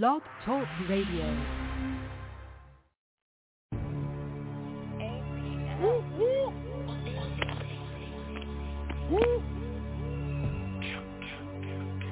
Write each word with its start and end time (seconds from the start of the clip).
Blog 0.00 0.22
Talk 0.46 0.66
Radio. 0.88 1.36
Woo, 5.82 6.02
woo. 6.18 6.52
Woo. 9.10 9.42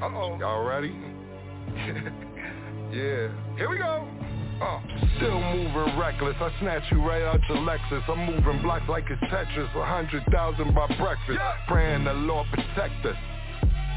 Uh-oh. 0.02 0.36
Y'all 0.38 0.62
ready? 0.62 0.88
yeah. 2.92 3.28
Here 3.56 3.70
we 3.70 3.78
go. 3.78 4.06
Uh, 4.60 4.80
still 5.16 5.40
moving 5.40 5.98
reckless. 5.98 6.36
I 6.38 6.52
snatch 6.60 6.82
you 6.90 7.02
right 7.02 7.22
out 7.22 7.40
your 7.48 7.58
Lexus. 7.58 8.06
I'm 8.10 8.26
moving 8.26 8.60
blocks 8.60 8.84
like 8.90 9.04
it's 9.08 9.22
Tetris. 9.32 9.74
A 9.74 9.86
hundred 9.86 10.22
thousand 10.30 10.74
by 10.74 10.86
breakfast. 10.86 11.30
Yeah. 11.30 11.54
Praying 11.66 12.04
the 12.04 12.12
Lord 12.12 12.46
protect 12.52 13.06
us. 13.06 13.16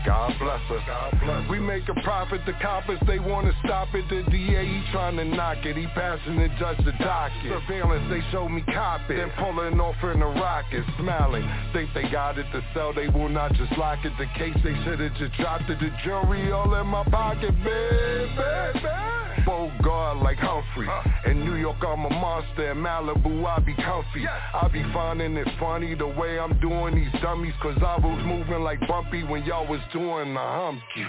God 0.05 0.33
bless 0.39 0.61
us. 0.71 1.49
We 1.49 1.59
make 1.59 1.88
a 1.89 1.93
profit, 2.01 2.41
the 2.45 2.53
coppers, 2.61 2.99
they 3.07 3.20
wanna 3.20 3.53
stop 3.63 3.88
it. 3.93 4.05
The 4.09 4.23
DA, 4.29 4.65
he 4.65 4.83
trying 4.91 5.17
to 5.17 5.25
knock 5.25 5.66
it. 5.66 5.77
He 5.77 5.88
passing 5.88 6.38
the 6.38 6.49
judge 6.59 6.77
the 6.85 6.91
docket. 6.99 7.52
Surveillance, 7.52 8.09
they 8.09 8.21
show 8.31 8.49
me 8.49 8.62
cop. 8.73 9.02
Then 9.07 9.31
pulling 9.38 9.79
off 9.79 9.95
in 10.03 10.21
a 10.21 10.27
rocket, 10.27 10.84
smiling. 10.99 11.48
Think 11.73 11.89
they 11.93 12.09
got 12.09 12.38
it 12.38 12.45
to 12.52 12.63
sell, 12.73 12.93
they 12.93 13.07
will 13.07 13.29
not 13.29 13.53
just 13.53 13.71
lock 13.77 13.99
it. 14.03 14.13
The 14.17 14.27
case 14.38 14.57
they 14.63 14.76
should've 14.84 15.13
just 15.16 15.34
dropped 15.35 15.70
it. 15.70 15.79
The 15.79 15.91
jury 16.04 16.51
all 16.51 16.73
in 16.76 16.88
my 16.88 17.04
pocket, 17.05 17.54
baby. 17.63 19.12
Bogart 19.45 20.17
like 20.17 20.38
Humphrey. 20.38 20.88
In 21.29 21.45
New 21.45 21.55
York, 21.55 21.77
I'm 21.81 22.05
a 22.05 22.09
monster. 22.09 22.71
In 22.71 22.77
Malibu, 22.77 23.45
I 23.45 23.59
be 23.59 23.73
comfy. 23.75 24.25
I 24.27 24.67
be 24.71 24.84
finding 24.93 25.35
it 25.38 25.47
funny 25.59 25.95
the 25.95 26.07
way 26.07 26.39
I'm 26.39 26.59
doing 26.59 26.95
these 26.95 27.21
dummies. 27.21 27.53
Cause 27.61 27.77
I 27.77 27.98
was 27.98 28.21
moving 28.25 28.63
like 28.63 28.79
Bumpy 28.87 29.23
when 29.23 29.43
y'all 29.43 29.67
was 29.67 29.81
doing 29.91 30.34
the 30.34 30.39
humpy. 30.39 31.05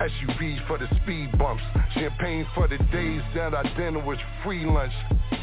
SUVs 0.00 0.66
for 0.66 0.78
the 0.78 0.88
speed 1.02 1.36
bumps. 1.38 1.62
Champagne 1.94 2.46
for 2.54 2.68
the 2.68 2.78
days 2.92 3.22
that 3.34 3.54
our 3.54 3.64
dinner 3.76 4.04
was 4.04 4.18
free 4.42 4.64
lunch. 4.64 4.92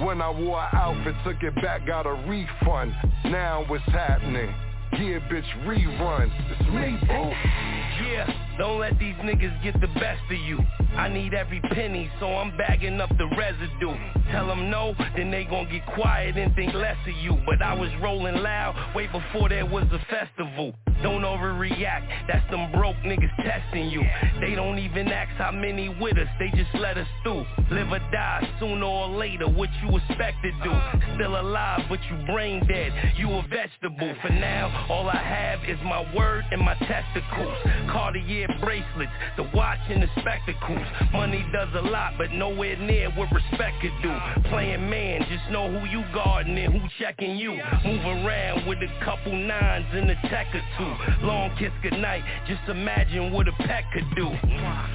When 0.01 0.21
I 0.21 0.29
wore 0.29 0.59
an 0.61 0.69
outfit, 0.73 1.15
took 1.23 1.41
it 1.43 1.55
back, 1.61 1.85
got 1.85 2.05
a 2.05 2.13
refund. 2.27 2.93
Now 3.25 3.65
what's 3.67 3.83
happening? 3.85 4.53
Yeah, 4.93 5.19
bitch, 5.29 5.47
rerun. 5.65 6.29
It's 6.51 6.69
me, 6.69 7.07
boo. 7.07 7.80
Yeah, 7.99 8.57
don't 8.57 8.79
let 8.79 8.97
these 8.99 9.15
niggas 9.15 9.63
get 9.63 9.79
the 9.81 9.87
best 9.99 10.21
of 10.31 10.37
you. 10.37 10.59
I 10.95 11.07
need 11.07 11.33
every 11.33 11.61
penny, 11.61 12.09
so 12.19 12.27
I'm 12.27 12.55
bagging 12.57 12.99
up 12.99 13.09
the 13.17 13.27
residue. 13.37 13.95
Tell 14.31 14.47
them 14.47 14.69
no, 14.69 14.93
then 15.15 15.31
they 15.31 15.45
gon' 15.45 15.69
get 15.69 15.85
quiet 15.95 16.37
and 16.37 16.53
think 16.55 16.73
less 16.73 16.97
of 17.07 17.15
you. 17.21 17.37
But 17.45 17.61
I 17.61 17.73
was 17.73 17.89
rolling 18.01 18.35
loud 18.35 18.75
way 18.95 19.07
before 19.07 19.49
there 19.49 19.65
was 19.65 19.85
a 19.91 19.99
festival. 20.09 20.73
Don't 21.03 21.23
overreact, 21.23 22.27
that's 22.27 22.47
them 22.51 22.71
broke 22.73 22.95
niggas 22.97 23.35
testing 23.37 23.89
you. 23.89 24.03
They 24.39 24.53
don't 24.53 24.77
even 24.77 25.07
ask 25.07 25.31
how 25.37 25.51
many 25.51 25.89
with 25.89 26.17
us, 26.17 26.27
they 26.37 26.49
just 26.55 26.73
let 26.75 26.97
us 26.97 27.07
through. 27.23 27.43
Live 27.71 27.91
or 27.91 27.99
die, 28.11 28.47
sooner 28.59 28.85
or 28.85 29.07
later, 29.07 29.49
what 29.49 29.69
you 29.81 29.97
expect 29.97 30.37
to 30.43 30.51
do. 30.63 30.71
Still 31.15 31.39
alive, 31.39 31.81
but 31.89 31.99
you 32.03 32.25
brain 32.27 32.65
dead, 32.67 32.93
you 33.17 33.31
a 33.31 33.41
vegetable. 33.47 34.13
For 34.21 34.29
now, 34.29 34.87
all 34.89 35.09
I 35.09 35.17
have 35.17 35.67
is 35.67 35.79
my 35.83 36.05
word 36.15 36.45
and 36.51 36.61
my 36.61 36.75
testicles. 36.75 37.57
Cartier 37.89 38.47
bracelets, 38.59 39.11
the 39.37 39.43
watch 39.53 39.79
and 39.89 40.03
the 40.03 40.07
spectacles. 40.19 40.85
Money 41.11 41.45
does 41.51 41.69
a 41.75 41.81
lot, 41.81 42.13
but 42.17 42.31
nowhere 42.31 42.77
near 42.77 43.09
what 43.11 43.31
respect 43.31 43.81
could 43.81 43.93
do. 44.01 44.13
Playing 44.49 44.89
man, 44.89 45.25
just 45.29 45.51
know 45.51 45.69
who 45.71 45.85
you 45.87 46.03
guarding 46.13 46.57
and 46.57 46.73
who 46.73 46.87
checking 46.99 47.37
you. 47.37 47.51
Move 47.85 48.05
around 48.05 48.67
with 48.67 48.79
a 48.79 49.05
couple 49.05 49.33
nines 49.33 49.85
and 49.93 50.09
a 50.09 50.15
tech 50.29 50.47
or 50.53 50.61
two. 50.77 51.25
Long 51.25 51.55
kiss 51.57 51.71
goodnight, 51.81 52.23
just 52.47 52.61
imagine 52.67 53.31
what 53.31 53.47
a 53.47 53.53
pet 53.53 53.83
could 53.93 54.15
do. 54.15 54.29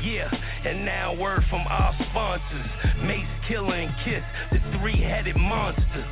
Yeah, 0.03 0.31
and 0.65 0.85
now 0.85 1.15
word 1.15 1.45
from 1.51 1.67
our 1.69 1.95
sponsors. 2.11 2.67
Mase, 3.03 3.27
Killer, 3.49 3.75
and 3.75 3.95
Kiss, 4.05 4.23
the 4.53 4.79
three-headed 4.79 5.37
monster. 5.37 6.07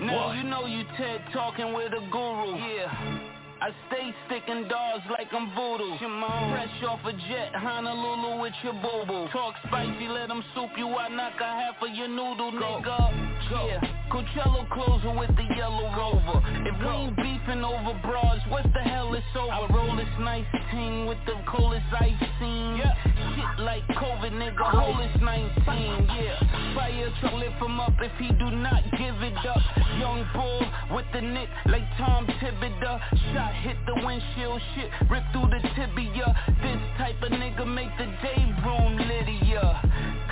Now 0.00 0.32
you 0.32 0.42
know 0.42 0.66
you 0.66 0.82
TED 0.96 1.22
talking 1.32 1.72
with 1.72 1.92
a 1.92 2.00
guru. 2.10 2.56
Yeah. 2.56 3.31
I 3.62 3.70
stay 3.86 4.10
sticking 4.26 4.66
dogs 4.66 5.04
like 5.08 5.28
I'm 5.30 5.54
voodoo. 5.54 5.94
Fresh 5.96 6.82
off 6.82 6.98
a 7.06 7.12
jet, 7.12 7.54
Honolulu 7.54 8.42
with 8.42 8.52
your 8.64 8.72
boo-boo. 8.72 9.28
Talk 9.30 9.54
spicy, 9.68 10.08
let 10.08 10.26
them 10.26 10.42
soup 10.52 10.70
you, 10.76 10.88
I 10.88 11.06
knock 11.08 11.34
a 11.38 11.44
half 11.44 11.78
of 11.80 11.94
your 11.94 12.08
noodle, 12.08 12.50
nigga. 12.50 12.82
Go. 12.82 13.66
Yeah, 13.68 13.78
Coachella 14.10 14.68
closer 14.70 15.14
with 15.16 15.30
the 15.36 15.46
yellow 15.56 15.94
rover. 15.94 16.42
If 16.66 16.74
we 16.80 16.90
ain't 16.90 17.16
beefing 17.16 17.62
over 17.62 17.94
bras, 18.02 18.40
what 18.48 18.64
the 18.72 18.80
hell 18.80 19.14
is 19.14 19.22
over? 19.38 19.52
I 19.52 19.68
roll 19.70 19.94
this 19.94 20.10
nice 20.18 20.46
ting 20.72 21.06
with 21.06 21.18
the 21.26 21.34
coldest 21.46 21.86
ice 21.92 22.18
scene. 22.40 22.82
Yeah. 22.82 22.94
Shit 23.36 23.64
like 23.64 23.86
COVID, 23.88 24.32
nigga, 24.32 24.58
hold 24.58 24.98
this 24.98 25.22
19, 25.22 26.08
yeah. 26.18 26.74
Fire 26.74 27.12
truck 27.20 27.34
lift 27.34 27.62
him 27.62 27.78
up 27.78 27.94
if 28.00 28.12
he 28.18 28.28
do 28.28 28.50
not 28.50 28.82
give 28.98 29.22
it 29.22 29.36
up. 29.46 29.62
Young 29.98 30.26
bull 30.34 30.96
with 30.96 31.06
the 31.12 31.20
nick 31.20 31.48
like 31.66 31.84
Tom 31.98 32.26
Thibodeau. 32.26 33.00
Shot 33.34 33.51
hit 33.60 33.76
the 33.86 33.94
windshield, 33.94 34.60
shit 34.74 34.90
rip 35.10 35.22
through 35.32 35.48
the 35.50 35.60
tibia. 35.74 36.28
This 36.62 36.80
type 36.98 37.20
of 37.22 37.30
nigga 37.32 37.66
make 37.66 37.90
the 37.98 38.06
day 38.22 38.42
room 38.64 38.96
Lydia. 38.96 39.80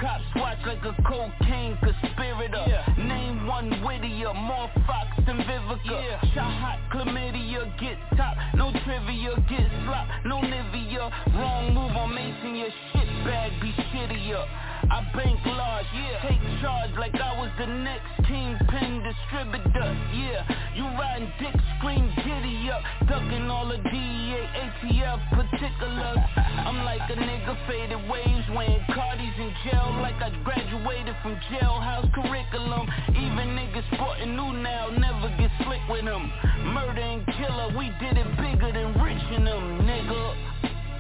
Cops 0.00 0.25
watch 0.36 0.58
like 0.66 0.84
a 0.84 0.94
cocaine 1.03 1.76
conspirator. 1.82 2.64
Yeah. 2.66 2.84
Name 2.97 3.47
one 3.47 3.70
Whittier, 3.84 4.32
more 4.34 4.70
Fox 4.86 5.09
than 5.26 5.38
Vivica. 5.38 5.97
Yeah. 6.00 6.20
Shot 6.34 6.53
hot 6.60 6.78
chlamydia, 6.92 7.69
get 7.78 7.98
top, 8.16 8.36
no 8.54 8.72
trivia, 8.84 9.36
get 9.48 9.69
slop, 9.84 10.09
no 10.25 10.41
Nivea. 10.41 11.10
Wrong 11.36 11.75
move 11.75 11.97
on 11.97 12.14
Mason, 12.14 12.56
your 12.56 12.70
shit 12.92 13.09
bag 13.25 13.53
be 13.60 13.72
shittier. 13.92 14.69
I 14.90 15.06
bank 15.14 15.38
large, 15.46 15.86
yeah. 15.94 16.28
Take 16.28 16.42
charge 16.60 16.90
like 16.98 17.14
I 17.14 17.38
was 17.38 17.50
the 17.58 17.66
next 17.66 18.10
kingpin 18.26 19.06
distributor, 19.06 19.90
yeah. 20.10 20.42
You 20.74 20.82
riding 20.98 21.30
dick, 21.38 21.54
scream 21.78 22.10
giddy 22.16 22.70
up, 22.70 22.82
ducking 23.06 23.48
all 23.50 23.68
the 23.68 23.78
DEA, 23.78 24.42
ATF 24.50 25.20
particulars. 25.30 26.18
I'm 26.66 26.84
like 26.84 27.06
a 27.08 27.14
nigga 27.14 27.54
faded 27.68 28.02
waves, 28.10 28.46
wearing 28.50 28.82
Cardi's 28.90 29.38
in 29.38 29.54
jail 29.62 29.94
like 30.02 30.18
I 30.18 30.30
graduated 30.42 31.14
from 31.22 31.38
jailhouse 31.54 32.12
curriculum. 32.12 32.88
Even 33.10 33.54
niggas 33.54 33.86
sporting 33.94 34.34
new 34.34 34.52
now, 34.58 34.90
never 34.90 35.30
get 35.38 35.50
slick 35.62 35.86
with 35.88 36.04
them. 36.04 36.32
Murder 36.74 37.00
and 37.00 37.26
killer, 37.38 37.78
we 37.78 37.94
did 38.02 38.18
it 38.18 38.26
bigger 38.36 38.72
than 38.72 39.00
rich 39.00 39.22
in 39.36 39.44
them, 39.44 39.86
nigga. 39.86 40.34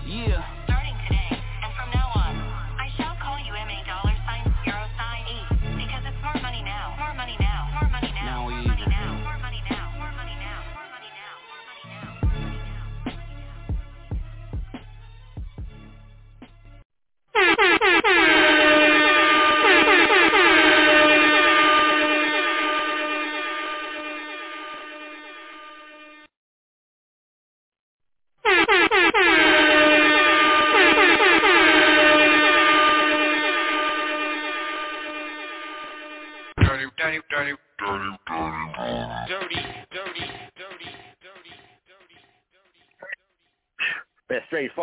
Yeah. 0.06 0.59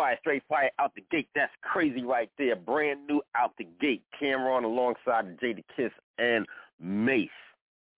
Fire, 0.08 0.18
straight 0.20 0.42
fire 0.48 0.70
out 0.78 0.94
the 0.94 1.04
gate. 1.10 1.28
That's 1.34 1.52
crazy 1.62 2.02
right 2.02 2.30
there. 2.38 2.56
Brand 2.56 3.06
new 3.06 3.20
out 3.36 3.52
the 3.58 3.66
gate. 3.78 4.02
Cam'ron 4.20 4.64
alongside 4.64 5.38
Jada 5.38 5.62
Kiss 5.76 5.92
and 6.18 6.46
Mase. 6.80 7.28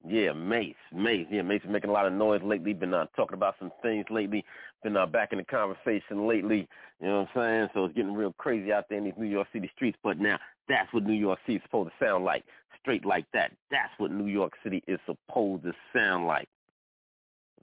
Yeah, 0.04 0.32
Mase, 0.32 0.74
Mase. 0.92 1.26
Yeah, 1.30 1.42
Mase 1.42 1.60
is 1.62 1.70
making 1.70 1.90
a 1.90 1.92
lot 1.92 2.06
of 2.06 2.12
noise 2.12 2.40
lately. 2.42 2.72
Been 2.72 2.94
uh, 2.94 3.06
talking 3.14 3.34
about 3.34 3.54
some 3.60 3.70
things 3.80 4.06
lately. 4.10 4.44
Been 4.82 4.96
uh, 4.96 5.06
back 5.06 5.28
in 5.30 5.38
the 5.38 5.44
conversation 5.44 6.26
lately. 6.26 6.66
You 7.00 7.06
know 7.06 7.20
what 7.20 7.42
I'm 7.42 7.42
saying? 7.42 7.68
So 7.74 7.84
it's 7.84 7.94
getting 7.94 8.14
real 8.14 8.34
crazy 8.38 8.72
out 8.72 8.86
there 8.88 8.98
in 8.98 9.04
these 9.04 9.14
New 9.16 9.28
York 9.28 9.46
City 9.52 9.70
streets. 9.76 9.98
But 10.02 10.18
now 10.18 10.38
that's 10.68 10.92
what 10.92 11.04
New 11.04 11.12
York 11.12 11.38
City 11.46 11.56
is 11.56 11.62
supposed 11.62 11.90
to 11.90 12.04
sound 12.04 12.24
like. 12.24 12.44
Straight 12.80 13.04
like 13.04 13.26
that. 13.34 13.52
That's 13.70 13.92
what 13.98 14.10
New 14.10 14.26
York 14.26 14.54
City 14.64 14.82
is 14.88 14.98
supposed 15.06 15.62
to 15.62 15.72
sound 15.94 16.26
like. 16.26 16.48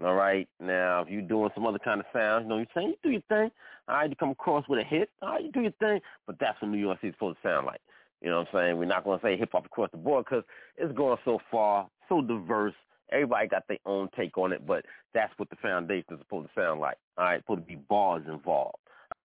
All 0.03 0.15
right. 0.15 0.47
Now, 0.59 1.01
if 1.01 1.09
you're 1.09 1.21
doing 1.21 1.49
some 1.55 1.65
other 1.65 1.79
kind 1.79 1.99
of 1.99 2.05
sound, 2.13 2.45
you 2.45 2.49
know, 2.49 2.57
you're 2.57 2.67
saying 2.75 2.89
you 2.89 2.95
do 3.03 3.09
your 3.09 3.21
thing. 3.29 3.51
All 3.87 3.95
right, 3.95 4.09
you 4.09 4.15
come 4.15 4.31
across 4.31 4.67
with 4.67 4.79
a 4.79 4.83
hit. 4.83 5.09
All 5.21 5.29
right, 5.29 5.43
you 5.43 5.51
do 5.51 5.61
your 5.61 5.71
thing. 5.79 5.99
But 6.25 6.37
that's 6.39 6.61
what 6.61 6.69
New 6.69 6.77
York 6.77 6.99
City 6.99 7.09
is 7.09 7.15
supposed 7.15 7.37
to 7.41 7.47
sound 7.47 7.65
like. 7.65 7.81
You 8.21 8.29
know 8.29 8.39
what 8.39 8.47
I'm 8.53 8.59
saying? 8.59 8.77
We're 8.77 8.85
not 8.85 9.03
going 9.03 9.19
to 9.19 9.25
say 9.25 9.37
hip 9.37 9.49
hop 9.51 9.65
across 9.65 9.89
the 9.91 9.97
board 9.97 10.25
because 10.25 10.43
it's 10.77 10.95
going 10.95 11.17
so 11.23 11.39
far, 11.49 11.87
so 12.09 12.21
diverse. 12.21 12.73
Everybody 13.11 13.47
got 13.47 13.67
their 13.67 13.77
own 13.85 14.09
take 14.17 14.37
on 14.37 14.51
it, 14.51 14.67
but 14.67 14.83
that's 15.13 15.31
what 15.37 15.49
the 15.49 15.55
foundation 15.57 16.13
is 16.13 16.19
supposed 16.19 16.49
to 16.49 16.61
sound 16.61 16.81
like. 16.81 16.97
All 17.17 17.25
right, 17.25 17.41
supposed 17.41 17.61
to 17.61 17.67
be 17.67 17.75
bars 17.75 18.23
involved, 18.27 18.77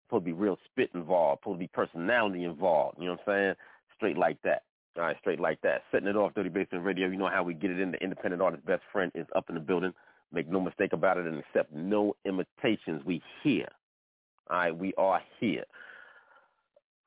supposed 0.07 0.25
to 0.25 0.27
be 0.27 0.33
real 0.33 0.59
spit 0.71 0.91
involved, 0.95 1.41
supposed 1.43 1.57
to 1.57 1.61
be 1.61 1.69
personality 1.69 2.45
involved. 2.45 2.99
You 2.99 3.07
know 3.07 3.13
what 3.13 3.33
I'm 3.33 3.39
saying? 3.39 3.55
straight 3.99 4.17
like 4.17 4.41
that. 4.43 4.63
All 4.97 5.05
right, 5.05 5.17
straight 5.21 5.41
like 5.41 5.61
that. 5.63 5.83
Setting 5.93 6.09
it 6.09 6.17
off, 6.17 6.35
Dirty 6.35 6.49
Basement 6.49 6.85
Radio. 6.85 7.09
You 7.09 7.17
know 7.17 7.29
how 7.29 7.43
we 7.43 7.55
get 7.55 7.71
it 7.71 7.79
in. 7.79 7.93
The 7.93 8.03
independent 8.03 8.43
artist 8.43 8.65
best 8.65 8.83
friend 8.91 9.13
is 9.15 9.27
up 9.37 9.49
in 9.49 9.55
the 9.55 9.61
building. 9.61 9.93
Make 10.33 10.49
no 10.49 10.61
mistake 10.61 10.93
about 10.93 11.17
it 11.19 11.27
and 11.27 11.39
accept 11.39 11.73
no 11.73 12.15
imitations. 12.25 13.05
We 13.05 13.23
here. 13.43 13.69
All 14.51 14.57
right, 14.57 14.77
we 14.77 14.93
are 14.99 15.21
here. 15.41 15.65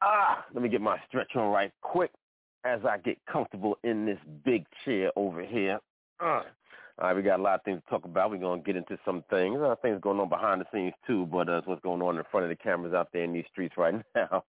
Ah, 0.02 0.46
let 0.54 0.64
me 0.64 0.70
get 0.70 0.82
my 0.82 0.98
stretch 1.08 1.36
on 1.36 1.52
right 1.52 1.72
quick 1.82 2.12
as 2.64 2.80
I 2.88 2.98
get 2.98 3.18
comfortable 3.32 3.78
in 3.84 4.06
this 4.06 4.18
big 4.44 4.66
chair 4.86 5.12
over 5.16 5.44
here. 5.44 5.80
Uh, 6.20 6.42
all 7.00 7.08
right, 7.08 7.16
we 7.16 7.22
got 7.22 7.40
a 7.40 7.44
lot 7.44 7.56
of 7.56 7.64
things 7.64 7.82
to 7.84 7.90
talk 7.90 8.04
about. 8.06 8.32
We're 8.32 8.38
to 8.62 8.66
get 8.66 8.76
into 8.76 8.98
some 9.06 9.24
things. 9.30 9.62
Uh, 9.62 9.76
things 9.82 10.02
going 10.02 10.20
on 10.20 10.28
behind 10.30 10.62
the 10.62 10.66
scenes, 10.74 10.94
too, 11.08 11.26
but 11.26 11.48
uh, 11.50 11.62
what's 11.66 11.82
going 11.82 12.02
on 12.02 12.18
in 12.18 12.24
front 12.30 12.44
of 12.44 12.50
the 12.50 12.56
cameras 12.56 12.94
out 12.94 13.10
there 13.14 13.24
in 13.24 13.32
these 13.34 13.46
streets 13.52 13.76
right 13.78 13.96
now. 14.16 14.44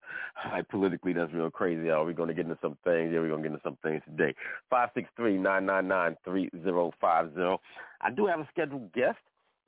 Right, 0.44 0.68
politically, 0.68 1.12
that's 1.12 1.32
real 1.32 1.50
crazy. 1.50 1.90
Are 1.90 2.04
we 2.04 2.14
to 2.28 2.34
get 2.34 2.46
into 2.46 2.58
some 2.60 2.76
things? 2.84 3.10
Yeah, 3.12 3.20
we're 3.20 3.28
to 3.42 3.48
get 3.48 3.52
into 3.52 3.64
some 3.64 3.78
things 3.82 4.02
today. 4.04 4.34
563-999-3050. 4.72 7.58
I 8.00 8.10
do 8.10 8.26
have 8.26 8.40
a 8.40 8.48
scheduled 8.50 8.92
guest. 8.92 9.18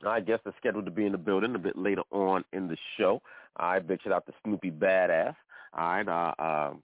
I 0.05 0.19
guess 0.21 0.41
is 0.45 0.53
scheduled 0.59 0.85
to 0.85 0.91
be 0.91 1.07
in 1.07 1.13
the 1.13 1.19
building 1.19 1.55
a 1.55 1.59
bit 1.59 1.79
later 1.79 2.03
on 2.11 2.45
in 2.53 2.69
the 2.69 2.77
show. 2.99 3.23
All 3.59 3.71
right, 3.71 3.87
big 3.87 4.03
shout 4.03 4.13
out 4.13 4.27
to 4.27 4.35
Snoopy 4.45 4.73
Badazz. 4.73 5.35
All 5.73 5.87
right, 5.87 6.09
uh, 6.09 6.35
uh, 6.43 6.75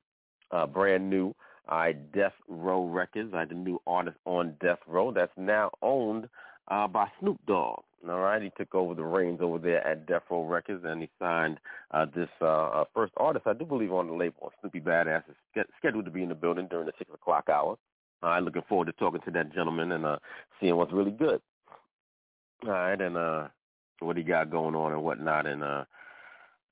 uh, 0.50 0.66
brand 0.66 1.10
new 1.10 1.34
I 1.68 1.92
Death 1.92 2.34
Row 2.48 2.86
Records. 2.86 3.32
I 3.34 3.44
the 3.44 3.54
new 3.54 3.80
artist 3.86 4.16
on 4.24 4.56
Death 4.60 4.80
Row 4.86 5.12
that's 5.12 5.32
now 5.36 5.70
owned 5.82 6.28
uh, 6.68 6.88
by 6.88 7.08
Snoop 7.20 7.38
Dogg. 7.46 7.82
All 8.08 8.18
right, 8.18 8.40
he 8.40 8.50
took 8.56 8.74
over 8.74 8.94
the 8.94 9.04
reins 9.04 9.40
over 9.42 9.58
there 9.58 9.86
at 9.86 10.06
Death 10.06 10.22
Row 10.30 10.46
Records, 10.46 10.84
and 10.86 11.02
he 11.02 11.10
signed 11.18 11.58
uh, 11.90 12.06
this 12.14 12.30
uh, 12.40 12.46
uh, 12.46 12.84
first 12.94 13.12
artist, 13.18 13.46
I 13.46 13.52
do 13.52 13.66
believe, 13.66 13.92
on 13.92 14.06
the 14.06 14.14
label. 14.14 14.52
Snoopy 14.60 14.80
Badazz 14.80 15.22
is 15.28 15.64
scheduled 15.78 16.06
to 16.06 16.10
be 16.10 16.22
in 16.22 16.30
the 16.30 16.34
building 16.34 16.66
during 16.70 16.86
the 16.86 16.92
six 16.98 17.12
o'clock 17.12 17.50
hour. 17.50 17.76
I'm 18.22 18.44
looking 18.44 18.62
forward 18.68 18.86
to 18.86 18.92
talking 18.92 19.20
to 19.22 19.30
that 19.32 19.54
gentleman 19.54 19.92
and 19.92 20.06
uh, 20.06 20.16
seeing 20.60 20.76
what's 20.76 20.92
really 20.92 21.10
good. 21.10 21.40
All 22.64 22.72
right, 22.72 23.00
and 23.00 23.16
uh, 23.16 23.48
what 24.00 24.16
he 24.16 24.22
got 24.22 24.50
going 24.50 24.74
on 24.74 24.92
and 24.92 25.02
whatnot, 25.02 25.46
and 25.46 25.62
uh, 25.62 25.84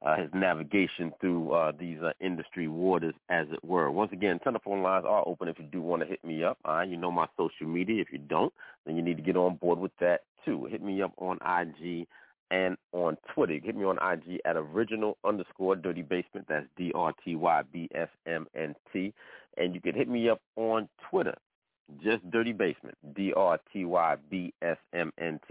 uh, 0.02 0.16
his 0.16 0.30
navigation 0.32 1.12
through 1.20 1.52
uh, 1.52 1.72
these 1.78 1.98
uh, 2.00 2.12
industry 2.20 2.68
waters, 2.68 3.14
as 3.28 3.46
it 3.50 3.64
were. 3.64 3.90
Once 3.90 4.12
again, 4.12 4.38
telephone 4.38 4.82
lines 4.82 5.04
are 5.08 5.26
open 5.26 5.48
if 5.48 5.58
you 5.58 5.64
do 5.64 5.80
want 5.80 6.02
to 6.02 6.08
hit 6.08 6.24
me 6.24 6.44
up. 6.44 6.58
Uh, 6.64 6.82
you 6.82 6.96
know 6.96 7.10
my 7.10 7.26
social 7.36 7.66
media. 7.66 8.00
If 8.00 8.12
you 8.12 8.18
don't, 8.18 8.52
then 8.86 8.96
you 8.96 9.02
need 9.02 9.16
to 9.16 9.22
get 9.22 9.36
on 9.36 9.56
board 9.56 9.78
with 9.78 9.92
that 10.00 10.20
too. 10.44 10.66
Hit 10.66 10.82
me 10.82 11.02
up 11.02 11.12
on 11.18 11.38
IG 11.44 12.06
and 12.50 12.76
on 12.92 13.16
Twitter. 13.34 13.58
Hit 13.62 13.76
me 13.76 13.84
on 13.84 13.96
IG 13.96 14.40
at 14.44 14.56
original 14.56 15.18
underscore 15.24 15.76
dirty 15.76 16.02
basement. 16.02 16.46
That's 16.48 16.66
D 16.76 16.92
R 16.94 17.12
T 17.24 17.34
Y 17.34 17.62
B 17.72 17.88
S 17.94 18.08
M 18.26 18.46
N 18.54 18.74
T. 18.92 19.12
And 19.56 19.74
you 19.74 19.80
can 19.80 19.94
hit 19.94 20.08
me 20.08 20.28
up 20.28 20.40
on 20.56 20.88
Twitter 21.10 21.34
just 22.02 22.30
Dirty 22.30 22.52
Basement, 22.52 22.96
D-R-T-Y-B-S-M-N-T. 23.14 23.58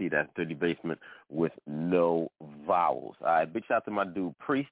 That's 0.08 0.30
Dirty 0.36 0.54
Basement 0.54 1.00
with 1.30 1.52
no 1.66 2.30
vowels. 2.66 3.16
All 3.20 3.26
right, 3.26 3.52
big 3.52 3.64
shout 3.66 3.78
out 3.78 3.84
to 3.86 3.90
my 3.90 4.04
dude 4.04 4.38
Priest. 4.38 4.70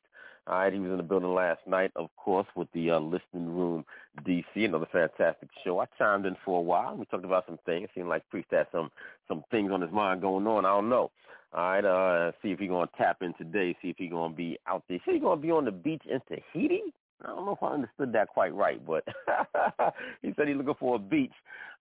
All 0.48 0.60
right, 0.60 0.72
he 0.72 0.78
was 0.78 0.92
in 0.92 0.96
the 0.96 1.02
building 1.02 1.34
last 1.34 1.66
night, 1.66 1.90
of 1.96 2.08
course, 2.16 2.46
with 2.54 2.68
the 2.72 2.92
uh, 2.92 3.00
Listening 3.00 3.48
Room 3.48 3.84
DC, 4.22 4.44
another 4.54 4.86
fantastic 4.92 5.48
show. 5.64 5.80
I 5.80 5.86
chimed 5.98 6.24
in 6.24 6.36
for 6.44 6.60
a 6.60 6.62
while. 6.62 6.96
We 6.96 7.04
talked 7.06 7.24
about 7.24 7.46
some 7.46 7.58
things. 7.66 7.88
Seemed 7.96 8.08
like 8.08 8.28
Priest 8.30 8.46
had 8.52 8.68
some 8.70 8.92
some 9.26 9.42
things 9.50 9.72
on 9.72 9.80
his 9.80 9.90
mind 9.90 10.20
going 10.20 10.46
on. 10.46 10.64
I 10.64 10.68
don't 10.68 10.88
know. 10.88 11.10
All 11.52 11.62
right, 11.62 11.84
uh, 11.84 12.30
see 12.42 12.52
if 12.52 12.60
he's 12.60 12.68
gonna 12.68 12.88
tap 12.96 13.22
in 13.22 13.34
today. 13.34 13.76
See 13.82 13.90
if 13.90 13.96
he's 13.98 14.12
gonna 14.12 14.34
be 14.34 14.56
out 14.68 14.84
there. 14.88 15.00
See 15.04 15.14
he's 15.14 15.22
gonna 15.22 15.40
be 15.40 15.50
on 15.50 15.64
the 15.64 15.72
beach 15.72 16.02
in 16.08 16.20
Tahiti. 16.28 16.94
I 17.24 17.28
don't 17.28 17.46
know 17.46 17.52
if 17.52 17.62
I 17.62 17.72
understood 17.72 18.12
that 18.12 18.28
quite 18.28 18.54
right, 18.54 18.84
but 18.84 19.04
he 20.22 20.32
said 20.36 20.48
he's 20.48 20.56
looking 20.56 20.74
for 20.78 20.96
a 20.96 20.98
beach. 20.98 21.32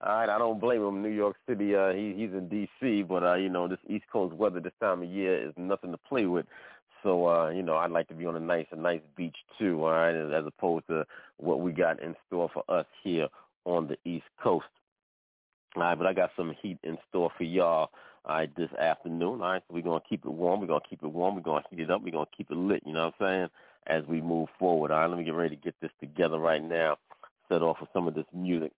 All 0.02 0.14
right, 0.14 0.30
I 0.30 0.38
don't 0.38 0.60
blame 0.60 0.82
him. 0.82 1.02
New 1.02 1.10
York 1.10 1.36
City, 1.48 1.76
uh, 1.76 1.92
he, 1.92 2.14
he's 2.16 2.32
in 2.32 2.48
D.C., 2.50 3.04
but 3.04 3.24
uh, 3.24 3.36
you 3.36 3.50
know 3.50 3.68
this 3.68 3.80
East 3.88 4.06
Coast 4.12 4.34
weather 4.36 4.60
this 4.60 4.74
time 4.80 5.04
of 5.04 5.10
year 5.10 5.48
is 5.48 5.54
nothing 5.58 5.92
to 5.92 5.98
play 5.98 6.26
with. 6.26 6.46
So 7.04 7.28
uh, 7.28 7.50
you 7.50 7.64
know, 7.64 7.76
I'd 7.76 7.92
like 7.92 8.08
to 8.10 8.14
be 8.14 8.26
on 8.26 8.36
a 8.36 8.40
nice, 8.40 8.66
a 8.72 8.76
nice 8.76 9.02
beach 9.16 9.36
too. 9.60 9.84
All 9.84 9.92
right, 9.92 10.16
as 10.16 10.46
opposed 10.46 10.88
to 10.88 11.06
what 11.38 11.60
we 11.60 11.72
got 11.72 12.02
in 12.02 12.16
store 12.28 12.50
for 12.54 12.64
us 12.70 12.86
here 13.04 13.28
on 13.66 13.88
the 13.88 13.98
East 14.10 14.26
Coast. 14.42 14.66
All 15.76 15.84
right, 15.84 15.98
but 15.98 16.08
I 16.08 16.14
got 16.14 16.32
some 16.38 16.56
heat 16.62 16.78
in 16.84 16.98
store 17.10 17.30
for 17.38 17.44
y'all. 17.44 17.90
All 18.26 18.38
right, 18.38 18.56
this 18.56 18.72
afternoon. 18.80 19.42
All 19.42 19.52
right, 19.52 19.62
so 19.68 19.74
we're 19.76 19.82
gonna 19.84 20.00
keep 20.10 20.26
it 20.26 20.32
warm. 20.32 20.62
We're 20.62 20.68
gonna 20.68 20.80
keep 20.90 21.04
it 21.04 21.08
warm. 21.08 21.36
We're 21.36 21.42
gonna 21.42 21.64
heat 21.70 21.80
it 21.82 21.92
up. 21.92 22.02
We're 22.02 22.12
gonna 22.12 22.26
keep 22.36 22.50
it 22.50 22.58
lit. 22.58 22.82
You 22.86 22.94
know 22.94 23.12
what 23.20 23.28
I'm 23.28 23.28
saying? 23.28 23.50
As 23.88 24.04
we 24.08 24.22
move 24.22 24.50
forward. 24.60 24.92
All 24.92 25.00
right, 25.00 25.10
let 25.10 25.18
me 25.18 25.24
get 25.24 25.34
ready 25.34 25.56
to 25.56 25.62
get 25.62 25.76
this 25.82 25.92
together 26.00 26.40
right 26.40 26.64
now. 26.64 26.98
Set 27.50 27.62
off 27.62 27.78
with 27.80 27.90
some 27.94 28.08
of 28.08 28.16
this 28.16 28.26
music. 28.34 28.72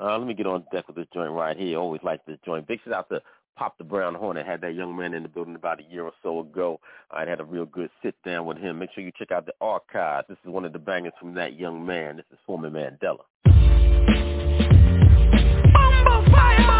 Uh, 0.00 0.16
let 0.18 0.26
me 0.26 0.34
get 0.34 0.46
on 0.46 0.64
deck 0.72 0.86
with 0.86 0.96
this 0.96 1.06
joint 1.12 1.32
right 1.32 1.56
here. 1.56 1.78
Always 1.78 2.02
like 2.02 2.24
this 2.26 2.38
joint. 2.44 2.66
Big 2.66 2.80
shout 2.84 2.94
out 2.94 3.08
to 3.10 3.20
Pop 3.56 3.76
the 3.76 3.84
Brown 3.84 4.14
Hornet. 4.14 4.46
Had 4.46 4.62
that 4.62 4.74
young 4.74 4.96
man 4.96 5.12
in 5.14 5.22
the 5.22 5.28
building 5.28 5.54
about 5.54 5.80
a 5.80 5.84
year 5.84 6.04
or 6.04 6.12
so 6.22 6.40
ago. 6.40 6.80
I 7.10 7.26
had 7.26 7.40
a 7.40 7.44
real 7.44 7.66
good 7.66 7.90
sit 8.02 8.14
down 8.24 8.46
with 8.46 8.56
him. 8.56 8.78
Make 8.78 8.90
sure 8.94 9.04
you 9.04 9.12
check 9.18 9.30
out 9.30 9.46
the 9.46 9.52
archive. 9.60 10.24
This 10.28 10.38
is 10.44 10.50
one 10.50 10.64
of 10.64 10.72
the 10.72 10.78
bangers 10.78 11.12
from 11.20 11.34
that 11.34 11.58
young 11.58 11.84
man. 11.84 12.16
This 12.16 12.26
is 12.32 12.38
Foreman 12.46 12.72
Mandela. 12.72 13.24
From 16.02 16.24
bright 16.30 16.79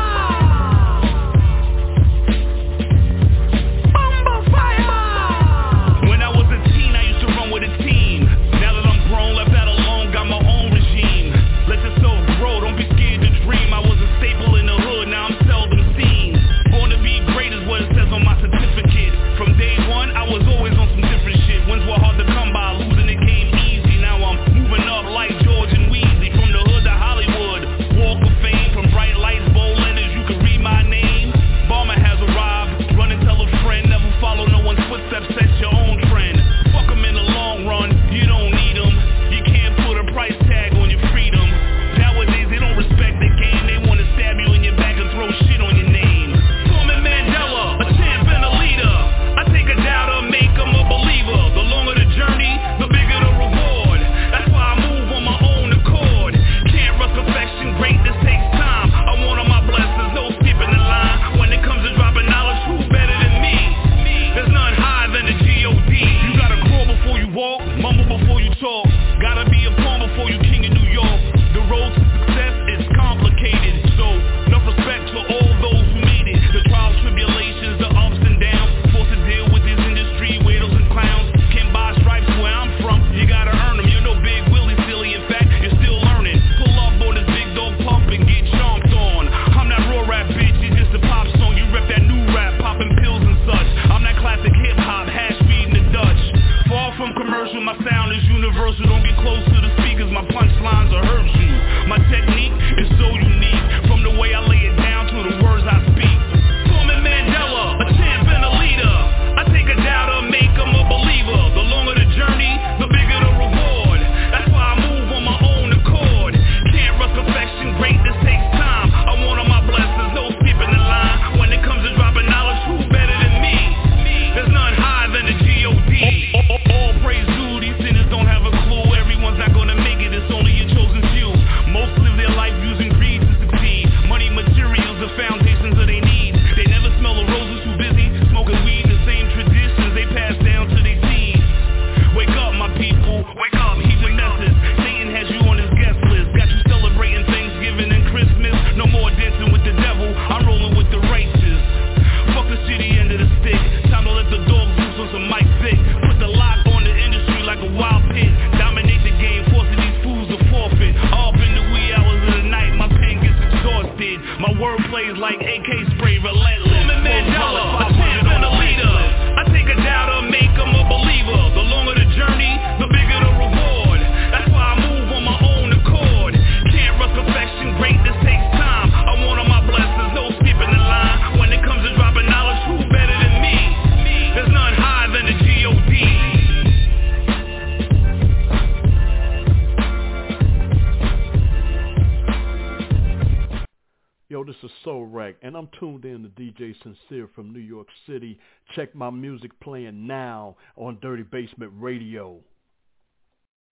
York 198.31 198.41
Check 198.77 198.95
my 198.95 199.11
music 199.11 199.51
playing 199.59 200.07
now 200.07 200.55
on 200.77 200.99
Dirty 201.03 201.25
Basement 201.25 201.73
Radio. 201.75 202.39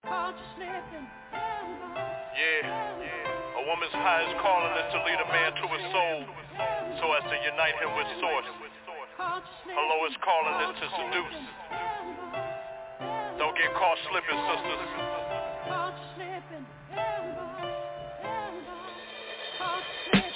Yeah, 0.03 0.27
yeah. 2.67 3.63
A 3.63 3.63
woman's 3.63 3.95
highest 3.95 4.35
calling 4.43 4.75
is 4.75 4.91
to 4.91 4.99
lead 5.07 5.21
a 5.23 5.29
man 5.31 5.55
to 5.55 5.67
his 5.71 5.85
soul, 5.95 6.27
so 6.99 7.05
as 7.15 7.23
to 7.31 7.37
unite 7.47 7.79
him 7.79 7.95
with 7.95 8.11
source. 8.19 8.51
Her 9.19 9.87
lowest 9.87 10.19
calling 10.19 10.57
is 10.67 10.75
to 10.83 10.87
seduce. 10.99 11.39
Don't 13.39 13.55
get 13.55 13.71
caught 13.75 13.99
slipping, 14.11 14.39
sisters. 14.51 15.28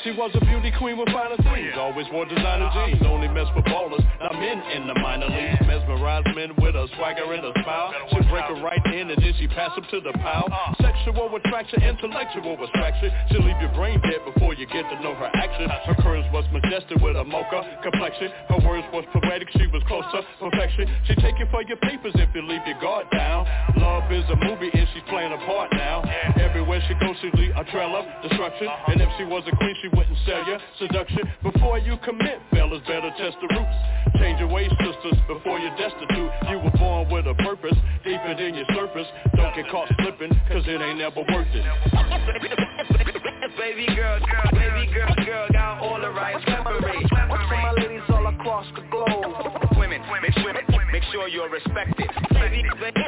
She 0.02 0.10
was 0.10 0.34
a 0.34 0.42
beauty 0.42 0.74
queen 0.82 0.98
with 0.98 1.06
finer 1.14 1.38
things 1.46 1.78
Always 1.78 2.10
wore 2.10 2.26
designer 2.26 2.66
jeans 2.74 3.06
Only 3.06 3.28
mess 3.28 3.46
with 3.54 3.64
ballers. 3.70 4.02
Not 4.18 4.34
men 4.34 4.58
in 4.74 4.90
the 4.90 4.98
minor 4.98 5.30
leagues 5.30 5.62
Mesmerize 5.62 6.26
men 6.34 6.50
with 6.58 6.74
a 6.74 6.90
swagger 6.98 7.30
and 7.30 7.46
a 7.46 7.54
smile. 7.62 7.94
She 8.10 8.18
break 8.26 8.42
her 8.50 8.58
right 8.58 8.82
in 8.90 9.14
and 9.14 9.22
then 9.22 9.34
she 9.38 9.46
pass 9.46 9.70
them 9.78 9.86
to 9.94 10.00
the 10.02 10.12
pile. 10.18 10.50
Sexual 10.82 11.30
attraction, 11.38 11.82
intellectual 11.86 12.58
attraction 12.58 13.14
She'll 13.30 13.46
leave 13.46 13.60
your 13.62 13.70
brain 13.78 14.02
dead 14.02 14.26
before 14.26 14.54
you 14.54 14.66
get 14.66 14.82
to 14.90 14.96
know 15.06 15.14
her 15.14 15.30
action. 15.38 15.70
Her 15.70 15.94
curves 16.02 16.26
was 16.34 16.44
majestic 16.50 16.98
with 16.98 17.14
a 17.14 17.24
mocha 17.24 17.62
complexion. 17.82 18.30
Her 18.50 18.58
words 18.66 18.86
was 18.92 19.04
poetic, 19.14 19.48
she 19.54 19.66
was 19.70 19.82
close 19.86 20.04
to 20.10 20.26
perfection. 20.42 20.90
She 21.06 21.14
take 21.22 21.38
it 21.38 21.46
for 21.54 21.62
your 21.62 21.78
papers 21.78 22.12
if 22.18 22.28
you 22.34 22.42
leave 22.42 22.66
your 22.66 22.80
guard 22.82 23.06
down. 23.14 23.46
Love 23.78 24.10
is 24.10 24.26
a 24.30 24.36
movie 24.50 24.70
and 24.74 24.86
she's 24.94 25.06
playing 25.08 25.32
a 25.32 25.38
part 25.46 25.70
now. 25.78 26.02
Everywhere 26.42 26.82
she 26.90 26.94
goes 26.98 27.14
she 27.22 27.30
leave 27.38 27.54
a 27.54 27.64
trail 27.70 27.94
of 27.94 28.04
destruction. 28.26 28.66
And 28.88 29.00
if 29.00 29.08
she 29.16 29.24
was 29.24 29.46
a 29.46 29.54
queen 29.56 29.76
she 29.82 29.91
wouldn't 29.96 30.18
sell 30.26 30.44
you 30.46 30.56
seduction 30.78 31.22
Before 31.42 31.78
you 31.78 31.96
commit, 32.04 32.40
fellas 32.50 32.82
better 32.86 33.10
test 33.18 33.36
the 33.40 33.48
roots. 33.54 33.78
Change 34.18 34.40
your 34.40 34.48
ways, 34.48 34.70
sisters, 34.78 35.18
before 35.26 35.58
you're 35.58 35.76
destitute. 35.76 36.30
You 36.48 36.58
were 36.58 36.76
born 36.78 37.10
with 37.10 37.26
a 37.26 37.34
purpose, 37.42 37.76
deeper 38.04 38.34
than 38.36 38.54
your 38.54 38.66
surface. 38.74 39.06
Don't 39.36 39.54
get 39.54 39.68
caught 39.70 39.88
slipping, 40.00 40.30
cause 40.48 40.62
it 40.66 40.80
ain't 40.80 40.98
never 40.98 41.20
worth 41.20 41.48
it. 41.52 41.64
Baby 43.58 43.86
girl, 43.94 44.18
girl, 44.18 44.50
baby 44.52 44.92
girl, 44.94 45.14
girl, 45.26 45.48
got 45.52 45.82
all 45.82 46.00
the 46.00 46.08
right 46.10 46.36
separate 46.46 47.08
For 47.10 47.56
my 47.58 47.72
ladies 47.72 48.02
all 48.08 48.26
across 48.26 48.66
the 48.74 48.82
globe. 48.90 49.78
Women, 49.78 50.00
make 50.22 50.32
sure, 50.38 50.71
make 51.02 51.12
sure 51.12 51.28
you're 51.28 51.50
respected 51.50 52.08
Baby, 52.30 52.62
baby, 52.80 53.00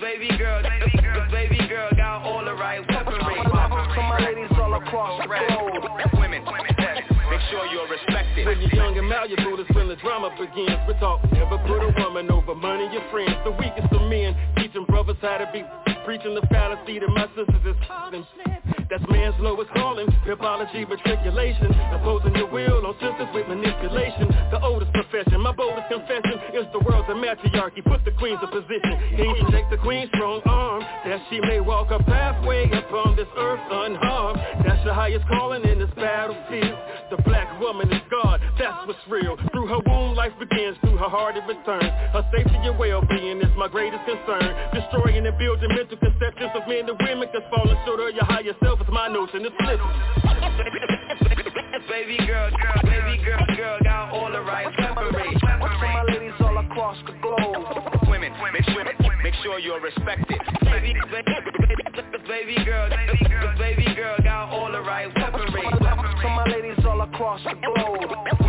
baby 0.00 0.38
girl, 0.38 0.62
baby 1.30 1.58
girl, 1.68 1.90
got 1.96 2.22
all 2.22 2.44
the 2.44 2.54
right 2.54 2.84
separate 2.90 3.20
For 3.22 4.02
my 4.02 4.18
ladies 4.20 4.50
all 4.58 4.74
across 4.74 5.20
the 5.22 5.28
globe 5.28 5.84
Women, 6.18 6.44
make 6.44 7.40
sure 7.50 7.66
you're 7.66 7.88
respected 7.88 8.46
When 8.46 8.60
you're 8.60 8.74
young 8.74 8.98
and 8.98 9.08
malleable, 9.08 9.56
that's 9.56 9.70
when 9.74 9.88
the 9.88 9.96
drama 9.96 10.30
begins. 10.38 10.78
We're 10.86 10.98
talking 10.98 11.30
never 11.32 11.58
put 11.66 11.82
a 11.82 11.92
woman 12.02 12.30
over 12.30 12.54
money, 12.54 12.88
your 12.92 13.02
friends. 13.10 13.34
The 13.44 13.52
weakest 13.52 13.92
of 13.92 14.02
men, 14.10 14.36
teaching 14.56 14.84
brothers 14.84 15.16
how 15.20 15.38
to 15.38 15.48
be. 15.52 15.62
Preaching 16.04 16.34
the 16.34 16.46
fallacy 16.50 17.00
to 17.00 17.08
my 17.08 17.26
sisters 17.36 17.62
is 17.66 17.76
That's 18.90 19.02
man's 19.10 19.34
lowest 19.40 19.70
calling. 19.74 20.06
Apology, 20.30 20.84
matriculation. 20.84 21.72
Opposing 21.92 22.34
your 22.36 22.50
will 22.50 22.86
on 22.86 22.94
sisters 22.94 23.28
with 23.34 23.48
manipulation. 23.48 24.28
The 24.50 24.62
oldest 24.62 24.92
profession, 24.92 25.40
my 25.40 25.52
boldest 25.52 25.88
confession 25.88 26.38
is 26.54 26.66
the 26.72 26.80
world's 26.80 27.08
a 27.08 27.14
matriarchy. 27.14 27.82
Put 27.82 28.04
the 28.04 28.12
queens 28.12 28.38
in 28.42 28.50
position. 28.50 28.94
You 29.18 29.46
take 29.50 29.70
the 29.70 29.78
queen's 29.78 30.10
strong 30.14 30.42
arm 30.46 30.82
that 30.82 31.20
she 31.30 31.40
may 31.40 31.60
walk 31.60 31.90
a 31.90 32.02
pathway 32.02 32.70
upon 32.70 33.16
this 33.16 33.28
earth 33.36 33.60
unharmed? 33.70 34.40
That's 34.66 34.84
your 34.84 34.94
highest 34.94 35.26
calling 35.28 35.64
in 35.64 35.78
this 35.78 35.90
battlefield. 35.96 36.78
The 37.10 37.22
black 37.22 37.60
woman 37.60 37.86
is 37.92 38.02
God, 38.10 38.40
that's 38.58 38.86
what's 38.86 38.98
real. 39.08 39.36
Through 39.52 39.66
her 39.68 39.78
womb, 39.86 40.16
life 40.16 40.34
begins. 40.38 40.76
Through 40.82 40.98
her 40.98 41.08
heart, 41.08 41.36
it 41.36 41.46
returns. 41.46 41.86
Her 42.10 42.26
safety 42.34 42.58
and 42.66 42.78
well-being 42.78 43.38
is 43.38 43.52
my 43.56 43.68
greatest 43.68 44.02
concern. 44.06 44.50
Destroying 44.74 45.26
and 45.26 45.38
building 45.38 45.70
mental 45.70 45.98
conceptions 45.98 46.50
of 46.54 46.66
men 46.66 46.88
and 46.90 46.98
women 46.98 47.28
Cause 47.32 47.46
falling 47.50 47.78
short 47.84 48.00
of 48.00 48.14
your 48.14 48.24
higher 48.24 48.54
self 48.62 48.75
is 48.80 48.88
my 48.92 49.08
notion, 49.08 49.44
it's 49.44 49.54
flipping 49.56 49.86
Baby 51.88 52.18
girl, 52.26 52.50
girl, 52.50 52.80
baby 52.84 53.22
girl, 53.24 53.46
girl, 53.56 53.78
got 53.82 54.10
all 54.12 54.30
the 54.30 54.40
right 54.40 54.66
separate 54.76 55.40
For 55.40 55.88
my 55.88 56.02
ladies 56.02 56.32
all 56.40 56.58
across 56.58 56.96
the 57.06 57.12
globe. 57.22 58.08
Women, 58.08 58.32
make 58.52 58.64
sure, 58.64 58.84
make 59.22 59.34
sure 59.42 59.58
you're 59.58 59.80
respected. 59.80 60.38
Baby, 60.62 60.94
baby, 61.10 61.34
baby 62.26 62.64
girl, 62.64 62.90
baby 63.58 63.86
girl, 63.94 64.16
got 64.22 64.50
all 64.50 64.72
the 64.72 64.80
right 64.80 65.12
separate 65.14 65.52
For 65.52 66.30
my 66.30 66.44
ladies 66.50 66.84
all 66.84 67.00
across 67.02 67.40
the 67.44 67.54
globe. 67.54 68.10
Women, 68.40 68.45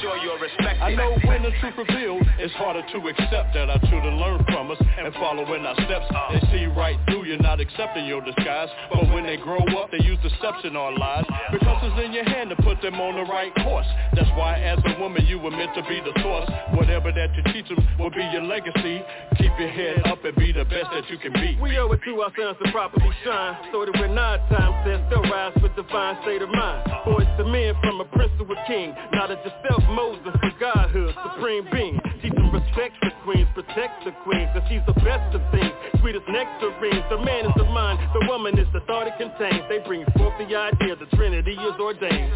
sure 0.00 0.16
you're 0.18 0.38
respected 0.38 0.82
I 0.82 0.94
know 0.94 1.12
when 1.28 1.42
the 1.42 1.52
truth 1.60 1.76
revealed, 1.76 2.24
it's 2.38 2.54
harder 2.54 2.80
to 2.80 2.98
accept 3.08 3.52
that 3.54 3.68
our 3.68 3.80
children 3.90 4.16
learn 4.16 4.44
from 4.48 4.70
us 4.70 4.80
and 4.80 5.12
follow 5.14 5.44
in 5.54 5.64
our 5.66 5.74
steps. 5.74 6.06
They 6.32 6.40
see 6.52 6.64
right 6.72 6.96
through 7.06 7.26
you, 7.26 7.36
not 7.38 7.60
accepting 7.60 8.06
your 8.06 8.24
disguise. 8.24 8.68
But 8.92 9.12
when 9.12 9.24
they 9.24 9.36
grow 9.36 9.60
up, 9.76 9.90
they 9.90 10.00
use 10.02 10.18
deception 10.22 10.76
or 10.76 10.96
lies 10.96 11.24
because 11.52 11.78
it's 11.84 12.00
in 12.04 12.12
your 12.12 12.24
hand 12.24 12.50
to 12.50 12.56
put 12.64 12.80
them 12.80 12.94
on 12.96 13.16
the 13.16 13.30
right 13.30 13.52
course. 13.62 13.86
That's 14.14 14.30
why 14.40 14.58
as 14.60 14.78
a 14.84 15.00
woman 15.00 15.26
you 15.26 15.38
were 15.38 15.50
meant 15.50 15.74
to 15.76 15.82
be 15.84 16.00
the 16.00 16.16
source. 16.22 16.48
Whatever 16.72 17.12
that 17.12 17.36
you 17.36 17.42
teach 17.52 17.68
them 17.68 17.84
will 17.98 18.10
be 18.10 18.24
your 18.32 18.42
legacy. 18.42 19.04
Keep 19.36 19.52
your 19.58 19.68
head 19.68 20.06
up 20.06 20.24
and 20.24 20.34
be 20.36 20.52
the 20.52 20.64
best 20.64 20.88
that 20.92 21.08
you 21.10 21.18
can 21.18 21.32
be. 21.32 21.58
We 21.60 21.76
owe 21.78 21.92
it 21.92 22.00
to 22.04 22.20
our 22.22 22.32
sons 22.36 22.56
to 22.64 22.72
properly 22.72 23.10
shine 23.24 23.56
So 23.72 23.84
that 23.84 23.94
when 24.00 24.16
our 24.16 24.38
time 24.48 24.74
says 24.84 25.00
they'll 25.10 25.22
rise 25.28 25.52
with 25.62 25.74
divine 25.76 26.16
state 26.22 26.42
of 26.42 26.50
mind 26.50 26.88
Boys 27.04 27.28
to 27.38 27.44
men 27.44 27.74
from 27.82 28.00
a 28.00 28.04
prince 28.04 28.32
to 28.38 28.44
a 28.44 28.56
king 28.66 28.94
Knowledge 29.12 29.38
yourself, 29.44 29.82
Moses, 29.94 30.32
for 30.40 30.52
Godhood, 30.58 31.14
supreme 31.32 31.66
being. 31.72 31.98
Teach 32.22 32.32
them 32.32 32.50
respect 32.52 32.94
the 33.02 33.10
queens, 33.24 33.48
protect 33.54 34.04
the 34.04 34.12
queen 34.24 34.48
Cause 34.52 34.62
she's 34.68 34.84
the 34.86 34.94
best 35.00 35.34
of 35.34 35.42
things, 35.50 35.72
sweetest 36.00 36.26
nectarines 36.28 37.04
The 37.10 37.18
man 37.18 37.46
is 37.46 37.52
the 37.56 37.64
mind, 37.64 37.98
the 38.14 38.26
woman 38.26 38.58
is 38.58 38.66
the 38.72 38.80
thought 38.86 39.06
it 39.06 39.16
contains. 39.18 39.62
They 39.68 39.78
bring 39.78 40.04
forth 40.16 40.34
the 40.38 40.54
idea, 40.54 40.96
the 40.96 41.06
trinity 41.16 41.52
is 41.52 41.76
ordained. 41.80 42.32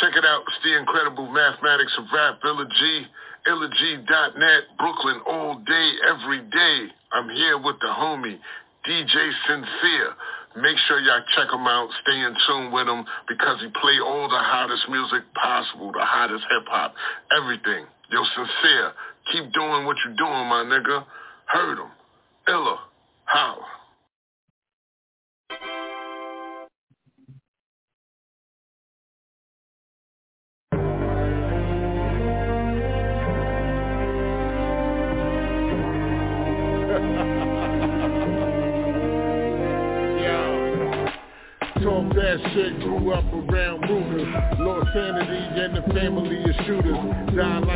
Check 0.00 0.16
it 0.16 0.24
out. 0.24 0.42
It's 0.42 0.58
the 0.64 0.76
incredible 0.78 1.30
mathematics 1.30 1.92
of 1.96 2.04
rap. 2.12 2.40
Illa 2.44 2.66
G, 2.66 3.06
IllaG.net, 3.46 4.62
Brooklyn 4.78 5.20
all 5.26 5.58
day, 5.66 5.90
every 6.08 6.40
day. 6.40 6.86
I'm 7.12 7.28
here 7.30 7.58
with 7.58 7.76
the 7.80 7.88
homie, 7.88 8.38
DJ 8.86 9.30
Sincere. 9.46 10.14
Make 10.56 10.76
sure 10.86 11.00
y'all 11.00 11.24
check 11.34 11.50
him 11.52 11.66
out. 11.66 11.88
Stay 12.02 12.20
in 12.20 12.36
tune 12.46 12.72
with 12.72 12.86
him 12.86 13.04
because 13.26 13.60
he 13.60 13.68
play 13.80 13.98
all 14.04 14.28
the 14.28 14.38
hottest 14.38 14.88
music 14.88 15.22
possible, 15.34 15.90
the 15.92 16.04
hottest 16.04 16.44
hip-hop, 16.50 16.94
everything. 17.36 17.86
Yo, 18.10 18.22
Sincere, 18.36 18.92
keep 19.32 19.52
doing 19.52 19.86
what 19.86 19.96
you're 20.04 20.16
doing, 20.16 20.46
my 20.46 20.62
nigga. 20.62 21.04
Heard 21.46 21.78
him. 21.78 21.90
Illa. 22.48 22.78
How? 23.24 23.58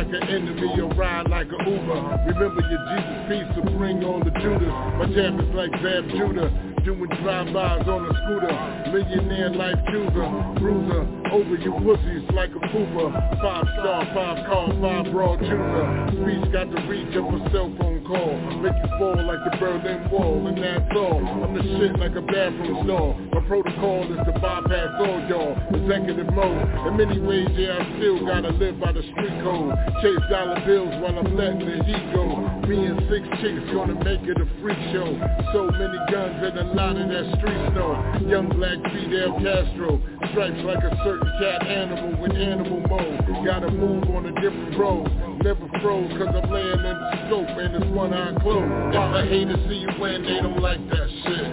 Like 0.07 0.21
an 0.21 0.29
enemy 0.29 0.79
or 0.79 0.89
ride 0.95 1.29
like 1.29 1.47
an 1.47 1.67
Uber. 1.67 2.23
Remember 2.27 2.61
your 2.69 2.81
Jesus 2.87 3.19
peace 3.27 3.55
to 3.55 3.77
bring 3.77 4.03
on 4.03 4.23
the 4.23 4.31
Judas. 4.39 4.71
My 4.97 5.05
jam 5.13 5.39
is 5.39 5.55
like 5.55 5.71
Bam 5.71 6.09
Judah. 6.09 6.63
Doing 6.85 7.09
drive-bys 7.21 7.87
on 7.87 8.05
a 8.05 8.13
scooter. 8.23 8.53
Millionaire 8.91 9.49
life 9.51 9.79
chooser. 9.91 10.27
Bruiser. 10.59 11.03
Over 11.31 11.55
you 11.55 11.73
pussies 11.83 12.23
like 12.33 12.51
a 12.51 12.63
pooper. 12.71 13.11
Five 13.41 13.67
star, 13.73 14.05
five 14.15 14.45
car, 14.47 14.67
five 14.79 15.11
broad 15.11 15.39
chooser. 15.39 15.85
Speech 16.15 16.51
got 16.53 16.71
the 16.71 16.81
reach 16.87 17.15
of 17.15 17.25
a 17.25 17.51
cell 17.51 17.73
phone 17.77 17.96
call. 18.07 18.39
Make 18.63 18.73
you 18.79 18.89
fall 18.97 19.19
like 19.19 19.43
the 19.43 19.53
Berlin 19.59 20.09
Wall. 20.09 20.47
And 20.47 20.57
that's 20.57 20.95
all. 20.95 21.19
I'm 21.19 21.53
the 21.53 21.61
shit 21.61 21.99
like 21.99 22.15
a 22.15 22.23
bathroom 22.23 22.87
stall. 22.87 23.13
My 23.35 23.41
protocol 23.45 24.07
is 24.07 24.19
to 24.25 24.33
bypass 24.39 24.95
all 25.03 25.19
y'all. 25.27 25.53
Executive 25.75 26.31
mode. 26.33 26.63
In 26.87 26.97
many 26.97 27.19
ways, 27.19 27.51
yeah, 27.53 27.77
I 27.77 27.83
still 27.99 28.25
gotta 28.25 28.55
live 28.55 28.79
by 28.79 28.91
the 28.95 29.03
street 29.11 29.35
code. 29.43 29.75
Chase 30.01 30.23
dollar 30.31 30.63
bills 30.65 30.95
while 31.03 31.19
I'm 31.19 31.35
letting 31.35 31.67
the 31.67 31.83
heat 31.83 32.05
go. 32.15 32.25
Me 32.65 32.87
and 32.87 32.99
six 33.11 33.23
chicks 33.43 33.63
gonna 33.75 33.99
make 34.03 34.23
it 34.23 34.39
a 34.39 34.47
freak 34.63 34.79
show. 34.95 35.07
So 35.53 35.69
many 35.75 35.99
guns 36.11 36.39
and 36.43 36.57
a 36.57 36.67
lot 36.73 36.95
of 36.95 37.07
that 37.11 37.27
street 37.37 37.61
snow. 37.75 37.91
Young 38.27 38.49
black 38.49 38.79
Fidel 38.91 39.35
Castro. 39.43 39.99
stripes 40.31 40.63
like 40.63 40.83
a 40.83 40.91
certain 41.03 41.31
cat 41.39 41.67
animal 41.67 42.21
with 42.21 42.31
animal 42.31 42.81
mode. 42.87 43.45
Gotta 43.45 43.71
move 43.71 44.03
on 44.15 44.25
a 44.25 44.33
different 44.41 44.77
road. 44.77 45.36
Never 45.47 45.79
froze 45.79 46.11
cause 46.19 46.27
I'm 46.27 46.51
laying 46.51 46.83
in 46.83 46.97
the 46.99 47.11
scope 47.23 47.47
and 47.47 47.75
it's 47.79 47.85
one 47.95 48.11
eye 48.11 48.35
closed. 48.43 48.67
If 48.91 48.99
I 48.99 49.23
hate 49.31 49.47
to 49.47 49.55
see 49.69 49.79
you 49.79 49.87
win, 49.95 50.23
they 50.23 50.43
don't 50.43 50.59
like 50.59 50.83
that 50.91 51.07
shit. 51.23 51.47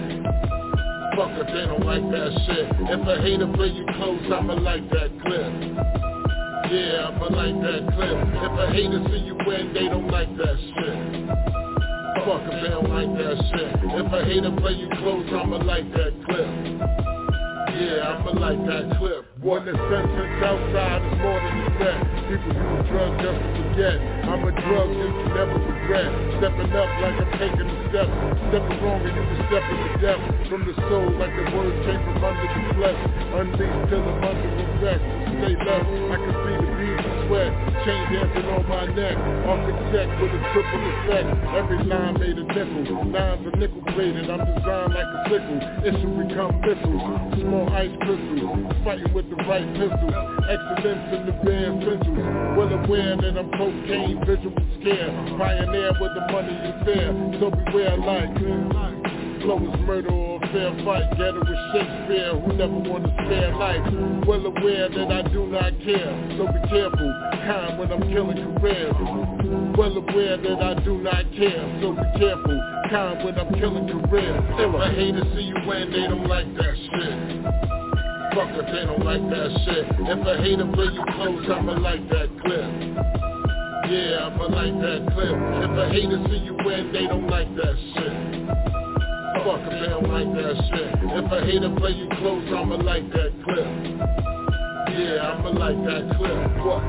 Fuck 1.15 1.31
if 1.39 1.47
they 1.47 1.63
don't 1.63 1.87
like 1.87 2.03
that 2.11 2.31
shit. 2.43 2.67
If 2.91 3.07
I 3.07 3.23
hate 3.23 3.39
to 3.39 3.47
play 3.55 3.71
you 3.71 3.87
close, 3.95 4.19
I'ma 4.27 4.55
like 4.59 4.83
that 4.91 5.15
clip. 5.23 5.47
Yeah, 6.75 7.07
I'ma 7.07 7.39
like 7.39 7.55
that 7.55 7.87
clip. 7.95 8.19
If 8.35 8.53
a 8.59 8.65
hater 8.75 8.99
see 9.07 9.31
you 9.31 9.37
win, 9.47 9.71
they 9.71 9.87
don't 9.87 10.11
like 10.11 10.27
that 10.43 10.57
shit. 10.75 10.99
Fuck 12.27 12.51
if 12.51 12.67
they 12.67 12.71
don't 12.75 12.91
like 12.91 13.15
that 13.15 13.37
shit. 13.47 13.79
If 13.79 14.11
a 14.11 14.25
hater 14.27 14.51
play 14.59 14.75
you 14.75 14.89
close, 14.99 15.23
I'ma 15.31 15.63
like 15.63 15.87
that 15.95 16.11
clip. 16.27 17.14
Yeah, 17.75 18.07
I'ma 18.07 18.31
like 18.39 18.61
that 18.71 18.97
clip. 18.99 19.27
The 19.35 19.75
sun 19.75 20.05
outside, 20.47 21.01
is 21.03 21.19
more 21.19 21.39
than 21.43 21.55
you 21.59 21.69
bet. 21.75 21.99
People 22.31 22.55
use 22.55 22.87
drugs 22.87 23.19
just 23.19 23.35
to 23.35 23.49
forget. 23.51 23.97
I'm 24.31 24.47
a 24.47 24.51
drug 24.55 24.87
you 24.95 25.09
can 25.11 25.27
never 25.35 25.59
regret. 25.59 26.07
Stepping 26.39 26.71
up 26.71 26.89
like 27.03 27.19
I'm 27.19 27.31
taking 27.35 27.67
a 27.67 27.77
step. 27.91 28.07
Stepping 28.47 28.79
wrong 28.79 29.03
and 29.03 29.11
you 29.11 29.23
can 29.27 29.39
step 29.51 29.63
into 29.67 29.91
death. 29.99 30.21
From 30.47 30.61
the 30.63 30.75
soul 30.87 31.07
like 31.19 31.35
the 31.35 31.45
words 31.51 31.75
came 31.83 31.99
from 31.99 32.23
under 32.23 32.47
the 32.47 32.61
flesh. 32.79 32.99
Unleashed 33.43 33.89
till 33.91 34.07
I'm 34.07 34.23
under 34.23 34.55
arrest. 34.79 35.03
Stay 35.35 35.55
left, 35.59 35.83
I 35.83 36.15
can 36.15 36.31
see 36.31 36.55
the 36.55 36.74
sweat. 37.27 37.51
Chain 37.85 38.03
dancing 38.13 38.47
on 38.49 38.63
my 38.69 38.85
neck. 38.93 39.17
Architect 39.45 40.09
with 40.21 40.33
a 40.33 40.41
triple 40.53 40.83
effect. 40.89 41.27
Every 41.55 41.83
line 41.85 42.19
made 42.19 42.37
a 42.37 42.45
nickel. 42.45 43.11
Lines 43.11 43.45
are 43.45 43.57
nickel 43.57 43.81
plated. 43.93 44.29
I'm 44.29 44.41
designed 44.45 44.93
like 44.93 45.09
a 45.09 45.19
sickle. 45.29 45.59
Should 45.95 46.27
become 46.27 46.53
missiles. 46.61 47.03
Small 47.41 47.69
ice 47.73 47.95
crystals. 48.01 48.73
Fighting 48.83 49.13
with 49.13 49.29
the 49.29 49.37
right 49.47 49.67
pistols. 49.73 50.15
Excellence 50.49 51.05
in 51.15 51.21
the 51.25 51.35
bare 51.45 51.71
pencils. 51.81 52.25
Well 52.57 52.71
aware 52.73 53.15
that 53.17 53.37
I'm 53.37 53.49
cocaine, 53.57 54.19
visual 54.25 54.55
scare. 54.81 55.11
Pioneer 55.37 55.93
with 55.99 56.13
the 56.13 56.23
money 56.31 56.55
is 56.55 56.77
fair. 56.85 57.09
So 57.39 57.49
beware 57.49 57.97
like 57.97 58.35
Murder 59.45 60.09
or 60.09 60.41
a 60.41 60.47
fair 60.49 60.73
fight. 60.83 61.05
With 61.19 61.57
Shakespeare 61.71 62.33
who 62.33 62.53
never 62.57 62.81
spare 63.25 63.53
life. 63.55 64.25
Well 64.25 64.43
aware 64.43 64.89
that 64.89 65.11
I 65.11 65.21
do 65.29 65.45
not 65.45 65.69
care. 65.85 66.09
So 66.33 66.49
be 66.49 66.59
careful, 66.67 67.13
kind 67.45 67.77
when 67.77 67.91
I'm 67.93 68.01
killing 68.09 68.41
careers. 68.57 68.95
Well 69.77 69.97
aware 69.97 70.37
that 70.37 70.59
I 70.63 70.73
do 70.83 70.97
not 70.97 71.29
care. 71.37 71.61
So 71.79 71.93
be 71.93 72.19
careful, 72.19 72.57
kind 72.89 73.23
when 73.23 73.37
I'm 73.37 73.53
killing 73.53 73.85
careers. 73.85 74.43
If 74.57 74.73
a 74.73 74.89
hater 74.97 75.23
see 75.35 75.43
you 75.45 75.55
win, 75.67 75.91
they 75.91 76.07
don't 76.09 76.25
like 76.25 76.49
that 76.57 76.75
shit. 76.89 77.45
Fuck 78.33 78.49
if 78.49 78.65
they 78.65 78.85
don't 78.89 79.05
like 79.05 79.21
that 79.29 79.49
shit. 79.61 79.85
If 80.09 80.25
a 80.25 80.41
hater 80.41 80.65
play 80.73 80.89
you 80.89 81.05
close, 81.13 81.45
I'ma 81.53 81.77
like 81.77 82.01
that 82.09 82.29
clip. 82.41 82.65
Yeah, 83.93 84.25
I'ma 84.25 84.45
like 84.49 84.73
that 84.81 85.05
clip. 85.13 85.37
If 85.37 85.69
a 85.69 85.85
hater 85.93 86.17
see 86.33 86.41
you 86.49 86.57
win, 86.65 86.91
they 86.91 87.05
don't 87.05 87.27
like 87.29 87.53
that 87.57 87.77
shit. 87.93 88.84
Fuck 89.45 89.61
they 89.69 89.85
don't 89.85 90.09
like 90.09 90.25
that 90.33 90.55
shit. 90.71 90.89
If 91.03 91.31
a 91.31 91.45
hater 91.45 91.69
play 91.77 91.91
you 91.91 92.09
close, 92.17 92.47
I'ma 92.51 92.77
like 92.77 93.07
that 93.11 93.31
clip. 93.43 93.67
Yeah, 94.97 95.21
I'ma 95.21 95.49
like 95.49 95.77
that 95.85 96.17
clip. 96.17 96.33
What? 96.65 96.81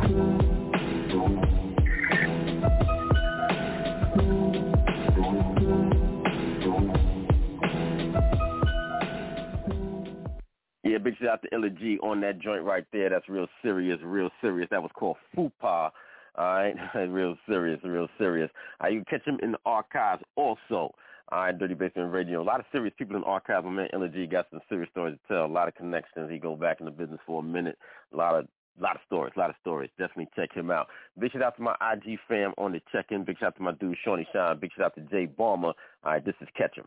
Yeah, 10.82 10.96
big 10.96 11.18
shout 11.18 11.28
out 11.28 11.42
to 11.42 11.48
Illa 11.54 11.68
on 12.02 12.22
that 12.22 12.38
joint 12.38 12.62
right 12.62 12.86
there. 12.90 13.10
That's 13.10 13.28
real 13.28 13.48
serious, 13.60 13.98
real 14.02 14.30
serious. 14.40 14.68
That 14.70 14.80
was 14.80 14.90
called 14.94 15.18
Fupa. 15.36 15.50
All 15.62 15.90
right, 16.38 16.74
real 16.94 17.36
serious, 17.46 17.80
real 17.84 18.08
serious. 18.16 18.50
Uh, 18.82 18.88
you 18.88 19.04
can 19.04 19.18
catch 19.18 19.28
him 19.28 19.38
in 19.42 19.52
the 19.52 19.58
archives 19.66 20.22
also. 20.36 20.94
Right, 21.32 21.58
Dirty 21.58 21.74
Basement 21.74 22.12
Radio. 22.12 22.40
A 22.40 22.44
lot 22.44 22.60
of 22.60 22.66
serious 22.70 22.94
people 22.96 23.16
in 23.16 23.22
the 23.22 23.26
archives. 23.26 23.64
My 23.64 23.70
man 23.70 23.88
Illa 23.92 24.08
G 24.08 24.26
got 24.26 24.46
some 24.50 24.60
serious 24.68 24.88
stories 24.92 25.18
to 25.28 25.34
tell. 25.34 25.44
A 25.44 25.46
lot 25.46 25.66
of 25.66 25.74
connections. 25.74 26.30
He 26.30 26.38
go 26.38 26.54
back 26.54 26.78
in 26.80 26.86
the 26.86 26.92
business 26.92 27.20
for 27.26 27.40
a 27.40 27.42
minute. 27.42 27.76
A 28.12 28.16
lot 28.16 28.36
of 28.36 28.46
a 28.78 28.82
lot 28.82 28.94
of 28.94 29.02
stories, 29.06 29.32
a 29.36 29.38
lot 29.38 29.50
of 29.50 29.56
stories. 29.60 29.90
Definitely 29.98 30.28
check 30.36 30.52
him 30.52 30.70
out. 30.70 30.88
Big 31.18 31.32
shout 31.32 31.42
out 31.42 31.56
to 31.56 31.62
my 31.62 31.74
IG 31.80 32.18
fam 32.28 32.52
on 32.58 32.72
the 32.72 32.80
check-in. 32.92 33.24
Big 33.24 33.38
shout 33.38 33.48
out 33.48 33.56
to 33.56 33.62
my 33.62 33.72
dude 33.72 33.96
Shawnee 34.04 34.26
Shine. 34.32 34.58
Big 34.58 34.70
shout 34.76 34.86
out 34.86 34.94
to 34.96 35.00
Jay 35.02 35.26
Balmer. 35.26 35.68
All 35.68 36.12
right, 36.12 36.24
this 36.24 36.34
is 36.40 36.48
Catch 36.56 36.78
'em. 36.78 36.84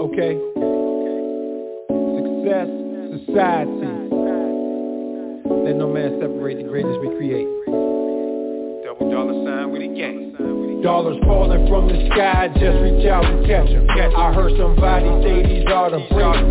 Okay. 0.00 0.38
Success, 2.18 2.68
society. 3.26 3.88
Let 5.64 5.76
no 5.76 5.88
man 5.92 6.20
separate 6.20 6.56
the 6.58 6.64
greatness 6.68 6.98
we 7.00 7.16
create. 7.16 7.91
Double 8.92 9.10
dollar 9.10 9.46
sign 9.46 9.72
with 9.72 9.80
a 9.80 9.88
gang. 9.88 10.82
Dollars 10.82 11.16
falling 11.24 11.66
from 11.66 11.88
the 11.88 12.10
sky, 12.12 12.48
just 12.48 12.76
reach 12.82 13.06
out 13.06 13.24
and 13.24 13.46
catch 13.46 13.70
'em. 13.70 13.86
I 13.88 14.32
heard 14.34 14.52
somebody 14.58 15.08
say 15.22 15.42
these 15.42 15.64
are 15.64 15.88
the 15.88 16.00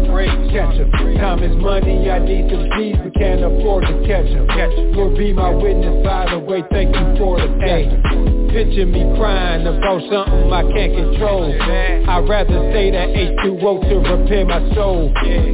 breaks. 0.10 0.34
Catch 0.52 0.80
'em. 0.80 0.92
Time 1.20 1.44
is 1.44 1.56
money, 1.58 2.10
I 2.10 2.18
need 2.18 2.50
some 2.50 2.68
G's, 2.76 2.98
but 2.98 3.14
can't 3.14 3.44
afford 3.44 3.86
to 3.86 3.94
catch 4.08 4.26
catch 4.48 4.74
'em. 4.76 4.94
Lord 4.94 5.18
be 5.18 5.34
my 5.34 5.52
witness, 5.52 6.04
by 6.04 6.26
the 6.32 6.40
way, 6.40 6.64
thank 6.72 6.96
you 6.96 7.16
for 7.18 7.40
the 7.40 7.48
blessing. 7.48 8.41
Picture 8.52 8.86
me 8.86 9.00
crying 9.16 9.66
about 9.66 10.02
something 10.12 10.52
I 10.52 10.64
can't 10.76 10.92
control. 10.92 11.56
I'd 11.56 12.28
rather 12.28 12.60
stay 12.76 12.92
that 12.92 13.08
H2O 13.16 13.80
to 13.88 13.96
repair 14.12 14.46
my 14.46 14.60
soul. 14.76 15.08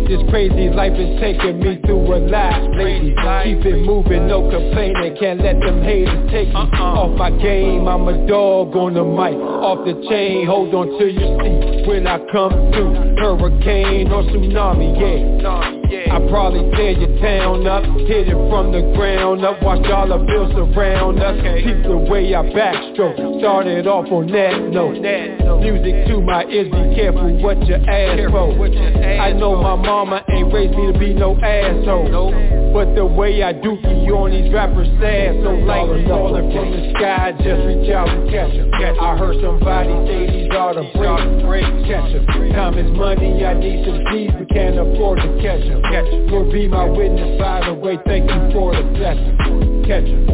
This 0.10 0.18
crazy 0.32 0.74
life 0.74 0.98
is 0.98 1.22
taking 1.22 1.60
me 1.60 1.80
through 1.86 2.10
a 2.10 2.26
lot 2.26 2.74
lately. 2.74 3.14
Keep 3.14 3.66
it 3.70 3.86
moving, 3.86 4.28
no 4.28 4.50
complaining, 4.50 5.16
can't 5.20 5.40
let 5.42 5.60
them 5.60 5.84
haters 5.84 6.32
take 6.32 6.50
me 6.50 6.56
uh-uh. 6.56 7.06
off 7.06 7.18
my 7.18 7.30
game. 7.30 7.88
I'm 7.88 8.08
a 8.08 8.26
dog 8.26 8.76
on 8.76 8.96
the 8.96 9.06
mic, 9.06 9.38
off 9.38 9.86
the 9.86 9.94
chain, 10.10 10.48
hold 10.48 10.74
on 10.74 10.98
to 10.98 11.06
your 11.06 11.38
seat 11.38 11.88
when 11.88 12.08
I 12.08 12.18
come 12.32 12.52
through. 12.74 12.98
Hurricane 13.22 14.12
or 14.12 14.24
tsunami, 14.24 14.98
yeah. 14.98 15.87
I 15.88 16.20
probably 16.30 16.70
tear 16.76 16.92
your 16.92 17.20
town 17.20 17.66
up, 17.66 17.84
hit 18.08 18.28
it 18.28 18.40
from 18.50 18.72
the 18.72 18.82
ground 18.96 19.44
up, 19.44 19.62
watch 19.64 19.86
all 19.88 20.08
the 20.08 20.18
bills 20.24 20.52
surround 20.54 21.20
us. 21.20 21.36
Keep 21.64 21.84
the 21.84 21.98
way 21.98 22.36
I 22.36 22.44
backstroke, 22.44 23.40
started 23.40 23.88
off 23.88 24.12
on 24.12 24.28
that 24.32 24.70
note. 24.72 25.00
Music 25.60 26.08
to 26.08 26.22
my 26.22 26.46
ears, 26.46 26.70
be 26.72 26.96
careful 26.96 27.42
what 27.42 27.58
you 27.66 27.76
ask 27.76 28.32
for. 28.32 28.54
I 29.04 29.34
know 29.34 29.56
my 29.62 29.76
mama 29.76 30.24
ain't 30.30 30.54
raised 30.54 30.76
me 30.78 30.92
to 30.92 31.00
be 31.00 31.14
no 31.14 31.36
asshole, 31.40 32.32
but 32.74 32.94
the 32.96 33.06
way 33.06 33.44
I 33.44 33.54
do 33.54 33.78
you 34.06 34.16
on 34.16 34.32
these 34.32 34.54
rappers 34.54 34.88
sad, 35.02 35.36
so 35.44 35.52
like 35.68 35.88
falling 36.08 36.52
from 36.52 36.72
the 36.72 36.94
sky, 36.96 37.32
just 37.44 37.66
reach 37.68 37.90
out 37.92 38.08
and 38.10 38.30
catch 38.30 38.54
'em. 38.54 38.72
I 39.02 39.18
heard 39.18 39.42
somebody 39.42 39.92
say 40.08 40.28
these 40.32 40.52
are 40.56 40.74
the 40.74 40.84
breaks, 41.44 41.88
catch 41.88 42.14
'em. 42.14 42.26
Time 42.54 42.78
is 42.78 42.92
money, 42.96 43.46
I 43.46 43.54
need 43.54 43.86
some 43.86 44.04
G's, 44.12 44.32
we 44.40 44.46
can't 44.46 44.78
afford 44.78 45.20
to 45.22 45.28
catch 45.42 45.48
catch 45.48 45.70
'em. 45.70 45.77
Lord 46.30 46.52
be 46.52 46.68
my 46.68 46.86
witness, 46.86 47.40
by 47.40 47.66
the 47.66 47.74
way, 47.74 47.98
thank 48.06 48.30
you 48.30 48.52
for 48.52 48.76
the 48.76 48.84
blessing. 48.84 49.38
Catch 49.88 50.04
'em. 50.06 50.26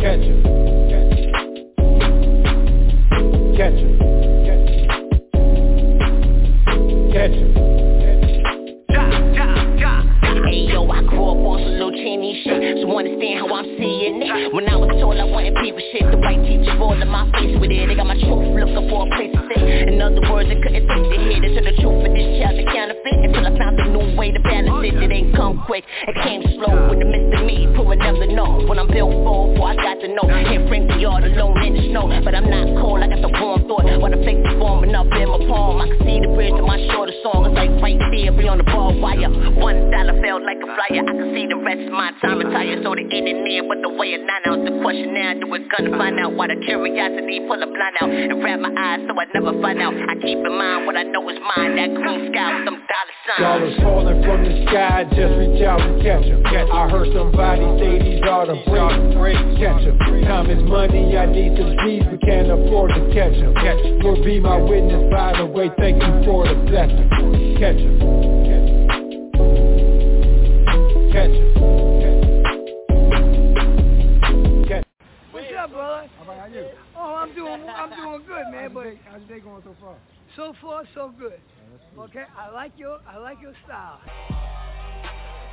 Catch 0.00 0.22
'em. 0.24 0.42
Catch 3.56 3.78
'em. 3.78 3.98
Catch 7.12 7.36
'em. 7.36 7.50
Hey 10.46 10.64
yo, 10.72 10.88
I 10.90 11.02
grew 11.02 11.28
up 11.28 11.36
on 11.36 11.58
some 11.78 11.92
Chinese 11.92 12.42
shit, 12.44 12.78
so 12.82 12.98
understand 12.98 13.40
how 13.40 13.54
I'm 13.54 13.64
seeing 13.76 14.22
it. 14.22 14.52
When 14.54 14.68
I 14.68 14.76
was 14.76 14.90
told 15.00 15.18
I 15.18 15.24
wanted 15.24 15.54
people 15.56 15.82
shit, 15.92 16.10
the 16.10 16.16
white 16.16 16.42
teacher 16.44 16.72
in 16.72 17.08
my 17.08 17.30
face 17.32 17.58
with 17.60 17.70
it. 17.70 17.86
They 17.86 17.94
got 17.94 18.06
my 18.06 18.14
truth 18.14 18.56
looking 18.56 18.88
for 18.88 19.06
a 19.06 19.10
place. 19.16 19.47
In 19.88 20.00
other 20.02 20.20
words, 20.30 20.48
they 20.48 20.60
couldn't 20.60 20.86
take 20.86 21.10
the 21.10 21.18
hit 21.18 21.44
into 21.44 21.62
the 21.62 21.74
truth 21.80 22.06
of 22.06 22.12
this 22.14 22.28
child, 22.40 22.58
the 22.58 22.64
counterfeit. 22.70 23.07
Until 23.24 23.46
I 23.46 23.52
found 23.58 23.80
a 23.80 23.86
new 23.90 24.16
way 24.16 24.32
to 24.32 24.40
balance 24.40 24.86
it. 24.86 24.94
It 25.02 25.12
ain't 25.12 25.34
come 25.34 25.62
quick, 25.66 25.84
it 26.06 26.16
came 26.22 26.42
slow 26.56 26.88
with 26.88 26.98
the 26.98 27.08
Mr. 27.08 27.44
Me, 27.44 27.66
who 27.74 27.82
would 27.84 27.98
never 27.98 28.26
know. 28.26 28.64
When 28.66 28.78
I'm 28.78 28.88
built 28.88 29.12
for, 29.12 29.54
for 29.56 29.68
I 29.68 29.76
got 29.76 30.00
to 30.00 30.08
know. 30.08 30.26
Hear 30.48 30.66
Frankie 30.68 31.04
all 31.04 31.22
alone 31.22 31.62
in 31.64 31.74
the 31.74 31.82
snow, 31.90 32.08
but 32.24 32.34
I'm 32.34 32.48
not 32.48 32.66
cold. 32.82 33.02
I 33.02 33.08
got 33.08 33.22
the 33.22 33.32
warm 33.34 33.68
thought, 33.68 33.86
while 34.00 34.10
the 34.10 34.22
fake 34.24 34.42
is 34.42 34.56
forming 34.58 34.94
up 34.94 35.06
in 35.12 35.28
my 35.28 35.40
palm. 35.46 35.80
I 35.80 35.88
can 35.88 35.98
see 36.06 36.18
the 36.20 36.30
bridge 36.34 36.54
to 36.56 36.62
my 36.62 36.78
shorter 36.90 37.14
song. 37.22 37.46
It's 37.46 37.54
like 37.54 37.70
right 37.82 37.98
there, 38.10 38.32
we 38.32 38.48
on 38.48 38.58
the 38.58 38.64
ball 38.64 38.96
wire. 38.98 39.30
One 39.58 39.90
dollar 39.90 40.16
felt 40.20 40.42
like 40.42 40.58
a 40.58 40.68
flyer. 40.68 41.04
I 41.04 41.12
can 41.12 41.30
see 41.34 41.46
the 41.46 41.58
rest 41.60 41.84
of 41.86 41.92
my 41.92 42.12
time 42.22 42.38
retire 42.38 42.80
so 42.82 42.94
the 42.94 43.04
internet 43.04 43.68
with 43.68 43.82
the 43.82 43.92
way 43.92 44.14
of 44.14 44.22
nine 44.22 44.44
out 44.46 44.64
The 44.64 44.80
question 44.80 45.14
now, 45.14 45.34
do 45.34 45.52
it 45.54 45.68
gonna 45.68 45.96
find 45.96 46.18
out 46.18 46.32
Why 46.34 46.48
the 46.48 46.56
curiosity 46.64 47.40
pull 47.46 47.60
a 47.60 47.66
blind 47.66 47.96
out 48.00 48.10
And 48.10 48.42
wrap 48.42 48.60
my 48.60 48.72
eyes 48.72 49.04
so 49.06 49.12
I 49.18 49.26
never 49.34 49.52
find 49.60 49.80
out 49.82 49.94
I 49.94 50.14
keep 50.16 50.38
in 50.38 50.54
mind 50.54 50.86
what 50.86 50.96
I 50.96 51.04
know 51.04 51.28
is 51.28 51.38
mine 51.42 51.76
That 51.76 51.90
green 51.94 52.32
sky 52.32 52.48
with 52.56 52.64
them 52.64 52.78
dollar 52.88 52.88
signs 52.88 53.07
Dollars 53.38 53.76
falling 53.80 54.22
from 54.22 54.44
the 54.44 54.64
sky, 54.68 55.04
just 55.04 55.36
reach 55.36 55.62
out 55.62 55.80
and 55.80 56.02
catch 56.02 56.24
them 56.24 56.44
I 56.44 56.88
heard 56.88 57.08
somebody 57.14 57.64
say 57.80 58.00
these 58.00 58.22
are 58.24 58.46
the 58.46 58.56
breaks 59.16 59.40
Catch 59.60 59.84
them 59.84 59.98
Time 60.24 60.50
is 60.50 60.62
money, 60.64 61.16
I 61.16 61.26
need 61.26 61.56
some 61.56 61.76
G's 61.84 62.04
We 62.10 62.18
can't 62.18 62.50
afford 62.50 62.92
to 62.96 63.00
catch 63.12 63.32
them 63.32 63.54
Lord 64.00 64.24
be 64.24 64.40
my 64.40 64.56
witness, 64.56 65.12
by 65.12 65.36
the 65.36 65.46
way, 65.46 65.70
thank 65.78 66.02
you 66.02 66.24
for 66.24 66.48
the 66.48 66.54
blessing. 66.68 67.08
Catch 67.60 67.76
them 67.76 68.00
Catch 71.12 71.32
them 71.32 71.58
What's 75.32 75.46
up, 75.56 75.70
brother? 75.70 76.08
How 76.16 76.24
about 76.24 76.52
you? 76.52 76.66
Oh, 76.96 77.14
I'm 77.14 77.34
doing, 77.34 77.68
I'm 77.68 77.90
doing 77.90 78.22
good, 78.26 78.52
man. 78.52 78.72
But 78.72 78.86
How's 79.04 79.20
your 79.28 79.38
day 79.38 79.44
going 79.44 79.62
so 79.64 79.76
far? 79.80 79.96
so 80.36 80.54
far, 80.62 80.84
so 80.94 81.12
good. 81.18 81.40
Okay, 81.98 82.24
I 82.38 82.50
like 82.50 82.72
your, 82.76 83.00
I 83.08 83.18
like 83.18 83.38
your 83.42 83.54
style. 83.64 83.98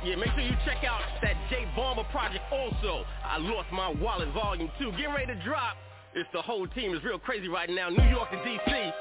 Yeah, 0.04 0.14
make 0.14 0.30
sure 0.30 0.40
you 0.40 0.54
check 0.64 0.84
out 0.86 1.00
that 1.22 1.34
J 1.50 1.66
Bomber 1.74 2.04
project 2.12 2.44
also. 2.52 3.04
I 3.24 3.38
lost 3.38 3.66
my 3.72 3.88
wallet 3.88 4.32
volume 4.32 4.70
2. 4.78 4.92
Getting 4.92 5.08
ready 5.08 5.26
to 5.26 5.44
drop. 5.44 5.76
It's 6.14 6.28
the 6.32 6.40
whole 6.40 6.68
team 6.68 6.94
is 6.94 7.02
real 7.02 7.18
crazy 7.18 7.48
right 7.48 7.68
now. 7.68 7.88
New 7.88 8.08
York 8.08 8.30
to 8.30 8.36
DC. 8.36 8.92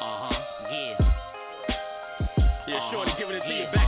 Uh-huh, 0.00 0.34
yeah 0.70 0.96
Yeah, 2.66 2.90
Shorty 2.90 3.12
giving 3.18 3.36
it 3.36 3.42
to 3.46 3.54
you 3.54 3.66
back 3.74 3.81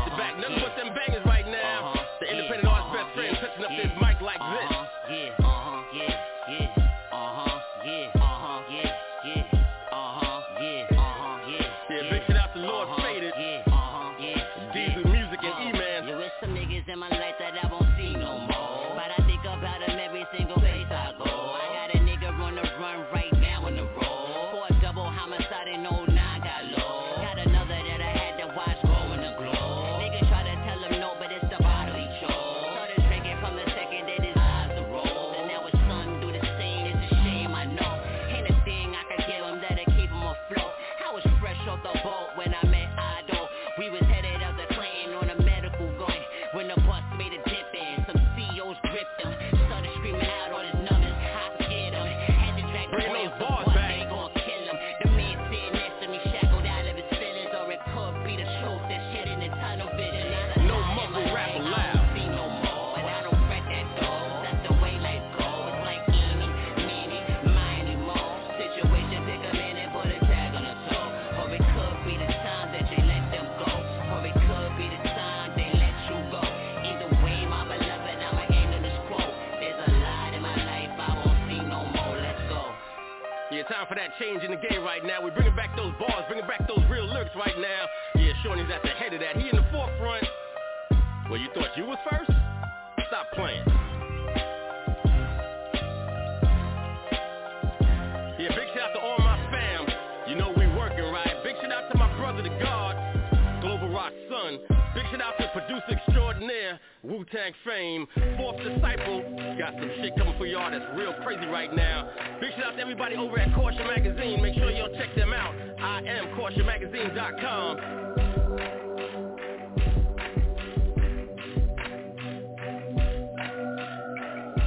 right 111.55 111.75
now. 111.77 112.11
Big 112.41 112.51
shout 112.57 112.73
out 112.73 112.75
to 112.75 112.83
everybody 112.83 113.15
over 113.15 113.39
at 113.39 113.55
Caution 113.55 113.87
Magazine. 113.87 114.43
Make 114.43 114.55
sure 114.55 114.73
y'all 114.73 114.93
check 114.99 115.15
them 115.15 115.33
out. 115.33 115.55
I 115.79 116.01
am 116.01 116.27
CautionMagazine.com. 116.37 117.79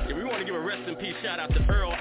Yeah, 0.07 0.15
we 0.15 0.23
want 0.23 0.39
to 0.39 0.45
give 0.45 0.55
a 0.55 0.61
rest 0.61 0.87
in 0.87 0.95
peace 0.95 1.13
shout 1.21 1.41
out 1.41 1.53
to 1.53 1.59
Earl 1.69 1.93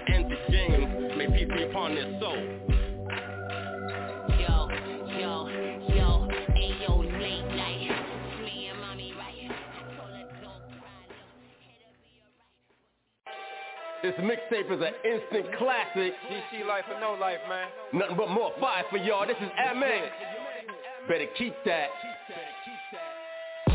mixtape 14.22 14.70
is 14.72 14.80
an 14.80 14.94
instant 15.04 15.56
classic. 15.58 16.12
DC 16.30 16.66
life 16.66 16.84
or 16.92 17.00
no 17.00 17.16
life, 17.20 17.38
man. 17.48 17.68
Nothing 17.92 18.16
but 18.16 18.30
more 18.30 18.52
fire 18.60 18.84
for 18.90 18.96
y'all. 18.98 19.26
This 19.26 19.36
is 19.40 19.50
MX. 19.74 20.08
Better 21.08 21.26
keep 21.36 21.54
that. 21.64 21.88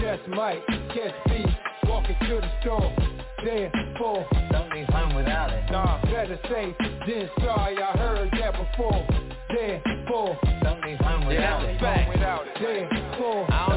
Just 0.01 0.27
might 0.30 0.65
catch 0.67 1.13
beef, 1.27 1.45
walking 1.86 2.15
to 2.21 2.41
the 2.41 2.49
store. 2.62 2.95
There 3.43 3.71
for 3.97 4.25
Don't 4.51 4.73
leave 4.73 4.88
home 4.88 5.15
without 5.15 5.51
it. 5.51 5.71
Nah, 5.71 6.01
better 6.06 6.39
safe 6.49 6.75
than 7.08 7.30
sorry. 7.39 7.82
I 7.82 7.97
heard 7.97 8.30
that 8.39 8.54
before. 8.54 9.08
There 9.49 9.82
for 10.08 10.38
Don't 10.63 10.82
leave 10.86 10.99
home 10.99 11.25
without 11.27 11.63
it. 11.63 11.80
back. 11.82 12.10
Without 12.10 12.45
it. 12.47 12.54
There 12.60 12.89
for 13.17 13.51
I 13.51 13.70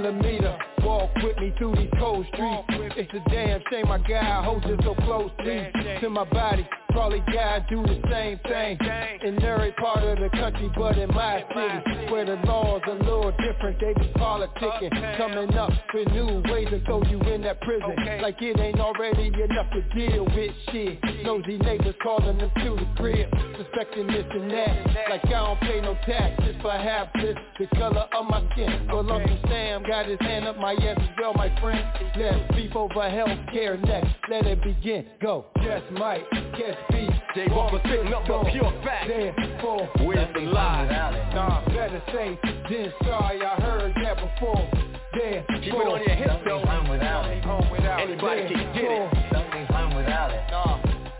Millimeter, 0.00 0.56
walk 0.82 1.10
with 1.22 1.36
me 1.36 1.52
through 1.58 1.74
these 1.76 1.90
cold 1.98 2.24
streets. 2.32 2.94
It's 2.96 3.12
a 3.12 3.28
damn 3.28 3.60
shame 3.70 3.86
my 3.86 3.98
guy 3.98 4.42
holds 4.42 4.64
it 4.66 4.80
so 4.82 4.94
close 4.94 5.30
to 5.44 6.08
my 6.08 6.24
body. 6.24 6.66
Probably 6.92 7.20
guys 7.32 7.62
do 7.68 7.82
the 7.82 8.00
same 8.10 8.38
thing 8.40 8.78
in 9.22 9.42
every 9.42 9.72
part 9.72 10.02
of 10.02 10.18
the 10.18 10.28
country, 10.36 10.70
but 10.76 10.98
in 10.98 11.08
my 11.14 11.44
city, 11.54 12.10
where 12.10 12.24
the 12.24 12.36
laws 12.46 12.82
are 12.86 12.96
a 12.96 12.98
little 12.98 13.32
different, 13.32 13.78
they 13.80 13.94
be 13.94 14.12
politicking, 14.16 15.16
coming 15.16 15.54
up 15.54 15.70
with 15.94 16.08
new 16.08 16.42
ways 16.52 16.68
to 16.70 16.84
throw 16.84 17.02
you 17.04 17.20
in 17.20 17.42
that 17.42 17.60
prison, 17.60 17.94
like 18.20 18.40
it 18.42 18.58
ain't 18.58 18.80
already 18.80 19.28
enough 19.28 19.66
to 19.72 19.82
deal 19.94 20.24
with 20.24 20.52
shit. 20.70 20.98
Nosy 21.24 21.58
neighbors 21.58 21.94
calling 22.02 22.38
them 22.38 22.50
to 22.56 22.76
the 22.76 22.86
crib, 22.96 23.28
suspecting 23.56 24.06
this 24.06 24.26
and 24.30 24.50
that, 24.50 24.86
like 25.08 25.24
I 25.26 25.30
don't 25.30 25.60
pay 25.60 25.80
no 25.80 25.94
taxes, 26.06 26.56
perhaps 26.60 27.10
it's 27.16 27.38
the 27.58 27.66
color 27.76 28.06
of 28.16 28.26
my 28.26 28.42
skin. 28.52 28.88
Well, 28.88 29.10
Uncle 29.10 29.38
Sam 29.48 29.82
got 29.84 30.06
his 30.06 30.18
hand 30.20 30.46
up 30.46 30.56
my 30.58 30.72
ass 30.72 30.98
as 30.98 31.08
well, 31.20 31.34
my 31.34 31.48
friend. 31.60 31.86
Let's 32.16 32.54
beef 32.54 32.74
over 32.74 33.08
health 33.08 33.38
care 33.52 33.76
next. 33.76 34.10
Let 34.28 34.46
it 34.46 34.62
begin. 34.62 35.06
Go. 35.22 35.46
Just 35.62 35.90
might 35.92 36.28
catch 36.30 36.79
beef. 36.90 37.10
J 37.34 37.46
Bubba 37.48 37.82
sitting 37.88 38.12
up 38.12 38.28
with 38.28 38.52
pure 38.52 38.72
facts. 38.84 39.08
Therefore, 39.08 39.88
Where's 40.02 40.32
the 40.34 40.40
lie? 40.40 40.86
nah, 41.34 41.64
better 41.68 42.02
say 42.12 42.38
than 42.68 42.92
sorry. 43.04 43.42
I 43.44 43.54
heard 43.60 43.94
that 44.02 44.16
before. 44.16 44.68
There. 45.12 45.44
Keep 45.60 45.74
it 45.74 45.74
on 45.74 46.00
your 46.06 46.14
hips 46.16 46.30
Don't 46.30 46.44
though. 46.44 46.66
home 46.66 46.88
without 46.88 47.26
it. 47.30 47.42
Home 47.44 47.68
without 47.70 48.00
it. 48.00 48.10
Anybody 48.10 48.42
can 48.54 48.74
get 48.74 48.84
it. 48.84 49.32
Don't 49.32 49.50
leave 49.54 49.66
home 49.68 49.94
without 49.96 50.30
it. 50.30 50.40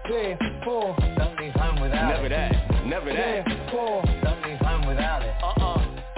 Therefore, 0.08 0.96
Don't 1.18 1.38
leave 1.40 1.52
home 1.54 1.80
without 1.80 2.08
Never 2.14 2.26
it. 2.26 2.30
that. 2.30 2.86
Never 2.86 3.12
that. 3.12 3.44
therefore, 3.46 4.02
leave 4.46 4.58
home 4.58 4.86
without 4.86 5.22
it. 5.22 5.34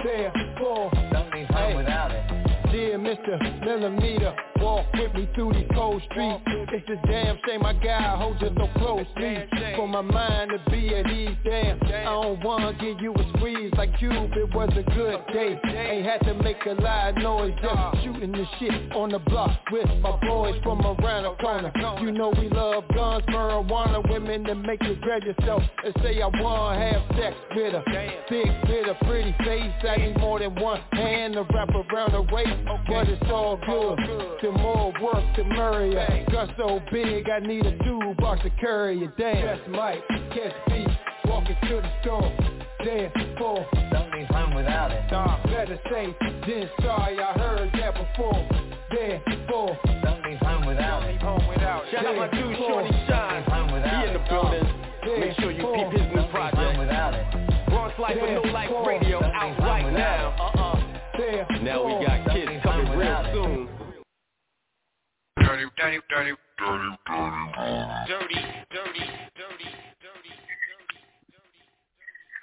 therefore. 0.03 0.91
Don't 1.11 1.31
leave 1.33 1.47
home 1.47 1.75
without 1.77 2.11
it. 2.11 2.23
Dear 2.71 2.97
Mr. 2.97 3.37
Millimeter, 3.65 4.33
walk 4.57 4.85
with 4.93 5.13
me 5.13 5.29
through 5.35 5.53
these 5.53 5.67
cold 6.13 6.41
streets. 6.41 6.71
It's 6.73 6.89
a 6.89 7.07
damn 7.07 7.37
shame 7.47 7.61
my 7.61 7.73
guy 7.73 8.17
holds 8.17 8.41
you 8.41 8.49
so 8.57 8.67
closely. 8.77 9.37
For 9.75 9.87
my 9.87 10.01
mind 10.01 10.51
to 10.51 10.71
be 10.71 10.95
at 10.95 11.09
ease, 11.09 11.37
damn. 11.43 11.81
I 11.83 12.03
don't 12.03 12.43
wanna 12.43 12.73
give 12.73 12.99
you 12.99 13.13
a 13.13 13.37
squeeze 13.37 13.71
like 13.77 13.97
Cube. 13.97 14.31
It 14.35 14.53
was 14.53 14.69
a 14.75 14.83
good 14.91 15.19
day. 15.33 15.59
Ain't 15.63 16.05
had 16.05 16.19
to 16.25 16.33
make 16.43 16.57
a 16.65 16.73
lot 16.81 17.09
of 17.09 17.17
noise, 17.17 17.53
just 17.61 18.03
shooting 18.03 18.31
the 18.31 18.45
shit 18.59 18.91
on 18.93 19.09
the 19.09 19.19
block 19.19 19.51
with 19.71 19.87
my 20.01 20.19
boys 20.27 20.59
from 20.63 20.81
around 20.81 21.23
the 21.23 21.35
corner. 21.41 21.71
You 22.01 22.11
know 22.11 22.33
we 22.37 22.49
love 22.49 22.83
guns, 22.93 23.23
marijuana, 23.27 24.07
women 24.09 24.43
that 24.43 24.55
make 24.55 24.83
you 24.83 24.95
grab 25.01 25.23
yourself 25.23 25.63
and 25.85 25.93
say 26.03 26.21
I 26.21 26.27
wanna 26.41 26.79
have 26.79 27.01
sex 27.17 27.35
with 27.55 27.73
her. 27.73 27.83
Big 28.29 28.53
with 28.83 28.97
a 28.97 29.05
pretty 29.05 29.33
face, 29.43 29.73
I 29.87 29.97
need 29.97 30.17
more 30.19 30.39
than 30.39 30.55
one 30.55 30.81
hand 30.91 31.33
to 31.33 31.43
wrap 31.53 31.69
around 31.69 32.11
her 32.11 32.21
waist, 32.21 32.51
but 32.87 33.07
it's 33.07 33.31
all 33.31 33.57
good. 33.65 34.39
To 34.41 34.51
more 34.51 34.93
work 35.01 35.23
to 35.35 35.43
marry 35.43 35.92
her. 35.93 36.25
Gun 36.31 36.53
so 36.57 36.79
big, 36.91 37.29
I 37.29 37.39
need 37.39 37.65
a 37.65 37.77
toolbox 37.83 38.41
to 38.43 38.49
carry 38.59 38.99
you. 38.99 39.11
Damn, 39.17 39.45
that's 39.45 39.61
Mike, 39.69 40.01
catch 40.29 40.53
beat, 40.67 40.87
walking 41.25 41.57
to 41.61 41.81
the 41.81 41.91
store. 42.01 42.37
Damn, 42.83 43.11
for 43.37 43.65
Don't 43.91 44.11
leave 44.11 44.27
home 44.27 44.55
without 44.55 44.91
it. 44.91 45.03
Nah, 45.11 45.41
better 45.45 45.79
say, 45.89 46.15
then 46.45 46.69
sorry, 46.81 47.19
I 47.19 47.33
heard 47.33 47.71
that 47.73 47.93
before. 47.93 48.47
Damn, 48.91 49.21
for 49.47 49.77
Don't 50.03 50.23
leave 50.25 50.39
home 50.39 50.65
without 50.65 51.03
it. 51.03 51.21
Home 51.21 51.47
without. 51.47 51.83
Shout 51.91 52.05
out 52.05 52.15
my 52.17 52.27
dude 52.29 52.57
Shorty 52.57 52.89
Dirty, 65.75 65.99
dirty, 66.09 66.31
dirty, 66.59 66.97
dirty, 67.07 67.35
Dirty, 68.07 68.35
dirty, 68.69 68.99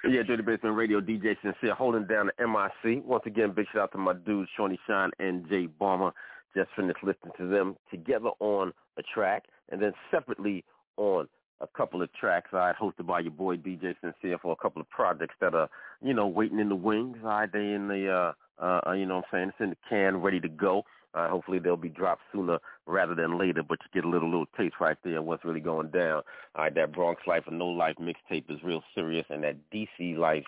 dirty. 0.03 0.15
Yeah, 0.15 0.23
Dirty 0.23 0.43
Basement 0.43 0.75
Radio, 0.75 0.99
DJ 0.99 1.37
Sincere, 1.41 1.73
holding 1.75 2.05
down 2.07 2.29
the 2.37 2.47
MIC. 2.47 3.05
Once 3.05 3.23
again, 3.25 3.53
big 3.55 3.67
shout 3.71 3.83
out 3.83 3.91
to 3.93 3.97
my 3.97 4.13
dudes, 4.13 4.49
Shawnee 4.57 4.79
Shine 4.87 5.11
and 5.19 5.47
Jay 5.47 5.67
Barmer. 5.79 6.11
Just 6.55 6.71
finished 6.75 6.97
listening 7.03 7.31
to 7.37 7.47
them 7.47 7.77
together 7.89 8.31
on 8.39 8.73
a 8.97 9.03
track, 9.13 9.43
and 9.71 9.81
then 9.81 9.93
separately 10.09 10.65
on 10.97 11.27
a 11.61 11.67
couple 11.67 12.01
of 12.01 12.11
tracks, 12.13 12.49
all 12.51 12.59
right, 12.59 12.75
hosted 12.75 13.05
by 13.05 13.19
your 13.21 13.31
boy 13.31 13.55
DJ 13.55 13.95
Sincere 14.01 14.39
for 14.39 14.51
a 14.51 14.61
couple 14.61 14.81
of 14.81 14.89
projects 14.89 15.35
that 15.39 15.53
are, 15.53 15.69
you 16.03 16.13
know, 16.13 16.27
waiting 16.27 16.59
in 16.59 16.67
the 16.67 16.75
wings. 16.75 17.17
Right, 17.21 17.49
they 17.51 17.59
in 17.59 17.87
the, 17.87 18.33
uh, 18.59 18.61
uh, 18.61 18.91
you 18.91 19.05
know 19.05 19.17
what 19.17 19.25
I'm 19.31 19.37
saying, 19.37 19.49
it's 19.49 19.57
in 19.61 19.69
the 19.69 19.77
can, 19.87 20.17
ready 20.17 20.39
to 20.41 20.49
go. 20.49 20.83
Uh, 21.13 21.29
hopefully 21.29 21.59
they'll 21.59 21.77
be 21.77 21.89
dropped 21.89 22.21
sooner 22.31 22.57
rather 22.85 23.15
than 23.15 23.37
later, 23.37 23.63
but 23.63 23.79
you 23.83 24.01
get 24.01 24.07
a 24.07 24.09
little 24.09 24.29
little 24.29 24.47
taste 24.57 24.75
right 24.79 24.97
there 25.03 25.17
of 25.17 25.25
what's 25.25 25.45
really 25.45 25.59
going 25.59 25.89
down. 25.89 26.21
All 26.55 26.63
right, 26.63 26.75
that 26.75 26.93
Bronx 26.93 27.21
Life 27.27 27.43
and 27.47 27.59
No 27.59 27.67
Life 27.67 27.95
mixtape 27.99 28.49
is 28.49 28.63
real 28.63 28.83
serious, 28.95 29.25
and 29.29 29.43
that 29.43 29.57
DC 29.73 30.17
Life, 30.17 30.45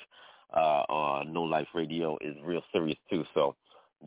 uh, 0.56 0.84
uh, 0.90 1.24
No 1.28 1.44
Life 1.44 1.68
Radio 1.74 2.18
is 2.22 2.36
real 2.44 2.64
serious 2.72 2.98
too. 3.10 3.26
So 3.34 3.56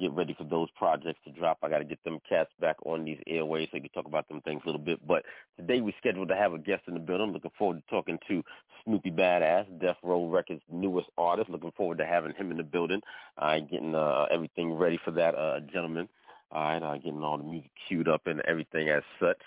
get 0.01 0.13
ready 0.13 0.35
for 0.35 0.45
those 0.45 0.69
projects 0.77 1.21
to 1.25 1.33
drop. 1.33 1.59
I 1.63 1.69
got 1.69 1.79
to 1.79 1.85
get 1.85 2.03
them 2.05 2.19
cats 2.29 2.51
back 2.61 2.77
on 2.85 3.05
these 3.05 3.19
airways 3.27 3.69
so 3.71 3.75
we 3.75 3.81
can 3.81 3.91
talk 3.91 4.07
about 4.07 4.29
them 4.29 4.41
things 4.43 4.63
a 4.65 4.67
little 4.67 4.81
bit. 4.81 5.07
But 5.07 5.25
today 5.59 5.81
we 5.81 5.95
scheduled 5.99 6.29
to 6.29 6.37
have 6.37 6.53
a 6.53 6.59
guest 6.59 6.83
in 6.87 6.95
the 6.95 7.01
building. 7.01 7.33
Looking 7.33 7.51
forward 7.59 7.83
to 7.83 7.91
talking 7.91 8.19
to 8.29 8.43
Snoopy 8.85 9.11
Badazz, 9.11 9.67
Death 9.81 9.97
Row 10.03 10.29
Records' 10.29 10.63
newest 10.71 11.09
artist. 11.19 11.51
Looking 11.51 11.73
forward 11.73 11.99
to 11.99 12.07
having 12.07 12.33
him 12.35 12.51
in 12.51 12.57
the 12.57 12.63
building. 12.63 13.01
All 13.39 13.49
right, 13.49 13.71
getting 13.71 13.95
uh, 13.95 14.27
everything 14.31 14.75
ready 14.75 14.99
for 15.05 15.11
that 15.13 15.35
uh, 15.35 15.61
gentleman. 15.61 16.09
All 16.53 16.63
right, 16.63 16.83
uh, 16.83 16.95
getting 16.97 17.23
all 17.23 17.39
the 17.39 17.45
music 17.45 17.71
queued 17.89 18.09
up 18.09 18.27
and 18.27 18.41
everything 18.43 18.89
as 18.89 19.03
such. 19.21 19.41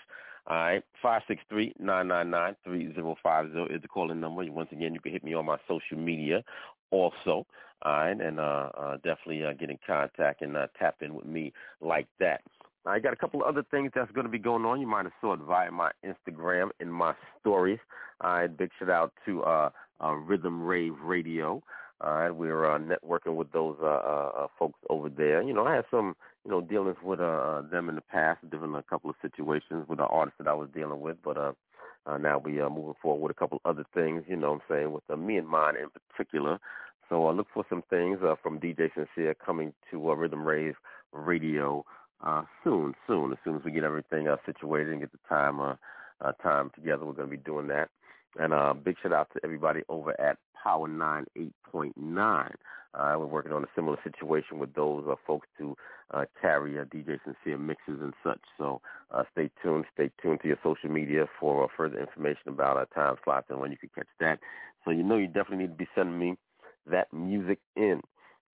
All 0.46 0.56
right, 0.56 0.82
five 1.02 1.22
six 1.28 1.42
three 1.48 1.72
nine 1.78 2.08
nine 2.08 2.30
nine 2.30 2.56
three 2.64 2.92
zero 2.94 3.16
five 3.22 3.50
zero 3.52 3.66
is 3.66 3.82
the 3.82 3.88
calling 3.88 4.20
number. 4.20 4.44
Once 4.50 4.68
again, 4.72 4.94
you 4.94 5.00
can 5.00 5.12
hit 5.12 5.24
me 5.24 5.34
on 5.34 5.46
my 5.46 5.56
social 5.68 5.98
media 5.98 6.42
also. 6.90 7.46
All 7.82 7.92
right, 7.92 8.20
and 8.20 8.38
uh, 8.38 8.70
uh, 8.76 8.96
definitely 8.96 9.44
uh, 9.44 9.52
get 9.52 9.70
in 9.70 9.78
contact 9.86 10.42
and 10.42 10.56
uh, 10.56 10.66
tap 10.78 10.96
in 11.00 11.14
with 11.14 11.26
me 11.26 11.52
like 11.80 12.06
that. 12.18 12.42
I 12.86 12.98
got 12.98 13.12
a 13.12 13.16
couple 13.16 13.42
of 13.42 13.46
other 13.46 13.64
things 13.70 13.92
that's 13.94 14.10
going 14.12 14.24
to 14.24 14.30
be 14.30 14.38
going 14.38 14.64
on. 14.64 14.80
You 14.80 14.86
might 14.86 15.04
have 15.04 15.12
saw 15.20 15.34
it 15.34 15.40
via 15.40 15.70
my 15.70 15.90
Instagram 16.04 16.70
in 16.80 16.90
my 16.90 17.14
stories. 17.38 17.78
All 18.22 18.32
right, 18.32 18.56
big 18.56 18.70
shout 18.78 18.90
out 18.90 19.12
to 19.26 19.42
uh, 19.42 19.70
uh, 20.02 20.12
Rhythm 20.12 20.62
Rave 20.62 20.94
Radio. 21.02 21.62
All 22.02 22.14
right, 22.14 22.30
we're 22.30 22.70
uh, 22.70 22.78
networking 22.78 23.36
with 23.36 23.52
those 23.52 23.76
uh, 23.82 23.86
uh, 23.86 24.30
uh, 24.38 24.46
folks 24.58 24.78
over 24.88 25.10
there. 25.10 25.42
You 25.42 25.52
know, 25.52 25.66
I 25.66 25.76
had 25.76 25.84
some, 25.90 26.16
you 26.44 26.50
know, 26.50 26.60
dealings 26.60 26.96
with 27.02 27.20
uh, 27.20 27.62
them 27.70 27.88
in 27.88 27.94
the 27.96 28.00
past, 28.00 28.48
different 28.50 28.76
a 28.76 28.82
couple 28.82 29.10
of 29.10 29.16
situations 29.22 29.86
with 29.88 29.98
the 29.98 30.04
artists 30.04 30.38
that 30.38 30.48
I 30.48 30.54
was 30.54 30.68
dealing 30.74 31.00
with, 31.00 31.16
but 31.22 31.36
uh, 31.36 31.52
uh, 32.06 32.16
now 32.18 32.38
we 32.38 32.60
are 32.60 32.70
moving 32.70 32.94
forward 33.02 33.22
with 33.22 33.30
a 33.36 33.38
couple 33.38 33.60
other 33.64 33.84
things. 33.94 34.24
You 34.26 34.36
know, 34.36 34.52
what 34.52 34.62
I'm 34.68 34.74
saying 34.76 34.92
with 34.92 35.04
uh, 35.10 35.16
me 35.16 35.36
and 35.36 35.46
mine 35.48 35.74
in 35.76 35.88
particular. 35.90 36.58
So 37.08 37.26
I 37.26 37.30
uh, 37.30 37.34
look 37.34 37.48
for 37.52 37.64
some 37.68 37.82
things 37.90 38.20
uh, 38.24 38.36
from 38.42 38.60
DJ 38.60 38.90
Sincere 38.94 39.34
coming 39.34 39.72
to 39.90 40.10
uh, 40.10 40.14
Rhythm 40.14 40.46
Rave 40.46 40.76
Radio 41.12 41.84
uh, 42.24 42.42
soon, 42.62 42.94
soon. 43.06 43.32
As 43.32 43.38
soon 43.44 43.56
as 43.56 43.64
we 43.64 43.72
get 43.72 43.84
everything 43.84 44.28
uh, 44.28 44.36
situated 44.46 44.92
and 44.92 45.00
get 45.00 45.12
the 45.12 45.18
time 45.28 45.60
uh, 45.60 45.74
uh, 46.20 46.32
time 46.42 46.70
together, 46.74 47.04
we're 47.04 47.12
going 47.12 47.28
to 47.30 47.36
be 47.36 47.42
doing 47.42 47.66
that. 47.68 47.90
And 48.38 48.52
uh, 48.52 48.74
big 48.74 48.96
shout 49.02 49.12
out 49.12 49.28
to 49.34 49.40
everybody 49.42 49.82
over 49.88 50.18
at 50.20 50.38
Power 50.62 50.88
98.9. 50.88 52.54
Uh, 52.94 53.14
we're 53.18 53.26
working 53.26 53.52
on 53.52 53.62
a 53.62 53.68
similar 53.74 53.98
situation 54.02 54.58
with 54.58 54.74
those 54.74 55.04
uh, 55.08 55.14
folks 55.26 55.46
to 55.58 55.76
uh, 56.12 56.24
carry 56.40 56.78
uh, 56.78 56.84
DJ 56.84 57.18
Sincere 57.24 57.58
mixes 57.58 58.00
and 58.00 58.14
such. 58.24 58.40
So 58.58 58.80
uh, 59.10 59.24
stay 59.32 59.50
tuned. 59.62 59.84
Stay 59.94 60.10
tuned 60.22 60.40
to 60.42 60.48
your 60.48 60.58
social 60.62 60.90
media 60.90 61.26
for 61.38 61.64
uh, 61.64 61.68
further 61.76 62.00
information 62.00 62.48
about 62.48 62.76
our 62.76 62.86
time 62.86 63.16
slots 63.24 63.46
and 63.50 63.60
when 63.60 63.70
you 63.70 63.78
can 63.78 63.90
catch 63.94 64.08
that. 64.20 64.40
So 64.84 64.90
you 64.90 65.02
know 65.02 65.16
you 65.16 65.26
definitely 65.26 65.58
need 65.58 65.72
to 65.72 65.84
be 65.84 65.88
sending 65.94 66.18
me 66.18 66.36
that 66.90 67.12
music 67.12 67.58
in. 67.76 68.00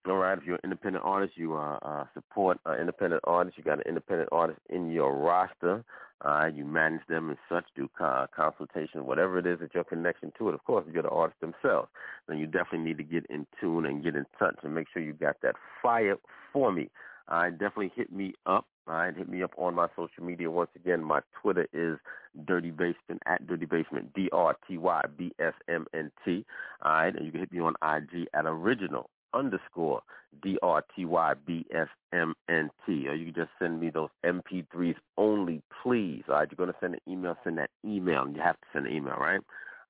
All 0.09 0.19
right, 0.19 0.39
if 0.39 0.45
you're 0.45 0.55
an 0.55 0.61
independent 0.63 1.05
artist, 1.05 1.33
you 1.37 1.57
uh, 1.57 1.79
uh, 1.83 2.05
support 2.15 2.59
an 2.65 2.79
independent 2.79 3.23
artist. 3.25 3.59
You 3.59 3.65
got 3.65 3.79
an 3.79 3.85
independent 3.89 4.29
artist 4.31 4.61
in 4.71 4.91
your 4.93 5.17
roster. 5.17 5.85
Uh, 6.25 6.47
you 6.47 6.65
manage 6.65 7.01
them 7.09 7.29
and 7.29 7.39
such, 7.49 7.65
do 7.75 7.91
co- 7.99 8.27
consultation, 8.35 9.05
whatever 9.05 9.37
it 9.39 9.47
is 9.47 9.59
that 9.59 9.75
your 9.75 9.83
connection 9.83 10.33
to 10.39 10.49
it. 10.49 10.55
Of 10.55 10.63
course, 10.65 10.85
if 10.87 10.95
you're 10.95 11.03
the 11.03 11.09
artist 11.09 11.41
themselves, 11.41 11.89
then 12.29 12.39
you 12.39 12.47
definitely 12.47 12.87
need 12.87 12.99
to 12.99 13.03
get 13.03 13.27
in 13.29 13.49
tune 13.61 13.85
and 13.85 14.05
get 14.05 14.15
in 14.15 14.27
touch 14.39 14.57
and 14.63 14.75
make 14.77 14.87
sure 14.93 15.03
you 15.03 15.13
got 15.13 15.37
that 15.43 15.57
fire 15.83 16.17
for 16.53 16.71
me. 16.71 16.89
All 17.29 17.39
right, 17.39 17.51
definitely 17.51 17.91
hit 17.97 18.13
me 18.13 18.35
up. 18.47 18.67
All 18.87 18.95
right, 18.95 19.17
hit 19.17 19.29
me 19.29 19.43
up 19.43 19.51
on 19.57 19.75
my 19.75 19.89
social 19.97 20.23
media. 20.23 20.49
Once 20.49 20.71
again, 20.77 21.03
my 21.03 21.21
Twitter 21.43 21.67
is 21.73 21.99
Dirty 22.47 22.71
Basement 22.71 23.21
at 23.27 23.45
Dirty 23.45 23.67
Basement, 23.67 24.15
D 24.15 24.29
R 24.33 24.57
T 24.69 24.79
Y 24.79 25.03
B 25.19 25.33
S 25.41 25.55
M 25.69 25.87
N 25.93 26.13
T. 26.25 26.47
All 26.83 26.93
right, 26.93 27.17
and 27.17 27.27
you 27.27 27.33
can 27.33 27.41
hit 27.41 27.53
me 27.53 27.59
on 27.59 27.75
IG 27.83 28.29
at 28.33 28.47
Original 28.47 29.11
underscore 29.37 30.03
D 30.43 30.59
R 30.63 30.83
T 30.95 31.05
Y 31.05 31.35
B 31.47 31.67
S 31.75 31.89
M 32.13 32.35
N 32.49 32.71
T. 32.85 33.09
Or 33.09 33.15
you 33.15 33.33
can 33.33 33.35
just 33.35 33.51
send 33.59 33.81
me 33.81 33.91
those 33.91 34.11
MP3s 34.25 34.97
only, 35.17 35.63
please. 35.83 36.23
All 36.29 36.37
right, 36.37 36.49
you're 36.51 36.57
going 36.57 36.73
to 36.73 36.79
send 36.81 36.95
an 36.95 37.01
email, 37.09 37.37
send 37.45 37.59
that 37.59 37.71
email. 37.85 38.29
You 38.29 38.41
have 38.43 38.57
to 38.61 38.67
send 38.73 38.87
an 38.87 38.93
email, 38.93 39.17
right? 39.17 39.41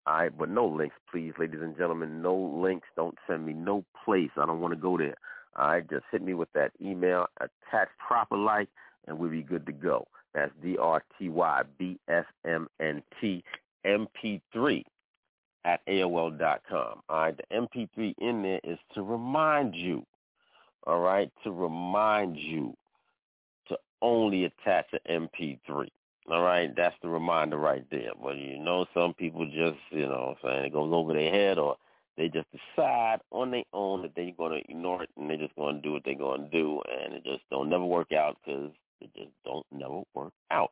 All 0.07 0.15
right, 0.15 0.37
but 0.37 0.49
no 0.49 0.67
links, 0.67 0.97
please, 1.11 1.33
ladies 1.39 1.61
and 1.63 1.77
gentlemen. 1.77 2.23
No 2.23 2.37
links. 2.37 2.87
Don't 2.97 3.17
send 3.27 3.45
me 3.45 3.53
no 3.53 3.85
place. 4.05 4.31
I 4.37 4.47
don't 4.47 4.61
want 4.61 4.73
to 4.73 4.81
go 4.81 4.97
there. 4.97 5.17
All 5.57 5.69
right, 5.69 5.89
just 5.89 6.05
hit 6.13 6.23
me 6.23 6.35
with 6.35 6.53
that 6.55 6.73
email, 6.81 7.27
attach 7.41 7.89
proper 8.07 8.37
like, 8.37 8.69
and 9.07 9.19
we'll 9.19 9.31
be 9.31 9.43
good 9.43 9.67
to 9.67 9.73
go. 9.73 10.07
That's 10.35 10.53
D 10.63 10.77
R 10.77 11.03
T 11.19 11.29
Y 11.29 11.63
B 11.79 11.99
S 12.09 12.27
M 12.47 12.69
N 12.81 13.03
T 13.21 13.43
MP3 13.87 14.85
at 15.67 15.85
AOL.com. 15.87 17.03
All 17.09 17.17
right, 17.19 17.37
the 17.37 17.55
MP3 17.55 18.15
in 18.19 18.43
there 18.43 18.61
is 18.63 18.79
to 18.95 19.03
remind 19.03 19.75
you, 19.75 20.07
all 20.87 21.01
right, 21.01 21.31
to 21.43 21.51
remind 21.51 22.37
you 22.37 22.75
to 23.69 23.77
only 24.01 24.45
attach 24.45 24.87
an 24.93 25.29
MP3. 25.29 25.89
All 26.31 26.43
right, 26.43 26.75
that's 26.75 26.95
the 27.03 27.09
reminder 27.09 27.57
right 27.57 27.85
there. 27.91 28.13
But 28.23 28.37
you 28.37 28.59
know, 28.59 28.87
some 28.95 29.13
people 29.15 29.45
just, 29.47 29.79
you 29.91 30.07
know, 30.07 30.37
saying 30.43 30.67
it 30.67 30.73
goes 30.73 30.93
over 30.93 31.13
their 31.13 31.31
head, 31.31 31.59
or 31.59 31.77
they 32.17 32.29
just 32.29 32.47
decide 32.53 33.19
on 33.33 33.51
their 33.51 33.65
own 33.73 34.03
that 34.03 34.13
they're 34.15 34.31
going 34.37 34.53
to 34.53 34.71
ignore 34.71 35.03
it 35.03 35.11
and 35.17 35.29
they're 35.29 35.37
just 35.37 35.55
going 35.57 35.77
to 35.77 35.83
do 35.83 35.93
what 35.93 36.03
they're 36.05 36.15
going 36.15 36.45
to 36.45 36.51
do, 36.51 36.81
and 37.03 37.15
it 37.15 37.25
just 37.25 37.43
don't 37.51 37.69
never 37.69 37.85
work 37.85 38.13
out 38.13 38.37
because 38.45 38.71
it 39.01 39.11
just 39.17 39.33
don't 39.45 39.67
never 39.73 40.03
work 40.15 40.33
out. 40.53 40.71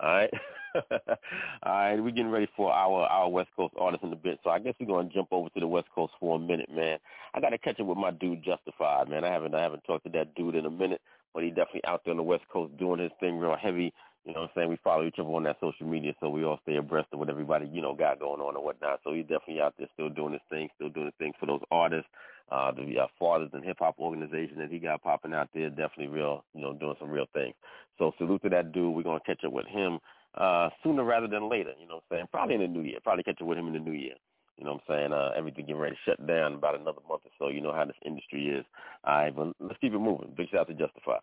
All 0.00 0.10
right. 0.10 0.30
All 0.74 1.72
right, 1.72 1.94
we're 2.02 2.10
getting 2.10 2.30
ready 2.30 2.48
for 2.54 2.70
our 2.70 3.04
our 3.04 3.30
West 3.30 3.48
Coast 3.56 3.74
artists 3.78 4.04
in 4.04 4.12
a 4.12 4.16
bit, 4.16 4.38
so 4.44 4.50
I 4.50 4.58
guess 4.58 4.74
we're 4.78 4.86
gonna 4.86 5.08
jump 5.08 5.28
over 5.30 5.48
to 5.48 5.60
the 5.60 5.66
West 5.66 5.88
Coast 5.94 6.12
for 6.20 6.36
a 6.36 6.38
minute, 6.38 6.70
man. 6.70 6.98
I 7.34 7.40
gotta 7.40 7.56
catch 7.56 7.80
up 7.80 7.86
with 7.86 7.96
my 7.96 8.10
dude 8.10 8.44
Justified, 8.44 9.08
man. 9.08 9.24
I 9.24 9.32
haven't 9.32 9.54
I 9.54 9.62
haven't 9.62 9.84
talked 9.84 10.04
to 10.04 10.10
that 10.12 10.34
dude 10.34 10.54
in 10.54 10.66
a 10.66 10.70
minute, 10.70 11.00
but 11.32 11.44
he 11.44 11.48
definitely 11.48 11.84
out 11.86 12.02
there 12.04 12.12
on 12.12 12.18
the 12.18 12.22
West 12.22 12.44
Coast 12.52 12.76
doing 12.76 13.00
his 13.00 13.12
thing 13.20 13.38
real 13.38 13.56
heavy. 13.56 13.92
You 14.26 14.34
know 14.34 14.40
what 14.40 14.50
I'm 14.50 14.50
saying? 14.56 14.68
We 14.68 14.78
follow 14.82 15.06
each 15.06 15.18
other 15.18 15.30
on 15.30 15.44
that 15.44 15.56
social 15.60 15.86
media, 15.86 16.12
so 16.20 16.28
we 16.28 16.44
all 16.44 16.58
stay 16.64 16.76
abreast 16.76 17.08
of 17.12 17.20
what 17.20 17.30
everybody, 17.30 17.66
you 17.68 17.80
know, 17.80 17.94
got 17.94 18.18
going 18.18 18.40
on 18.40 18.56
and 18.56 18.64
whatnot. 18.64 19.00
So 19.04 19.12
he's 19.12 19.22
definitely 19.22 19.60
out 19.60 19.74
there 19.78 19.86
still 19.94 20.10
doing 20.10 20.32
his 20.32 20.42
thing, 20.50 20.68
still 20.74 20.88
doing 20.90 21.06
his 21.06 21.14
thing 21.18 21.32
for 21.38 21.46
those 21.46 21.62
artists. 21.70 22.08
Uh, 22.50 22.70
the 22.72 23.00
uh, 23.00 23.06
Fathers 23.18 23.50
in 23.54 23.62
Hip 23.62 23.78
Hop 23.80 23.98
organization 23.98 24.58
that 24.58 24.70
he 24.70 24.78
got 24.78 25.02
popping 25.02 25.34
out 25.34 25.48
there, 25.54 25.68
definitely 25.68 26.08
real, 26.08 26.44
you 26.54 26.62
know, 26.62 26.72
doing 26.72 26.96
some 27.00 27.10
real 27.10 27.26
things. 27.32 27.54
So 27.98 28.12
salute 28.18 28.42
to 28.42 28.48
that 28.50 28.72
dude. 28.72 28.94
We're 28.94 29.02
gonna 29.02 29.20
catch 29.24 29.44
up 29.44 29.52
with 29.52 29.66
him 29.66 29.98
uh, 30.36 30.70
sooner 30.82 31.04
rather 31.04 31.26
than 31.26 31.50
later. 31.50 31.72
You 31.80 31.88
know 31.88 31.96
what 31.96 32.04
I'm 32.10 32.16
saying? 32.16 32.26
Probably 32.30 32.54
in 32.56 32.60
the 32.60 32.68
new 32.68 32.82
year. 32.82 32.98
Probably 33.02 33.24
catch 33.24 33.40
up 33.40 33.46
with 33.46 33.58
him 33.58 33.68
in 33.68 33.72
the 33.72 33.80
new 33.80 33.92
year. 33.92 34.14
You 34.58 34.64
know 34.64 34.72
what 34.74 34.82
I'm 34.88 34.96
saying? 34.96 35.12
Uh, 35.12 35.32
everything 35.36 35.66
getting 35.66 35.80
ready 35.80 35.96
to 35.96 36.10
shut 36.10 36.26
down 36.26 36.54
about 36.54 36.80
another 36.80 37.00
month 37.08 37.22
or 37.24 37.30
so. 37.38 37.48
You 37.48 37.60
know 37.60 37.72
how 37.72 37.84
this 37.84 37.96
industry 38.04 38.48
is. 38.48 38.64
All 39.04 39.14
right, 39.14 39.34
but 39.34 39.52
let's 39.60 39.78
keep 39.80 39.92
it 39.92 39.98
moving. 39.98 40.32
Big 40.36 40.48
shout 40.50 40.60
out 40.60 40.68
to 40.68 40.74
Justified. 40.74 41.20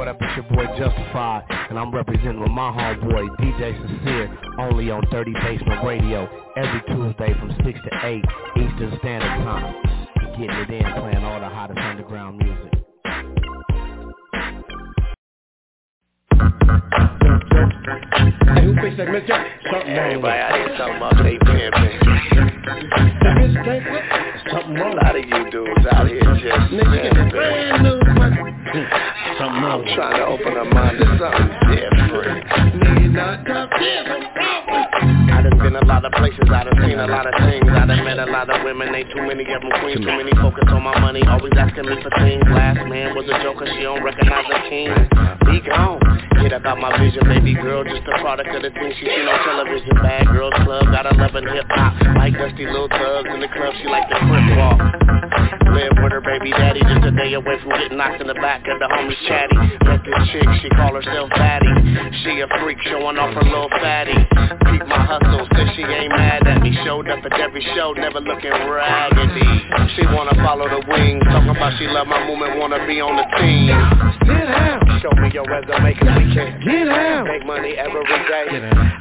What 0.00 0.08
up, 0.08 0.16
it's 0.18 0.34
your 0.34 0.44
boy 0.44 0.64
Justified, 0.78 1.44
and 1.68 1.78
I'm 1.78 1.94
representing 1.94 2.40
with 2.40 2.50
my 2.52 2.72
homeboy 2.72 3.36
DJ 3.36 3.76
Sincere, 3.86 4.34
only 4.58 4.90
on 4.90 5.04
Dirty 5.10 5.34
Basement 5.34 5.84
Radio, 5.84 6.26
every 6.56 6.80
Tuesday 6.86 7.34
from 7.38 7.50
6 7.62 7.78
to 7.84 8.06
8 8.06 8.24
Eastern 8.56 8.98
Standard 9.00 9.44
Time. 9.44 9.74
Getting 10.38 10.56
it 10.56 10.70
in, 10.70 10.92
playing 10.94 11.22
all 11.22 11.38
the 11.38 11.50
hottest 11.50 11.80
underground 11.80 12.38
music. 12.38 12.80
Hey, 18.54 18.64
who 18.64 18.74
fixed 18.74 18.96
that 18.98 19.26
Jack? 19.26 19.46
Something 19.70 19.94
wrong 19.94 20.06
Everybody 20.10 20.40
out 20.40 20.54
here 20.58 20.76
talking 20.76 20.96
about 20.96 21.16
they 21.22 21.38
pimping. 21.38 21.98
Miss 23.38 23.54
Jack, 23.62 23.82
something 24.50 24.74
wrong. 24.74 24.92
A 24.92 24.96
lot 24.96 25.14
of 25.16 25.24
you 25.24 25.50
dudes 25.50 25.86
out 25.92 26.08
here 26.08 26.20
just 26.20 26.72
Nigga, 26.74 27.30
brand 27.30 27.82
new 27.82 28.00
Something 29.38 29.62
wrong. 29.62 29.86
I'm 29.86 29.94
trying 29.94 30.16
to 30.18 30.26
open 30.26 30.56
up 30.56 30.66
mind 30.72 30.98
to 30.98 31.06
something 31.18 31.50
different. 31.70 32.44
Nigga, 32.82 33.12
not 33.12 33.46
tough. 33.46 34.89
I 35.40 35.48
done 35.48 35.56
been 35.56 35.72
a 35.72 35.86
lot 35.88 36.04
of 36.04 36.12
places, 36.20 36.52
I 36.52 36.68
done 36.68 36.76
seen 36.84 37.00
a 37.00 37.08
lot 37.08 37.24
of 37.24 37.32
things. 37.48 37.64
I 37.64 37.88
done 37.88 38.04
met 38.04 38.20
a 38.20 38.28
lot 38.28 38.52
of 38.52 38.60
women, 38.60 38.92
ain't 38.92 39.08
too 39.08 39.24
many 39.24 39.40
of 39.48 39.64
them 39.64 39.72
queens. 39.80 40.04
Too 40.04 40.12
many 40.12 40.36
focus 40.36 40.68
on 40.68 40.84
my 40.84 40.92
money, 41.00 41.24
always 41.24 41.56
asking 41.56 41.88
me 41.88 41.96
for 42.04 42.12
things. 42.20 42.44
Last 42.44 42.84
man 42.84 43.16
was 43.16 43.24
a 43.24 43.40
joker, 43.40 43.64
she 43.64 43.80
don't 43.80 44.04
recognize 44.04 44.44
the 44.52 44.60
king 44.68 44.92
Be 45.48 45.64
gone, 45.64 45.96
get 46.44 46.52
about 46.52 46.76
my 46.76 46.92
vision, 47.00 47.24
baby 47.24 47.56
girl 47.56 47.80
Just 47.88 48.04
a 48.04 48.20
product 48.20 48.52
of 48.52 48.60
the 48.60 48.68
things 48.68 48.92
she 49.00 49.08
seen 49.08 49.24
on 49.24 49.40
television. 49.48 49.96
Bad 50.04 50.28
Girls 50.28 50.52
Club, 50.60 50.84
got 50.92 51.08
a 51.08 51.16
loving 51.16 51.48
hip-hop 51.48 52.20
Like 52.20 52.36
dusty 52.36 52.68
little 52.68 52.92
thugs 52.92 53.32
in 53.32 53.40
the 53.40 53.48
club, 53.48 53.72
she 53.80 53.88
like 53.88 54.12
the 54.12 54.20
walk. 54.60 54.76
Live 55.70 55.94
with 56.02 56.10
her 56.10 56.20
baby 56.20 56.50
daddy, 56.50 56.80
just 56.82 57.06
a 57.06 57.12
day 57.14 57.32
away 57.34 57.54
from 57.62 57.70
getting 57.78 57.96
knocked 57.96 58.20
in 58.20 58.26
the 58.26 58.34
back 58.34 58.66
of 58.66 58.82
the 58.82 58.90
homies 58.90 59.14
chatty. 59.30 59.54
Met 59.86 60.02
this 60.02 60.18
chick, 60.34 60.42
she 60.60 60.68
call 60.74 60.98
herself 60.98 61.30
Batty. 61.30 61.70
She 62.26 62.42
a 62.42 62.48
freak, 62.58 62.78
showing 62.90 63.16
off 63.16 63.30
her 63.38 63.46
little 63.46 63.70
fatty. 63.78 64.18
Keep 64.66 64.82
my 64.90 64.98
hustle, 65.06 65.29
said 65.54 65.68
she 65.76 65.82
ain't 65.82 66.10
mad 66.10 66.46
at 66.46 66.62
me. 66.62 66.76
Showed 66.84 67.08
up 67.08 67.24
at 67.24 67.34
every 67.40 67.62
show, 67.74 67.92
never 67.92 68.20
looking 68.20 68.50
raggedy. 68.50 69.46
She 69.96 70.06
wanna 70.06 70.34
follow 70.42 70.68
the 70.68 70.82
wings. 70.88 71.22
Talking 71.30 71.50
about 71.50 71.78
she 71.78 71.86
love 71.86 72.06
my 72.06 72.24
movement, 72.26 72.58
wanna 72.58 72.86
be 72.86 73.00
on 73.00 73.16
the 73.16 73.26
team. 73.38 73.74
Get 74.26 74.48
out. 74.48 74.80
Show 75.02 75.12
me 75.20 75.30
your 75.32 75.44
resume 75.44 75.94
cause 75.94 76.14
we 76.18 76.34
can 76.34 76.60
Get 76.60 76.88
out. 76.88 77.26
Make 77.26 77.46
money 77.46 77.74
every 77.78 78.04
day. 78.04 78.46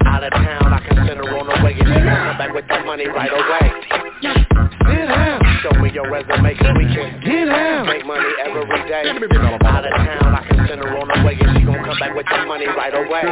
Out. 0.06 0.24
Of 0.24 0.34
town, 0.34 0.74
I 0.74 0.80
can 0.84 0.96
send 1.08 1.16
her 1.16 1.32
on 1.40 1.48
the 1.48 1.64
way. 1.64 1.72
And 1.80 1.88
she 1.88 1.96
come 1.96 2.38
back 2.38 2.54
with 2.54 2.68
that 2.68 2.86
money 2.86 3.08
right 3.08 3.32
away. 3.32 3.72
Get 4.22 5.08
out. 5.08 5.40
Show 5.64 5.80
me 5.80 5.92
your 5.92 6.12
resume 6.12 6.56
cause 6.60 6.76
we 6.76 6.86
can 6.92 7.22
Get 7.24 7.48
out. 7.50 7.86
Make 7.86 8.06
money 8.06 8.28
every 8.44 8.66
day. 8.88 9.08
Out 9.08 9.86
of 9.86 9.94
town, 9.94 10.36
I 10.36 10.44
can 10.48 10.68
send 10.68 10.82
her 10.84 10.98
on 10.98 11.08
the 11.08 11.26
way. 11.26 11.38
And 11.40 11.59
come 11.84 12.00
back 12.00 12.16
with 12.16 12.26
that 12.30 12.48
money 12.48 12.68
right 12.68 12.94
away. 12.94 13.24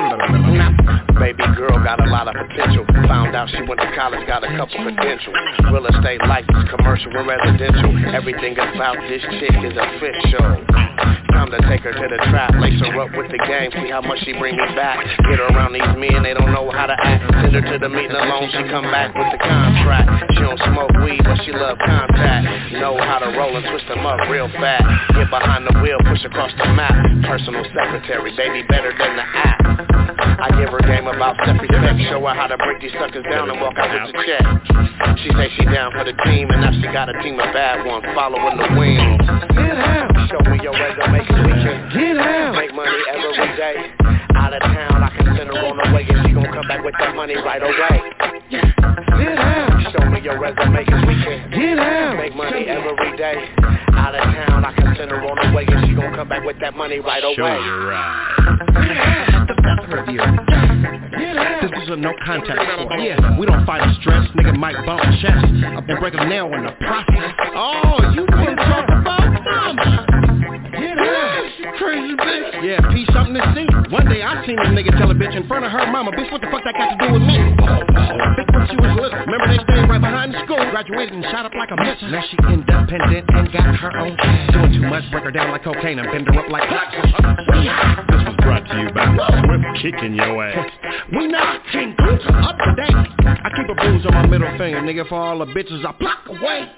Baby 1.19 1.43
girl 1.57 1.81
got 1.83 1.99
a 1.99 2.09
lot 2.09 2.27
of 2.27 2.35
potential. 2.35 2.85
Found 3.07 3.35
out 3.35 3.49
she 3.49 3.61
went 3.63 3.81
to 3.81 3.89
college, 3.95 4.25
got 4.27 4.43
a 4.43 4.51
couple 4.55 4.83
credentials. 4.83 5.35
Real 5.71 5.87
estate 5.87 6.21
license, 6.27 6.69
commercial 6.69 7.11
and 7.17 7.27
residential. 7.27 7.91
Everything 8.13 8.53
about 8.53 8.97
this 9.09 9.21
chick 9.41 9.57
is 9.65 9.73
official. 9.73 10.77
Time 11.33 11.53
to 11.53 11.61
take 11.69 11.81
her 11.85 11.93
to 11.93 12.05
the 12.09 12.17
trap 12.33 12.49
Lace 12.57 12.81
her 12.81 12.97
up 12.97 13.13
with 13.13 13.29
the 13.29 13.37
game, 13.45 13.69
see 13.77 13.89
how 13.93 14.01
much 14.01 14.17
she 14.25 14.33
bring 14.33 14.57
me 14.57 14.65
back. 14.73 14.97
Get 15.29 15.37
her 15.37 15.49
around 15.53 15.73
these 15.73 15.93
men, 15.93 16.25
they 16.25 16.33
don't 16.33 16.49
know 16.49 16.69
how 16.73 16.89
to 16.89 16.97
act. 16.97 17.21
Send 17.45 17.53
her 17.53 17.61
to 17.61 17.77
the 17.77 17.89
meeting 17.89 18.17
alone, 18.17 18.49
she 18.49 18.65
come 18.69 18.89
back 18.89 19.13
with 19.13 19.29
the 19.29 19.37
contract. 19.37 20.09
She 20.33 20.41
don't 20.41 20.57
smoke 20.73 20.93
weed, 21.05 21.21
but 21.21 21.37
she 21.45 21.53
love 21.53 21.77
contact. 21.77 22.73
Know 22.77 22.97
how 22.97 23.21
to 23.21 23.37
roll 23.37 23.53
and 23.53 23.65
twist 23.69 23.85
them 23.85 24.05
up 24.05 24.17
real 24.29 24.49
fast. 24.57 24.85
Get 25.13 25.29
behind 25.29 25.65
the 25.69 25.77
wheel, 25.77 25.97
push 26.09 26.25
across 26.25 26.49
the 26.57 26.73
map. 26.73 26.93
Personal 27.29 27.65
secretary, 27.69 28.33
baby 28.37 28.61
better 28.69 28.93
than 28.93 29.17
the 29.17 29.25
app 29.25 29.57
I 30.37 30.53
give 30.61 30.69
her 30.69 30.79
game 30.85 31.09
about 31.09 31.35
self-respect 31.43 31.97
Show 32.07 32.21
her 32.21 32.35
how 32.37 32.45
to 32.45 32.57
break 32.57 32.79
these 32.79 32.93
suckers 32.93 33.25
down 33.25 33.49
and 33.49 33.59
walk 33.59 33.73
out 33.77 33.89
with 33.89 34.13
the 34.13 34.21
check 34.21 34.45
She 35.25 35.33
say 35.33 35.49
she 35.57 35.65
down 35.65 35.91
for 35.91 36.05
the 36.05 36.13
team 36.23 36.47
And 36.53 36.61
now 36.61 36.71
she 36.71 36.85
got 36.93 37.09
a 37.09 37.17
team 37.25 37.41
of 37.41 37.49
bad 37.51 37.83
ones 37.83 38.05
following 38.13 38.61
the 38.61 38.69
wings 38.77 39.25
Get 39.57 39.77
out. 39.81 40.13
Show 40.29 40.41
me 40.53 40.61
your 40.61 40.77
resume 40.77 41.25
cause 41.25 41.41
we 41.41 41.53
can 41.65 41.77
Get 41.89 42.17
out. 42.21 42.53
Make 42.53 42.73
money 42.73 43.01
every 43.09 43.57
day 43.57 44.36
Out 44.47 44.53
of 44.53 44.61
town, 44.61 45.03
I 45.03 45.09
can 45.09 45.35
send 45.35 45.49
her 45.51 45.59
on 45.59 45.75
the 45.75 45.91
way 45.93 46.07
And 46.07 46.25
she 46.25 46.31
gon' 46.31 46.47
come 46.47 46.65
back 46.69 46.79
with 46.81 46.95
that 46.99 47.13
money 47.17 47.35
right 47.35 47.61
away 47.61 47.99
Get 48.47 49.37
out. 49.43 49.91
Show 49.91 50.09
me 50.09 50.21
your 50.23 50.39
resume 50.39 50.85
cause 50.87 51.03
we 51.03 51.19
can 51.19 51.51
Get 51.51 51.77
out. 51.77 52.15
Make 52.15 52.33
money 52.33 52.63
every 52.63 53.17
day 53.17 53.43
Out 53.91 54.15
of 54.15 54.23
town, 54.23 54.63
I 54.63 54.71
can 54.71 54.95
send 54.95 55.11
her 55.11 55.19
on 55.19 55.35
the 55.35 55.53
way 55.53 55.65
And 55.67 55.85
she 55.85 55.93
gon' 55.95 56.15
come 56.15 56.29
back 56.29 56.45
with 56.45 56.55
that 56.61 56.77
money 56.77 56.99
right 56.99 57.25
away 57.25 57.59
The 59.51 59.55
Beth 59.59 59.83
Review. 59.91 60.23
This 61.67 61.83
is 61.83 61.89
a 61.89 61.97
no 61.97 62.13
contact 62.23 62.79
sport. 62.79 63.01
Yeah, 63.01 63.37
we 63.37 63.47
don't 63.47 63.65
fight 63.65 63.81
a 63.81 63.93
stress. 63.99 64.29
Nigga 64.31 64.55
might 64.55 64.77
bump 64.85 65.03
chest 65.19 65.43
and 65.43 65.99
break 65.99 66.13
a 66.13 66.25
nail 66.25 66.45
in 66.53 66.63
the 66.63 66.71
process. 66.71 67.33
Oh, 67.53 68.13
you 68.15 68.25
didn't 68.25 68.55
talk 68.55 68.87
about 68.87 69.43
mama. 69.43 70.26
Crazy 71.75 72.15
bitch. 72.15 72.63
Yeah, 72.63 72.79
P 72.91 73.05
something 73.11 73.35
to 73.35 73.43
see. 73.51 73.67
One 73.91 74.07
day 74.07 74.23
I 74.23 74.45
seen 74.45 74.57
a 74.57 74.71
nigga 74.71 74.95
tell 74.97 75.11
a 75.11 75.15
bitch 75.15 75.35
in 75.35 75.47
front 75.47 75.65
of 75.65 75.71
her 75.71 75.91
mama, 75.91 76.11
bitch, 76.11 76.31
what 76.31 76.39
the 76.41 76.47
fuck 76.47 76.63
that 76.63 76.73
got 76.73 76.95
to 76.95 77.07
do 77.07 77.13
with 77.13 77.21
me? 77.21 77.35
Bitch, 77.35 78.49
when 78.55 78.63
she 78.71 78.75
was 78.79 78.93
little, 78.95 79.19
remember 79.27 79.47
they 79.51 79.59
stayed 79.67 79.89
right 79.89 79.99
behind 79.99 80.33
the 80.33 80.39
school, 80.45 80.63
graduated 80.71 81.13
and 81.13 81.23
shot 81.25 81.45
up 81.45 81.53
like 81.53 81.71
a 81.71 81.77
missile. 81.77 82.07
Now 82.07 82.23
she 82.23 82.37
independent 82.47 83.25
and 83.27 83.51
got 83.51 83.75
her 83.75 83.91
own. 83.99 84.15
Doing 84.53 84.71
too 84.79 84.87
much, 84.87 85.03
break 85.11 85.23
her 85.23 85.31
down 85.31 85.51
like 85.51 85.63
cocaine 85.63 85.99
and 85.99 86.07
bend 86.11 86.27
her 86.31 86.39
up 86.39 86.49
like 86.49 86.63
This 86.69 88.23
was 88.23 88.35
brought 88.41 88.63
to 88.63 88.75
you 88.79 88.89
by 88.95 89.11
Swift 89.11 89.65
Kicking 89.83 90.15
Your 90.15 90.43
Ass. 90.43 90.71
We 91.11 91.27
not 91.27 91.61
King 91.71 91.95
up 91.99 92.57
to 92.57 92.71
date. 92.75 92.95
I 93.27 93.51
keep 93.55 93.67
a 93.69 93.75
bruise 93.75 94.05
on 94.05 94.13
my 94.13 94.25
middle 94.25 94.49
finger, 94.57 94.81
nigga, 94.81 95.07
for 95.07 95.15
all 95.15 95.39
the 95.39 95.45
bitches 95.45 95.85
I 95.85 95.91
block 95.99 96.27
away. 96.27 96.71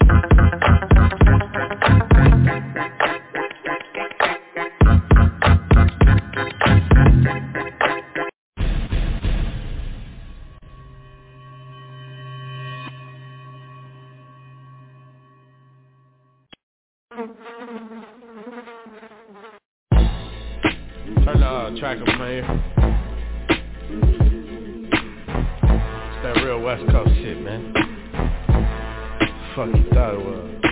Turn 21.80 22.00
the 22.00 22.12
uh, 22.12 22.18
track. 22.18 22.44
It's 26.12 26.24
that 26.24 26.44
real 26.44 26.62
West 26.62 26.84
Coast 26.92 27.12
shit, 27.16 27.42
man. 27.42 27.74
Fuck 29.56 29.70
you 29.74 29.86
thought 29.94 30.14
it 30.16 30.26
was. 30.26 30.69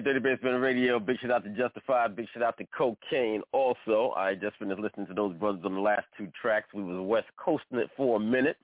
Dirty 0.00 0.20
Basement 0.20 0.60
Radio. 0.60 0.98
Big 0.98 1.18
shout 1.20 1.30
out 1.30 1.44
to 1.44 1.50
Justified. 1.50 2.16
Big 2.16 2.26
shout 2.32 2.42
out 2.42 2.58
to 2.58 2.66
Kokane 2.66 3.40
also. 3.52 4.12
I 4.16 4.34
just 4.34 4.56
finished 4.58 4.80
listening 4.80 5.06
to 5.08 5.14
those 5.14 5.34
brothers 5.36 5.62
on 5.64 5.74
the 5.74 5.80
last 5.80 6.06
two 6.16 6.28
tracks. 6.40 6.68
We 6.74 6.82
was 6.82 7.00
West 7.06 7.28
Coasting 7.36 7.78
it 7.78 7.90
for 7.96 8.16
a 8.16 8.20
minute. 8.20 8.56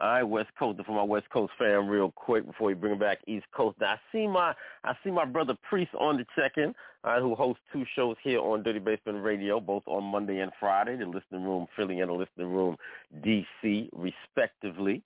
All 0.00 0.08
right, 0.08 0.22
West 0.22 0.48
Coast 0.58 0.80
for 0.86 0.92
my 0.92 1.02
West 1.02 1.28
Coast 1.30 1.52
fam 1.58 1.86
real 1.86 2.10
quick 2.10 2.46
before 2.46 2.68
we 2.68 2.74
bring 2.74 2.98
back 2.98 3.18
East 3.26 3.44
Coast. 3.52 3.76
Now 3.80 3.92
I 3.92 3.96
see 4.10 4.26
my 4.26 4.54
I 4.82 4.94
see 5.04 5.10
my 5.10 5.26
brother 5.26 5.54
Priest 5.68 5.90
on 5.98 6.16
the 6.16 6.24
check-in, 6.34 6.74
right, 7.04 7.20
who 7.20 7.34
hosts 7.34 7.62
two 7.70 7.84
shows 7.94 8.16
here 8.22 8.40
on 8.40 8.62
Dirty 8.62 8.78
Basement 8.78 9.22
Radio, 9.22 9.60
both 9.60 9.82
on 9.86 10.04
Monday 10.04 10.40
and 10.40 10.52
Friday, 10.58 10.96
the 10.96 11.04
Listening 11.04 11.44
Room 11.44 11.66
Philly 11.76 12.00
and 12.00 12.08
the 12.08 12.14
Listening 12.14 12.48
Room 12.48 12.76
DC, 13.22 13.90
respectively. 13.92 15.02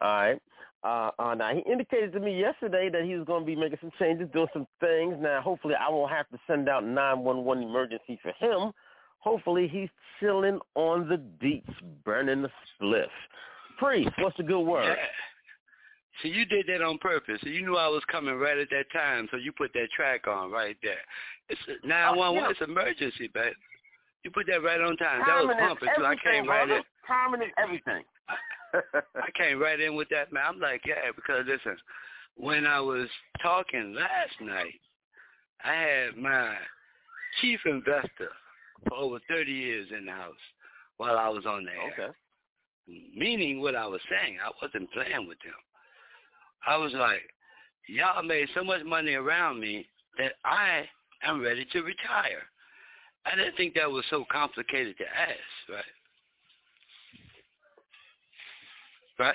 All 0.00 0.08
right. 0.08 0.42
Uh, 0.82 1.10
uh, 1.18 1.34
now, 1.34 1.52
he 1.54 1.60
indicated 1.70 2.12
to 2.12 2.20
me 2.20 2.40
yesterday 2.40 2.88
that 2.88 3.04
he 3.04 3.14
was 3.14 3.26
going 3.26 3.42
to 3.42 3.46
be 3.46 3.54
making 3.56 3.78
some 3.80 3.92
changes, 3.98 4.28
doing 4.32 4.46
some 4.52 4.66
things. 4.80 5.14
Now, 5.20 5.42
hopefully 5.42 5.74
I 5.74 5.90
won't 5.90 6.10
have 6.10 6.28
to 6.30 6.38
send 6.46 6.68
out 6.68 6.84
911 6.84 7.62
emergency 7.64 8.18
for 8.22 8.32
him. 8.38 8.72
Hopefully 9.18 9.68
he's 9.68 9.90
chilling 10.18 10.58
on 10.74 11.08
the 11.08 11.18
beach, 11.18 11.64
burning 12.04 12.42
the 12.42 12.50
spliff. 12.80 13.06
Priest, 13.78 14.10
what's 14.18 14.36
the 14.38 14.42
good 14.42 14.60
word? 14.60 14.84
Yeah. 14.84 14.94
So 16.22 16.28
you 16.28 16.44
did 16.44 16.66
that 16.68 16.82
on 16.82 16.98
purpose. 16.98 17.38
So 17.42 17.48
you 17.48 17.62
knew 17.62 17.76
I 17.76 17.88
was 17.88 18.02
coming 18.10 18.34
right 18.34 18.58
at 18.58 18.68
that 18.70 18.90
time, 18.92 19.28
so 19.30 19.36
you 19.36 19.52
put 19.52 19.72
that 19.74 19.88
track 19.94 20.26
on 20.26 20.50
right 20.50 20.76
there. 20.82 21.00
It's 21.48 21.60
a 21.68 21.86
911. 21.86 22.44
Oh, 22.44 22.50
it's 22.50 22.60
emergency, 22.60 23.30
but 23.32 23.52
You 24.22 24.30
put 24.30 24.46
that 24.48 24.62
right 24.62 24.80
on 24.80 24.96
time. 24.96 25.22
That 25.26 25.44
was 25.44 25.56
pumping, 25.58 25.88
too. 25.96 26.04
I 26.04 26.16
came 26.16 26.48
right 26.48 26.68
in. 26.68 26.82
Timing 27.06 27.42
is 27.42 27.52
everything. 27.62 28.02
I 28.74 29.30
came 29.36 29.58
right 29.58 29.80
in 29.80 29.96
with 29.96 30.08
that, 30.10 30.32
man. 30.32 30.44
I'm 30.46 30.60
like, 30.60 30.82
yeah, 30.86 31.10
because 31.14 31.44
listen, 31.46 31.76
when 32.36 32.66
I 32.66 32.80
was 32.80 33.08
talking 33.42 33.94
last 33.94 34.40
night, 34.40 34.80
I 35.64 35.72
had 35.72 36.16
my 36.16 36.54
chief 37.40 37.60
investor 37.66 38.30
for 38.88 38.94
over 38.96 39.18
30 39.28 39.52
years 39.52 39.88
in 39.96 40.06
the 40.06 40.12
house 40.12 40.34
while 40.96 41.18
I 41.18 41.28
was 41.28 41.46
on 41.46 41.64
the 41.64 41.70
air. 41.70 41.92
Okay. 41.92 42.16
Meaning 43.16 43.60
what 43.60 43.74
I 43.74 43.86
was 43.86 44.00
saying, 44.10 44.38
I 44.44 44.50
wasn't 44.62 44.90
playing 44.92 45.28
with 45.28 45.38
them. 45.44 45.54
I 46.66 46.76
was 46.76 46.92
like, 46.94 47.22
y'all 47.88 48.22
made 48.22 48.48
so 48.54 48.64
much 48.64 48.84
money 48.84 49.14
around 49.14 49.60
me 49.60 49.86
that 50.18 50.32
I 50.44 50.88
am 51.24 51.40
ready 51.40 51.66
to 51.72 51.82
retire. 51.82 52.42
I 53.26 53.36
didn't 53.36 53.56
think 53.56 53.74
that 53.74 53.90
was 53.90 54.04
so 54.10 54.24
complicated 54.30 54.96
to 54.98 55.04
ask, 55.04 55.68
right? 55.68 55.84
Right? 59.20 59.34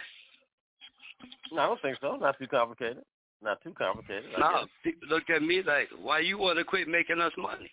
No, 1.52 1.62
I 1.62 1.66
don't 1.68 1.82
think 1.82 1.98
so. 2.02 2.16
Not 2.16 2.40
too 2.40 2.48
complicated. 2.48 3.04
Not 3.44 3.62
too 3.62 3.74
complicated. 3.78 4.26
no, 4.40 4.66
people 4.84 5.08
look 5.10 5.30
at 5.30 5.44
me 5.44 5.62
like, 5.62 5.90
why 6.02 6.20
you 6.20 6.40
want 6.40 6.58
to 6.58 6.64
quit 6.64 6.88
making 6.88 7.22
us 7.22 7.32
money? 7.38 7.70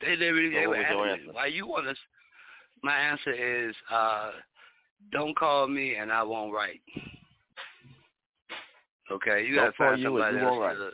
They 0.00 0.14
literally 0.14 0.50
they 0.54 0.66
were 0.68 0.76
asking 0.76 1.26
me, 1.26 1.32
why 1.32 1.46
you 1.46 1.66
want 1.66 1.88
us? 1.88 1.96
My 2.84 2.96
answer 2.96 3.32
is, 3.32 3.74
uh, 3.90 4.30
don't 5.10 5.36
call 5.36 5.66
me 5.66 5.96
and 5.96 6.12
I 6.12 6.22
won't 6.22 6.54
write. 6.54 6.80
Okay, 9.10 9.44
you 9.44 9.56
gotta 9.56 9.72
find 9.72 10.00
somebody 10.00 10.38
else. 10.38 10.92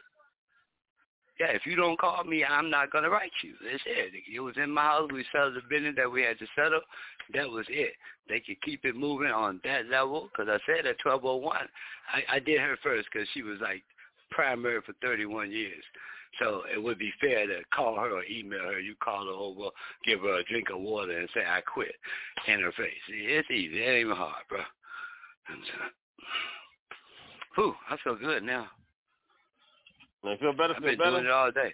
Yeah, 1.40 1.48
if 1.48 1.66
you 1.66 1.74
don't 1.74 1.98
call 1.98 2.22
me, 2.22 2.44
I'm 2.44 2.70
not 2.70 2.92
gonna 2.92 3.10
write 3.10 3.32
you. 3.42 3.54
That's 3.64 3.82
it. 3.86 4.12
It 4.32 4.40
was 4.40 4.54
in 4.56 4.70
my 4.70 4.82
house. 4.82 5.10
We 5.12 5.24
settled 5.32 5.56
the 5.56 5.62
business 5.68 5.94
that 5.96 6.10
we 6.10 6.22
had 6.22 6.38
to 6.38 6.46
settle. 6.54 6.80
That 7.32 7.48
was 7.48 7.66
it. 7.68 7.94
They 8.28 8.40
could 8.40 8.60
keep 8.62 8.84
it 8.84 8.94
moving 8.94 9.30
on 9.30 9.60
that 9.64 9.86
level. 9.86 10.30
Because 10.30 10.48
I 10.48 10.58
said 10.64 10.86
at 10.86 11.04
1201, 11.04 11.56
I, 12.12 12.36
I 12.36 12.38
did 12.38 12.60
her 12.60 12.76
first 12.82 13.08
because 13.12 13.28
she 13.34 13.42
was 13.42 13.58
like 13.60 13.82
primary 14.30 14.80
for 14.82 14.92
31 15.02 15.50
years. 15.50 15.82
So 16.38 16.62
it 16.72 16.82
would 16.82 16.98
be 16.98 17.12
fair 17.20 17.46
to 17.46 17.60
call 17.74 17.96
her 17.96 18.10
or 18.10 18.24
email 18.24 18.60
her. 18.60 18.80
You 18.80 18.94
call 19.02 19.26
her 19.26 19.32
over, 19.32 19.70
give 20.04 20.20
her 20.20 20.38
a 20.38 20.44
drink 20.44 20.68
of 20.72 20.80
water, 20.80 21.18
and 21.18 21.28
say 21.34 21.40
I 21.40 21.60
quit 21.60 21.94
in 22.48 22.60
her 22.60 22.72
face. 22.72 22.92
It's 23.08 23.50
easy. 23.50 23.82
It 23.82 23.86
ain't 23.86 24.06
even 24.06 24.16
hard, 24.16 24.42
bro. 24.48 24.60
Whew, 27.56 27.74
I 27.88 27.96
feel 28.02 28.16
good 28.16 28.42
now. 28.42 28.68
I 30.26 30.36
feel 30.38 30.52
better. 30.52 30.74
I've 30.74 30.82
been 30.82 30.98
better. 30.98 31.10
doing 31.10 31.24
it 31.26 31.30
all 31.30 31.50
day. 31.50 31.72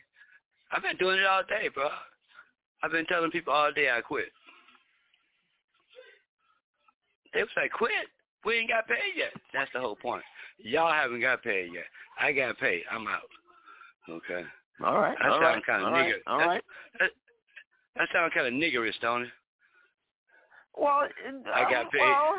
I've 0.73 0.83
been 0.83 0.97
doing 0.97 1.19
it 1.19 1.27
all 1.27 1.43
day, 1.43 1.69
bro. 1.73 1.89
I've 2.83 2.93
been 2.93 3.07
telling 3.07 3.31
people 3.31 3.53
all 3.53 3.73
day 3.73 3.91
I 3.91 4.01
quit. 4.01 4.27
They 7.35 7.43
was 7.43 7.51
like, 7.57 7.71
quit? 7.73 7.93
We 8.45 8.59
ain't 8.59 8.71
got 8.71 8.89
paid 8.89 9.15
yet. 9.17 9.33
That's 9.53 9.71
the 9.75 9.81
whole 9.81 9.97
point. 9.97 10.23
Y'all 10.59 10.93
haven't 10.93 11.21
got 11.21 11.43
paid 11.43 11.71
yet. 11.73 11.85
I 12.21 12.33
got 12.33 12.59
paid. 12.59 12.83
I'm 12.91 13.07
out. 13.07 13.21
Okay. 14.09 14.45
All 14.85 14.99
right. 14.99 15.17
That 15.21 15.31
all 15.31 15.41
sound 15.41 15.43
right, 15.43 15.67
kind 15.67 15.83
of 15.83 15.89
all 15.89 15.93
right, 15.93 16.15
nigger. 16.15 16.19
All 16.27 16.39
that, 16.39 16.47
right. 16.47 16.65
That, 16.99 17.11
that 17.97 18.09
sound 18.13 18.33
kind 18.33 18.47
of 18.47 18.55
niggerish, 18.55 18.99
don't 19.01 19.23
it? 19.23 19.29
Well, 20.77 21.03
I 21.55 21.63
got 21.71 21.87
uh, 21.87 21.91
paid. 21.91 22.01
Well, 22.01 22.35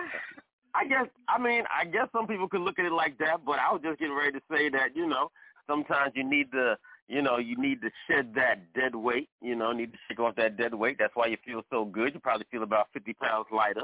I 0.74 0.88
guess 0.88 1.08
I 1.28 1.38
mean 1.38 1.64
I 1.70 1.86
guess 1.86 2.08
some 2.14 2.28
people 2.28 2.48
could 2.48 2.62
look 2.62 2.80
at 2.80 2.86
it 2.86 2.92
like 2.92 3.18
that, 3.20 3.46
but 3.46 3.60
I 3.60 3.72
was 3.72 3.82
just 3.84 4.00
getting 4.00 4.16
ready 4.16 4.32
to 4.32 4.42
say 4.50 4.70
that 4.70 4.96
you 4.96 5.08
know 5.08 5.30
sometimes 5.68 6.14
you 6.16 6.24
need 6.24 6.52
to 6.52 6.78
you 7.08 7.22
know 7.22 7.38
you 7.38 7.58
need 7.58 7.82
to 7.82 7.90
shed 8.08 8.34
that 8.36 8.74
dead 8.74 8.96
weight. 8.96 9.30
You 9.42 9.56
know, 9.56 9.72
need 9.72 9.92
to 9.94 10.00
shake 10.08 10.20
off 10.20 10.36
that 10.36 10.58
dead 10.58 10.74
weight. 10.74 10.98
That's 11.00 11.16
why 11.16 11.28
you 11.28 11.38
feel 11.46 11.62
so 11.70 11.86
good. 11.86 12.14
You 12.14 12.20
probably 12.20 12.46
feel 12.52 12.64
about 12.64 12.88
fifty 12.94 13.14
pounds 13.14 13.48
lighter. 13.52 13.84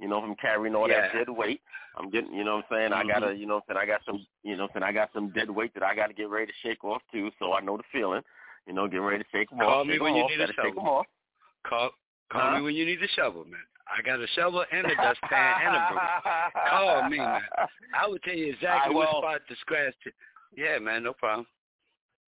You 0.00 0.08
know, 0.08 0.20
from 0.20 0.34
carrying 0.34 0.74
all 0.74 0.88
that 0.88 1.12
dead 1.12 1.28
weight. 1.28 1.60
I'm 1.96 2.10
getting, 2.10 2.34
you 2.34 2.42
know 2.42 2.56
what 2.56 2.64
I'm 2.72 2.76
saying? 2.76 2.92
I 2.92 3.04
Mhm. 3.04 3.08
gotta, 3.08 3.34
you 3.36 3.46
know 3.46 3.54
what 3.54 3.64
I'm 3.68 3.76
saying? 3.76 3.82
I 3.84 3.86
got 3.86 4.04
some, 4.04 4.26
you 4.42 4.56
know 4.56 4.64
what 4.64 4.70
I'm 4.74 4.82
saying? 4.82 4.90
I 4.90 4.92
got 4.92 5.12
some 5.12 5.28
dead 5.30 5.48
weight 5.48 5.72
that 5.74 5.84
I 5.84 5.94
gotta 5.94 6.12
get 6.12 6.28
ready 6.28 6.46
to 6.46 6.52
shake 6.64 6.82
off 6.82 7.00
too, 7.12 7.30
so 7.38 7.52
I 7.54 7.60
know 7.60 7.76
the 7.76 7.84
feeling. 7.92 8.22
You 8.66 8.72
know, 8.72 8.88
getting 8.88 9.02
ready 9.06 9.22
to 9.22 9.30
shake 9.30 9.50
them 9.50 9.60
Call 9.60 9.68
off. 9.68 9.74
Call 9.74 9.84
me 9.84 10.00
when 10.00 10.16
'em 10.16 10.26
you 10.28 10.36
need 10.36 10.40
a 10.50 10.52
shovel. 10.54 10.82
off. 10.88 11.06
Call 11.62 11.90
call 12.28 12.42
Huh? 12.50 12.56
me 12.56 12.62
when 12.62 12.74
you 12.74 12.84
need 12.84 13.00
a 13.04 13.08
shovel, 13.08 13.44
man. 13.44 13.62
I 13.86 14.02
got 14.02 14.18
a 14.18 14.26
shovel 14.28 14.64
and 14.72 14.86
a 14.90 14.94
dustpan 14.96 15.60
and 15.62 15.76
a 15.76 15.86
broom. 15.88 16.00
Call 16.68 17.02
me, 17.08 17.18
man. 17.18 17.42
I 17.94 18.06
will 18.08 18.18
tell 18.18 18.34
you 18.34 18.46
exactly 18.52 18.92
I 18.92 18.96
what 18.96 19.12
will. 19.12 19.20
spot 19.20 19.46
to 19.46 19.56
scratch. 19.56 19.94
To. 20.02 20.12
Yeah, 20.56 20.78
man, 20.78 21.02
no 21.02 21.12
problem. 21.12 21.46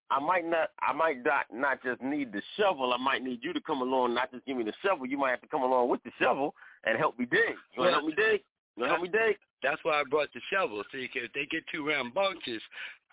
I 0.09 0.21
might 0.21 0.47
not 0.47 0.71
I 0.81 0.93
might 0.93 1.25
not 1.25 1.47
not 1.53 1.83
just 1.83 2.01
need 2.01 2.33
the 2.33 2.41
shovel, 2.57 2.93
I 2.93 2.97
might 2.97 3.23
need 3.25 3.41
you 3.43 3.53
to 3.53 3.61
come 3.61 3.81
along, 3.83 4.14
not 4.14 4.31
just 4.31 4.47
give 4.47 4.57
me 4.57 4.62
the 4.64 4.73
shovel, 4.83 5.07
you 5.07 5.19
might 5.19 5.31
have 5.31 5.41
to 5.41 5.49
come 5.49 5.62
along 5.62 5.89
with 5.89 6.03
the 6.05 6.12
shovel 6.21 6.55
and 6.85 6.97
help 6.97 7.19
me 7.19 7.27
dig. 7.27 7.57
You 7.75 7.83
wanna 7.83 7.93
help 7.93 8.05
me 8.05 8.14
dig? 8.14 8.43
You 8.77 8.83
wanna 8.83 8.93
help 8.93 9.03
me 9.03 9.09
dig? 9.09 9.37
That's 9.62 9.83
why 9.83 10.01
I 10.01 10.05
brought 10.09 10.29
the 10.33 10.41
shovel. 10.53 10.85
So 10.93 10.99
you 10.99 11.09
can, 11.09 11.25
if 11.25 11.33
they 11.33 11.47
get 11.47 11.64
too 11.73 11.87
rambunctious, 11.89 12.62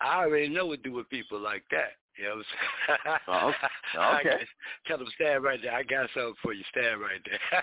I 0.00 0.22
already 0.24 0.48
know 0.48 0.66
what 0.66 0.84
to 0.84 0.88
do 0.90 0.94
with 0.94 1.08
people 1.08 1.40
like 1.40 1.64
that. 1.72 1.94
You 2.16 2.24
know 2.28 2.36
what 2.36 2.46
I'm 3.08 3.20
Oh, 3.26 3.40
saying? 3.40 3.54
okay. 3.54 3.98
I 3.98 4.20
Okay. 4.20 4.28
got- 4.30 4.48
Tell 4.86 4.98
them 4.98 5.08
stand 5.16 5.42
right 5.42 5.58
there. 5.60 5.72
I 5.74 5.82
got 5.82 6.08
something 6.14 6.34
for 6.42 6.52
you. 6.52 6.62
Stand 6.70 7.00
right 7.00 7.20
there. 7.28 7.62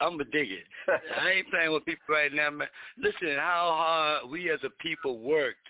I'm 0.00 0.16
going 0.16 0.24
to 0.24 0.30
dig 0.30 0.50
it. 0.52 0.64
I 1.20 1.30
ain't 1.32 1.50
playing 1.50 1.72
with 1.72 1.84
people 1.84 2.06
right 2.08 2.32
now, 2.32 2.48
man. 2.50 2.68
Listen, 2.96 3.36
how 3.36 3.74
hard 3.76 4.30
we 4.30 4.50
as 4.50 4.60
a 4.64 4.70
people 4.80 5.18
worked, 5.18 5.66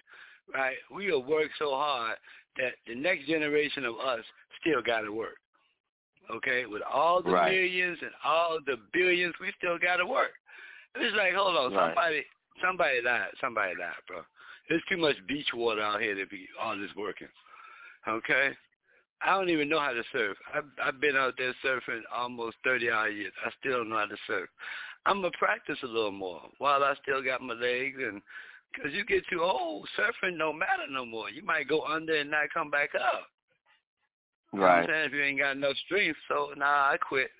right? 0.55 0.77
We 0.95 1.07
have 1.07 1.25
worked 1.27 1.55
so 1.59 1.71
hard 1.71 2.17
that 2.57 2.75
the 2.87 2.95
next 2.95 3.27
generation 3.27 3.85
of 3.85 3.97
us 3.97 4.21
still 4.61 4.83
got 4.83 5.03
to 5.03 5.13
work. 5.13 5.37
Okay? 6.31 6.67
With 6.67 6.83
all 6.83 7.23
the 7.23 7.31
Right. 7.31 7.53
millions 7.53 7.99
and 8.03 8.11
all 8.25 8.59
the 8.67 8.77
billions, 8.93 9.35
we 9.41 9.53
still 9.57 9.79
got 9.79 9.97
to 9.97 10.07
work. 10.07 10.33
It's 10.95 11.17
like, 11.17 11.35
hold 11.35 11.57
on, 11.57 11.73
Right. 11.73 11.89
somebody, 11.89 12.27
somebody 12.61 13.01
lied, 13.03 13.31
somebody 13.41 13.75
lied, 13.77 13.95
bro. 14.07 14.25
There's 14.69 14.83
too 14.89 14.97
much 14.97 15.17
beach 15.27 15.53
water 15.55 15.81
out 15.81 16.01
here 16.01 16.15
to 16.15 16.27
be 16.27 16.49
all 16.61 16.77
this 16.77 16.95
working. 16.97 17.29
Okay, 18.07 18.57
I 19.23 19.31
don't 19.35 19.49
even 19.51 19.69
know 19.69 19.81
how 19.81 19.93
to 19.93 20.03
surf. 20.13 20.37
I've, 20.55 20.65
I've 20.83 21.01
been 21.01 21.17
out 21.17 21.35
there 21.37 21.55
surfing 21.65 22.03
almost 22.15 22.57
30 22.65 22.91
odd 22.91 23.07
years. 23.07 23.33
I 23.45 23.51
still 23.59 23.79
don't 23.79 23.91
know 23.91 23.99
how 23.99 24.07
to 24.07 24.17
surf. 24.27 24.49
I'm 25.07 25.23
gonna 25.23 25.31
practice 25.39 25.79
a 25.83 25.87
little 25.87 26.13
more 26.13 26.43
while 26.59 26.85
I 26.85 26.95
still 27.03 27.23
got 27.23 27.41
my 27.41 27.55
legs, 27.55 27.99
and 27.99 28.21
because 28.73 28.93
you 28.93 29.05
get 29.05 29.25
too 29.31 29.43
old, 29.43 29.89
surfing 29.99 30.39
don't 30.39 30.59
matter 30.59 30.85
no 30.91 31.05
more. 31.05 31.31
You 31.31 31.43
might 31.45 31.69
go 31.69 31.83
under 31.85 32.17
and 32.17 32.31
not 32.31 32.53
come 32.53 32.71
back 32.71 32.91
up. 32.95 33.27
You 34.53 34.61
know 34.61 34.67
I'm 34.67 34.79
Right. 34.81 34.89
saying? 34.89 35.05
If 35.07 35.13
you 35.13 35.23
ain't 35.23 35.39
got 35.39 35.57
enough 35.57 35.77
strength, 35.85 36.19
so 36.29 36.53
nah, 36.57 36.91
I 36.91 36.97
quit. 36.97 37.31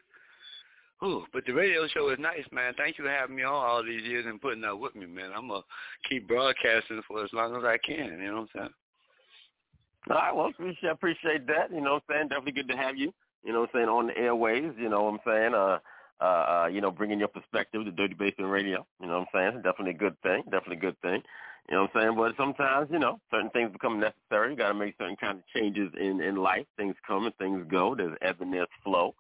Ooh, 1.05 1.25
but 1.33 1.45
the 1.47 1.53
radio 1.53 1.87
show 1.89 2.09
is 2.11 2.19
nice, 2.19 2.45
man. 2.51 2.75
Thank 2.77 2.99
you 2.99 3.05
for 3.05 3.11
having 3.11 3.37
me 3.37 3.45
on 3.45 3.55
all 3.55 3.85
these 3.85 4.03
years 4.03 4.27
and 4.27 4.41
putting 4.41 4.65
up 4.65 4.79
with 4.79 4.97
me, 4.97 5.07
man. 5.07 5.31
I'm 5.35 5.49
gonna 5.49 5.63
keep 6.09 6.27
broadcasting 6.27 7.01
for 7.07 7.23
as 7.25 7.33
long 7.33 7.55
as 7.57 7.65
I 7.65 7.79
can. 7.79 8.21
You 8.21 8.27
know 8.27 8.35
what 8.35 8.41
I'm 8.41 8.49
saying? 8.55 8.75
All 10.11 10.17
right, 10.17 10.35
well, 10.35 10.49
appreciate 10.49 10.91
appreciate 10.91 11.47
that. 11.47 11.71
You 11.71 11.81
know 11.81 11.95
what 11.95 12.03
I'm 12.09 12.15
saying? 12.17 12.29
Definitely 12.29 12.53
good 12.53 12.69
to 12.69 12.77
have 12.77 12.97
you. 12.97 13.13
You 13.45 13.53
know 13.53 13.61
what 13.61 13.71
I'm 13.75 13.81
saying 13.81 13.89
on 13.89 14.07
the 14.09 14.19
airways. 14.19 14.73
You 14.77 14.89
know 14.89 15.05
what 15.05 15.15
I'm 15.15 15.21
saying? 15.25 15.55
Uh, 15.55 15.79
uh, 16.21 16.25
uh, 16.25 16.69
you 16.73 16.81
know, 16.81 16.91
bringing 16.91 17.19
your 17.19 17.29
perspective 17.29 17.85
to 17.85 17.91
Dirty 17.93 18.15
Basement 18.15 18.51
Radio. 18.51 18.87
You 19.01 19.07
know 19.07 19.21
what 19.21 19.29
I'm 19.35 19.53
saying? 19.53 19.63
Definitely 19.63 19.93
a 19.93 19.99
good 19.99 20.21
thing. 20.23 20.43
Definitely 20.45 20.77
a 20.79 20.81
good 20.81 21.01
thing. 21.01 21.23
You 21.69 21.77
know 21.77 21.83
what 21.83 21.91
I'm 21.97 22.03
saying? 22.03 22.17
But 22.17 22.37
sometimes, 22.37 22.89
you 22.91 22.99
know, 22.99 23.21
certain 23.31 23.51
things 23.51 23.71
become 23.73 24.01
necessary. 24.01 24.51
You 24.53 24.57
got 24.57 24.69
to 24.69 24.75
make 24.75 24.95
certain 24.99 25.17
kind 25.17 25.39
of 25.39 25.45
changes 25.55 25.93
in 26.01 26.21
in 26.21 26.37
life. 26.37 26.67
Things 26.77 26.95
come 27.07 27.27
and 27.27 27.35
things 27.37 27.65
go. 27.71 27.95
There's 27.95 28.17
ebb 28.23 28.41
and 28.41 28.53
there's 28.53 28.69
flow. 28.83 29.15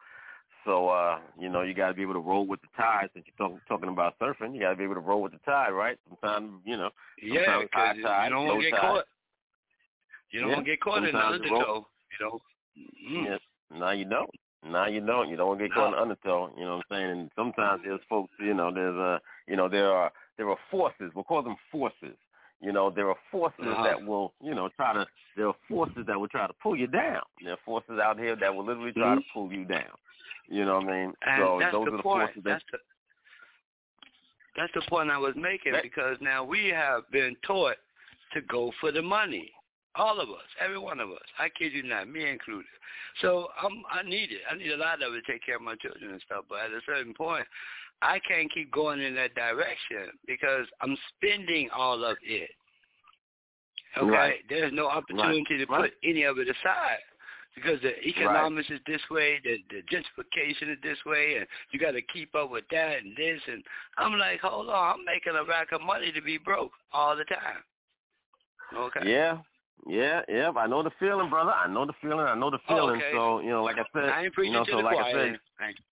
So, 0.64 0.88
uh, 0.88 1.18
you 1.38 1.48
know, 1.48 1.62
you 1.62 1.72
got 1.72 1.88
to 1.88 1.94
be 1.94 2.02
able 2.02 2.14
to 2.14 2.20
roll 2.20 2.46
with 2.46 2.60
the 2.62 2.68
tide. 2.76 3.08
Since 3.14 3.26
you're 3.26 3.48
talk, 3.48 3.58
talking 3.68 3.88
about 3.88 4.18
surfing, 4.18 4.54
you 4.54 4.60
got 4.60 4.70
to 4.70 4.76
be 4.76 4.84
able 4.84 4.94
to 4.94 5.00
roll 5.00 5.22
with 5.22 5.32
the 5.32 5.38
tide, 5.46 5.70
right? 5.70 5.96
Sometimes, 6.08 6.60
you 6.64 6.76
know, 6.76 6.90
Yeah, 7.22 7.44
sometimes 7.46 7.70
high 7.72 7.92
because 7.92 7.96
you 7.96 8.02
tide, 8.02 8.28
don't 8.30 8.46
low 8.46 8.54
want 8.54 8.60
to 8.64 8.70
get 8.70 8.76
tide. 8.76 8.80
caught. 8.80 9.04
You 10.30 10.40
don't 10.40 10.48
Yeah, 10.50 10.54
want 10.56 10.66
to 10.66 10.70
get 10.72 10.80
caught 10.80 10.98
in 10.98 11.04
the 11.04 11.10
sometimes 11.12 11.42
the 11.42 11.50
rope- 11.50 11.62
undertow. 11.62 11.86
You 12.18 12.26
know. 12.26 12.40
Mm. 13.10 13.24
Yes. 13.24 13.40
Now 13.78 13.90
you 13.92 14.04
don't. 14.04 14.30
Now 14.66 14.86
you 14.86 15.00
don't. 15.00 15.28
You 15.28 15.36
don't 15.36 15.58
get 15.58 15.72
caught 15.72 15.92
in 15.94 15.98
undertow. 15.98 16.50
You 16.58 16.64
know 16.64 16.76
what 16.78 16.84
I'm 16.90 16.96
saying? 16.96 17.10
And 17.10 17.30
sometimes 17.36 17.82
there's 17.84 18.00
folks. 18.08 18.32
You 18.40 18.54
know, 18.54 18.72
there's 18.72 18.96
a. 18.96 19.20
You 19.46 19.56
know, 19.56 19.68
there 19.68 19.90
are 19.90 20.10
there 20.36 20.48
are 20.50 20.56
forces. 20.70 21.12
We'll 21.14 21.24
call 21.24 21.42
them 21.42 21.56
forces. 21.70 22.16
You 22.60 22.72
know, 22.72 22.90
there 22.90 23.08
are 23.08 23.16
forces 23.30 23.60
Uh-huh. 23.64 23.84
that 23.84 24.04
will, 24.04 24.32
you 24.42 24.54
know, 24.54 24.68
try 24.76 24.92
to. 24.94 25.06
There 25.36 25.46
are 25.46 25.54
forces 25.68 26.04
that 26.08 26.18
will 26.18 26.26
try 26.28 26.46
to 26.48 26.52
pull 26.60 26.74
you 26.76 26.88
down. 26.88 27.22
There 27.42 27.52
are 27.52 27.58
forces 27.64 28.00
out 28.02 28.18
here 28.18 28.34
that 28.34 28.52
will 28.54 28.64
literally 28.64 28.92
try 28.92 29.14
to 29.14 29.20
pull 29.32 29.52
you 29.52 29.64
down. 29.64 29.94
You 30.48 30.64
know 30.64 30.76
what 30.80 30.88
I 30.88 30.92
mean? 31.04 31.12
And 31.24 31.42
so 31.42 31.58
that's 31.60 31.72
those 31.72 31.84
the 31.86 31.92
are 31.92 31.96
the 31.98 32.02
point. 32.02 32.22
forces 32.30 32.42
that. 32.44 32.50
That's 32.50 32.64
the 32.72 32.78
that's 34.56 34.72
the 34.74 34.82
point 34.88 35.08
I 35.10 35.18
was 35.18 35.34
making 35.36 35.72
That- 35.72 35.82
because 35.84 36.16
now 36.20 36.42
we 36.42 36.66
have 36.66 37.08
been 37.12 37.36
taught 37.46 37.76
to 38.32 38.40
go 38.42 38.72
for 38.80 38.90
the 38.90 39.02
money. 39.02 39.52
All 39.98 40.20
of 40.20 40.28
us, 40.30 40.46
every 40.60 40.78
one 40.78 41.00
of 41.00 41.10
us. 41.10 41.26
I 41.38 41.48
kid 41.48 41.72
you 41.72 41.82
not, 41.82 42.08
me 42.08 42.28
included. 42.28 42.70
So 43.20 43.48
I'm, 43.60 43.82
I 43.90 44.08
need 44.08 44.30
it. 44.30 44.42
I 44.50 44.56
need 44.56 44.70
a 44.70 44.76
lot 44.76 45.02
of 45.02 45.12
it 45.14 45.24
to 45.26 45.32
take 45.32 45.44
care 45.44 45.56
of 45.56 45.62
my 45.62 45.74
children 45.74 46.12
and 46.12 46.22
stuff. 46.24 46.44
But 46.48 46.60
at 46.60 46.70
a 46.70 46.80
certain 46.86 47.14
point, 47.14 47.44
I 48.00 48.20
can't 48.20 48.52
keep 48.52 48.70
going 48.70 49.00
in 49.02 49.14
that 49.16 49.34
direction 49.34 50.12
because 50.26 50.66
I'm 50.80 50.96
spending 51.16 51.68
all 51.76 52.04
of 52.04 52.16
it. 52.22 52.50
Okay, 53.96 54.10
Right. 54.10 54.48
there's 54.48 54.72
no 54.72 54.86
opportunity 54.86 55.58
to 55.58 55.66
put 55.66 55.80
Right. 55.80 55.94
any 56.04 56.22
of 56.22 56.38
it 56.38 56.48
aside 56.48 57.02
because 57.54 57.80
the 57.80 58.06
economics 58.06 58.70
is 58.70 58.80
this 58.86 59.00
way, 59.10 59.40
the, 59.42 59.58
the 59.70 59.82
gentrification 59.82 60.70
is 60.70 60.80
this 60.82 61.04
way, 61.04 61.36
and 61.38 61.46
you 61.70 61.80
got 61.80 61.92
to 61.92 62.02
keep 62.02 62.34
up 62.34 62.50
with 62.50 62.64
that 62.70 62.98
and 63.02 63.16
this. 63.16 63.40
And 63.48 63.64
I'm 63.96 64.16
like, 64.16 64.40
hold 64.40 64.68
on, 64.68 64.98
I'm 65.00 65.04
making 65.04 65.34
a 65.34 65.44
rack 65.44 65.72
of 65.72 65.80
money 65.80 66.12
to 66.12 66.22
be 66.22 66.38
broke 66.38 66.72
all 66.92 67.16
the 67.16 67.24
time. 67.24 67.64
Okay. 68.76 69.10
Yeah. 69.10 69.38
Yeah, 69.86 70.22
yeah, 70.28 70.50
I 70.50 70.66
know 70.66 70.82
the 70.82 70.90
feeling, 70.98 71.30
brother. 71.30 71.52
I 71.52 71.68
know 71.68 71.86
the 71.86 71.92
feeling. 72.02 72.26
I 72.26 72.34
know 72.34 72.50
the 72.50 72.58
Oh, 72.68 72.74
feeling. 72.74 72.96
okay. 72.96 73.12
So, 73.12 73.40
you 73.40 73.50
know, 73.50 73.64
like 73.64 73.76
I 73.76 73.84
said, 73.92 74.10
I 74.10 74.24
ain't 74.24 74.34
you 74.36 74.52
know, 74.52 74.64
to 74.64 74.70
so 74.70 74.76
the 74.78 74.82
like 74.82 74.98
I 74.98 75.12
said, 75.12 75.40
Thank 75.58 75.76
you. 75.78 75.84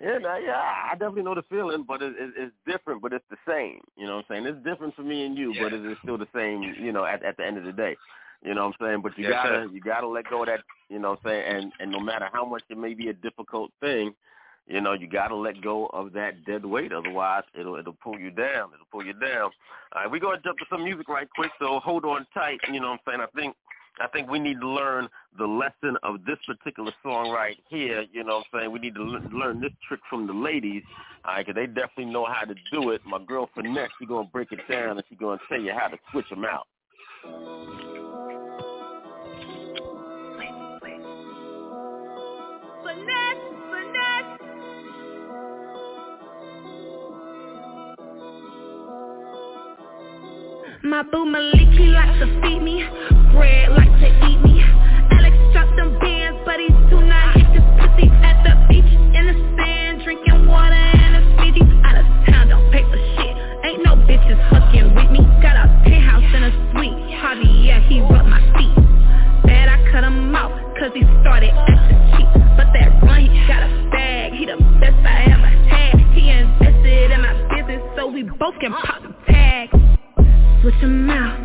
Yeah, 0.00 0.16
no, 0.18 0.36
yeah, 0.36 0.56
I 0.90 0.92
definitely 0.94 1.24
know 1.24 1.34
the 1.34 1.42
feeling, 1.50 1.84
but 1.86 2.00
it, 2.00 2.14
it, 2.18 2.32
it's 2.36 2.54
different, 2.66 3.02
but 3.02 3.12
it's 3.12 3.24
the 3.28 3.36
same. 3.46 3.80
You 3.98 4.06
know 4.06 4.16
what 4.16 4.24
I'm 4.30 4.44
saying? 4.44 4.46
It's 4.46 4.64
different 4.64 4.94
for 4.96 5.02
me 5.02 5.26
and 5.26 5.36
you, 5.36 5.54
but 5.60 5.74
it 5.74 5.84
is 5.84 5.98
still 6.02 6.16
the 6.16 6.28
same. 6.34 6.74
You 6.80 6.90
know, 6.90 7.04
at 7.04 7.22
at 7.22 7.36
the 7.36 7.44
end 7.46 7.58
of 7.58 7.64
the 7.64 7.72
day, 7.72 7.96
you 8.42 8.54
know 8.54 8.66
what 8.66 8.76
I'm 8.80 8.86
saying? 8.86 9.00
But 9.02 9.18
you 9.18 9.24
Yes, 9.24 9.32
gotta 9.34 9.66
sir. 9.66 9.68
you 9.70 9.80
gotta 9.80 10.08
let 10.08 10.30
go 10.30 10.42
of 10.42 10.46
that. 10.48 10.60
You 10.88 10.98
know 10.98 11.10
what 11.10 11.20
I'm 11.26 11.30
saying? 11.30 11.44
And 11.56 11.72
and 11.80 11.92
no 11.92 12.00
matter 12.00 12.28
how 12.32 12.46
much 12.46 12.62
it 12.70 12.78
may 12.78 12.94
be 12.94 13.08
a 13.08 13.12
difficult 13.12 13.72
thing, 13.80 14.14
you 14.70 14.80
know, 14.80 14.92
you 14.92 15.08
gotta 15.08 15.34
let 15.34 15.60
go 15.60 15.86
of 15.86 16.12
that 16.12 16.44
dead 16.46 16.64
weight. 16.64 16.92
Otherwise, 16.92 17.42
it'll 17.58 17.76
it'll 17.76 17.92
pull 18.02 18.18
you 18.18 18.30
down. 18.30 18.70
It'll 18.72 18.86
pull 18.90 19.04
you 19.04 19.14
down. 19.14 19.50
All 19.92 20.02
right, 20.02 20.10
we're 20.10 20.20
gonna 20.20 20.40
jump 20.44 20.58
to 20.58 20.64
some 20.70 20.84
music 20.84 21.08
right 21.08 21.28
quick. 21.34 21.50
So 21.58 21.80
hold 21.80 22.04
on 22.04 22.26
tight. 22.32 22.60
You 22.72 22.80
know 22.80 22.90
what 22.90 23.00
I'm 23.06 23.18
saying? 23.18 23.20
I 23.20 23.26
think 23.38 23.56
I 24.00 24.06
think 24.08 24.30
we 24.30 24.38
need 24.38 24.60
to 24.60 24.68
learn 24.68 25.08
the 25.36 25.46
lesson 25.46 25.96
of 26.04 26.24
this 26.24 26.38
particular 26.46 26.92
song 27.02 27.30
right 27.30 27.58
here. 27.68 28.04
You 28.12 28.24
know 28.24 28.38
what 28.38 28.46
I'm 28.54 28.60
saying? 28.60 28.72
We 28.72 28.78
need 28.78 28.94
to 28.94 29.00
l- 29.02 29.38
learn 29.38 29.60
this 29.60 29.72
trick 29.86 30.00
from 30.08 30.26
the 30.26 30.32
ladies, 30.32 30.82
all 31.24 31.34
right, 31.34 31.44
'cause 31.44 31.54
they 31.54 31.66
definitely 31.66 32.06
know 32.06 32.24
how 32.24 32.44
to 32.44 32.54
do 32.72 32.90
it. 32.90 33.04
My 33.04 33.18
girl 33.18 33.48
Finesse, 33.54 33.90
she's 33.98 34.08
going 34.08 34.26
to 34.26 34.32
break 34.32 34.52
it 34.52 34.66
down 34.68 34.96
and 34.96 35.06
she's 35.08 35.18
going 35.18 35.38
to 35.38 35.44
tell 35.48 35.60
you 35.60 35.72
how 35.74 35.88
to 35.88 35.98
switch 36.12 36.28
them 36.30 36.44
out. 36.44 36.66
My 50.90 51.04
boo 51.04 51.24
Maliki 51.24 51.86
likes 51.94 52.18
to 52.18 52.26
feed 52.42 52.62
me, 52.66 52.82
bread 53.30 53.70
like 53.78 53.94
to 54.02 54.08
eat 54.26 54.42
me. 54.42 54.58
Alex 55.14 55.38
drop 55.54 55.70
them 55.76 55.96
bands, 56.00 56.42
but 56.44 56.58
he 56.58 56.66
not 57.06 57.30
hit 57.38 57.46
this 57.54 57.62
pussy 57.78 58.10
at 58.26 58.42
the 58.42 58.58
beach 58.66 58.90
in 59.14 59.22
the 59.30 59.36
sand, 59.54 60.02
drinking 60.02 60.48
water 60.48 60.74
and 60.74 61.14
a. 61.14 61.62
Out 61.86 61.94
of 61.94 62.04
town, 62.26 62.48
don't 62.48 62.66
pay 62.72 62.82
for 62.90 62.98
shit. 63.14 63.34
Ain't 63.62 63.86
no 63.86 63.94
bitches 64.02 64.34
fucking 64.50 64.90
with 64.98 65.14
me. 65.14 65.22
Got 65.38 65.62
a 65.62 65.70
penthouse 65.86 66.26
and 66.26 66.50
a 66.50 66.52
suite. 66.74 66.98
Harvey, 67.22 67.70
yeah, 67.70 67.78
he 67.86 68.02
my 68.26 68.42
feet. 68.58 68.74
I 69.70 69.78
cut 69.94 70.02
him 70.02 70.34
off, 70.34 70.50
cause 70.74 70.90
he 70.90 71.06
started 71.22 71.54
cheap. 72.18 72.26
But 72.58 72.74
that 72.74 72.98
he 73.22 73.30
got 73.46 73.62
a 73.62 73.70
bag. 73.94 74.32
He 74.34 74.42
the 74.42 74.58
best 74.82 74.98
I 75.06 75.30
ever 75.38 75.54
had. 75.70 76.02
He 76.18 76.34
invested 76.34 77.14
in 77.14 77.22
my 77.22 77.34
business, 77.54 77.78
so 77.94 78.10
we 78.10 78.24
both 78.24 78.58
can 78.58 78.74
pop 78.74 79.06
some 79.06 79.14
tags. 79.30 79.99
Switch 80.62 80.74
him 80.74 81.08
out. 81.08 81.38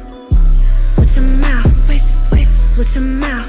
Switch 0.95 1.15
him 1.15 1.41
out. 1.41 1.65
Wait, 1.87 2.01
wait. 2.33 2.47
Switch 2.75 2.87
him 2.89 3.23
out. 3.23 3.47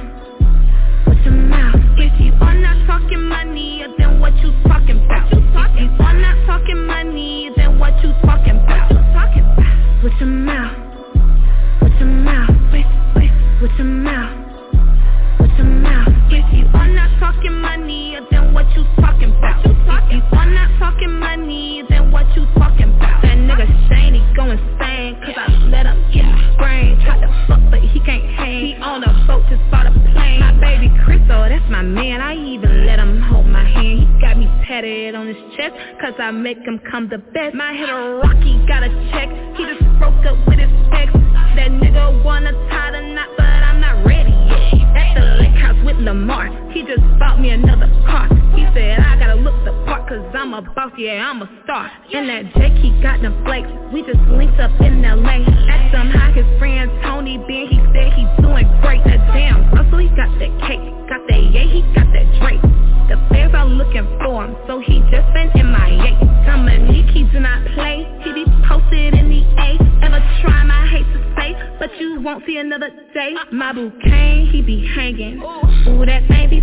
Switch 1.03 1.27
him 1.27 1.53
out. 1.53 1.75
If 1.99 2.21
you 2.21 2.33
are 2.41 2.55
not 2.55 2.87
talking 2.87 3.25
money, 3.25 3.83
then 3.99 4.21
what 4.21 4.33
you 4.37 4.53
talking 4.63 5.03
about? 5.05 5.27
If 5.33 5.91
you 5.91 6.05
are 6.07 6.15
not 6.15 6.47
talking 6.47 6.87
money, 6.87 7.51
then 7.57 7.81
what 7.81 8.01
you 8.01 8.13
talking 8.23 8.63
about? 8.63 8.95
Switch 10.01 10.21
him 10.23 10.49
out. 10.49 10.71
Switch 11.81 11.99
him 11.99 12.29
out. 12.29 12.51
Wait, 12.73 12.87
wait. 13.17 13.33
Switch 13.59 13.73
him 13.73 14.07
out. 14.07 14.31
Switch 15.39 15.51
him 15.59 15.85
out. 15.85 16.07
If 16.31 16.47
you 16.55 16.67
are 16.79 16.89
not 16.95 17.11
talking 17.19 17.59
money, 17.61 18.17
then 18.31 18.55
what 18.55 18.71
you 18.77 18.85
talking 19.03 19.35
about? 19.35 19.67
If 19.67 20.13
you 20.15 20.39
are 20.39 20.47
not 20.47 20.71
talking 20.79 21.13
money, 21.19 21.66
brain. 26.59 26.99
Tried 27.05 27.21
to 27.21 27.31
fuck, 27.49 27.61
but 27.71 27.81
he 27.81 28.01
can't 28.01 28.25
hang. 28.37 28.67
He 28.67 28.75
on 28.77 29.05
a 29.05 29.13
boat, 29.27 29.45
just 29.49 29.63
bought 29.71 29.87
a 29.87 29.93
plane. 30.13 30.41
My 30.41 30.53
baby 30.61 30.91
Crystal, 31.05 31.49
that's 31.49 31.71
my 31.71 31.83
man. 31.83 32.21
I 32.21 32.35
even 32.35 32.87
let 32.87 32.99
him 32.99 33.21
hold 33.23 33.47
my 33.47 33.65
hand. 33.65 34.01
He 34.01 34.07
got 34.21 34.37
me 34.37 34.47
tatted 34.67 35.15
on 35.15 35.27
his 35.27 35.41
chest, 35.57 35.75
cause 36.01 36.15
I 36.19 36.31
make 36.31 36.59
him 36.59 36.81
come 36.91 37.09
the 37.09 37.19
best. 37.19 37.55
My 37.55 37.73
hitter 37.73 38.21
Rocky 38.23 38.59
got 38.67 38.83
a 38.83 38.91
check. 39.13 39.29
He 39.57 39.65
just 39.65 39.85
broke 39.99 40.25
up 40.27 40.37
with 40.47 40.59
his 40.59 40.73
ex. 40.93 41.13
That 41.57 41.71
nigga 41.71 42.25
wanna 42.25 42.53
tie 42.69 42.91
the 42.93 43.01
knot, 43.15 43.29
but 43.37 43.46
with 45.87 45.97
Lamar, 46.03 46.51
he 46.75 46.83
just 46.83 47.01
bought 47.19 47.41
me 47.41 47.51
another 47.51 47.87
car. 48.05 48.27
He 48.59 48.67
said 48.75 48.99
I 48.99 49.17
gotta 49.17 49.39
look 49.39 49.55
the 49.65 49.71
part, 49.87 50.09
cause 50.09 50.21
I'm 50.35 50.53
a 50.53 50.61
boss, 50.61 50.91
yeah, 50.99 51.31
I'm 51.31 51.41
a 51.41 51.49
star. 51.63 51.89
And 52.13 52.29
that 52.29 52.53
Jake, 52.59 52.75
he 52.83 52.91
got 53.01 53.23
them 53.23 53.39
flakes. 53.47 53.71
We 53.95 54.03
just 54.03 54.19
linked 54.35 54.59
up 54.59 54.75
in 54.83 55.01
LA. 55.01 55.47
Asked 55.71 55.95
him 55.95 56.11
how 56.11 56.33
his 56.35 56.47
friend 56.59 56.91
Tony 57.07 57.39
been, 57.47 57.71
he 57.71 57.79
said 57.95 58.13
he's 58.19 58.29
doing 58.43 58.67
great. 58.83 59.05
That 59.07 59.23
damn 59.31 59.71
Russell, 59.71 60.03
he 60.03 60.11
got 60.19 60.29
that 60.43 60.53
cake, 60.67 60.83
got 61.09 61.23
that 61.29 61.43
yeah, 61.53 61.67
he 61.67 61.83
got 61.95 62.07
that 62.13 62.27
Drake. 62.41 62.63
The 63.09 63.17
are 63.55 63.67
looking 63.67 64.07
for 64.19 64.45
him, 64.45 64.57
so 64.67 64.81
he 64.81 65.01
just 65.11 65.27
been 65.33 65.51
in 65.55 65.71
my 65.71 65.89
yay. 65.89 66.19
Dominique, 66.45 67.11
he 67.15 67.23
do 67.31 67.41
not 67.41 67.65
play, 67.75 68.05
he 68.23 68.33
be 68.33 68.45
posted 68.69 69.15
in 69.15 69.31
the 69.31 69.43
A. 69.63 69.79
Ever 70.05 70.21
try 70.43 70.65
my 70.65 70.87
hate 70.91 71.07
to 71.15 71.21
say, 71.39 71.55
but 71.79 71.91
you 72.01 72.21
won't 72.21 72.45
see 72.47 72.59
another 72.59 72.91
day. 73.15 73.35
My 73.53 73.73
bouquet, 73.73 74.49
he 74.51 74.63
be 74.63 74.87
hanging. 74.95 75.39
Ooh, 75.41 76.05
that 76.05 76.27
thing 76.29 76.51
be. 76.51 76.57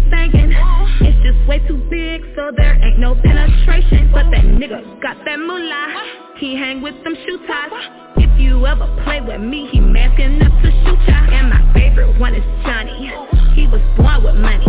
It's 1.02 1.20
just 1.24 1.48
way 1.48 1.60
too 1.68 1.78
big, 1.90 2.22
so 2.36 2.52
there 2.56 2.76
ain't 2.76 3.00
no 3.00 3.16
penetration. 3.16 4.12
But 4.12 4.30
that 4.32 4.44
nigga 4.46 5.02
got 5.02 5.18
that 5.26 5.40
moolah. 5.40 6.38
He 6.38 6.56
hang 6.56 6.82
with 6.82 6.96
them 7.04 7.16
shoe 7.26 7.40
ties. 7.48 7.72
If 8.18 8.40
you 8.40 8.66
ever 8.68 8.88
play 9.04 9.22
with 9.22 9.42
me, 9.42 9.68
he 9.72 9.80
masking 9.80 10.42
up 10.42 10.52
to 10.62 10.72
shoot 10.84 11.00
ya. 11.08 11.28
And 11.32 11.50
my 11.50 11.74
favorite 11.74 12.20
one 12.20 12.36
is 12.36 12.44
Johnny. 12.64 13.43
He 13.54 13.68
was 13.68 13.82
born 13.98 14.24
with 14.24 14.36
money. 14.36 14.66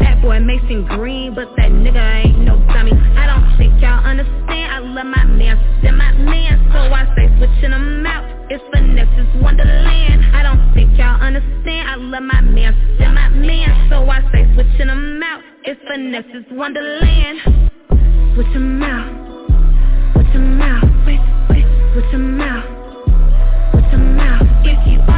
That 0.00 0.20
boy 0.22 0.40
Mason 0.40 0.84
Green, 0.86 1.34
but 1.34 1.48
that 1.56 1.72
nigga 1.72 2.24
ain't 2.24 2.38
no 2.40 2.56
dummy. 2.68 2.92
I 3.16 3.26
don't 3.26 3.56
think 3.56 3.80
y'all 3.80 4.04
understand. 4.04 4.72
I 4.72 4.78
love 4.78 5.06
my 5.06 5.24
man, 5.24 5.56
still 5.80 5.96
my 5.96 6.12
man. 6.12 6.60
So 6.72 6.78
I 6.78 7.04
say 7.16 7.26
switching 7.38 7.70
them 7.70 8.06
out. 8.06 8.24
It's 8.50 8.62
Vanessa's 8.72 9.42
Wonderland. 9.42 10.36
I 10.36 10.42
don't 10.42 10.74
think 10.74 10.98
y'all 10.98 11.20
understand. 11.20 11.88
I 11.88 11.94
love 11.96 12.22
my 12.22 12.40
man, 12.40 12.76
still 12.96 13.12
my 13.12 13.28
man. 13.28 13.88
So 13.88 14.04
I 14.08 14.20
say 14.32 14.44
switching 14.54 14.88
them 14.88 15.22
out. 15.22 15.40
It's 15.64 15.80
Vanessa's 15.88 16.44
Wonderland. 16.52 17.40
Switch 18.34 18.52
them 18.52 18.82
out. 18.82 20.12
Switch 20.14 20.32
them 20.32 20.60
out. 20.60 20.84
Switch. 21.04 21.20
Switch 21.92 22.12
then 22.12 22.38
then? 22.38 22.62
Switch 23.72 23.90
them 23.90 24.20
out. 24.20 24.40
Switch 24.62 24.76
out. 24.76 24.89
You 25.10 25.16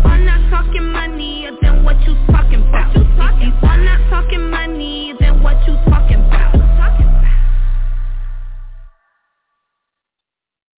are 0.00 0.18
not 0.18 0.38
talking 0.50 0.58
money, 0.86 1.50
then 1.62 1.84
what 1.84 2.00
you 2.02 2.14
talking 2.28 2.68
about? 2.68 2.96
If 2.96 3.40
you 3.40 3.52
are 3.68 3.78
not 3.78 4.00
talking 4.10 4.50
money, 4.50 5.12
then 5.18 5.42
what 5.42 5.56
you 5.66 5.72
talking 5.86 5.92
about? 6.20 7.34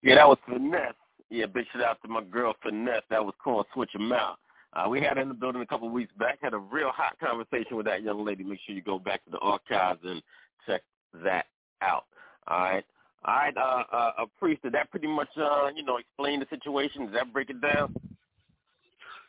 Yeah, 0.03 0.15
that 0.15 0.27
was 0.27 0.37
Finesse. 0.47 0.93
Yeah, 1.29 1.45
big 1.47 1.65
shout 1.73 1.83
out 1.83 2.01
to 2.01 2.07
my 2.07 2.23
girl 2.23 2.53
Finesse. 2.63 3.03
That 3.09 3.25
was 3.25 3.33
called 3.43 3.65
Switch 3.73 3.93
'em 3.93 4.13
Out. 4.13 4.39
Uh, 4.77 4.87
we 4.87 5.01
had 5.01 5.17
in 5.17 5.27
the 5.27 5.33
building 5.33 5.61
a 5.61 5.65
couple 5.65 5.87
of 5.87 5.93
weeks 5.93 6.13
back. 6.19 6.37
Had 6.41 6.53
a 6.53 6.57
real 6.57 6.91
hot 6.91 7.17
conversation 7.19 7.77
with 7.77 7.87
that 7.87 8.03
young 8.03 8.23
lady. 8.23 8.43
Make 8.43 8.59
sure 8.65 8.75
you 8.75 8.81
go 8.81 8.99
back 8.99 9.25
to 9.25 9.31
the 9.31 9.39
archives 9.39 10.01
and 10.03 10.21
check 10.67 10.81
that 11.23 11.47
out. 11.81 12.03
All 12.47 12.59
right. 12.59 12.85
All 13.25 13.33
right, 13.33 13.57
uh, 13.57 13.83
uh, 13.91 14.11
uh, 14.19 14.25
Priest, 14.39 14.61
did 14.61 14.73
that 14.73 14.91
pretty 14.91 15.07
much, 15.07 15.27
uh, 15.37 15.69
you 15.75 15.83
know, 15.83 15.97
explain 15.97 16.39
the 16.39 16.45
situation? 16.49 17.05
Does 17.05 17.15
that 17.15 17.33
break 17.33 17.49
it 17.49 17.59
down? 17.61 17.93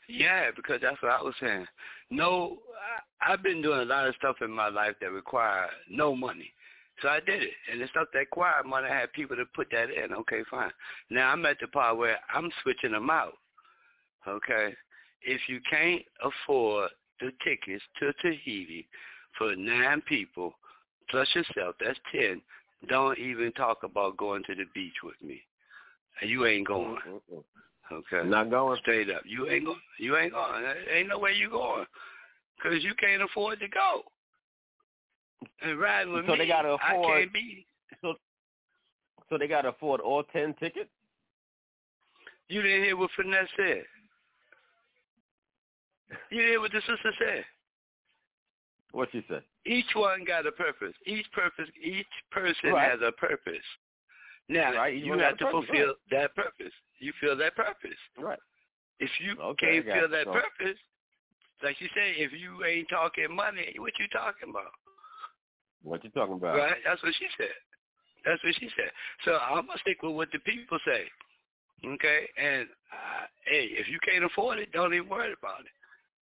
Yeah, 0.09 0.51
because 0.55 0.81
that's 0.83 1.03
what 1.03 1.11
I 1.11 1.23
was 1.23 1.35
saying. 1.41 1.67
No, 2.11 2.59
I, 3.23 3.33
I've 3.33 3.43
been 3.43 3.63
doing 3.63 3.81
a 3.81 3.85
lot 3.85 4.07
of 4.07 4.15
stuff 4.17 4.37
in 4.43 4.51
my 4.51 4.69
life 4.69 4.95
that 5.01 5.11
require 5.11 5.67
no 5.91 6.15
money. 6.15 6.53
So 7.03 7.09
I 7.09 7.21
did 7.21 7.43
it. 7.43 7.51
And 7.73 7.81
the 7.81 7.89
stuff 7.89 8.09
that 8.13 8.21
required 8.21 8.67
money, 8.67 8.89
I 8.89 9.01
had 9.01 9.13
people 9.13 9.37
to 9.37 9.45
put 9.57 9.69
that 9.73 9.91
in. 9.91 10.13
Okay, 10.13 10.43
fine. 10.51 10.71
Now 11.11 11.31
I'm 11.31 11.45
at 11.47 11.57
the 11.61 11.67
part 11.69 11.97
where 11.97 12.19
I'm 12.33 12.51
switching 12.63 12.93
them 12.93 13.11
out. 13.11 13.35
Okay? 14.29 14.75
If 15.23 15.41
you 15.49 15.61
can't 15.69 16.03
afford 16.23 16.91
the 17.21 17.33
tickets 17.45 17.83
to 18.01 18.13
Tahiti 18.23 18.89
for 19.37 19.55
nine 19.57 20.01
people 20.03 20.55
plus 21.11 21.29
yourself, 21.35 21.75
that's 21.81 21.99
ten, 22.13 22.41
don't 22.89 23.19
even 23.19 23.53
talk 23.53 23.83
about 23.83 24.17
going 24.17 24.43
to 24.45 24.55
the 24.55 24.65
beach 24.75 24.95
with 25.03 25.21
me. 25.23 25.43
You 26.23 26.47
ain't 26.47 26.67
going. 26.67 26.99
Okay. 27.91 28.29
Not 28.29 28.51
going. 28.51 28.79
Straight 28.81 29.11
up. 29.11 29.23
You 29.25 29.49
ain't 29.49 29.65
going. 29.65 29.81
You 29.99 30.17
ain't 30.17 30.33
going. 30.33 30.65
Ain't 30.93 31.09
no 31.09 31.19
way 31.19 31.33
you 31.33 31.51
going. 31.51 31.87
Because 32.57 32.83
you 32.85 32.95
can't 32.95 33.23
afford 33.23 33.61
to 33.61 33.69
go. 33.69 34.03
And 35.63 35.79
riding 35.79 36.13
with 36.13 36.27
so 36.27 36.33
me, 36.33 36.39
they 36.39 36.49
gotta 36.49 36.71
afford, 36.71 37.07
I 37.07 37.21
can't 37.21 37.33
be. 37.33 37.65
So, 38.03 38.15
so 39.29 39.39
they 39.39 39.47
got 39.47 39.63
to 39.63 39.69
afford 39.69 40.01
all 40.01 40.23
10 40.25 40.55
tickets? 40.61 40.91
You 42.49 42.63
didn't 42.63 42.85
hear 42.85 42.97
what 42.97 43.11
Finesse 43.17 43.49
said. 43.57 43.85
You 46.31 46.41
hear 46.43 46.61
what 46.61 46.73
the 46.73 46.81
sister 46.81 47.13
said. 47.19 47.45
What 48.93 49.09
she 49.13 49.23
said? 49.29 49.43
Each 49.67 49.89
one 49.95 50.25
got 50.25 50.47
a 50.47 50.53
purpose. 50.53 50.95
Each 51.07 51.27
purpose, 51.33 51.69
each 51.83 52.07
person 52.31 52.71
Right. 52.73 52.91
has 52.91 53.01
a 53.03 53.13
purpose. 53.13 53.65
Now 54.49 54.73
Right, 54.75 54.95
you 54.97 55.13
have 55.19 55.37
to 55.39 55.45
purpose, 55.45 55.67
fulfill 55.67 55.89
right. 55.89 55.97
that 56.11 56.35
purpose. 56.35 56.73
You 56.99 57.13
feel 57.21 57.37
that 57.37 57.55
purpose. 57.55 57.99
Right. 58.17 58.39
If 58.99 59.11
you 59.21 59.37
Okay, 59.39 59.83
can't 59.83 59.85
feel 59.85 60.09
that 60.09 60.25
So- 60.25 60.33
purpose, 60.33 60.79
like 61.63 61.81
you 61.81 61.89
say, 61.95 62.13
if 62.15 62.33
you 62.33 62.65
ain't 62.65 62.89
talking 62.89 63.31
money, 63.35 63.75
what 63.79 63.99
you 63.99 64.09
talking 64.09 64.49
about? 64.49 64.73
What 65.83 66.03
you 66.03 66.11
talking 66.11 66.35
about? 66.35 66.57
Right? 66.57 66.83
That's 66.85 67.03
what 67.03 67.15
she 67.15 67.29
said. 67.37 67.55
That's 68.25 68.43
what 68.43 68.55
she 68.57 68.69
said. 68.71 68.91
So 69.25 69.39
I'm 69.39 69.67
gonna 69.67 69.79
stick 69.81 70.03
with 70.03 70.13
what 70.15 70.31
the 70.33 70.39
people 70.41 70.79
say. 70.85 71.11
Okay? 71.85 72.29
And 72.37 72.69
uh, 72.93 73.27
hey, 73.45 73.67
if 73.67 73.87
you 73.89 73.99
can't 74.01 74.25
afford 74.25 74.59
it, 74.59 74.73
don't 74.73 74.95
even 74.95 75.09
worry 75.09 75.33
about 75.33 75.61
it. 75.61 75.73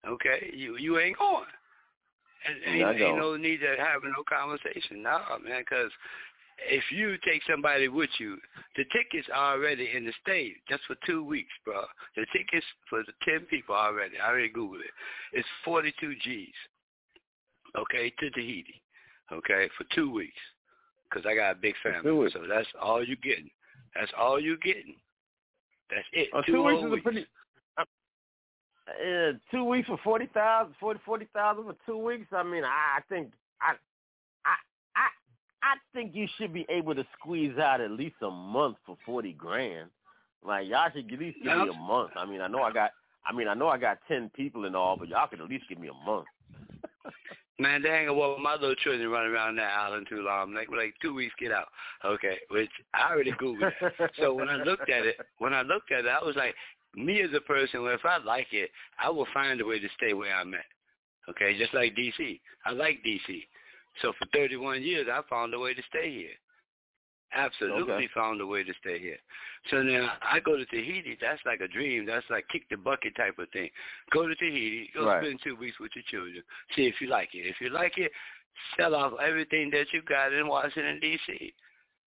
Okay? 0.07 0.51
You 0.53 0.77
you 0.77 0.99
ain't 0.99 1.17
going. 1.17 1.45
And 2.47 2.75
ain't, 2.75 3.01
ain't 3.01 3.17
no 3.17 3.35
need 3.37 3.59
to 3.61 3.75
have 3.79 4.03
no 4.03 4.23
conversation. 4.29 5.01
No, 5.01 5.19
man, 5.43 5.61
because 5.61 5.91
if 6.69 6.83
you 6.91 7.17
take 7.25 7.41
somebody 7.49 7.87
with 7.87 8.09
you, 8.19 8.37
the 8.77 8.85
tickets 8.93 9.27
are 9.33 9.55
already 9.55 9.89
in 9.95 10.05
the 10.05 10.13
state 10.21 10.57
just 10.69 10.83
for 10.85 10.95
two 11.05 11.23
weeks, 11.23 11.51
bro. 11.65 11.83
The 12.15 12.25
tickets 12.31 12.65
for 12.89 13.03
the 13.03 13.13
ten 13.27 13.41
people 13.49 13.75
already. 13.75 14.19
I 14.19 14.29
already 14.29 14.49
googled 14.49 14.81
it. 14.81 14.93
It's 15.33 15.47
forty 15.63 15.93
two 15.99 16.13
G's. 16.23 16.53
Okay, 17.75 18.13
to 18.19 18.29
Tahiti. 18.29 18.81
Okay, 19.31 19.67
for 19.77 19.85
two 19.95 20.11
weeks, 20.11 20.37
because 21.09 21.25
I 21.25 21.35
got 21.35 21.51
a 21.51 21.55
big 21.55 21.75
family. 21.81 22.29
So 22.31 22.41
that's 22.47 22.67
all 22.79 23.03
you 23.03 23.15
getting. 23.17 23.49
That's 23.95 24.11
all 24.17 24.39
you 24.39 24.57
getting. 24.59 24.95
That's 25.89 26.05
it. 26.13 26.29
Oh, 26.33 26.41
two 26.45 26.53
two 26.53 26.63
weeks 26.63 26.83
is 26.83 26.99
a 26.99 27.01
pretty. 27.01 27.27
Uh, 28.87 29.33
two 29.51 29.63
weeks 29.63 29.87
for 29.87 29.99
forty 30.03 30.27
thousand, 30.27 30.75
forty 30.79 30.99
forty 31.05 31.27
thousand 31.33 31.65
for 31.65 31.75
two 31.85 31.97
weeks. 31.97 32.27
I 32.31 32.43
mean, 32.43 32.63
I, 32.63 32.97
I 32.97 33.01
think 33.09 33.31
I, 33.61 33.71
I, 34.45 34.55
I, 34.95 35.07
I 35.63 35.75
think 35.93 36.13
you 36.13 36.27
should 36.37 36.53
be 36.53 36.65
able 36.69 36.93
to 36.95 37.03
squeeze 37.17 37.57
out 37.57 37.81
at 37.81 37.91
least 37.91 38.15
a 38.21 38.29
month 38.29 38.77
for 38.85 38.97
forty 39.05 39.33
grand. 39.33 39.89
Like 40.45 40.67
y'all 40.67 40.89
should 40.93 41.11
at 41.11 41.19
least 41.19 41.37
give 41.43 41.57
me 41.57 41.69
a 41.69 41.79
month. 41.79 42.11
I 42.15 42.25
mean, 42.25 42.41
I 42.41 42.47
know 42.47 42.61
I 42.61 42.71
got, 42.71 42.91
I 43.25 43.33
mean, 43.33 43.47
I 43.47 43.55
know 43.55 43.69
I 43.69 43.77
got 43.77 43.97
ten 44.07 44.29
people 44.35 44.65
and 44.65 44.75
all, 44.75 44.97
but 44.97 45.07
y'all 45.07 45.27
could 45.27 45.41
at 45.41 45.49
least 45.49 45.65
give 45.67 45.79
me 45.79 45.89
a 45.89 46.05
month. 46.05 46.27
Man, 47.57 47.81
they 47.81 47.89
ain't 47.89 48.09
gonna 48.09 48.19
want 48.19 48.41
my 48.41 48.55
little 48.55 48.75
children 48.75 49.09
running 49.09 49.31
around 49.31 49.55
that 49.55 49.71
island 49.71 50.07
too 50.09 50.21
long. 50.21 50.53
Like, 50.53 50.69
like 50.69 50.93
two 51.01 51.13
weeks, 51.13 51.33
get 51.39 51.53
out. 51.53 51.69
Okay, 52.03 52.37
which 52.49 52.69
I 52.93 53.09
already 53.09 53.31
googled. 53.31 53.71
That. 53.81 54.11
so 54.19 54.33
when 54.33 54.49
I 54.49 54.57
looked 54.57 54.89
at 54.89 55.05
it, 55.05 55.15
when 55.37 55.53
I 55.53 55.61
looked 55.61 55.89
at 55.93 56.03
it, 56.03 56.09
I 56.09 56.23
was 56.23 56.35
like, 56.35 56.53
me 56.95 57.21
as 57.21 57.29
a 57.35 57.41
person, 57.41 57.83
well, 57.83 57.93
if 57.93 58.05
I 58.05 58.17
like 58.17 58.47
it, 58.51 58.69
I 58.99 59.09
will 59.09 59.27
find 59.33 59.59
a 59.61 59.65
way 59.65 59.79
to 59.79 59.87
stay 59.97 60.13
where 60.13 60.35
I'm 60.35 60.53
at. 60.53 60.65
Okay, 61.29 61.57
just 61.57 61.73
like 61.73 61.95
DC. 61.95 62.39
I 62.65 62.71
like 62.71 63.03
DC. 63.05 63.43
So 64.01 64.13
for 64.19 64.25
31 64.33 64.83
years, 64.83 65.07
I 65.11 65.21
found 65.29 65.53
a 65.53 65.59
way 65.59 65.73
to 65.73 65.81
stay 65.89 66.11
here. 66.11 66.35
Absolutely 67.33 67.93
Okay. 67.93 68.07
found 68.13 68.39
a 68.39 68.45
way 68.45 68.63
to 68.63 68.73
stay 68.79 68.99
here. 68.99 69.17
So 69.69 69.81
now 69.81 70.13
I 70.21 70.39
go 70.39 70.55
to 70.55 70.65
Tahiti. 70.65 71.17
That's 71.19 71.41
like 71.45 71.59
a 71.59 71.67
dream. 71.67 72.05
That's 72.05 72.25
like 72.29 72.47
kick 72.49 72.63
the 72.69 72.77
bucket 72.77 73.15
type 73.15 73.37
of 73.39 73.49
thing. 73.49 73.69
Go 74.11 74.27
to 74.27 74.35
Tahiti. 74.35 74.91
Go 74.93 75.07
Right. 75.07 75.21
spend 75.21 75.41
two 75.41 75.55
weeks 75.55 75.79
with 75.79 75.91
your 75.95 76.03
children. 76.03 76.43
See 76.75 76.85
if 76.85 77.01
you 77.01 77.07
like 77.07 77.33
it. 77.33 77.45
If 77.47 77.59
you 77.59 77.69
like 77.69 77.97
it, 77.97 78.11
sell 78.77 78.95
off 78.95 79.19
everything 79.19 79.69
that 79.71 79.91
you 79.91 80.01
got 80.03 80.31
in 80.33 80.47
Washington 80.47 80.99
D.C. 80.99 81.53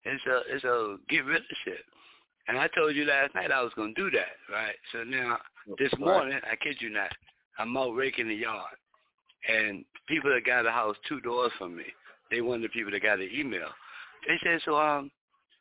It's 0.04 0.26
a 0.26 0.42
it's 0.54 0.64
a 0.64 0.98
get 1.08 1.24
rid 1.24 1.42
of 1.42 1.56
shit. 1.64 1.84
And 2.48 2.58
I 2.58 2.66
told 2.68 2.96
you 2.96 3.04
last 3.04 3.34
night 3.34 3.52
I 3.52 3.62
was 3.62 3.72
gonna 3.76 3.92
do 3.94 4.10
that, 4.10 4.36
right? 4.50 4.74
So 4.92 5.04
now 5.04 5.38
this 5.78 5.92
morning, 5.98 6.40
I 6.50 6.56
kid 6.56 6.76
you 6.80 6.90
not, 6.90 7.12
I'm 7.58 7.76
out 7.76 7.94
raking 7.94 8.28
the 8.28 8.34
yard, 8.34 8.74
and 9.48 9.84
people 10.06 10.30
that 10.32 10.46
got 10.46 10.66
a 10.66 10.70
house 10.70 10.96
two 11.06 11.20
doors 11.20 11.52
from 11.58 11.76
me, 11.76 11.84
they 12.30 12.40
one 12.40 12.56
of 12.56 12.62
the 12.62 12.68
people 12.68 12.90
that 12.92 13.02
got 13.02 13.20
an 13.20 13.28
email. 13.32 13.68
They 14.26 14.38
said, 14.42 14.60
so 14.64 14.76
um, 14.76 15.10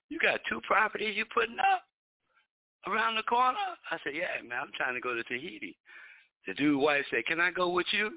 you 0.10 0.18
got 0.20 0.40
two 0.50 0.62
properties 0.62 1.16
you 1.16 1.26
putting 1.34 1.60
up 1.60 1.84
around 2.88 3.16
the 3.16 3.24
corner? 3.24 3.58
I 3.92 3.98
said, 4.04 4.14
yeah, 4.16 4.42
man, 4.48 4.60
I'm 4.62 4.72
trying 4.76 4.96
to 4.96 5.02
go 5.02 5.14
to 5.14 5.24
Tahiti. 5.24 5.78
The 6.48 6.54
dude 6.54 6.80
wife 6.80 7.04
said, 7.12 7.26
can 7.26 7.42
I 7.42 7.52
go 7.52 7.70
with 7.70 7.88
you? 7.92 8.12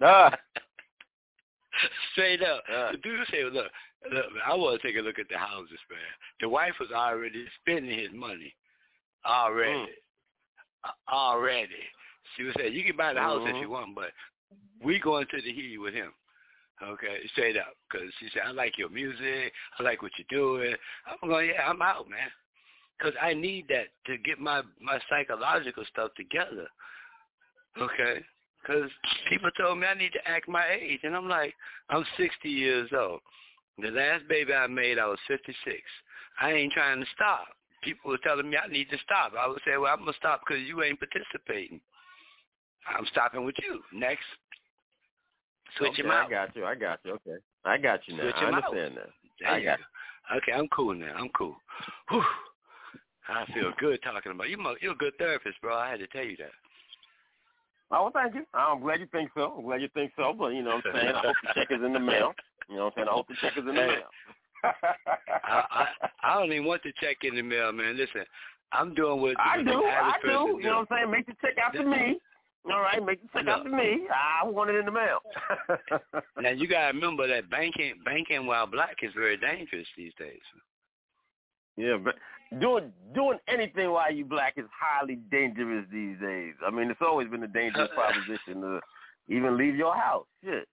Ah. 0.00 0.32
Straight 2.12 2.42
up. 2.42 2.64
The 2.68 2.98
dude 2.98 3.20
said, 3.30 3.52
look, 3.52 3.70
look, 4.12 4.26
I 4.46 4.54
want 4.54 4.80
to 4.80 4.86
take 4.86 4.96
a 4.96 5.02
look 5.02 5.18
at 5.18 5.28
the 5.28 5.38
houses, 5.38 5.78
man. 5.90 6.00
The 6.40 6.48
wife 6.48 6.74
was 6.80 6.90
already 6.94 7.44
spending 7.60 7.98
his 7.98 8.12
money. 8.12 8.54
Already. 9.26 9.92
Uh, 10.84 11.12
Already. 11.12 11.82
She 12.36 12.44
was 12.44 12.54
saying, 12.56 12.72
you 12.72 12.84
can 12.84 12.96
buy 12.96 13.12
the 13.12 13.20
house 13.20 13.42
if 13.46 13.56
Mhm. 13.56 13.60
you 13.60 13.70
want, 13.70 13.94
but 13.94 14.12
we 14.80 14.98
going 14.98 15.26
to 15.26 15.36
the 15.36 15.42
Tahiti 15.42 15.78
with 15.78 15.94
him. 15.94 16.14
Okay, 16.80 17.26
straight 17.28 17.56
up. 17.56 17.74
Because 17.90 18.14
she 18.18 18.28
said, 18.30 18.42
I 18.46 18.52
like 18.52 18.78
your 18.78 18.88
music. 18.88 19.52
I 19.78 19.82
like 19.82 20.02
what 20.02 20.12
you're 20.16 20.26
doing. 20.30 20.76
I'm 21.06 21.28
going, 21.28 21.48
yeah, 21.48 21.68
I'm 21.68 21.82
out, 21.82 22.08
man. 22.08 22.30
Because 22.96 23.14
I 23.20 23.34
need 23.34 23.66
that 23.68 23.88
to 24.06 24.18
get 24.18 24.38
my, 24.38 24.62
my 24.80 25.00
psychological 25.08 25.84
stuff 25.86 26.14
together. 26.14 26.68
Okay? 27.80 28.24
Because 28.62 28.90
people 29.28 29.50
told 29.58 29.78
me 29.78 29.86
I 29.86 29.94
need 29.94 30.12
to 30.12 30.28
act 30.28 30.48
my 30.48 30.66
age. 30.68 31.00
And 31.02 31.16
I'm 31.16 31.28
like, 31.28 31.54
I'm 31.90 32.04
60 32.16 32.48
years 32.48 32.90
old. 32.96 33.20
The 33.80 33.90
last 33.90 34.26
baby 34.28 34.52
I 34.52 34.66
made, 34.66 34.98
I 34.98 35.06
was 35.06 35.18
56. 35.28 35.54
I 36.40 36.52
ain't 36.52 36.72
trying 36.72 37.00
to 37.00 37.06
stop. 37.14 37.46
People 37.82 38.10
were 38.10 38.18
telling 38.18 38.50
me 38.50 38.56
I 38.56 38.66
need 38.66 38.90
to 38.90 38.98
stop. 39.04 39.32
I 39.38 39.46
would 39.46 39.60
say, 39.64 39.76
well, 39.76 39.92
I'm 39.92 40.00
going 40.00 40.12
to 40.12 40.18
stop 40.18 40.42
because 40.46 40.62
you 40.66 40.82
ain't 40.82 40.98
participating. 40.98 41.80
I'm 42.88 43.06
stopping 43.06 43.44
with 43.44 43.54
you. 43.62 43.80
Next. 43.92 44.24
Switch 45.76 45.92
okay, 45.92 46.02
him 46.02 46.10
out. 46.10 46.26
I 46.26 46.30
got 46.30 46.56
you. 46.56 46.64
I 46.64 46.74
got 46.74 46.98
you. 47.04 47.12
Okay, 47.12 47.36
I 47.64 47.76
got 47.76 48.00
you 48.06 48.16
now. 48.16 48.22
Switch 48.22 48.34
I 48.36 48.44
out. 48.44 48.54
understand 48.54 48.96
that. 48.96 49.48
I 49.48 49.58
you 49.58 49.64
got 49.64 49.78
go. 49.78 50.36
Okay, 50.38 50.52
I'm 50.52 50.68
cool 50.68 50.94
now. 50.94 51.14
I'm 51.16 51.28
cool. 51.30 51.56
Whew. 52.10 52.24
I 53.28 53.44
feel 53.52 53.72
good 53.78 54.00
talking 54.02 54.32
about 54.32 54.48
you. 54.48 54.58
You're 54.80 54.92
a 54.92 54.96
good 54.96 55.12
therapist, 55.18 55.60
bro. 55.60 55.76
I 55.76 55.90
had 55.90 56.00
to 56.00 56.06
tell 56.06 56.24
you 56.24 56.36
that. 56.38 56.50
Oh, 57.90 58.02
well, 58.04 58.10
thank 58.12 58.34
you. 58.34 58.44
I'm 58.52 58.80
glad 58.80 59.00
you 59.00 59.06
think 59.10 59.30
so. 59.34 59.54
I'm 59.58 59.64
glad 59.64 59.80
you 59.80 59.88
think 59.94 60.12
so. 60.16 60.34
But 60.38 60.48
you 60.48 60.62
know 60.62 60.76
what 60.76 60.86
I'm 60.86 61.00
saying? 61.00 61.14
I 61.14 61.20
hope 61.20 61.36
the 61.42 61.48
check 61.54 61.68
is 61.70 61.84
in 61.84 61.92
the 61.92 61.98
mail. 62.00 62.32
You 62.68 62.76
know 62.76 62.84
what 62.84 62.92
I'm 62.98 63.04
saying? 63.04 63.08
I 63.08 63.12
hope 63.12 63.28
the 63.28 63.34
check 63.40 63.52
is 63.56 63.60
in 63.60 63.66
the 63.66 63.72
mail. 63.72 64.02
I, 64.64 65.62
I 65.70 65.86
I 66.22 66.34
don't 66.34 66.52
even 66.52 66.66
want 66.66 66.82
the 66.82 66.92
check 67.00 67.18
in 67.22 67.36
the 67.36 67.42
mail, 67.42 67.72
man. 67.72 67.96
Listen, 67.96 68.24
I'm 68.72 68.94
doing 68.94 69.22
what 69.22 69.36
I 69.40 69.62
do. 69.62 69.70
I 69.84 70.12
do. 70.22 70.28
You 70.60 70.64
know 70.64 70.78
what 70.80 70.88
I'm 70.90 70.98
saying? 70.98 71.10
Make 71.10 71.26
the 71.26 71.32
check 71.40 71.56
out 71.64 71.72
to 71.74 71.84
me. 71.84 72.18
All 72.70 72.80
right, 72.80 73.02
make 73.04 73.22
the 73.22 73.28
check 73.32 73.48
out 73.48 73.64
to 73.64 73.70
me. 73.70 74.06
I 74.12 74.46
want 74.46 74.68
it 74.70 74.76
in 74.76 74.84
the 74.84 74.92
mail. 74.92 75.20
Now 76.42 76.50
you 76.50 76.68
gotta 76.68 76.92
remember 76.92 77.26
that 77.26 77.50
banking 77.50 77.94
banking 78.04 78.46
while 78.46 78.66
black 78.66 78.96
is 79.02 79.12
very 79.14 79.36
dangerous 79.36 79.86
these 79.96 80.12
days. 80.18 80.40
yeah, 81.76 81.96
but 82.02 82.16
doing 82.60 82.92
doing 83.14 83.38
anything 83.48 83.90
while 83.90 84.12
you 84.12 84.24
black 84.24 84.54
is 84.56 84.64
highly 84.72 85.16
dangerous 85.30 85.86
these 85.92 86.18
days. 86.20 86.54
I 86.66 86.70
mean, 86.70 86.90
it's 86.90 87.00
always 87.02 87.28
been 87.28 87.42
a 87.42 87.48
dangerous 87.48 87.90
proposition 87.94 88.62
to 88.62 88.80
even 89.28 89.56
leave 89.56 89.76
your 89.76 89.94
house. 89.94 90.26
Shit. 90.44 90.66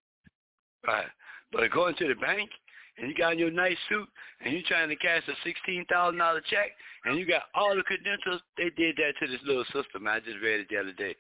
Right. 0.88 1.08
But 1.52 1.70
going 1.72 1.96
to 1.96 2.08
the 2.08 2.16
bank 2.16 2.50
and 2.98 3.10
you 3.10 3.16
got 3.16 3.32
on 3.32 3.40
your 3.40 3.52
nice 3.52 3.78
suit 3.90 4.08
and 4.42 4.54
you're 4.54 4.64
trying 4.68 4.90
to 4.90 4.96
cash 4.96 5.24
a 5.28 5.34
sixteen 5.44 5.86
thousand 5.90 6.20
dollar 6.20 6.42
check 6.50 6.72
and 7.06 7.18
you 7.18 7.26
got 7.26 7.44
all 7.54 7.76
the 7.76 7.84
credentials, 7.84 8.42
they 8.58 8.70
did 8.78 8.96
that 8.98 9.14
to 9.20 9.32
this 9.32 9.42
little 9.46 9.66
sister, 9.66 10.00
man. 10.00 10.16
I 10.16 10.20
just 10.20 10.42
read 10.42 10.62
it 10.62 10.68
the 10.70 10.78
other 10.78 10.94
day. 10.94 11.16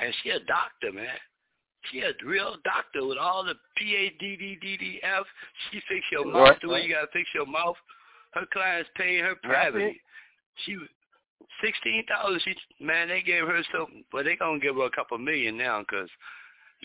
And 0.00 0.14
she 0.22 0.30
a 0.30 0.40
doctor, 0.40 0.92
man. 0.92 1.18
She 1.90 2.00
a 2.00 2.12
real 2.26 2.56
doctor 2.64 3.06
with 3.06 3.16
all 3.16 3.44
the 3.44 3.54
P 3.76 3.96
A 3.96 4.10
D 4.18 4.36
D 4.36 4.58
D 4.60 4.76
D 4.76 5.00
F. 5.02 5.24
She 5.70 5.80
fix 5.88 6.04
your 6.12 6.26
mouth 6.26 6.58
the 6.62 6.68
way 6.68 6.82
you 6.82 6.92
gotta 6.92 7.06
fix 7.12 7.28
your 7.34 7.46
mouth. 7.46 7.76
Her 8.32 8.46
clients 8.52 8.88
paying 8.96 9.24
her 9.24 9.34
privately. 9.42 10.00
She 10.64 10.76
sixteen 11.62 12.04
thousand. 12.06 12.40
She 12.44 12.54
man, 12.84 13.08
they 13.08 13.22
gave 13.22 13.46
her 13.46 13.62
so, 13.72 13.86
but 14.12 14.24
they 14.24 14.36
gonna 14.36 14.58
give 14.58 14.76
her 14.76 14.84
a 14.84 14.90
couple 14.90 15.18
million 15.18 15.56
now 15.56 15.80
because 15.80 16.08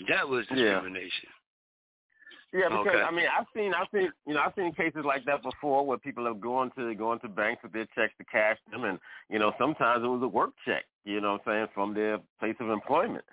that 0.10 0.28
was 0.28 0.46
discrimination. 0.48 1.30
Yeah, 2.54 2.70
because 2.70 2.88
Okay. 2.88 3.02
I 3.02 3.12
mean, 3.12 3.26
I've 3.28 3.48
seen, 3.54 3.74
I've 3.74 3.88
seen, 3.94 4.10
you 4.26 4.34
know, 4.34 4.40
I've 4.40 4.54
seen 4.56 4.72
cases 4.74 5.04
like 5.04 5.26
that 5.26 5.44
before 5.44 5.86
where 5.86 5.98
people 5.98 6.26
have 6.26 6.40
gone 6.40 6.72
to 6.78 6.94
gone 6.96 7.20
to 7.20 7.28
banks 7.28 7.62
with 7.64 7.74
their 7.74 7.88
checks 7.96 8.14
to 8.18 8.24
cash 8.24 8.58
them, 8.72 8.86
and 8.86 8.98
you 9.30 9.40
know, 9.40 9.52
sometimes 9.58 10.04
it 10.04 10.08
was 10.08 10.22
a 10.24 10.28
work 10.28 10.52
check, 10.66 10.86
you 11.04 11.20
know, 11.20 11.34
what 11.34 11.42
I'm 11.48 11.54
saying, 11.54 11.68
from 11.74 11.94
their 11.94 12.18
place 12.40 12.56
of 12.62 12.70
employment, 12.70 13.26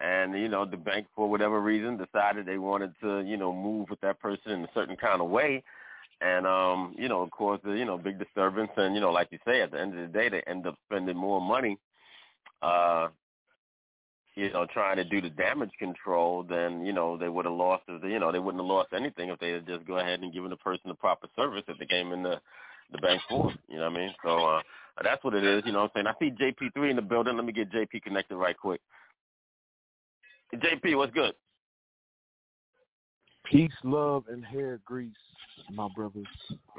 and 0.00 0.38
you 0.38 0.48
know, 0.48 0.64
the 0.64 0.76
bank 0.76 1.08
for 1.16 1.28
whatever 1.28 1.60
reason 1.60 1.96
decided 1.96 2.46
they 2.46 2.58
wanted 2.58 2.92
to, 3.02 3.22
you 3.22 3.36
know, 3.36 3.52
move 3.52 3.90
with 3.90 4.00
that 4.02 4.20
person 4.20 4.52
in 4.52 4.62
a 4.62 4.68
certain 4.74 4.96
kind 4.96 5.20
of 5.20 5.28
way, 5.28 5.64
and 6.20 6.46
um, 6.46 6.94
you 6.98 7.08
know, 7.08 7.22
of 7.22 7.30
course, 7.30 7.60
the, 7.64 7.72
you 7.72 7.84
know, 7.84 7.96
big 7.96 8.18
disturbance, 8.18 8.70
and 8.76 8.94
you 8.94 9.00
know, 9.00 9.12
like 9.12 9.28
you 9.30 9.38
say, 9.46 9.60
at 9.62 9.70
the 9.70 9.80
end 9.80 9.98
of 9.98 10.00
the 10.00 10.18
day, 10.18 10.28
they 10.28 10.42
end 10.46 10.66
up 10.66 10.76
spending 10.86 11.16
more 11.16 11.40
money, 11.40 11.78
uh, 12.62 13.08
you 14.34 14.50
know, 14.52 14.66
trying 14.72 14.96
to 14.96 15.04
do 15.04 15.20
the 15.20 15.30
damage 15.30 15.70
control, 15.78 16.42
than 16.42 16.84
you 16.84 16.92
know, 16.92 17.16
they 17.16 17.28
would 17.28 17.44
have 17.44 17.54
lost, 17.54 17.84
you 17.88 18.18
know, 18.18 18.32
they 18.32 18.38
wouldn't 18.38 18.62
have 18.62 18.68
lost 18.68 18.92
anything 18.92 19.28
if 19.28 19.38
they 19.38 19.50
had 19.50 19.66
just 19.66 19.86
go 19.86 19.98
ahead 19.98 20.20
and 20.20 20.32
given 20.32 20.50
the 20.50 20.56
person 20.56 20.88
the 20.88 20.94
proper 20.94 21.28
service 21.36 21.62
that 21.68 21.76
they 21.78 21.86
came 21.86 22.12
in 22.12 22.22
the, 22.22 22.40
the 22.90 22.98
bank 22.98 23.20
for. 23.28 23.52
You 23.68 23.76
know 23.76 23.90
what 23.90 23.96
I 23.96 23.98
mean? 23.98 24.14
So 24.24 24.38
uh, 24.38 24.62
that's 25.02 25.22
what 25.22 25.34
it 25.34 25.44
is. 25.44 25.62
You 25.66 25.72
know 25.72 25.82
what 25.82 25.92
I'm 25.96 26.04
saying? 26.20 26.32
I 26.32 26.40
see 26.40 26.44
JP3 26.44 26.90
in 26.90 26.96
the 26.96 27.02
building. 27.02 27.36
Let 27.36 27.44
me 27.44 27.52
get 27.52 27.70
JP 27.70 28.02
connected 28.02 28.36
right 28.36 28.56
quick. 28.56 28.80
JP, 30.54 30.96
what's 30.96 31.12
good? 31.12 31.34
Peace, 33.44 33.72
love, 33.82 34.24
and 34.28 34.44
hair 34.44 34.80
grease, 34.84 35.12
my 35.72 35.88
brothers. 35.94 36.26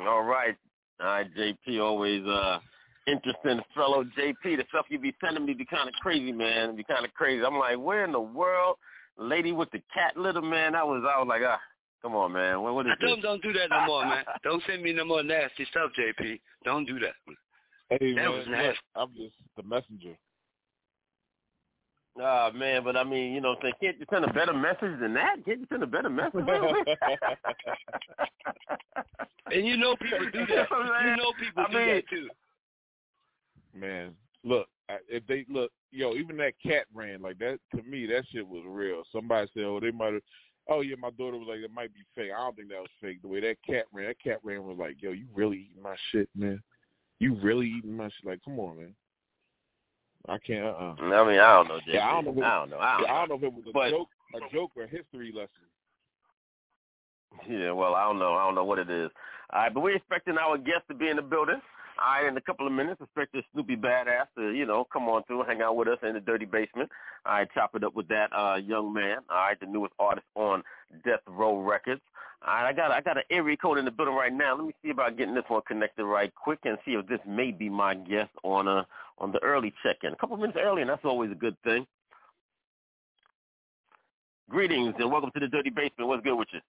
All 0.02 0.24
right. 0.24 0.56
All 1.02 1.06
right, 1.08 1.28
JP, 1.34 1.82
always 1.82 2.26
uh, 2.26 2.60
interesting 3.08 3.62
fellow 3.74 4.04
JP. 4.04 4.44
The 4.44 4.66
stuff 4.70 4.86
you 4.90 5.00
be 5.00 5.16
sending 5.24 5.46
me 5.46 5.54
be 5.54 5.66
kind 5.66 5.88
of 5.88 5.96
crazy, 5.96 6.34
man. 6.34 6.76
Be 6.76 6.84
kind 6.84 7.06
of 7.06 7.14
crazy. 7.14 7.44
I'm 7.44 7.58
like, 7.58 7.78
where 7.78 8.04
in 8.04 8.12
the 8.12 8.20
world? 8.20 8.76
Lady 9.18 9.52
with 9.54 9.70
the 9.72 9.82
cat 9.94 10.18
litter, 10.18 10.42
man. 10.42 10.76
I 10.76 10.84
was, 10.84 11.04
I 11.04 11.20
was 11.20 11.28
like, 11.28 11.42
ah, 11.46 11.60
come 12.02 12.16
on, 12.16 12.34
man. 12.34 12.62
What, 12.62 12.74
what 12.76 12.86
is 12.86 12.94
I 12.94 12.96
this? 13.02 13.10
don't 13.10 13.22
don't 13.22 13.42
do 13.42 13.54
that 13.54 13.70
no 13.70 13.86
more, 13.86 14.06
man. 14.06 14.24
Don't 14.44 14.62
send 14.68 14.82
me 14.84 14.94
no 14.94 15.06
more 15.06 15.24
nasty 15.24 15.66
stuff, 15.72 15.92
JP. 15.98 16.40
Don't 16.66 16.86
do 16.86 17.00
that. 17.00 17.14
Hey, 17.90 18.14
That 18.14 18.22
man, 18.22 18.30
was 18.32 18.40
look, 18.40 18.50
nasty. 18.50 18.80
I'm 18.96 19.10
just 19.16 19.36
the 19.56 19.64
messenger. 19.64 20.16
Ah, 22.22 22.52
man, 22.54 22.84
but 22.84 22.96
I 22.98 23.04
mean, 23.04 23.34
you 23.34 23.42
know, 23.42 23.50
what 23.50 23.60
I'm 23.60 23.64
saying, 23.64 23.74
can't 23.82 24.00
you 24.00 24.06
send 24.10 24.26
a 24.26 24.34
better 24.34 24.54
message 24.54 25.00
than 25.00 25.14
that? 25.14 25.44
Can't 25.46 25.60
you 25.60 25.68
send 25.70 25.84
a 25.84 25.88
better 25.88 26.10
message? 26.10 26.44
And 29.52 29.66
you 29.66 29.78
know 29.78 29.96
people 29.96 30.30
do 30.32 30.46
that. 30.46 30.68
You 31.06 31.16
know 31.18 31.32
people 31.40 31.64
I 31.68 31.72
do 31.72 31.78
mean- 31.78 31.88
that 31.88 32.04
too. 32.10 32.28
Man, 33.74 34.14
look, 34.44 34.68
if 35.08 35.26
they 35.28 35.46
look, 35.50 35.72
yo, 35.92 36.14
even 36.16 36.38
that 36.38 36.54
cat 36.62 36.86
ran 36.94 37.22
like 37.22 37.40
that. 37.40 37.60
To 37.76 37.82
me, 37.84 38.06
that 38.08 38.26
shit 38.32 38.48
was 38.48 38.64
real. 38.68 39.02
Somebody 39.12 39.50
said, 39.54 39.64
oh, 39.64 39.80
they 39.80 39.90
might 39.92 40.14
have. 40.14 40.22
Oh 40.68 40.82
yeah, 40.82 40.96
my 41.00 41.10
daughter 41.12 41.38
was 41.38 41.48
like, 41.50 41.60
it 41.60 41.72
might 41.74 41.92
be 41.96 42.02
fake. 42.16 42.30
I 42.36 42.42
don't 42.42 42.56
think 42.56 42.70
that 42.70 42.80
was 42.80 42.90
fake. 43.02 43.22
The 43.24 43.28
way 43.28 43.40
that 43.42 43.58
cat 43.66 43.86
ran, 43.92 44.08
that 44.08 44.22
cat 44.24 44.38
ran 44.44 44.64
was 44.66 44.78
like, 44.80 45.02
yo, 45.02 45.12
you 45.14 45.26
really 45.34 45.68
eating 45.72 45.82
my 45.82 45.96
shit, 46.12 46.30
man. 46.36 46.62
You 47.20 47.34
really 47.42 47.68
eating 47.68 47.98
my 47.98 48.06
shit? 48.06 48.26
Like, 48.26 48.44
come 48.46 48.60
on, 48.60 48.78
man. 48.78 48.94
I 50.28 50.38
can't. 50.38 50.66
Uh-uh. 50.66 50.96
I 51.00 51.28
mean, 51.28 51.40
I 51.40 51.54
don't 51.54 51.68
know. 51.70 51.80
Yeah, 51.88 52.06
I 52.06 52.22
don't 52.22 52.26
know. 52.26 52.32
If, 52.32 52.44
I 52.44 52.60
don't 52.60 52.70
know. 52.70 52.80
I 52.80 52.98
don't, 52.98 53.08
yeah, 53.08 53.14
I 53.14 53.26
don't 53.26 53.30
know 53.30 53.36
if 53.36 53.44
it 53.44 53.54
was 53.54 53.64
a 53.68 53.72
but, 53.72 53.90
joke, 53.90 54.10
a 54.36 54.54
joke 54.54 54.72
or 54.76 54.84
a 54.84 54.88
history 54.88 55.32
lesson. 55.34 55.50
Yeah, 57.50 57.72
well, 57.72 57.96
I 57.96 58.04
don't 58.04 58.20
know. 58.20 58.34
I 58.34 58.46
don't 58.46 58.56
know 58.56 58.66
what 58.66 58.80
it 58.80 58.90
is. 58.90 59.10
All 59.52 59.62
right, 59.62 59.74
but 59.74 59.82
we're 59.82 59.96
expecting 59.96 60.38
our 60.38 60.58
guest 60.58 60.84
to 60.90 60.94
be 60.94 61.08
in 61.10 61.16
the 61.16 61.22
building. 61.22 61.62
All 62.02 62.22
right, 62.22 62.28
in 62.30 62.38
a 62.38 62.42
couple 62.42 62.66
of 62.68 62.74
minutes, 62.74 63.02
expect 63.02 63.34
this 63.34 63.44
Snoopy 63.54 63.76
Badazz 63.76 64.28
to, 64.38 64.52
you 64.52 64.66
know, 64.66 64.86
come 64.92 65.10
on 65.10 65.24
through, 65.24 65.44
hang 65.44 65.62
out 65.62 65.76
with 65.76 65.88
us 65.88 65.98
in 66.02 66.14
the 66.14 66.20
dirty 66.20 66.46
basement. 66.46 66.90
All 67.26 67.34
right, 67.34 67.48
chop 67.54 67.76
it 67.76 67.84
up 67.84 67.96
with 67.96 68.08
that 68.08 68.32
uh, 68.34 68.56
young 68.56 68.94
man. 68.94 69.18
All 69.30 69.38
right, 69.38 69.60
the 69.60 69.66
newest 69.66 69.94
artist 70.00 70.28
on 70.36 70.64
Death 71.04 71.22
Row 71.28 71.60
Records. 71.60 72.02
All 72.48 72.54
right, 72.54 72.70
I 72.70 72.74
got 72.74 72.92
I 72.92 73.02
got 73.02 73.18
an 73.18 73.24
area 73.30 73.58
code 73.58 73.78
in 73.78 73.86
the 73.86 73.92
building 73.92 74.16
right 74.16 74.32
now. 74.32 74.56
Let 74.56 74.66
me 74.66 74.74
see 74.82 74.92
about 74.92 75.18
getting 75.18 75.36
this 75.36 75.44
one 75.50 75.62
connected 75.68 76.06
right 76.06 76.34
quick 76.36 76.60
and 76.64 76.78
see 76.86 76.92
if 76.92 77.06
this 77.08 77.20
may 77.28 77.52
be 77.52 77.70
my 77.70 77.96
guest 77.96 78.30
on 78.44 78.68
uh 78.68 78.84
on 79.18 79.34
the 79.34 79.40
early 79.44 79.74
check-in. 79.84 80.14
A 80.14 80.16
couple 80.16 80.38
minutes 80.38 80.58
early, 80.62 80.82
and 80.82 80.90
that's 80.90 81.04
always 81.04 81.32
a 81.32 81.36
good 81.36 81.58
thing. 81.64 81.86
Greetings 84.50 84.96
and 84.98 85.12
welcome 85.12 85.32
to 85.34 85.40
the 85.40 85.48
Dirty 85.48 85.70
Basement. 85.70 86.08
What's 86.08 86.24
good 86.24 86.36
with 86.36 86.48
you? 86.54 86.60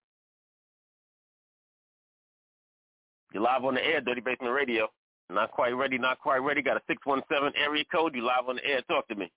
You're 3.32 3.44
live 3.44 3.64
on 3.64 3.74
the 3.74 3.84
air, 3.84 4.00
Dirty 4.00 4.20
Basement 4.20 4.52
Radio. 4.52 4.88
Not 5.30 5.52
quite 5.52 5.70
ready, 5.70 5.96
not 5.96 6.18
quite 6.18 6.38
ready. 6.38 6.62
Got 6.62 6.78
a 6.78 6.82
617 6.88 7.52
area 7.62 7.84
code. 7.92 8.14
You 8.16 8.24
live 8.26 8.48
on 8.48 8.56
the 8.56 8.64
air. 8.64 8.82
Talk 8.82 9.06
to 9.08 9.14
me. 9.14 9.30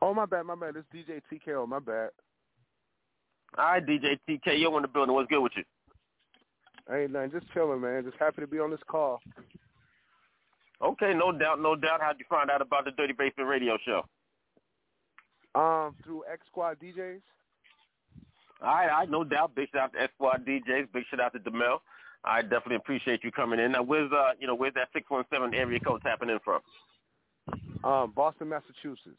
Oh, 0.00 0.14
my 0.14 0.26
bad, 0.26 0.44
my 0.44 0.54
bad. 0.54 0.74
This 0.74 0.84
DJ 0.94 1.20
TKO, 1.30 1.66
my 1.66 1.80
bad. 1.80 2.10
All 3.56 3.64
right, 3.64 3.86
DJ 3.86 4.18
TKO 4.28 4.76
in 4.76 4.82
the 4.82 4.88
building. 4.88 5.14
What's 5.14 5.28
good 5.28 5.40
with 5.40 5.52
you? 5.56 5.64
Ain't 6.92 7.12
nothing. 7.12 7.32
Just 7.32 7.52
chilling, 7.52 7.80
man. 7.80 8.04
Just 8.04 8.16
happy 8.18 8.40
to 8.40 8.46
be 8.46 8.58
on 8.58 8.70
this 8.70 8.80
call. 8.88 9.20
Okay, 10.80 11.12
no 11.14 11.32
doubt, 11.32 11.60
no 11.60 11.74
doubt. 11.74 12.00
How'd 12.00 12.18
you 12.18 12.24
find 12.28 12.50
out 12.50 12.62
about 12.62 12.84
the 12.84 12.92
Dirty 12.92 13.12
Basement 13.12 13.48
Radio 13.48 13.76
Show? 13.84 14.04
Um, 15.54 15.96
through 16.04 16.22
X 16.30 16.42
Squad 16.50 16.78
DJs. 16.80 17.20
All 18.62 18.68
right, 18.68 18.88
all 18.90 18.98
right, 18.98 19.10
no 19.10 19.24
doubt. 19.24 19.54
Big 19.54 19.68
shout 19.72 19.82
out 19.82 19.92
to 19.94 20.02
X 20.02 20.12
Squad 20.14 20.46
DJs. 20.46 20.92
Big 20.92 21.04
shout 21.10 21.20
out 21.20 21.32
to 21.32 21.38
Demel. 21.38 21.78
I 22.24 22.42
definitely 22.42 22.76
appreciate 22.76 23.24
you 23.24 23.32
coming 23.32 23.58
in. 23.58 23.72
Now, 23.72 23.82
where's 23.82 24.10
uh, 24.12 24.32
you 24.38 24.46
know, 24.46 24.54
where's 24.54 24.74
that 24.74 24.88
six 24.92 25.08
one 25.10 25.24
seven 25.32 25.54
area 25.54 25.80
code 25.80 26.02
tapping 26.02 26.30
in 26.30 26.38
from? 26.44 26.60
Um, 27.84 28.12
Boston, 28.14 28.48
Massachusetts. 28.48 29.18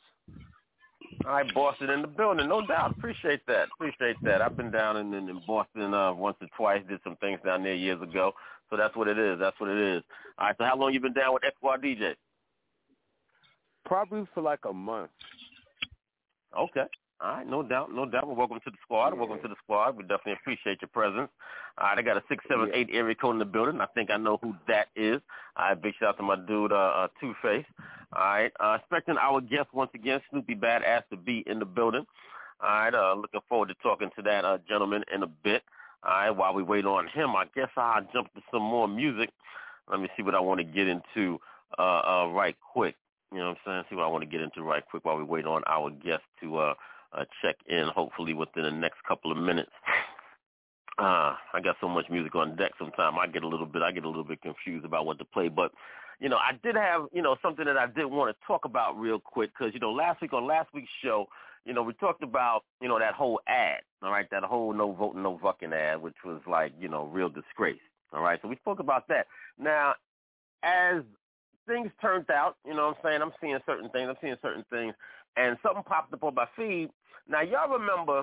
All 1.25 1.31
right, 1.31 1.53
Boston 1.53 1.89
in 1.89 2.01
the 2.01 2.07
building, 2.07 2.47
no 2.47 2.65
doubt. 2.65 2.91
Appreciate 2.97 3.45
that. 3.47 3.67
Appreciate 3.75 4.15
that. 4.23 4.41
I've 4.41 4.55
been 4.55 4.71
down 4.71 4.97
in 4.97 5.13
in 5.13 5.41
Boston 5.45 5.93
uh, 5.93 6.13
once 6.13 6.37
or 6.41 6.47
twice. 6.55 6.81
Did 6.87 6.99
some 7.03 7.15
things 7.17 7.39
down 7.45 7.63
there 7.63 7.73
years 7.73 8.01
ago. 8.01 8.33
So 8.69 8.77
that's 8.77 8.95
what 8.95 9.07
it 9.07 9.17
is. 9.17 9.39
That's 9.39 9.59
what 9.59 9.69
it 9.69 9.77
is. 9.77 10.03
All 10.37 10.47
right. 10.47 10.55
So 10.57 10.63
how 10.63 10.77
long 10.77 10.93
you 10.93 10.99
been 10.99 11.13
down 11.13 11.33
with 11.33 11.43
X 11.43 11.55
Squad 11.57 11.81
DJ? 11.81 12.13
Probably 13.85 14.27
for 14.33 14.41
like 14.41 14.59
a 14.69 14.73
month. 14.73 15.09
Okay. 16.57 16.85
All 17.21 17.31
right, 17.31 17.45
no 17.47 17.61
doubt, 17.61 17.93
no 17.93 18.05
doubt. 18.05 18.27
Well, 18.27 18.35
welcome 18.37 18.59
to 18.63 18.71
the 18.71 18.77
squad. 18.81 19.13
Welcome 19.13 19.41
to 19.41 19.49
the 19.49 19.55
squad. 19.61 19.97
We 19.97 20.03
definitely 20.03 20.33
appreciate 20.33 20.81
your 20.81 20.87
presence. 20.87 21.29
All 21.77 21.87
right, 21.87 21.97
I 21.97 22.01
got 22.01 22.15
a 22.15 22.23
six 22.29 22.45
seven 22.49 22.71
eight 22.73 22.89
area 22.93 23.13
code 23.13 23.35
in 23.35 23.39
the 23.39 23.45
building. 23.45 23.81
I 23.81 23.87
think 23.87 24.09
I 24.09 24.15
know 24.15 24.37
who 24.41 24.55
that 24.69 24.87
is. 24.95 25.19
All 25.57 25.65
right, 25.65 25.81
big 25.81 25.95
shout 25.99 26.09
out 26.09 26.17
to 26.17 26.23
my 26.23 26.37
dude, 26.37 26.71
uh, 26.71 26.75
uh 26.75 27.07
Two 27.19 27.33
Face. 27.41 27.65
All 28.13 28.21
right, 28.21 28.51
uh, 28.61 28.77
expecting 28.79 29.17
our 29.17 29.41
guest 29.41 29.67
once 29.73 29.91
again, 29.93 30.21
Snoopy 30.29 30.55
Badazz, 30.55 31.03
to 31.09 31.17
be 31.17 31.43
in 31.45 31.59
the 31.59 31.65
building. 31.65 32.05
All 32.61 32.69
right, 32.69 32.93
uh, 32.93 33.15
looking 33.15 33.41
forward 33.49 33.67
to 33.67 33.75
talking 33.83 34.09
to 34.15 34.21
that 34.21 34.45
uh, 34.45 34.57
gentleman 34.69 35.03
in 35.13 35.23
a 35.23 35.27
bit. 35.27 35.63
All 36.03 36.11
right, 36.11 36.31
while 36.31 36.53
we 36.53 36.63
wait 36.63 36.85
on 36.85 37.07
him, 37.07 37.35
I 37.35 37.45
guess 37.53 37.69
I'll 37.75 38.07
jump 38.13 38.33
to 38.35 38.41
some 38.49 38.63
more 38.63 38.87
music. 38.87 39.29
Let 39.91 39.99
me 39.99 40.07
see 40.15 40.23
what 40.23 40.35
I 40.35 40.39
want 40.39 40.59
to 40.59 40.63
get 40.63 40.87
into 40.87 41.37
uh, 41.77 41.81
uh, 41.81 42.27
right 42.31 42.55
quick. 42.71 42.95
You 43.33 43.39
know 43.39 43.49
what 43.49 43.57
I'm 43.65 43.83
saying? 43.83 43.83
See 43.89 43.95
what 43.97 44.05
I 44.05 44.07
want 44.07 44.23
to 44.23 44.29
get 44.29 44.41
into 44.41 44.63
right 44.63 44.83
quick 44.89 45.03
while 45.03 45.17
we 45.17 45.23
wait 45.23 45.45
on 45.45 45.63
our 45.67 45.89
guest 45.89 46.23
to 46.41 46.57
uh, 46.57 46.73
uh, 47.13 47.25
check 47.41 47.55
in 47.67 47.87
hopefully 47.87 48.33
within 48.33 48.63
the 48.63 48.71
next 48.71 48.97
couple 49.07 49.31
of 49.31 49.37
minutes. 49.37 49.71
Uh, 50.97 51.35
I 51.53 51.61
got 51.63 51.77
so 51.79 51.87
much 51.87 52.09
music 52.09 52.35
on 52.35 52.57
deck 52.57 52.73
sometimes 52.77 53.15
I 53.21 53.27
get 53.27 53.43
a 53.43 53.47
little 53.47 53.65
bit 53.65 53.81
I 53.81 53.91
get 53.91 54.03
a 54.03 54.09
little 54.09 54.25
bit 54.25 54.41
confused 54.41 54.83
about 54.83 55.05
what 55.05 55.17
to 55.19 55.25
play. 55.25 55.47
But, 55.47 55.71
you 56.19 56.27
know, 56.27 56.35
I 56.35 56.51
did 56.61 56.75
have, 56.75 57.07
you 57.13 57.21
know, 57.21 57.37
something 57.41 57.63
that 57.65 57.77
I 57.77 57.87
did 57.87 58.05
want 58.05 58.35
to 58.35 58.45
talk 58.45 58.65
about 58.65 58.99
real 58.99 59.19
quick 59.19 59.51
because, 59.57 59.73
you 59.73 59.79
know, 59.79 59.91
last 59.91 60.21
week 60.21 60.33
on 60.33 60.45
last 60.45 60.73
week's 60.73 60.89
show, 61.01 61.27
you 61.65 61.73
know, 61.73 61.83
we 61.83 61.93
talked 61.93 62.23
about, 62.23 62.63
you 62.81 62.89
know, 62.89 62.99
that 62.99 63.13
whole 63.13 63.39
ad, 63.47 63.81
all 64.03 64.11
right, 64.11 64.29
that 64.31 64.43
whole 64.43 64.73
no 64.73 64.91
voting, 64.91 65.23
no 65.23 65.39
fucking 65.41 65.71
ad, 65.71 66.01
which 66.01 66.15
was 66.25 66.41
like, 66.45 66.73
you 66.79 66.89
know, 66.89 67.05
real 67.05 67.29
disgrace. 67.29 67.79
All 68.11 68.21
right. 68.21 68.39
So 68.41 68.47
we 68.47 68.55
spoke 68.57 68.79
about 68.79 69.07
that. 69.07 69.27
Now, 69.57 69.93
as 70.63 71.03
things 71.67 71.91
turned 72.01 72.29
out, 72.31 72.57
you 72.65 72.73
know 72.73 72.87
what 72.87 72.97
I'm 72.97 73.03
saying? 73.03 73.21
I'm 73.21 73.31
seeing 73.39 73.59
certain 73.65 73.89
things. 73.89 74.09
I'm 74.09 74.17
seeing 74.21 74.35
certain 74.41 74.65
things. 74.69 74.93
And 75.37 75.57
something 75.63 75.83
popped 75.83 76.13
up 76.13 76.23
on 76.23 76.35
my 76.35 76.45
feed. 76.55 76.89
Now, 77.27 77.41
y'all 77.41 77.69
remember, 77.69 78.19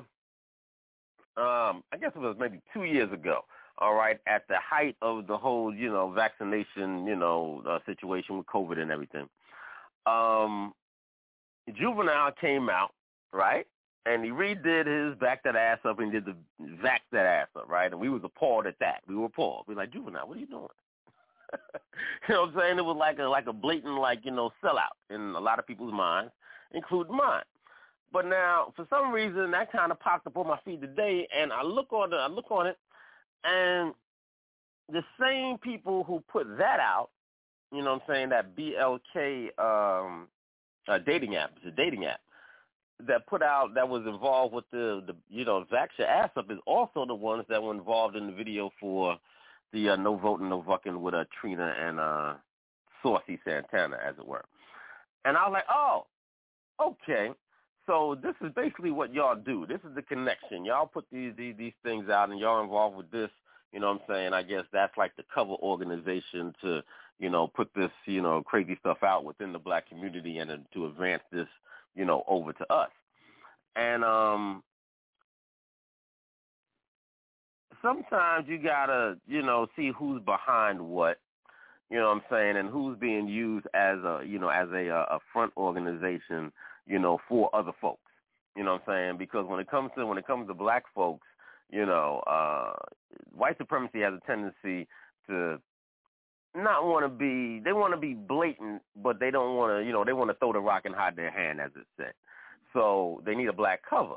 um, 1.36 1.82
I 1.92 1.98
guess 2.00 2.12
it 2.14 2.18
was 2.18 2.36
maybe 2.38 2.60
two 2.74 2.84
years 2.84 3.12
ago, 3.12 3.44
all 3.78 3.94
right, 3.94 4.18
at 4.26 4.46
the 4.48 4.56
height 4.58 4.96
of 5.02 5.26
the 5.26 5.36
whole, 5.36 5.74
you 5.74 5.90
know, 5.90 6.10
vaccination, 6.10 7.06
you 7.06 7.16
know, 7.16 7.62
uh, 7.68 7.78
situation 7.86 8.38
with 8.38 8.46
COVID 8.46 8.78
and 8.78 8.90
everything. 8.90 9.28
Um, 10.06 10.72
Juvenile 11.74 12.32
came 12.40 12.68
out, 12.68 12.92
right? 13.32 13.66
And 14.06 14.24
he 14.24 14.30
redid 14.30 14.86
his 14.86 15.18
back 15.18 15.42
that 15.42 15.56
ass 15.56 15.78
up 15.84 15.98
and 15.98 16.12
did 16.12 16.24
the 16.24 16.36
vax 16.62 17.00
that 17.12 17.26
ass 17.26 17.48
up, 17.56 17.68
right? 17.68 17.90
And 17.90 18.00
we 18.00 18.08
was 18.08 18.22
appalled 18.24 18.66
at 18.66 18.78
that. 18.78 19.00
We 19.08 19.16
were 19.16 19.26
appalled. 19.26 19.64
We 19.66 19.74
were 19.74 19.82
like, 19.82 19.92
Juvenile, 19.92 20.28
what 20.28 20.36
are 20.36 20.40
you 20.40 20.46
doing? 20.46 20.68
you 22.28 22.34
know 22.34 22.42
what 22.42 22.50
I'm 22.50 22.60
saying? 22.60 22.78
It 22.78 22.84
was 22.84 22.96
like 22.98 23.18
a 23.18 23.24
like 23.24 23.46
a 23.46 23.52
blatant 23.52 23.98
like, 23.98 24.20
you 24.24 24.30
know, 24.30 24.50
sellout 24.62 24.96
in 25.10 25.20
a 25.34 25.40
lot 25.40 25.58
of 25.58 25.66
people's 25.66 25.92
minds, 25.92 26.30
including 26.72 27.16
mine. 27.16 27.42
But 28.12 28.26
now, 28.26 28.72
for 28.76 28.86
some 28.88 29.12
reason, 29.12 29.50
that 29.50 29.72
kind 29.72 29.92
of 29.92 30.00
popped 30.00 30.26
up 30.26 30.36
on 30.36 30.46
my 30.46 30.58
feed 30.64 30.80
today, 30.80 31.28
and 31.36 31.52
I 31.52 31.62
look 31.62 31.92
on 31.92 32.12
it, 32.12 32.16
I 32.16 32.28
look 32.28 32.50
on 32.50 32.66
it, 32.66 32.78
and 33.44 33.92
the 34.90 35.02
same 35.20 35.58
people 35.58 36.04
who 36.04 36.22
put 36.30 36.46
that 36.58 36.80
out, 36.80 37.10
you 37.72 37.82
know 37.82 37.94
what 37.94 38.02
I'm 38.02 38.14
saying, 38.14 38.28
that 38.30 38.56
BLK 38.56 39.58
um, 39.58 40.28
uh, 40.88 40.98
dating 40.98 41.36
app, 41.36 41.52
it's 41.56 41.66
a 41.66 41.70
dating 41.70 42.04
app, 42.04 42.20
that 43.06 43.26
put 43.26 43.42
out, 43.42 43.74
that 43.74 43.88
was 43.88 44.06
involved 44.06 44.54
with 44.54 44.64
the, 44.70 45.02
the 45.06 45.14
you 45.28 45.44
know, 45.44 45.66
Vax 45.70 45.88
Your 45.98 46.08
Ass 46.08 46.30
Up 46.36 46.50
is 46.50 46.58
also 46.66 47.04
the 47.04 47.14
ones 47.14 47.44
that 47.48 47.62
were 47.62 47.74
involved 47.74 48.16
in 48.16 48.26
the 48.26 48.32
video 48.32 48.70
for 48.80 49.18
the 49.72 49.90
uh, 49.90 49.96
No 49.96 50.16
Voting, 50.16 50.48
No 50.48 50.62
Fucking 50.66 51.02
with 51.02 51.14
uh, 51.14 51.24
Trina 51.40 51.74
and 51.78 52.00
uh, 52.00 52.34
Saucy 53.02 53.38
Santana, 53.44 53.98
as 54.02 54.14
it 54.18 54.26
were. 54.26 54.44
And 55.24 55.36
I 55.36 55.48
was 55.48 55.52
like, 55.52 55.64
oh, 55.68 56.06
okay. 56.82 57.30
So 57.86 58.16
this 58.20 58.34
is 58.40 58.52
basically 58.54 58.90
what 58.90 59.14
y'all 59.14 59.36
do. 59.36 59.64
This 59.66 59.80
is 59.88 59.94
the 59.94 60.02
connection. 60.02 60.64
Y'all 60.64 60.86
put 60.86 61.04
these, 61.12 61.32
these 61.36 61.54
these 61.56 61.72
things 61.84 62.08
out, 62.10 62.30
and 62.30 62.40
y'all 62.40 62.62
involved 62.62 62.96
with 62.96 63.10
this. 63.10 63.30
You 63.72 63.80
know 63.80 63.92
what 63.92 64.02
I'm 64.08 64.14
saying? 64.14 64.32
I 64.32 64.42
guess 64.42 64.64
that's 64.72 64.96
like 64.96 65.14
the 65.16 65.24
cover 65.32 65.54
organization 65.62 66.54
to, 66.62 66.82
you 67.18 67.30
know, 67.30 67.46
put 67.46 67.68
this, 67.74 67.90
you 68.06 68.22
know, 68.22 68.42
crazy 68.42 68.76
stuff 68.80 69.02
out 69.02 69.24
within 69.24 69.52
the 69.52 69.58
black 69.58 69.88
community 69.88 70.38
and 70.38 70.50
to 70.72 70.86
advance 70.86 71.22
this, 71.30 71.48
you 71.94 72.04
know, 72.04 72.24
over 72.26 72.52
to 72.52 72.72
us. 72.72 72.90
And 73.74 74.04
um 74.04 74.62
sometimes 77.82 78.48
you 78.48 78.58
gotta, 78.58 79.18
you 79.26 79.42
know, 79.42 79.66
see 79.76 79.92
who's 79.96 80.22
behind 80.22 80.80
what, 80.80 81.18
you 81.90 81.98
know 81.98 82.08
what 82.08 82.16
I'm 82.16 82.22
saying, 82.30 82.56
and 82.56 82.68
who's 82.68 82.98
being 82.98 83.28
used 83.28 83.66
as 83.74 83.98
a, 83.98 84.22
you 84.26 84.38
know, 84.38 84.48
as 84.48 84.68
a 84.70 84.88
a 84.88 85.18
front 85.32 85.52
organization, 85.56 86.52
you 86.86 86.98
know, 86.98 87.18
for 87.28 87.54
other 87.54 87.72
folks. 87.80 88.00
You 88.56 88.64
know 88.64 88.72
what 88.72 88.82
I'm 88.88 88.94
saying? 88.94 89.18
Because 89.18 89.46
when 89.46 89.60
it 89.60 89.70
comes 89.70 89.90
to 89.96 90.06
when 90.06 90.18
it 90.18 90.26
comes 90.26 90.48
to 90.48 90.54
black 90.54 90.84
folks, 90.94 91.26
you 91.70 91.86
know, 91.86 92.22
uh 92.26 92.74
white 93.34 93.58
supremacy 93.58 94.00
has 94.00 94.14
a 94.14 94.26
tendency 94.26 94.88
to 95.28 95.60
not 96.54 96.84
want 96.84 97.04
to 97.04 97.08
be 97.08 97.60
they 97.64 97.72
want 97.72 97.92
to 97.92 98.00
be 98.00 98.14
blatant 98.14 98.80
but 99.02 99.20
they 99.20 99.30
don't 99.30 99.56
want 99.56 99.70
to 99.70 99.84
you 99.86 99.92
know 99.92 100.04
they 100.04 100.14
want 100.14 100.30
to 100.30 100.36
throw 100.36 100.54
the 100.54 100.58
rock 100.58 100.86
and 100.86 100.94
hide 100.94 101.14
their 101.14 101.30
hand 101.30 101.60
as 101.60 101.70
it 101.76 101.86
said 101.98 102.12
so 102.72 103.22
they 103.26 103.34
need 103.34 103.48
a 103.48 103.52
black 103.52 103.82
cover 103.88 104.16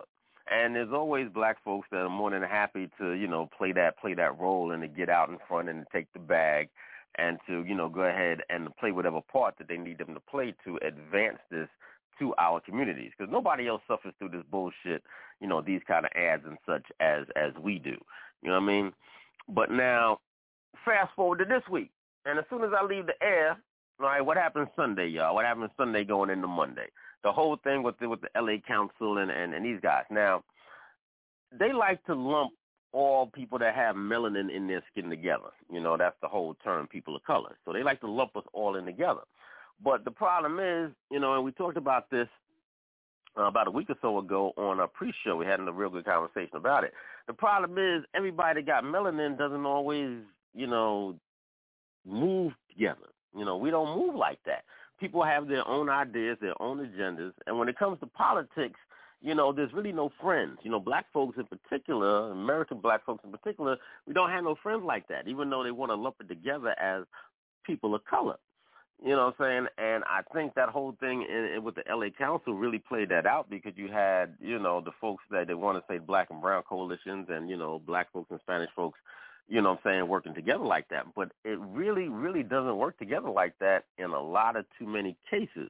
and 0.49 0.75
there's 0.75 0.91
always 0.93 1.27
black 1.33 1.63
folks 1.63 1.87
that 1.91 1.97
are 1.97 2.09
more 2.09 2.31
than 2.31 2.41
happy 2.41 2.89
to, 2.99 3.11
you 3.13 3.27
know, 3.27 3.49
play 3.55 3.71
that 3.73 3.99
play 3.99 4.13
that 4.15 4.39
role 4.39 4.71
and 4.71 4.81
to 4.81 4.87
get 4.87 5.09
out 5.09 5.29
in 5.29 5.37
front 5.47 5.69
and 5.69 5.85
to 5.85 5.87
take 5.93 6.11
the 6.13 6.19
bag 6.19 6.69
and 7.17 7.39
to, 7.47 7.63
you 7.65 7.75
know, 7.75 7.89
go 7.89 8.01
ahead 8.01 8.39
and 8.49 8.75
play 8.77 8.91
whatever 8.91 9.19
part 9.31 9.55
that 9.57 9.67
they 9.67 9.77
need 9.77 9.97
them 9.97 10.13
to 10.13 10.19
play 10.19 10.53
to 10.65 10.77
advance 10.85 11.39
this 11.49 11.67
to 12.19 12.33
our 12.37 12.59
communities 12.59 13.11
because 13.17 13.31
nobody 13.31 13.67
else 13.67 13.81
suffers 13.87 14.13
through 14.19 14.29
this 14.29 14.43
bullshit, 14.51 15.03
you 15.39 15.47
know, 15.47 15.61
these 15.61 15.81
kind 15.87 16.05
of 16.05 16.11
ads 16.15 16.43
and 16.45 16.57
such 16.65 16.85
as 16.99 17.25
as 17.35 17.51
we 17.61 17.79
do. 17.79 17.97
You 18.41 18.49
know 18.49 18.59
what 18.59 18.63
I 18.63 18.67
mean? 18.67 18.93
But 19.47 19.71
now, 19.71 20.19
fast 20.85 21.11
forward 21.15 21.39
to 21.39 21.45
this 21.45 21.63
week, 21.71 21.91
and 22.25 22.37
as 22.37 22.45
soon 22.49 22.63
as 22.63 22.71
I 22.77 22.85
leave 22.85 23.05
the 23.05 23.21
air, 23.21 23.57
all 23.99 24.05
right, 24.05 24.21
what 24.21 24.37
happens 24.37 24.67
Sunday, 24.75 25.07
y'all? 25.07 25.35
What 25.35 25.45
happens 25.45 25.71
Sunday 25.77 26.03
going 26.03 26.29
into 26.29 26.47
Monday? 26.47 26.87
the 27.23 27.31
whole 27.31 27.57
thing 27.63 27.83
with 27.83 27.97
the, 27.99 28.07
with 28.07 28.21
the 28.21 28.29
LA 28.35 28.57
Council 28.65 29.17
and, 29.17 29.31
and, 29.31 29.53
and 29.53 29.65
these 29.65 29.79
guys. 29.81 30.03
Now, 30.09 30.43
they 31.57 31.73
like 31.73 32.03
to 32.05 32.13
lump 32.13 32.51
all 32.91 33.27
people 33.27 33.59
that 33.59 33.75
have 33.75 33.95
melanin 33.95 34.53
in 34.53 34.67
their 34.67 34.83
skin 34.91 35.09
together. 35.09 35.49
You 35.71 35.79
know, 35.79 35.97
that's 35.97 36.15
the 36.21 36.27
whole 36.27 36.55
term, 36.63 36.87
people 36.87 37.15
of 37.15 37.23
color. 37.23 37.57
So 37.65 37.73
they 37.73 37.83
like 37.83 38.01
to 38.01 38.09
lump 38.09 38.35
us 38.35 38.43
all 38.53 38.75
in 38.75 38.85
together. 38.85 39.21
But 39.83 40.03
the 40.05 40.11
problem 40.11 40.59
is, 40.59 40.91
you 41.11 41.19
know, 41.19 41.35
and 41.35 41.43
we 41.43 41.51
talked 41.51 41.77
about 41.77 42.09
this 42.09 42.27
uh, 43.37 43.43
about 43.43 43.67
a 43.67 43.71
week 43.71 43.89
or 43.89 43.95
so 44.01 44.17
ago 44.17 44.53
on 44.57 44.79
a 44.79 44.87
pre-show. 44.87 45.35
We 45.35 45.45
had 45.45 45.59
a 45.59 45.71
real 45.71 45.89
good 45.89 46.05
conversation 46.05 46.55
about 46.55 46.83
it. 46.83 46.93
The 47.27 47.33
problem 47.33 47.77
is 47.77 48.03
everybody 48.15 48.61
that 48.61 48.67
got 48.67 48.83
melanin 48.83 49.37
doesn't 49.37 49.65
always, 49.65 50.17
you 50.53 50.67
know, 50.67 51.15
move 52.05 52.53
together. 52.69 53.07
You 53.37 53.45
know, 53.45 53.57
we 53.57 53.69
don't 53.69 53.97
move 53.97 54.15
like 54.15 54.39
that. 54.45 54.63
People 54.99 55.23
have 55.23 55.47
their 55.47 55.65
own 55.67 55.89
ideas, 55.89 56.37
their 56.41 56.59
own 56.61 56.79
agendas, 56.79 57.31
and 57.47 57.57
when 57.57 57.69
it 57.69 57.77
comes 57.77 57.99
to 58.01 58.07
politics, 58.07 58.79
you 59.21 59.35
know, 59.35 59.51
there's 59.51 59.73
really 59.73 59.91
no 59.91 60.11
friends. 60.21 60.59
You 60.63 60.71
know, 60.71 60.79
black 60.79 61.05
folks 61.11 61.37
in 61.37 61.45
particular, 61.45 62.31
American 62.31 62.79
black 62.79 63.05
folks 63.05 63.23
in 63.23 63.31
particular, 63.31 63.77
we 64.07 64.13
don't 64.13 64.29
have 64.29 64.43
no 64.43 64.55
friends 64.61 64.83
like 64.85 65.07
that, 65.09 65.27
even 65.27 65.49
though 65.49 65.63
they 65.63 65.71
want 65.71 65.91
to 65.91 65.95
lump 65.95 66.15
it 66.21 66.29
together 66.29 66.75
as 66.79 67.03
people 67.65 67.95
of 67.95 68.05
color. 68.05 68.37
You 69.03 69.11
know 69.11 69.27
what 69.27 69.45
I'm 69.45 69.45
saying? 69.45 69.67
And 69.77 70.03
I 70.05 70.21
think 70.33 70.55
that 70.55 70.69
whole 70.69 70.95
thing 70.99 71.25
in, 71.29 71.45
in, 71.55 71.63
with 71.63 71.75
the 71.75 71.83
LA 71.89 72.09
Council 72.09 72.53
really 72.53 72.79
played 72.79 73.09
that 73.09 73.25
out 73.25 73.49
because 73.49 73.73
you 73.77 73.87
had, 73.87 74.35
you 74.41 74.59
know, 74.59 74.81
the 74.81 74.91
folks 74.99 75.23
that 75.31 75.47
they 75.47 75.53
want 75.53 75.77
to 75.77 75.83
say 75.93 75.99
black 75.99 76.29
and 76.31 76.41
brown 76.41 76.63
coalitions 76.63 77.27
and, 77.29 77.49
you 77.49 77.55
know, 77.55 77.79
black 77.85 78.11
folks 78.11 78.29
and 78.29 78.41
Spanish 78.41 78.69
folks, 78.75 78.99
you 79.47 79.61
know 79.61 79.69
what 79.71 79.79
I'm 79.85 79.91
saying, 79.91 80.07
working 80.07 80.35
together 80.35 80.65
like 80.65 80.89
that. 80.89 81.05
But 81.15 81.31
it 81.45 81.57
really, 81.59 82.09
really 82.09 82.43
doesn't 82.43 82.75
work 82.75 82.97
together 82.99 83.29
like 83.29 83.57
that 83.59 83.85
in 83.97 84.11
a 84.11 84.21
lot 84.21 84.57
of 84.57 84.65
too 84.77 84.85
many 84.85 85.15
cases. 85.29 85.69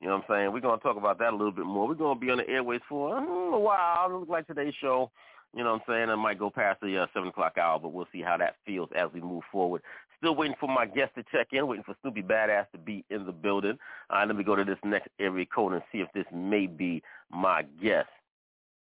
You 0.00 0.08
know 0.08 0.16
what 0.16 0.24
I'm 0.28 0.34
saying? 0.36 0.52
We're 0.52 0.60
going 0.60 0.78
to 0.78 0.82
talk 0.82 0.96
about 0.96 1.18
that 1.20 1.32
a 1.32 1.36
little 1.36 1.52
bit 1.52 1.64
more. 1.64 1.88
We're 1.88 1.94
going 1.94 2.18
to 2.18 2.24
be 2.24 2.30
on 2.30 2.38
the 2.38 2.48
airways 2.48 2.80
for 2.88 3.16
a 3.16 3.58
while. 3.58 4.10
It 4.10 4.12
looks 4.12 4.30
like 4.30 4.46
today's 4.46 4.74
show, 4.80 5.10
you 5.54 5.64
know 5.64 5.72
what 5.72 5.82
I'm 5.88 5.94
saying, 5.94 6.10
it 6.10 6.16
might 6.16 6.38
go 6.38 6.50
past 6.50 6.80
the 6.82 6.98
uh, 6.98 7.06
7 7.14 7.28
o'clock 7.28 7.56
hour, 7.56 7.78
but 7.78 7.92
we'll 7.92 8.08
see 8.12 8.20
how 8.20 8.36
that 8.36 8.56
feels 8.66 8.90
as 8.94 9.08
we 9.14 9.22
move 9.22 9.42
forward. 9.50 9.80
Still 10.18 10.34
waiting 10.34 10.56
for 10.60 10.68
my 10.68 10.84
guest 10.84 11.14
to 11.14 11.24
check 11.32 11.48
in, 11.52 11.66
waiting 11.66 11.84
for 11.84 11.94
Snoopy 12.02 12.22
Badazz 12.22 12.70
to 12.72 12.78
be 12.78 13.04
in 13.10 13.24
the 13.24 13.32
building. 13.32 13.78
Uh, 14.10 14.24
let 14.26 14.36
me 14.36 14.44
go 14.44 14.54
to 14.54 14.64
this 14.64 14.78
next 14.84 15.08
area 15.18 15.46
code 15.46 15.72
and 15.72 15.82
see 15.90 15.98
if 15.98 16.08
this 16.14 16.26
may 16.32 16.66
be 16.66 17.02
my 17.30 17.62
guest. 17.82 18.08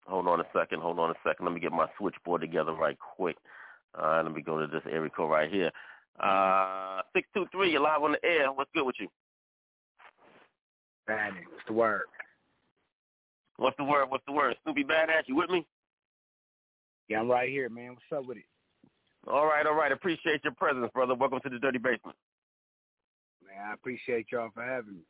Hold 0.07 0.27
on 0.27 0.39
a 0.39 0.45
second. 0.55 0.81
Hold 0.81 0.99
on 0.99 1.11
a 1.11 1.15
second. 1.25 1.45
Let 1.45 1.53
me 1.53 1.59
get 1.59 1.71
my 1.71 1.87
switchboard 1.97 2.41
together 2.41 2.73
right 2.73 2.97
quick. 2.99 3.37
Uh, 3.99 4.21
let 4.23 4.33
me 4.33 4.41
go 4.41 4.59
to 4.59 4.67
this 4.67 4.83
area 4.91 5.09
code 5.09 5.31
right 5.31 5.51
here. 5.51 5.71
Uh, 6.19 7.01
623, 7.15 7.71
you're 7.71 7.81
live 7.81 8.01
on 8.01 8.13
the 8.13 8.25
air. 8.25 8.51
What's 8.51 8.69
good 8.73 8.85
with 8.85 8.95
you? 8.99 9.07
Badazz. 11.09 11.45
What's 11.49 11.67
the 11.67 11.73
word? 11.73 12.03
What's 13.57 13.77
the 13.77 13.83
word? 13.83 14.09
What's 14.09 14.25
the 14.25 14.33
word? 14.33 14.55
Snoopy 14.63 14.83
Badazz, 14.83 15.23
you 15.27 15.35
with 15.35 15.49
me? 15.49 15.65
Yeah, 17.07 17.19
I'm 17.19 17.29
right 17.29 17.49
here, 17.49 17.69
man. 17.69 17.89
What's 17.89 18.21
up 18.21 18.27
with 18.27 18.37
it? 18.37 18.43
All 19.27 19.45
right, 19.45 19.65
all 19.65 19.75
right. 19.75 19.91
Appreciate 19.91 20.43
your 20.43 20.53
presence, 20.53 20.89
brother. 20.93 21.13
Welcome 21.13 21.39
to 21.43 21.49
the 21.49 21.59
Dirty 21.59 21.77
Basement. 21.77 22.15
Man, 23.45 23.69
I 23.69 23.73
appreciate 23.73 24.27
y'all 24.31 24.49
for 24.53 24.63
having 24.63 24.93
me. 24.93 25.01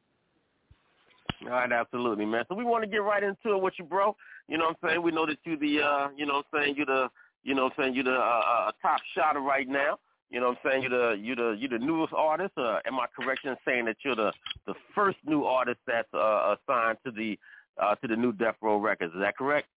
All 1.44 1.50
right, 1.50 1.72
absolutely, 1.72 2.26
man. 2.26 2.44
So 2.50 2.56
we 2.56 2.64
want 2.64 2.84
to 2.84 2.90
get 2.90 3.04
right 3.04 3.24
into 3.24 3.56
it 3.56 3.62
with 3.62 3.74
you, 3.78 3.86
bro. 3.86 4.16
You 4.48 4.58
know 4.58 4.66
what 4.66 4.78
I'm 4.84 4.90
saying? 4.90 5.02
We 5.02 5.12
know 5.12 5.26
that 5.26 5.38
you 5.44 5.58
the 5.58 5.82
uh, 5.82 6.10
you 6.16 6.26
know 6.26 6.36
what 6.36 6.46
I'm 6.54 6.62
saying, 6.62 6.76
you 6.78 6.86
the 6.86 7.08
you 7.44 7.56
know 7.56 7.64
what 7.64 7.74
I'm 7.78 7.84
saying, 7.84 7.96
you 7.96 8.04
the 8.04 8.14
uh, 8.14 8.42
uh, 8.68 8.72
top 8.82 9.00
shotter 9.16 9.40
right 9.40 9.68
now. 9.68 9.98
You 10.32 10.40
know 10.40 10.50
what 10.50 10.60
I'm 10.64 10.72
saying? 10.72 10.84
You're 10.84 11.16
the 11.16 11.22
you 11.22 11.36
the 11.36 11.58
you 11.60 11.68
the 11.68 11.78
newest 11.78 12.14
artist. 12.14 12.54
Uh, 12.58 12.80
am 12.86 13.00
I 13.00 13.06
correct 13.20 13.42
in 13.44 13.56
saying 13.66 13.86
that 13.86 13.98
you're 14.04 14.16
the 14.16 14.32
the 14.66 14.74
first 14.96 15.18
new 15.26 15.44
artist 15.44 15.80
that's 15.86 16.08
uh, 16.14 16.56
assigned 16.56 17.00
to 17.06 17.12
the 17.12 17.38
uh, 17.82 17.96
to 17.96 18.08
the 18.08 18.16
new 18.16 18.32
Death 18.32 18.56
Row 18.62 18.78
Records? 18.78 19.14
Is 19.14 19.20
that 19.20 19.38
correct? 19.38 19.68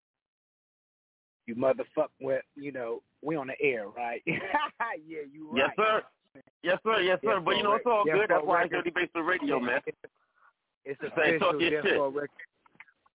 You 1.45 1.55
motherfucker, 1.55 2.07
well, 2.21 2.39
you 2.55 2.71
know, 2.71 3.03
we 3.21 3.35
on 3.35 3.47
the 3.47 3.61
air, 3.61 3.87
right? 3.89 4.23
yeah, 4.25 4.39
you 5.31 5.51
right. 5.51 5.57
Yes, 5.57 5.69
sir. 5.75 6.01
Yes, 6.63 6.79
sir. 6.83 7.01
Yes, 7.01 7.19
sir. 7.23 7.39
But 7.39 7.57
you 7.57 7.63
know, 7.63 7.73
it's 7.73 7.85
all 7.85 8.05
good. 8.05 8.29
That's 8.29 8.45
why 8.45 8.63
it's 8.63 8.71
Dirty 8.71 8.91
Basement 8.91 9.27
Radio, 9.27 9.59
man. 9.59 9.81
It's 10.85 10.99
official. 11.01 11.59
Death. 11.59 11.83
Row 11.97 12.09
Records. 12.09 12.31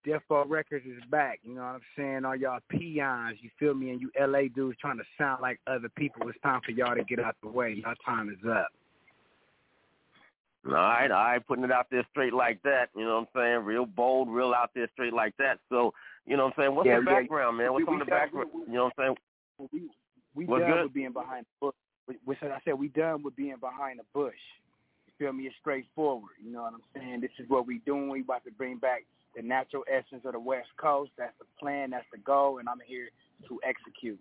Death 0.05 0.23
Row 0.31 0.45
Records 0.47 0.87
is 0.87 1.03
back. 1.11 1.41
You 1.43 1.55
know 1.55 1.61
what 1.61 1.75
I'm 1.75 1.81
saying? 1.97 2.25
All 2.25 2.37
y'all 2.37 2.61
peons, 2.71 3.37
you 3.41 3.51
feel 3.59 3.75
me? 3.75 3.91
And 3.91 4.01
you 4.01 4.11
LA 4.19 4.43
dudes 4.55 4.79
trying 4.81 4.97
to 4.99 5.05
sound 5.19 5.43
like 5.43 5.61
other 5.67 5.91
people. 5.91 6.29
It's 6.29 6.41
time 6.41 6.61
for 6.65 6.71
y'all 6.73 6.95
to 6.95 7.05
get 7.05 7.19
out 7.21 7.37
the 7.43 7.49
way. 7.49 7.83
Y'all 7.85 7.95
time 8.05 8.31
is 8.31 8.39
up. 8.49 8.69
All 10.67 10.73
right, 10.73 11.11
all 11.11 11.25
right, 11.25 11.47
putting 11.47 11.65
it 11.65 11.73
out 11.73 11.87
there 11.91 12.07
straight 12.11 12.35
like 12.35 12.63
that. 12.65 12.89
You 12.95 13.05
know 13.05 13.27
what 13.35 13.41
I'm 13.41 13.57
saying? 13.57 13.65
Real 13.65 13.87
bold, 13.87 14.29
real 14.29 14.53
out 14.55 14.71
there 14.75 14.89
straight 14.93 15.15
like 15.15 15.35
that. 15.39 15.59
So, 15.71 15.93
you 16.27 16.37
know 16.37 16.45
what 16.45 16.55
I'm 16.59 16.63
saying? 16.65 16.75
What's 16.75 16.87
Yeah, 16.87 17.01
the 17.01 17.11
yeah. 17.11 17.21
background, 17.21 17.57
man? 17.57 17.73
What's 17.73 17.83
We- 17.83 17.87
some 17.87 18.01
of 18.01 18.07
the 18.07 18.11
background? 18.11 18.51
we- 18.53 18.61
we- 18.61 18.67
You 18.67 18.73
know 18.75 18.85
what 18.85 18.95
I'm 18.99 19.17
saying? 19.59 19.91
We 20.35 20.47
we 20.47 20.47
done 20.47 20.71
good? 20.71 20.83
with 20.85 20.93
being 20.93 21.13
behind 21.13 21.47
the 21.47 21.67
bush. 21.67 21.75
We, 22.07 22.19
we 22.25 22.37
I 22.43 22.61
said 22.65 22.75
we 22.75 22.89
done 22.89 23.23
with 23.23 23.37
being 23.37 23.57
behind 23.57 23.99
the 23.99 24.05
bush. 24.13 24.39
You 25.07 25.13
feel 25.19 25.33
me? 25.33 25.47
It's 25.47 25.57
straightforward. 25.57 26.33
You 26.43 26.53
know 26.53 26.63
what 26.63 26.75
I'm 26.75 26.83
saying? 26.95 27.21
This 27.21 27.33
is 27.39 27.49
what 27.49 27.67
we 27.67 27.79
doing. 27.81 28.09
We 28.09 28.21
about 28.21 28.45
to 28.45 28.51
bring 28.53 28.77
back 28.77 29.05
the 29.37 29.43
natural 29.43 29.85
essence 29.91 30.23
of 30.25 30.33
the 30.33 30.41
West 30.41 30.69
Coast. 30.77 31.13
That's 31.19 31.35
the 31.39 31.47
plan. 31.59 31.91
That's 31.91 32.07
the 32.13 32.19
goal, 32.19 32.59
and 32.59 32.69
I'm 32.69 32.81
here 32.87 33.09
to 33.49 33.61
execute. 33.65 34.19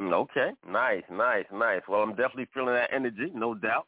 Mm, 0.00 0.12
Okay, 0.12 0.50
nice, 0.68 1.04
nice, 1.10 1.44
nice. 1.52 1.82
Well, 1.88 2.02
I'm 2.02 2.10
definitely 2.10 2.48
feeling 2.54 2.74
that 2.74 2.90
energy, 2.92 3.30
no 3.34 3.54
doubt. 3.54 3.86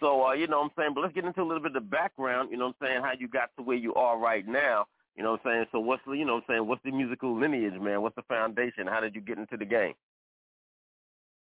So, 0.00 0.26
uh, 0.26 0.32
you 0.32 0.48
know 0.48 0.58
what 0.58 0.64
I'm 0.64 0.70
saying? 0.76 0.90
But 0.94 1.02
let's 1.02 1.14
get 1.14 1.24
into 1.24 1.42
a 1.42 1.44
little 1.46 1.62
bit 1.62 1.76
of 1.76 1.82
the 1.82 1.88
background, 1.88 2.50
you 2.50 2.56
know 2.56 2.66
what 2.66 2.76
I'm 2.80 2.88
saying, 2.88 3.02
how 3.02 3.12
you 3.18 3.28
got 3.28 3.50
to 3.56 3.62
where 3.62 3.76
you 3.76 3.94
are 3.94 4.18
right 4.18 4.46
now. 4.46 4.86
You 5.16 5.22
know 5.22 5.32
what 5.32 5.40
I'm 5.44 5.52
saying? 5.52 5.66
So 5.70 5.78
what's 5.78 6.02
the, 6.06 6.12
you 6.12 6.24
know 6.24 6.34
what 6.36 6.44
I'm 6.48 6.54
saying, 6.54 6.66
what's 6.66 6.82
the 6.84 6.90
musical 6.90 7.38
lineage, 7.38 7.80
man? 7.80 8.02
What's 8.02 8.16
the 8.16 8.22
foundation? 8.22 8.86
How 8.88 9.00
did 9.00 9.14
you 9.14 9.20
get 9.20 9.38
into 9.38 9.56
the 9.56 9.64
game? 9.64 9.94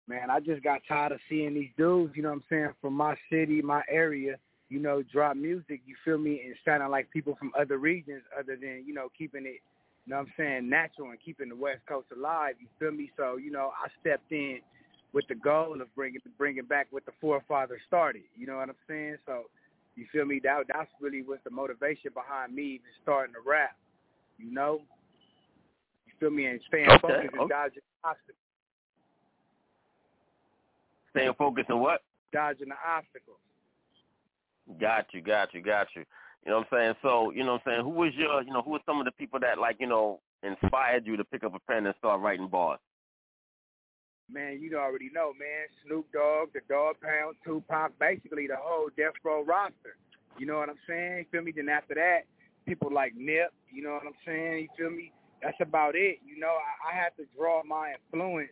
man, 0.09 0.29
I 0.31 0.39
just 0.39 0.63
got 0.63 0.81
tired 0.87 1.11
of 1.11 1.19
seeing 1.29 1.53
these 1.53 1.69
dudes, 1.77 2.13
you 2.15 2.23
know 2.23 2.29
what 2.29 2.35
I'm 2.35 2.43
saying, 2.49 2.69
from 2.81 2.93
my 2.95 3.15
city, 3.31 3.61
my 3.61 3.83
area, 3.87 4.37
you 4.69 4.79
know, 4.79 5.01
drop 5.11 5.35
music, 5.35 5.81
you 5.85 5.95
feel 6.05 6.17
me, 6.17 6.41
and 6.45 6.55
sounding 6.63 6.89
like 6.89 7.09
people 7.11 7.35
from 7.37 7.51
other 7.59 7.77
regions 7.77 8.21
other 8.37 8.55
than, 8.55 8.83
you 8.85 8.93
know, 8.93 9.09
keeping 9.17 9.45
it, 9.45 9.61
you 10.05 10.11
know 10.11 10.17
what 10.17 10.27
I'm 10.27 10.33
saying, 10.37 10.69
natural 10.69 11.09
and 11.09 11.19
keeping 11.23 11.49
the 11.49 11.55
West 11.55 11.81
Coast 11.87 12.07
alive, 12.15 12.55
you 12.59 12.67
feel 12.79 12.91
me? 12.91 13.11
So, 13.17 13.37
you 13.37 13.51
know, 13.51 13.71
I 13.83 13.87
stepped 13.99 14.31
in 14.31 14.59
with 15.11 15.25
the 15.27 15.35
goal 15.35 15.81
of 15.81 15.93
bringing 15.95 16.21
bringing 16.37 16.65
back 16.65 16.87
what 16.91 17.05
the 17.05 17.11
forefathers 17.19 17.81
started, 17.87 18.23
you 18.37 18.45
know 18.45 18.57
what 18.57 18.69
I'm 18.69 18.75
saying? 18.87 19.17
So, 19.25 19.45
you 19.95 20.05
feel 20.11 20.25
me? 20.25 20.39
That 20.43 20.63
that's 20.71 20.89
really 21.01 21.23
was 21.23 21.39
the 21.43 21.49
motivation 21.49 22.11
behind 22.13 22.55
me 22.55 22.63
even 22.63 22.85
starting 23.01 23.33
to 23.33 23.41
rap, 23.47 23.75
you 24.37 24.53
know? 24.53 24.81
You 26.05 26.13
feel 26.19 26.29
me? 26.29 26.45
And 26.45 26.61
staying 26.67 26.89
Okay, 26.89 27.01
focused 27.01 27.33
and 27.33 27.41
okay. 27.41 27.49
dodging 27.49 27.81
obstacles. 28.03 28.37
Staying 31.11 31.33
focused 31.37 31.69
on 31.71 31.81
what? 31.81 32.01
dodging 32.31 32.69
the 32.69 32.75
obstacles. 32.87 33.37
Got 34.79 35.07
you, 35.13 35.21
got 35.21 35.53
you, 35.53 35.61
got 35.61 35.87
you. 35.95 36.03
You 36.45 36.51
know 36.51 36.59
what 36.59 36.67
I'm 36.71 36.77
saying? 36.77 36.93
So, 37.01 37.31
you 37.31 37.43
know 37.43 37.53
what 37.53 37.61
I'm 37.65 37.71
saying, 37.73 37.83
who 37.83 37.89
was 37.89 38.13
your, 38.15 38.41
you 38.43 38.51
know, 38.53 38.61
who 38.61 38.71
were 38.71 38.85
some 38.85 38.99
of 38.99 39.05
the 39.05 39.11
people 39.11 39.39
that 39.39 39.57
like, 39.57 39.77
you 39.79 39.87
know, 39.87 40.19
inspired 40.43 41.05
you 41.05 41.17
to 41.17 41.23
pick 41.23 41.43
up 41.43 41.55
a 41.55 41.59
pen 41.71 41.85
and 41.85 41.95
start 41.97 42.21
writing 42.21 42.47
bars? 42.47 42.79
Man, 44.31 44.59
you 44.61 44.77
already 44.77 45.09
know, 45.13 45.33
man. 45.33 45.65
Snoop 45.85 46.05
Dogg, 46.13 46.53
the 46.53 46.61
Dogg 46.69 46.97
Pound, 47.01 47.35
Tupac, 47.43 47.97
basically 47.99 48.47
the 48.47 48.55
whole 48.57 48.89
Death 48.95 49.17
Row 49.23 49.43
roster. 49.43 49.97
You 50.37 50.45
know 50.45 50.57
what 50.57 50.69
I'm 50.69 50.79
saying? 50.87 51.17
You 51.17 51.25
feel 51.31 51.41
me? 51.41 51.51
Then 51.53 51.67
after 51.67 51.95
that, 51.95 52.21
people 52.65 52.93
like 52.93 53.13
Nip, 53.15 53.51
you 53.73 53.83
know 53.83 53.93
what 53.93 54.03
I'm 54.05 54.13
saying? 54.25 54.61
You 54.61 54.69
feel 54.77 54.95
me? 54.95 55.11
That's 55.41 55.57
about 55.61 55.95
it. 55.95 56.19
You 56.23 56.39
know, 56.39 56.53
I, 56.53 56.91
I 56.93 57.03
have 57.03 57.15
to 57.17 57.25
draw 57.35 57.63
my 57.63 57.95
influence 58.13 58.51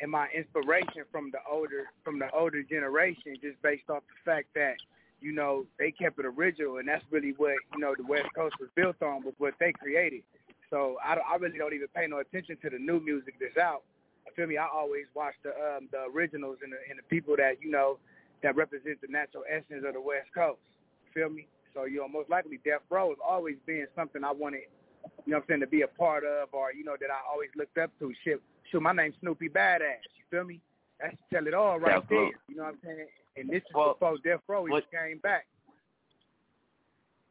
and 0.00 0.10
my 0.10 0.28
inspiration 0.36 1.04
from 1.10 1.30
the 1.30 1.38
older 1.50 1.84
from 2.04 2.18
the 2.18 2.30
older 2.32 2.62
generation 2.62 3.36
just 3.40 3.60
based 3.62 3.88
off 3.88 4.02
the 4.10 4.30
fact 4.30 4.48
that, 4.54 4.74
you 5.24 5.32
know, 5.32 5.64
they 5.78 5.90
kept 5.90 6.18
it 6.18 6.26
original 6.26 6.76
and 6.76 6.86
that's 6.86 7.02
really 7.10 7.32
what, 7.38 7.56
you 7.72 7.80
know, 7.80 7.94
the 7.96 8.04
West 8.04 8.28
Coast 8.36 8.54
was 8.60 8.68
built 8.76 9.00
on 9.00 9.24
was 9.24 9.32
what 9.38 9.54
they 9.58 9.72
created. 9.72 10.22
So 10.68 10.98
I, 11.02 11.14
I 11.14 11.36
really 11.40 11.56
don't 11.56 11.72
even 11.72 11.88
pay 11.96 12.06
no 12.06 12.18
attention 12.18 12.58
to 12.60 12.68
the 12.68 12.78
new 12.78 13.00
music 13.00 13.34
that's 13.40 13.56
out. 13.56 13.82
I 14.28 14.30
feel 14.36 14.46
me? 14.46 14.58
I 14.58 14.66
always 14.68 15.04
watch 15.14 15.34
the 15.42 15.50
um, 15.50 15.88
the 15.92 16.04
originals 16.14 16.58
and 16.62 16.72
the, 16.72 16.76
and 16.90 16.98
the 16.98 17.02
people 17.08 17.36
that 17.36 17.62
you 17.62 17.70
know 17.70 17.98
that 18.42 18.56
represent 18.56 19.00
the 19.00 19.08
natural 19.08 19.44
essence 19.48 19.84
of 19.86 19.94
the 19.94 20.00
West 20.00 20.28
Coast. 20.34 20.60
Feel 21.12 21.30
me? 21.30 21.46
So 21.74 21.84
you 21.84 21.98
know, 21.98 22.08
most 22.08 22.28
likely 22.28 22.58
Death 22.64 22.80
Row 22.90 23.08
has 23.10 23.18
always 23.24 23.56
been 23.66 23.86
something 23.94 24.24
I 24.24 24.32
wanted, 24.32 24.62
you 25.24 25.32
know, 25.32 25.38
what 25.38 25.44
I'm 25.44 25.48
saying 25.48 25.60
to 25.60 25.66
be 25.66 25.82
a 25.82 25.88
part 25.88 26.24
of, 26.24 26.48
or 26.52 26.72
you 26.72 26.84
know 26.84 26.96
that 27.00 27.10
I 27.10 27.20
always 27.30 27.50
looked 27.56 27.78
up 27.78 27.90
to. 28.00 28.12
Shit, 28.24 28.40
shoot, 28.70 28.80
my 28.80 28.92
name's 28.92 29.14
Snoopy 29.20 29.50
Badazz. 29.50 30.04
You 30.16 30.24
feel 30.30 30.44
me? 30.44 30.60
That's 31.00 31.16
tell 31.32 31.46
it 31.46 31.54
all 31.54 31.78
right 31.78 31.96
Absolutely. 31.96 32.32
there. 32.32 32.40
You 32.48 32.56
know 32.56 32.64
what 32.64 32.74
I'm 32.74 32.78
saying? 32.82 33.06
And 33.36 33.48
this 33.48 33.58
is 33.58 33.74
Well, 33.74 33.94
before 33.94 34.16
Death 34.24 34.40
Row 34.48 34.66
even 34.68 34.82
came 34.92 35.18
back. 35.18 35.46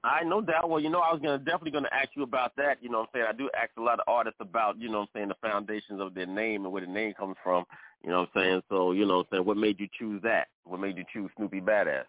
I 0.03 0.23
no 0.23 0.41
doubt. 0.41 0.69
Well, 0.69 0.81
you 0.81 0.89
know, 0.89 0.99
I 0.99 1.13
was 1.13 1.21
gonna 1.21 1.37
definitely 1.37 1.71
gonna 1.71 1.89
ask 1.93 2.09
you 2.15 2.23
about 2.23 2.55
that. 2.57 2.83
You 2.83 2.89
know 2.89 2.99
what 2.99 3.09
I'm 3.13 3.21
saying? 3.21 3.25
I 3.29 3.33
do 3.33 3.49
ask 3.57 3.71
a 3.77 3.81
lot 3.81 3.99
of 3.99 4.05
artists 4.07 4.39
about, 4.41 4.77
you 4.77 4.89
know 4.89 4.99
what 4.99 5.09
I'm 5.15 5.19
saying, 5.19 5.27
the 5.29 5.35
foundations 5.41 6.01
of 6.01 6.13
their 6.13 6.25
name 6.25 6.65
and 6.65 6.73
where 6.73 6.85
the 6.85 6.91
name 6.91 7.13
comes 7.13 7.37
from. 7.41 7.63
You 8.03 8.09
know 8.09 8.21
what 8.21 8.29
I'm 8.35 8.41
saying? 8.43 8.61
So, 8.69 8.91
you 8.91 9.05
know 9.05 9.17
what 9.17 9.27
I'm 9.31 9.37
saying, 9.37 9.45
what 9.45 9.55
made 9.55 9.79
you 9.79 9.87
choose 9.97 10.21
that? 10.23 10.49
What 10.65 10.81
made 10.81 10.97
you 10.97 11.05
choose 11.13 11.31
Snoopy 11.37 11.61
Badazz? 11.61 12.03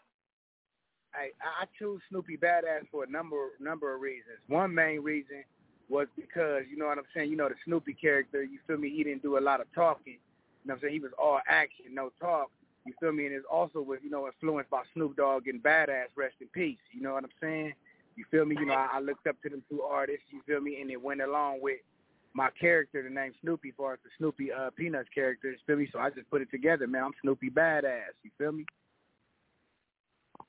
I 1.15 1.31
I 1.43 1.67
choose 1.79 2.03
Snoopy 2.11 2.37
Badazz 2.37 2.89
for 2.91 3.05
a 3.05 3.11
number 3.11 3.37
number 3.61 3.95
of 3.95 4.01
reasons. 4.01 4.39
One 4.49 4.75
main 4.75 5.01
reason 5.01 5.45
was 5.89 6.09
because 6.17 6.63
you 6.69 6.77
know 6.77 6.87
what 6.87 6.99
I'm 6.99 7.05
saying. 7.15 7.31
You 7.31 7.37
know 7.37 7.49
the 7.49 7.55
Snoopy 7.65 7.95
character. 7.95 8.43
You 8.43 8.59
feel 8.67 8.79
me? 8.79 8.91
He 8.91 9.05
didn't 9.05 9.23
do 9.23 9.39
a 9.39 9.41
lot 9.41 9.61
of 9.61 9.67
talking. 9.73 10.15
You 10.15 10.69
know 10.69 10.75
what 10.75 10.75
I'm 10.75 10.81
saying? 10.81 10.95
He 10.95 11.01
was 11.01 11.13
all 11.17 11.41
action, 11.49 11.95
no 11.95 12.11
talk. 12.21 12.51
You 12.85 12.93
feel 13.01 13.13
me? 13.13 13.27
And 13.27 13.35
it's 13.35 13.47
also 13.51 13.81
was 13.81 14.01
you 14.03 14.11
know 14.11 14.27
influenced 14.27 14.71
by 14.71 14.83
Snoop 14.93 15.17
Dogg 15.17 15.49
and 15.49 15.63
Bad 15.63 15.89
Azz. 15.89 16.09
Rest 16.17 16.37
in 16.41 16.49
peace. 16.49 16.79
You 16.93 17.03
know 17.03 17.15
what 17.15 17.25
I'm 17.25 17.31
saying? 17.41 17.73
You 18.17 18.25
feel 18.31 18.45
me? 18.45 18.57
You 18.59 18.67
know, 18.67 18.75
I, 18.75 18.89
I 18.95 19.01
looked 19.01 19.27
up 19.27 19.37
to 19.43 19.49
them 19.49 19.63
two 19.69 19.83
artists. 19.83 20.25
You 20.31 20.41
feel 20.47 20.61
me? 20.61 20.81
And 20.81 20.91
it 20.91 21.01
went 21.01 21.21
along 21.21 21.59
with 21.63 21.79
my 22.35 22.51
character, 22.59 23.03
the 23.03 23.11
name 23.11 23.33
Snoopy, 23.41 23.73
for 23.77 23.99
the 24.03 24.11
Snoopy 24.19 24.53
uh, 24.53 24.71
Peanuts 24.77 25.09
character. 25.15 25.51
You 25.51 25.57
feel 25.67 25.77
me? 25.77 25.89
So 25.93 25.99
I 25.99 26.11
just 26.11 26.29
put 26.31 26.43
it 26.43 26.51
together, 26.51 26.87
man. 26.87 27.05
I'm 27.05 27.13
Snoopy 27.23 27.51
Badazz. 27.51 28.15
You 28.23 28.31
feel 28.39 28.53
me? 28.53 28.67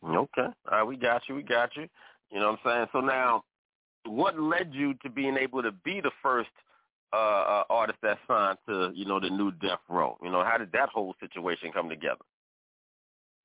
Okay. 0.04 0.42
All 0.42 0.54
right, 0.72 0.84
we 0.84 0.98
got 0.98 1.24
you. 1.28 1.36
We 1.36 1.44
got 1.44 1.76
you. 1.76 1.88
You 2.32 2.40
know 2.40 2.52
what 2.52 2.60
I'm 2.66 2.78
saying? 2.78 2.88
So 2.92 3.00
now, 3.00 3.44
what 4.06 4.40
led 4.40 4.72
you 4.74 4.94
to 5.04 5.10
being 5.10 5.38
able 5.38 5.64
to 5.64 5.72
be 5.72 6.02
the 6.02 6.12
first 6.22 6.50
uh, 7.16 7.64
artist 7.70 8.00
that 8.02 8.18
signed 8.28 8.58
to, 8.68 8.92
you 8.94 9.06
know, 9.06 9.20
the 9.20 9.30
new 9.30 9.52
Death 9.52 9.80
Row? 9.90 10.18
You 10.24 10.32
know, 10.32 10.44
how 10.44 10.58
did 10.58 10.72
that 10.74 10.90
whole 10.90 11.16
situation 11.20 11.72
come 11.72 11.90
together? 11.90 12.24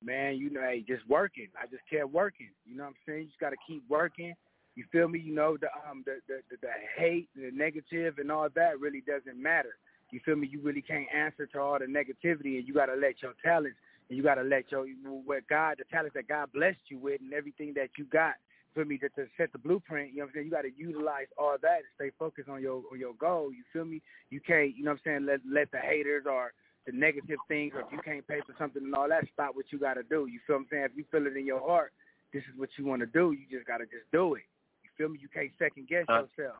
Man, 0.03 0.35
you 0.37 0.49
know, 0.49 0.61
hey, 0.61 0.83
just 0.87 1.07
working. 1.07 1.47
I 1.61 1.67
just 1.67 1.83
kept 1.89 2.09
working. 2.09 2.49
You 2.65 2.75
know 2.75 2.83
what 2.83 2.89
I'm 2.89 2.95
saying? 3.05 3.19
You 3.21 3.27
just 3.27 3.39
got 3.39 3.51
to 3.51 3.57
keep 3.67 3.83
working. 3.87 4.33
You 4.75 4.85
feel 4.91 5.07
me? 5.07 5.19
You 5.19 5.35
know, 5.35 5.57
the 5.57 5.67
um 5.89 6.03
the, 6.05 6.19
the 6.27 6.41
the 6.49 6.57
the 6.61 6.69
hate, 6.97 7.29
the 7.35 7.51
negative, 7.53 8.15
and 8.17 8.31
all 8.31 8.47
that 8.55 8.79
really 8.79 9.01
doesn't 9.01 9.41
matter. 9.41 9.75
You 10.11 10.19
feel 10.25 10.35
me? 10.35 10.47
You 10.51 10.61
really 10.61 10.81
can't 10.81 11.07
answer 11.13 11.45
to 11.47 11.59
all 11.59 11.77
the 11.77 11.85
negativity, 11.85 12.57
and 12.57 12.67
you 12.67 12.73
got 12.73 12.87
to 12.87 12.95
let 12.95 13.21
your 13.21 13.33
talents 13.43 13.77
and 14.11 14.17
you 14.17 14.23
got 14.23 14.35
to 14.35 14.43
let 14.43 14.69
your 14.71 14.85
what 15.25 15.47
God, 15.47 15.77
the 15.79 15.85
talents 15.85 16.15
that 16.15 16.27
God 16.27 16.51
blessed 16.53 16.79
you 16.89 16.99
with, 16.99 17.21
and 17.21 17.33
everything 17.33 17.73
that 17.75 17.91
you 17.97 18.03
got 18.03 18.35
for 18.73 18.85
me 18.85 18.97
to, 18.99 19.09
to 19.09 19.25
set 19.37 19.51
the 19.51 19.57
blueprint. 19.57 20.11
You 20.11 20.19
know 20.19 20.23
what 20.23 20.29
I'm 20.29 20.33
saying? 20.35 20.45
You 20.45 20.51
got 20.51 20.61
to 20.61 20.71
utilize 20.77 21.27
all 21.37 21.55
that 21.61 21.77
and 21.83 21.91
stay 21.95 22.11
focused 22.17 22.49
on 22.49 22.61
your 22.61 22.83
on 22.91 22.99
your 22.99 23.13
goal. 23.15 23.51
You 23.51 23.63
feel 23.73 23.85
me? 23.85 24.01
You 24.29 24.39
can't, 24.39 24.75
you 24.75 24.83
know 24.83 24.91
what 24.91 25.01
I'm 25.05 25.25
saying? 25.25 25.25
Let 25.25 25.39
let 25.49 25.71
the 25.71 25.79
haters 25.79 26.25
or 26.29 26.53
the 26.85 26.91
negative 26.91 27.37
things, 27.47 27.73
or 27.75 27.81
if 27.81 27.91
you 27.91 27.99
can't 28.03 28.27
pay 28.27 28.39
for 28.45 28.55
something 28.57 28.83
and 28.83 28.95
all 28.95 29.07
that, 29.09 29.25
stop 29.33 29.55
what 29.55 29.65
you 29.71 29.79
got 29.79 29.95
to 29.95 30.03
do. 30.03 30.25
You 30.25 30.39
feel 30.47 30.55
what 30.55 30.63
I'm 30.63 30.67
saying? 30.71 30.85
If 30.85 30.97
you 30.97 31.05
feel 31.11 31.27
it 31.27 31.37
in 31.37 31.45
your 31.45 31.59
heart, 31.59 31.93
this 32.33 32.43
is 32.51 32.57
what 32.57 32.69
you 32.77 32.85
want 32.85 33.01
to 33.01 33.05
do. 33.05 33.33
You 33.33 33.45
just 33.51 33.67
got 33.67 33.77
to 33.77 33.85
just 33.85 34.09
do 34.11 34.35
it. 34.35 34.43
You 34.83 34.89
feel 34.97 35.09
me? 35.09 35.19
You 35.21 35.29
can't 35.29 35.51
second 35.59 35.87
guess 35.87 36.05
uh, 36.09 36.25
yourself. 36.25 36.57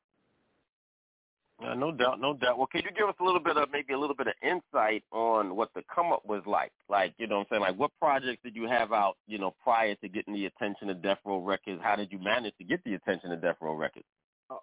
Uh, 1.60 1.74
no 1.74 1.92
doubt, 1.92 2.20
no 2.20 2.34
doubt. 2.34 2.58
Well, 2.58 2.66
can 2.66 2.82
you 2.82 2.90
give 2.96 3.08
us 3.08 3.14
a 3.20 3.24
little 3.24 3.40
bit 3.40 3.56
of 3.56 3.68
maybe 3.70 3.92
a 3.92 3.98
little 3.98 4.16
bit 4.16 4.26
of 4.26 4.34
insight 4.42 5.04
on 5.12 5.54
what 5.54 5.68
the 5.74 5.82
come 5.94 6.12
up 6.12 6.22
was 6.24 6.42
like? 6.46 6.72
Like, 6.88 7.14
you 7.18 7.26
know 7.26 7.38
what 7.38 7.42
I'm 7.42 7.46
saying? 7.50 7.62
Like 7.62 7.78
what 7.78 7.90
projects 8.00 8.42
did 8.42 8.56
you 8.56 8.68
have 8.68 8.92
out, 8.92 9.16
you 9.26 9.38
know, 9.38 9.54
prior 9.62 9.94
to 9.96 10.08
getting 10.08 10.34
the 10.34 10.46
attention 10.46 10.90
of 10.90 11.02
Death 11.02 11.18
Row 11.24 11.38
Records? 11.38 11.80
How 11.82 11.94
did 11.94 12.10
you 12.10 12.18
manage 12.18 12.56
to 12.58 12.64
get 12.64 12.82
the 12.84 12.94
attention 12.94 13.30
of 13.30 13.40
Death 13.40 13.56
Row 13.60 13.74
Records? 13.74 14.06
Oh, 14.50 14.62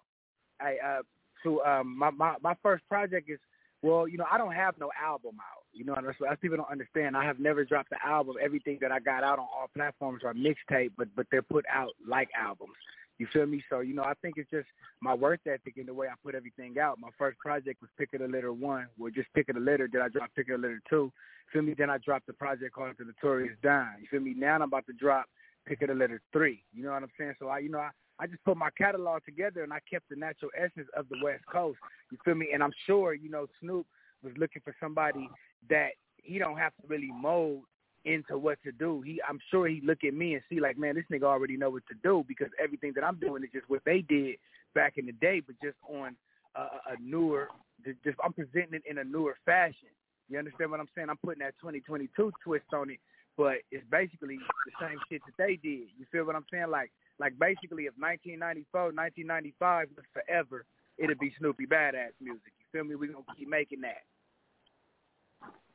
I 0.60 0.76
uh 0.84 1.02
so 1.42 1.64
um 1.64 1.96
my, 1.98 2.10
my 2.10 2.34
my 2.42 2.54
first 2.62 2.86
project 2.88 3.30
is 3.30 3.38
well, 3.82 4.06
you 4.06 4.18
know, 4.18 4.26
I 4.30 4.36
don't 4.36 4.52
have 4.52 4.74
no 4.78 4.90
album 5.02 5.36
out. 5.40 5.64
You 5.72 5.84
know, 5.86 5.94
as 5.94 6.38
people 6.42 6.58
don't 6.58 6.70
understand, 6.70 7.16
I 7.16 7.24
have 7.24 7.38
never 7.38 7.64
dropped 7.64 7.88
the 7.88 7.96
album. 8.04 8.36
Everything 8.42 8.76
that 8.82 8.92
I 8.92 9.00
got 9.00 9.24
out 9.24 9.38
on 9.38 9.46
all 9.46 9.70
platforms 9.74 10.22
are 10.24 10.34
mixtape, 10.34 10.90
but 10.98 11.08
but 11.16 11.26
they're 11.30 11.42
put 11.42 11.64
out 11.72 11.92
like 12.06 12.28
albums. 12.38 12.74
You 13.20 13.26
feel 13.34 13.44
me? 13.44 13.62
So, 13.68 13.80
you 13.80 13.92
know, 13.94 14.02
I 14.02 14.14
think 14.22 14.36
it's 14.38 14.48
just 14.48 14.66
my 15.02 15.12
work 15.12 15.40
ethic 15.46 15.76
and 15.76 15.86
the 15.86 15.92
way 15.92 16.06
I 16.06 16.14
put 16.24 16.34
everything 16.34 16.78
out. 16.78 16.98
My 16.98 17.10
first 17.18 17.38
project 17.38 17.82
was 17.82 17.90
Pick 17.98 18.14
of 18.14 18.20
the 18.20 18.26
Litter 18.26 18.50
1. 18.50 18.86
Well, 18.96 19.12
just 19.14 19.28
Pick 19.34 19.50
of 19.50 19.56
the 19.56 19.60
Litter. 19.60 19.90
Then 19.92 20.00
I 20.00 20.08
dropped 20.08 20.34
Pick 20.34 20.48
of 20.48 20.62
the 20.62 20.66
Litter 20.66 20.80
2. 20.88 20.96
You 20.96 21.12
feel 21.52 21.60
me? 21.60 21.74
Then 21.76 21.90
I 21.90 21.98
dropped 21.98 22.26
the 22.26 22.32
project 22.32 22.72
called 22.72 22.94
The 22.98 23.04
Notorious 23.04 23.58
Don. 23.62 23.88
You 24.00 24.06
feel 24.10 24.20
me? 24.20 24.32
Now 24.34 24.54
I'm 24.54 24.62
about 24.62 24.86
to 24.86 24.94
drop 24.94 25.26
Pick 25.66 25.82
of 25.82 25.88
the 25.88 25.94
Litter 25.94 26.22
3. 26.32 26.64
You 26.72 26.82
know 26.82 26.92
what 26.92 27.02
I'm 27.02 27.10
saying? 27.18 27.34
So, 27.38 27.48
I, 27.48 27.58
you 27.58 27.68
know, 27.68 27.80
I, 27.80 27.90
I 28.18 28.26
just 28.26 28.42
put 28.42 28.56
my 28.56 28.70
catalog 28.78 29.22
together 29.26 29.64
and 29.64 29.72
I 29.74 29.80
kept 29.90 30.08
the 30.08 30.16
natural 30.16 30.50
essence 30.56 30.88
of 30.96 31.06
the 31.10 31.18
West 31.22 31.44
Coast. 31.44 31.78
You 32.10 32.16
feel 32.24 32.36
me? 32.36 32.48
And 32.54 32.62
I'm 32.62 32.72
sure, 32.86 33.12
you 33.12 33.28
know, 33.28 33.48
Snoop 33.60 33.86
was 34.22 34.32
looking 34.38 34.62
for 34.64 34.74
somebody 34.80 35.28
that 35.68 35.90
he 36.16 36.38
don't 36.38 36.56
have 36.56 36.72
to 36.80 36.88
really 36.88 37.10
mold 37.12 37.64
into 38.04 38.38
what 38.38 38.58
to 38.64 38.72
do. 38.72 39.02
He, 39.02 39.20
I'm 39.28 39.38
sure 39.50 39.68
he 39.68 39.80
look 39.84 40.04
at 40.06 40.14
me 40.14 40.34
and 40.34 40.42
see 40.48 40.60
like, 40.60 40.78
man, 40.78 40.94
this 40.94 41.04
nigga 41.10 41.24
already 41.24 41.56
know 41.56 41.70
what 41.70 41.82
to 41.88 41.94
do 42.02 42.24
because 42.26 42.48
everything 42.62 42.92
that 42.94 43.04
I'm 43.04 43.18
doing 43.18 43.42
is 43.44 43.50
just 43.52 43.68
what 43.68 43.82
they 43.84 44.00
did 44.02 44.36
back 44.74 44.94
in 44.96 45.06
the 45.06 45.12
day, 45.12 45.40
but 45.40 45.56
just 45.62 45.76
on 45.88 46.16
a, 46.54 46.60
a 46.60 46.96
newer, 47.00 47.48
just 47.84 48.18
I'm 48.24 48.32
presenting 48.32 48.74
it 48.74 48.82
in 48.88 48.98
a 48.98 49.04
newer 49.04 49.36
fashion. 49.44 49.88
You 50.28 50.38
understand 50.38 50.70
what 50.70 50.80
I'm 50.80 50.88
saying? 50.94 51.10
I'm 51.10 51.18
putting 51.18 51.40
that 51.40 51.54
2022 51.60 52.32
twist 52.44 52.66
on 52.72 52.90
it, 52.90 53.00
but 53.36 53.56
it's 53.70 53.84
basically 53.90 54.38
the 54.38 54.72
same 54.80 54.98
shit 55.10 55.22
that 55.26 55.34
they 55.36 55.56
did. 55.56 55.90
You 55.98 56.06
feel 56.12 56.24
what 56.24 56.36
I'm 56.36 56.46
saying? 56.52 56.70
Like, 56.70 56.92
like 57.18 57.38
basically, 57.38 57.84
if 57.84 57.94
1994, 57.98 58.94
1995 58.94 59.88
was 59.96 60.06
forever, 60.14 60.64
it'd 60.98 61.18
be 61.18 61.34
Snoopy 61.38 61.66
Badazz 61.66 62.14
music. 62.20 62.54
You 62.58 62.66
feel 62.72 62.84
me? 62.84 62.94
We're 62.94 63.12
gonna 63.12 63.24
keep 63.36 63.48
making 63.48 63.80
that. 63.82 64.06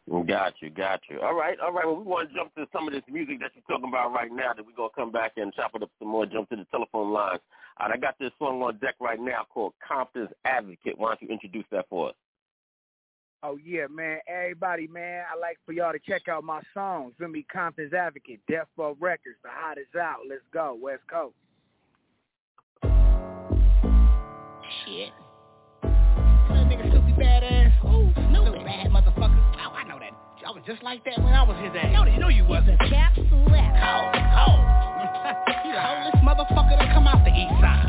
Got 0.07 0.53
you, 0.61 0.69
got 0.69 1.01
you. 1.09 1.19
All 1.21 1.33
right, 1.33 1.57
all 1.59 1.73
right. 1.73 1.85
Well, 1.85 1.95
we 1.95 2.03
want 2.03 2.29
to 2.29 2.35
jump 2.35 2.53
to 2.55 2.67
some 2.71 2.87
of 2.87 2.93
this 2.93 3.01
music 3.11 3.39
that 3.39 3.51
you're 3.55 3.63
talking 3.67 3.89
about 3.89 4.13
right 4.13 4.31
now. 4.31 4.53
That 4.53 4.63
we're 4.63 4.75
gonna 4.77 4.89
come 4.95 5.11
back 5.11 5.33
and 5.37 5.51
chop 5.53 5.71
it 5.73 5.81
up 5.81 5.89
some 5.97 6.09
more. 6.09 6.27
Jump 6.27 6.49
to 6.49 6.55
the 6.55 6.65
telephone 6.69 7.11
lines. 7.11 7.39
All 7.79 7.87
right, 7.87 7.97
I 7.97 7.99
got 7.99 8.15
this 8.19 8.29
song 8.37 8.61
on 8.61 8.77
deck 8.77 8.95
right 8.99 9.19
now 9.19 9.47
called 9.51 9.73
Compton's 9.85 10.29
Advocate. 10.45 10.97
Why 10.97 11.09
don't 11.09 11.21
you 11.23 11.29
introduce 11.29 11.65
that 11.71 11.87
for 11.89 12.09
us? 12.09 12.15
Oh 13.41 13.57
yeah, 13.63 13.87
man. 13.89 14.19
Everybody, 14.27 14.87
man. 14.87 15.23
I 15.31 15.39
like 15.39 15.57
for 15.65 15.73
y'all 15.73 15.91
to 15.91 15.99
check 15.99 16.27
out 16.27 16.43
my 16.43 16.61
songs. 16.75 17.13
Feel 17.17 17.27
me, 17.27 17.43
Compton's 17.51 17.93
Advocate, 17.93 18.41
Death 18.47 18.67
Row 18.77 18.95
Records, 18.99 19.37
the 19.43 19.49
hottest 19.51 19.95
out. 19.95 20.19
Let's 20.29 20.41
go, 20.53 20.77
West 20.79 21.01
Coast. 21.11 21.35
Shit. 24.85 25.09
That 25.81 26.67
nigga 26.69 26.89
still 26.89 27.01
be 27.01 27.11
badass. 27.13 27.71
Ooh, 27.85 28.11
Snoop 28.29 28.65
bad 28.65 28.91
motherfucker. 28.91 29.54
I 30.65 30.67
was 30.67 30.77
just 30.77 30.83
like 30.83 31.03
that 31.05 31.21
when 31.21 31.33
I 31.33 31.43
was 31.43 31.57
his 31.61 31.69
age. 31.77 31.93
No, 31.93 32.05
you 32.05 32.17
know 32.17 32.29
you 32.29 32.43
wasn't. 32.43 32.79
Cap 32.79 33.13
Slick. 33.13 33.29
Cold, 33.29 34.09
cold. 34.33 34.65
you 35.61 35.69
the 35.77 35.77
coldest 35.77 36.17
motherfucker 36.25 36.79
to 36.81 36.89
come 36.91 37.05
out 37.05 37.21
the 37.23 37.29
east 37.29 37.53
side. 37.61 37.85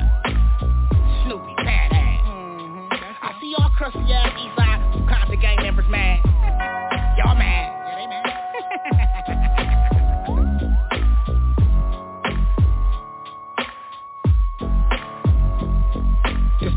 Snoopy, 1.25 1.57
badass. 1.65 2.21
Mm-hmm. 2.29 2.93
I 3.25 3.33
see 3.41 3.55
y'all 3.57 3.71
crusty 3.79 4.13
ass 4.13 4.37
east 4.37 4.57
side 4.57 4.77
Compton 5.09 5.41
gang 5.41 5.57
members 5.63 5.89
mad. 5.89 6.21
Y'all 7.17 7.35
mad. 7.35 7.73
Yeah, 7.89 7.97
they 7.97 8.07
mad. 8.13 8.27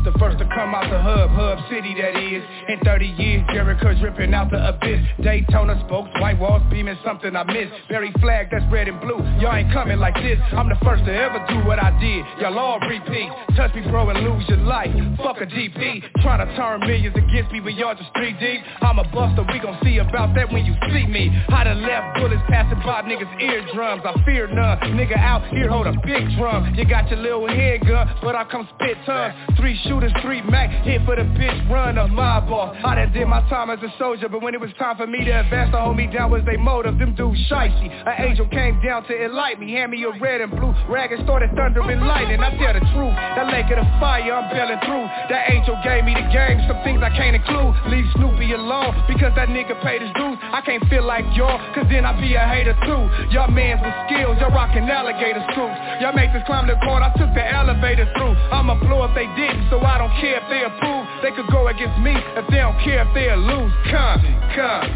the 0.04 0.18
first 0.18 0.38
to 0.38 0.46
come 0.54 0.74
out 0.74 0.90
the 0.90 1.00
hub, 1.00 1.30
hub 1.30 1.58
city 1.70 1.94
that 1.94 2.16
is. 2.18 2.42
In 2.68 2.78
30 2.84 3.06
years, 3.18 3.42
Jericho's 3.52 4.00
ripping 4.02 4.34
out 4.34 4.50
the 4.50 4.58
abyss. 4.58 5.00
Daytona 5.22 5.80
spokes, 5.86 6.10
white 6.20 6.38
walls 6.38 6.62
beaming 6.70 6.98
something 7.04 7.34
I 7.34 7.44
miss. 7.44 7.68
Very 7.88 8.12
flag 8.20 8.48
that's 8.50 8.64
red 8.70 8.88
and 8.88 9.00
blue. 9.00 9.18
Y'all 9.40 9.54
ain't 9.54 9.72
coming 9.72 9.98
like 9.98 10.14
this. 10.14 10.38
I'm 10.52 10.68
the 10.68 10.78
first 10.84 11.04
to 11.06 11.12
ever 11.14 11.38
do 11.48 11.66
what 11.66 11.78
I 11.78 11.90
did. 12.00 12.24
Y'all 12.40 12.58
all 12.58 12.80
repeat. 12.80 13.30
Touch 13.56 13.74
me, 13.74 13.82
bro, 13.90 14.10
and 14.10 14.20
lose 14.20 14.44
your 14.48 14.58
life. 14.58 14.90
Fuck 15.18 15.40
a 15.40 15.46
GP. 15.46 16.22
Trying 16.22 16.46
to 16.46 16.56
turn 16.56 16.80
millions 16.80 17.16
against 17.16 17.52
me, 17.52 17.60
but 17.60 17.74
y'all 17.74 17.94
just 17.94 18.10
three 18.16 18.32
deep. 18.38 18.60
I'm 18.82 18.98
a 18.98 19.04
buster, 19.10 19.44
we 19.46 19.58
gon' 19.58 19.78
see 19.82 19.98
about 19.98 20.34
that 20.34 20.52
when 20.52 20.64
you 20.64 20.74
see 20.92 21.06
me. 21.06 21.30
How 21.48 21.64
the 21.64 21.74
left 21.74 22.18
bullets 22.18 22.42
passing 22.48 22.80
by 22.80 23.02
niggas' 23.02 23.40
eardrums. 23.40 24.02
I 24.04 24.14
fear 24.24 24.46
none. 24.48 24.78
Nigga 24.98 25.16
out 25.16 25.46
here 25.48 25.68
hold 25.68 25.86
a 25.86 25.94
big 26.04 26.26
drum. 26.36 26.74
You 26.74 26.84
got 26.84 27.08
your 27.10 27.20
little 27.20 27.48
head 27.48 27.86
gun, 27.86 28.08
but 28.22 28.34
I 28.34 28.44
come 28.44 28.68
spit 28.74 28.96
tons. 29.06 29.34
Three 29.56 29.78
shooters, 29.84 30.12
three 30.22 30.39
Mac, 30.48 30.70
hit 30.84 31.04
for 31.04 31.16
the 31.16 31.22
bitch, 31.22 31.70
run 31.70 31.98
a 31.98 32.08
mob 32.08 32.50
off. 32.50 32.76
I 32.84 32.94
done 32.94 33.12
did 33.12 33.26
my 33.26 33.40
time 33.48 33.70
as 33.70 33.78
a 33.82 33.92
soldier, 33.98 34.28
but 34.28 34.42
when 34.42 34.54
it 34.54 34.60
was 34.60 34.70
time 34.78 34.96
for 34.96 35.06
me 35.06 35.24
to 35.24 35.40
advance, 35.40 35.72
to 35.72 35.80
hold 35.80 35.96
me 35.96 36.06
down 36.06 36.30
was 36.30 36.42
they 36.46 36.56
motive. 36.56 36.98
Them 36.98 37.14
dudes 37.14 37.40
shicey. 37.50 37.88
An 37.90 38.14
angel 38.24 38.46
came 38.48 38.80
down 38.82 39.04
to 39.06 39.14
enlighten 39.24 39.64
me, 39.64 39.72
hand 39.72 39.90
me 39.92 40.04
a 40.04 40.10
red 40.20 40.40
and 40.40 40.50
blue 40.50 40.74
rag 40.88 41.12
and 41.12 41.22
started 41.24 41.50
thundering 41.56 42.00
lightning. 42.00 42.40
I 42.40 42.50
tell 42.58 42.74
the 42.74 42.84
truth, 42.94 43.14
that 43.14 43.50
lake 43.52 43.66
of 43.70 43.82
the 43.82 43.88
fire 43.98 44.22
I'm 44.30 44.50
bailing 44.50 44.80
through. 44.86 45.06
That 45.30 45.50
angel 45.50 45.76
gave 45.82 46.04
me 46.04 46.14
the 46.14 46.26
game, 46.30 46.62
some 46.68 46.78
things 46.84 47.02
I 47.02 47.10
can't 47.10 47.34
include. 47.34 47.74
Leave 47.90 48.06
Snoopy 48.14 48.52
alone, 48.52 48.94
because 49.08 49.34
that 49.34 49.48
nigga 49.48 49.74
paid 49.82 50.02
his 50.02 50.12
dues. 50.14 50.38
I 50.40 50.60
can't 50.62 50.84
feel 50.88 51.04
like 51.04 51.24
y'all, 51.34 51.58
cause 51.74 51.86
then 51.90 52.04
I 52.04 52.14
be 52.20 52.34
a 52.34 52.44
hater 52.46 52.76
too. 52.86 53.02
Y'all 53.34 53.50
mans 53.50 53.82
with 53.82 53.94
skills, 54.06 54.38
y'all 54.38 54.54
rockin' 54.54 54.86
alligator 54.86 55.42
scoops. 55.50 55.78
Y'all 55.98 56.14
make 56.14 56.32
this 56.32 56.42
climb 56.46 56.66
the 56.66 56.78
court, 56.86 57.02
I 57.02 57.10
took 57.18 57.32
the 57.34 57.42
elevator 57.42 58.06
through. 58.14 58.34
I'ma 58.54 58.78
blow 58.78 59.02
if 59.08 59.14
they 59.14 59.26
didn't, 59.34 59.70
so 59.70 59.80
I 59.80 59.98
don't 59.98 60.14
care 60.20 60.29
if 60.32 60.44
they 60.48 60.62
approve. 60.64 61.06
They 61.22 61.30
could 61.32 61.50
go 61.50 61.68
against 61.68 61.98
me 62.00 62.14
if 62.14 62.46
they 62.50 62.58
don't 62.58 62.78
care 62.82 63.06
if 63.06 63.10
they 63.14 63.30
lose. 63.34 63.72
Come, 63.90 64.22
come. 64.54 64.86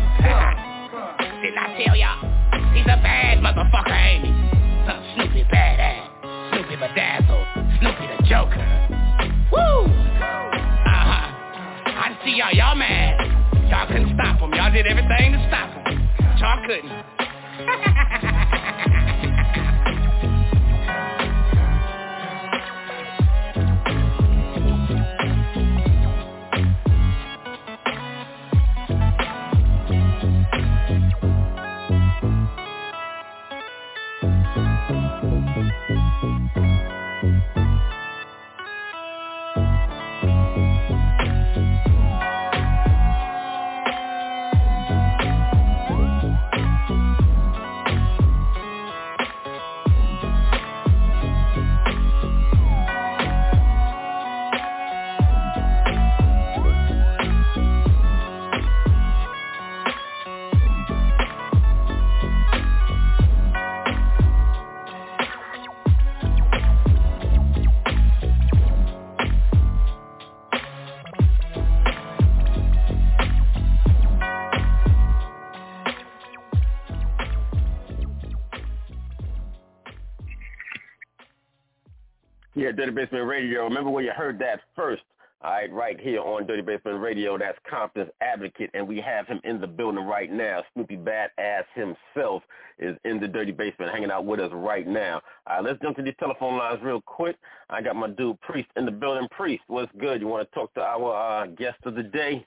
Didn't 1.43 1.59
I 1.59 1.69
tell 1.85 1.97
y'all? 1.97 2.20
He's 2.74 2.86
a 2.86 2.98
bad 3.02 3.39
motherfucker, 3.39 3.94
ain't 3.94 4.24
he? 4.24 4.32
Some 4.86 5.02
Snoopy 5.15 5.44
badass. 5.52 6.52
Snoopy 6.52 6.77
bedazzled. 6.77 7.47
Snoopy 7.81 8.06
the 8.06 8.23
Joker. 8.28 8.65
Woo! 9.52 9.86
Uh-huh. 9.86 11.27
I 11.86 12.19
see 12.24 12.36
y'all. 12.36 12.52
Y'all 12.52 12.74
mad. 12.74 13.20
Y'all 13.70 13.86
couldn't 13.86 14.15
stop 14.15 14.40
him. 14.40 14.52
Y'all 14.55 14.73
did 14.73 14.86
everything 14.86 15.32
to 15.32 15.47
stop 15.48 15.70
him. 15.86 16.09
Y'all 16.39 16.61
couldn't. 16.66 18.55
Dirty 82.77 82.93
Basement 82.93 83.27
Radio. 83.27 83.65
Remember 83.65 83.91
where 83.91 84.05
you 84.05 84.13
heard 84.13 84.39
that 84.41 84.61
first. 84.77 85.03
All 85.43 85.51
right, 85.51 85.71
right 85.71 86.01
here 86.01 86.21
on 86.21 86.47
Dirty 86.47 86.63
Basement 86.63 87.01
Radio. 87.01 87.37
That's 87.37 87.59
Compton's 87.69 88.09
Advocate, 88.23 88.71
and 88.73 88.89
we 88.89 88.99
have 89.01 89.27
him 89.27 89.41
in 89.45 89.61
the 89.61 89.67
building 89.67 90.07
right 90.07 90.33
now. 90.33 90.63
Snoopy 90.73 90.97
Badazz 90.97 91.65
himself 91.75 92.43
is 92.79 92.97
in 93.05 93.21
the 93.21 93.29
Dirty 93.29 93.53
Basement 93.53 93.93
hanging 93.93 94.11
out 94.11 94.25
with 94.25 94.41
us 94.41 94.51
right 94.55 94.87
now. 94.87 95.21
All 95.47 95.57
right, 95.57 95.65
let's 95.65 95.83
jump 95.83 95.97
to 95.97 96.03
these 96.03 96.15
telephone 96.19 96.57
lines 96.57 96.81
real 96.83 97.03
quick. 97.03 97.37
I 97.69 97.83
got 97.83 97.95
my 97.95 98.09
dude 98.09 98.41
Priest 98.41 98.69
in 98.77 98.87
the 98.87 98.91
building. 98.91 99.29
Priest, 99.33 99.65
what's 99.67 99.93
good? 100.01 100.23
You 100.23 100.29
want 100.29 100.49
to 100.49 100.55
talk 100.55 100.73
to 100.75 100.81
our 100.81 101.43
uh, 101.43 101.47
guest 101.49 101.77
of 101.85 101.95
the 101.95 102.05
day? 102.05 102.47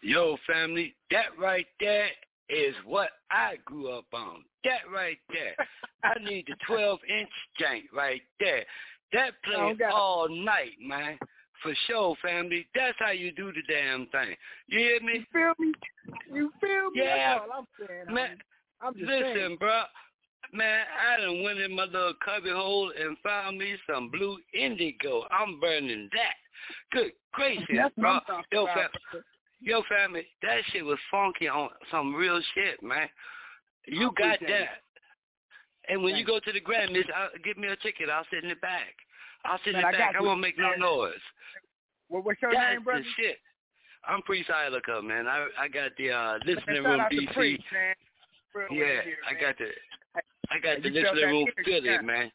Yo, 0.00 0.36
family, 0.46 0.94
that 1.10 1.36
right 1.40 1.66
there 1.80 2.06
is 2.48 2.74
what 2.84 3.10
I 3.30 3.56
grew 3.64 3.90
up 3.90 4.06
on. 4.12 4.44
That 4.64 4.90
right 4.92 5.18
there. 5.30 5.54
I 6.04 6.18
need 6.22 6.46
the 6.46 6.54
12 6.66 6.98
inch 7.08 7.28
jank 7.60 7.82
right 7.94 8.22
there. 8.40 8.64
That 9.12 9.32
plays 9.44 9.78
oh, 9.90 9.94
all 9.94 10.28
night, 10.28 10.76
man. 10.80 11.18
For 11.62 11.74
sure, 11.86 12.14
family. 12.22 12.66
That's 12.74 12.96
how 13.00 13.10
you 13.10 13.32
do 13.32 13.52
the 13.52 13.62
damn 13.68 14.06
thing. 14.06 14.36
You 14.68 14.78
hear 14.78 15.00
me? 15.00 15.14
You 15.14 15.24
feel 15.32 15.52
me? 15.58 15.72
You 16.32 16.52
feel 16.60 16.90
me? 16.90 17.02
Yeah. 17.02 17.38
I'm 17.56 17.66
saying. 17.78 18.14
Man, 18.14 18.38
I'm 18.80 18.94
just 18.94 19.06
listen, 19.06 19.34
saying. 19.34 19.56
bro. 19.58 19.82
Man, 20.52 20.84
I 21.06 21.20
done 21.20 21.42
went 21.42 21.58
in 21.58 21.74
my 21.74 21.84
little 21.84 22.14
cubby 22.24 22.50
hole 22.50 22.92
and 22.98 23.18
found 23.18 23.58
me 23.58 23.74
some 23.90 24.08
blue 24.08 24.38
indigo. 24.54 25.24
I'm 25.30 25.58
burning 25.60 26.08
that. 26.12 26.34
Good 26.92 27.12
gracious, 27.32 27.66
That's 27.74 27.94
bro. 27.96 28.20
Yo, 28.52 28.66
yo, 29.60 29.82
family, 29.88 30.26
that 30.42 30.58
shit 30.72 30.84
was 30.84 30.98
funky 31.10 31.48
on 31.48 31.70
some 31.90 32.14
real 32.14 32.40
shit, 32.54 32.82
man. 32.82 33.08
You 33.86 34.10
got 34.16 34.38
that. 34.40 34.82
And 35.88 36.02
when 36.02 36.16
you 36.16 36.24
go 36.24 36.38
to 36.38 36.52
the 36.52 36.60
Grammys, 36.60 37.08
I'll, 37.16 37.30
give 37.42 37.56
me 37.56 37.68
a 37.68 37.76
ticket. 37.76 38.10
I'll 38.10 38.26
sit 38.30 38.42
in 38.42 38.50
the 38.50 38.56
back. 38.56 38.94
I'll 39.44 39.58
sit 39.64 39.74
in 39.74 39.80
the 39.80 39.86
I 39.86 39.92
back. 39.92 40.14
I 40.18 40.22
won't 40.22 40.40
make 40.40 40.58
no 40.58 40.74
noise. 40.74 41.14
What, 42.08 42.24
what's 42.24 42.42
your 42.42 42.52
That's 42.52 42.74
name, 42.74 42.84
brother? 42.84 43.00
the 43.00 43.22
shit. 43.22 43.38
I'm 44.06 44.22
Priest 44.22 44.48
Ilika, 44.48 45.02
man. 45.02 45.26
I 45.26 45.46
I 45.58 45.68
got 45.68 45.90
the 45.98 46.10
uh, 46.10 46.38
listening 46.44 46.84
room 46.84 47.00
DC. 47.10 47.32
Priest. 47.34 47.62
Yeah, 48.70 49.02
here, 49.02 49.16
I 49.28 49.34
got 49.38 49.56
the 49.58 49.68
I 50.50 50.58
got 50.58 50.82
the 50.82 50.88
listening 50.88 51.24
room 51.24 51.46
yeah. 51.66 52.00
man. 52.00 52.30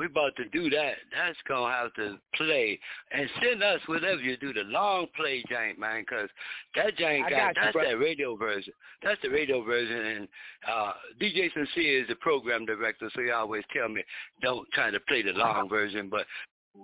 We 0.00 0.06
about 0.06 0.34
to 0.36 0.48
do 0.48 0.70
that. 0.70 0.94
That's 1.12 1.36
gonna 1.46 1.70
have 1.70 1.92
to 1.96 2.16
play 2.34 2.80
and 3.12 3.28
send 3.42 3.62
us 3.62 3.80
whatever 3.84 4.22
you 4.22 4.34
do 4.38 4.54
the 4.54 4.62
long 4.62 5.08
play 5.14 5.44
jank, 5.50 5.76
man, 5.76 6.06
'cause 6.06 6.30
that 6.74 6.96
jank 6.96 7.28
got, 7.28 7.30
got 7.30 7.54
that's 7.54 7.72
bro. 7.74 7.84
that 7.84 7.98
radio 7.98 8.34
version. 8.34 8.72
That's 9.02 9.20
the 9.20 9.28
radio 9.28 9.60
version, 9.60 9.98
and 9.98 10.28
uh 10.66 10.94
DJ 11.20 11.52
Sincere 11.52 12.00
is 12.00 12.08
the 12.08 12.14
program 12.16 12.64
director, 12.64 13.10
so 13.14 13.20
he 13.20 13.30
always 13.30 13.62
tell 13.74 13.90
me 13.90 14.02
don't 14.40 14.66
try 14.72 14.90
to 14.90 15.00
play 15.00 15.20
the 15.20 15.34
long 15.34 15.68
version, 15.68 16.08
but 16.08 16.26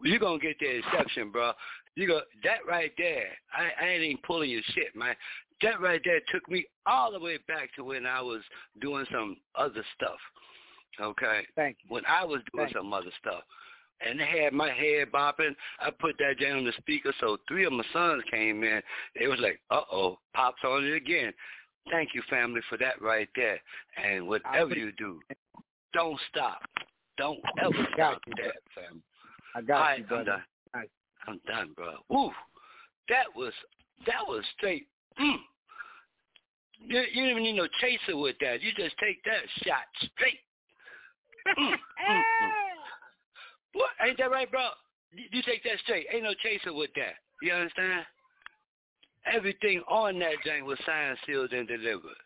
you're 0.04 0.18
gonna 0.18 0.38
get 0.38 0.58
the 0.58 0.76
exception, 0.76 1.30
bro. 1.30 1.52
You 1.94 2.06
go 2.06 2.20
that 2.44 2.66
right 2.68 2.92
there. 2.98 3.28
I, 3.50 3.82
I 3.82 3.88
ain't 3.92 4.02
even 4.02 4.18
pulling 4.26 4.50
your 4.50 4.62
shit, 4.74 4.94
man. 4.94 5.16
That 5.62 5.80
right 5.80 6.02
there 6.04 6.20
took 6.30 6.46
me 6.50 6.66
all 6.84 7.12
the 7.12 7.18
way 7.18 7.38
back 7.48 7.74
to 7.76 7.84
when 7.84 8.04
I 8.04 8.20
was 8.20 8.42
doing 8.82 9.06
some 9.10 9.38
other 9.54 9.82
stuff. 9.94 10.18
Okay. 11.00 11.46
Thank 11.54 11.78
you. 11.82 11.94
When 11.94 12.04
I 12.06 12.24
was 12.24 12.40
doing 12.52 12.68
some 12.74 12.92
other 12.92 13.10
stuff. 13.20 13.42
And 14.06 14.20
they 14.20 14.26
had 14.26 14.52
my 14.52 14.70
head 14.70 15.10
bopping. 15.12 15.54
I 15.80 15.90
put 15.90 16.16
that 16.18 16.38
down 16.38 16.58
on 16.58 16.64
the 16.64 16.72
speaker, 16.76 17.14
so 17.18 17.38
three 17.48 17.64
of 17.64 17.72
my 17.72 17.84
sons 17.94 18.22
came 18.30 18.62
in. 18.62 18.82
They 19.18 19.26
was 19.26 19.40
like, 19.40 19.58
uh-oh, 19.70 20.18
pops 20.34 20.62
on 20.64 20.84
it 20.84 20.94
again. 20.94 21.32
Thank 21.90 22.10
you, 22.14 22.22
family, 22.28 22.60
for 22.68 22.76
that 22.76 23.00
right 23.00 23.28
there. 23.34 23.58
And 23.96 24.28
whatever 24.28 24.74
you 24.74 24.92
do, 24.98 25.20
don't 25.94 26.20
stop. 26.30 26.60
Don't 27.16 27.40
ever 27.58 27.86
stop 27.94 28.20
that, 28.36 28.56
family. 28.74 29.02
I 29.54 29.62
got 29.62 29.76
All 29.76 29.82
right, 29.82 29.98
you, 29.98 30.04
I'm 30.04 30.08
brother. 30.08 30.24
done. 30.24 30.42
I'm 31.28 31.40
done, 31.46 31.72
bro. 31.74 31.94
Woo, 32.08 32.30
that 33.08 33.24
was 33.34 33.52
that 34.06 34.26
was 34.26 34.44
straight. 34.56 34.86
Mm. 35.20 35.36
You, 36.78 37.00
you 37.00 37.22
didn't 37.22 37.30
even 37.30 37.42
need 37.42 37.56
no 37.56 37.66
chaser 37.80 38.16
with 38.16 38.36
that. 38.40 38.62
You 38.62 38.70
just 38.76 38.96
take 38.98 39.24
that 39.24 39.40
shot 39.64 39.86
straight. 40.14 40.40
Mm, 41.46 41.72
mm, 41.72 41.76
mm. 42.10 42.50
What? 43.72 43.90
Ain't 44.06 44.18
that 44.18 44.30
right, 44.30 44.50
bro? 44.50 44.68
You, 45.12 45.24
you 45.32 45.42
take 45.42 45.62
that 45.64 45.78
straight. 45.84 46.06
Ain't 46.12 46.24
no 46.24 46.34
chaser 46.42 46.72
with 46.72 46.90
that. 46.96 47.14
You 47.42 47.52
understand? 47.52 48.04
Everything 49.32 49.82
on 49.88 50.18
that 50.20 50.36
thing 50.44 50.64
was 50.64 50.78
signed, 50.86 51.18
sealed, 51.26 51.52
and 51.52 51.66
delivered. 51.66 52.16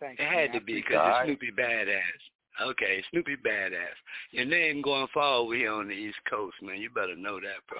Thank 0.00 0.18
It 0.18 0.22
you, 0.22 0.28
had 0.28 0.50
man. 0.50 0.60
to 0.60 0.64
be 0.64 0.74
because 0.74 0.96
appreciate 0.96 1.08
it's 1.08 1.18
it. 1.18 1.24
Snoopy 1.26 1.62
Badazz. 1.62 2.68
Okay, 2.70 3.02
Snoopy 3.10 3.36
Badazz. 3.46 3.96
Your 4.32 4.44
name 4.44 4.82
going 4.82 5.06
far 5.14 5.36
over 5.36 5.54
here 5.54 5.72
on 5.72 5.88
the 5.88 5.94
East 5.94 6.18
Coast, 6.28 6.56
man. 6.62 6.80
You 6.80 6.90
better 6.90 7.16
know 7.16 7.36
that, 7.40 7.64
bro. 7.68 7.78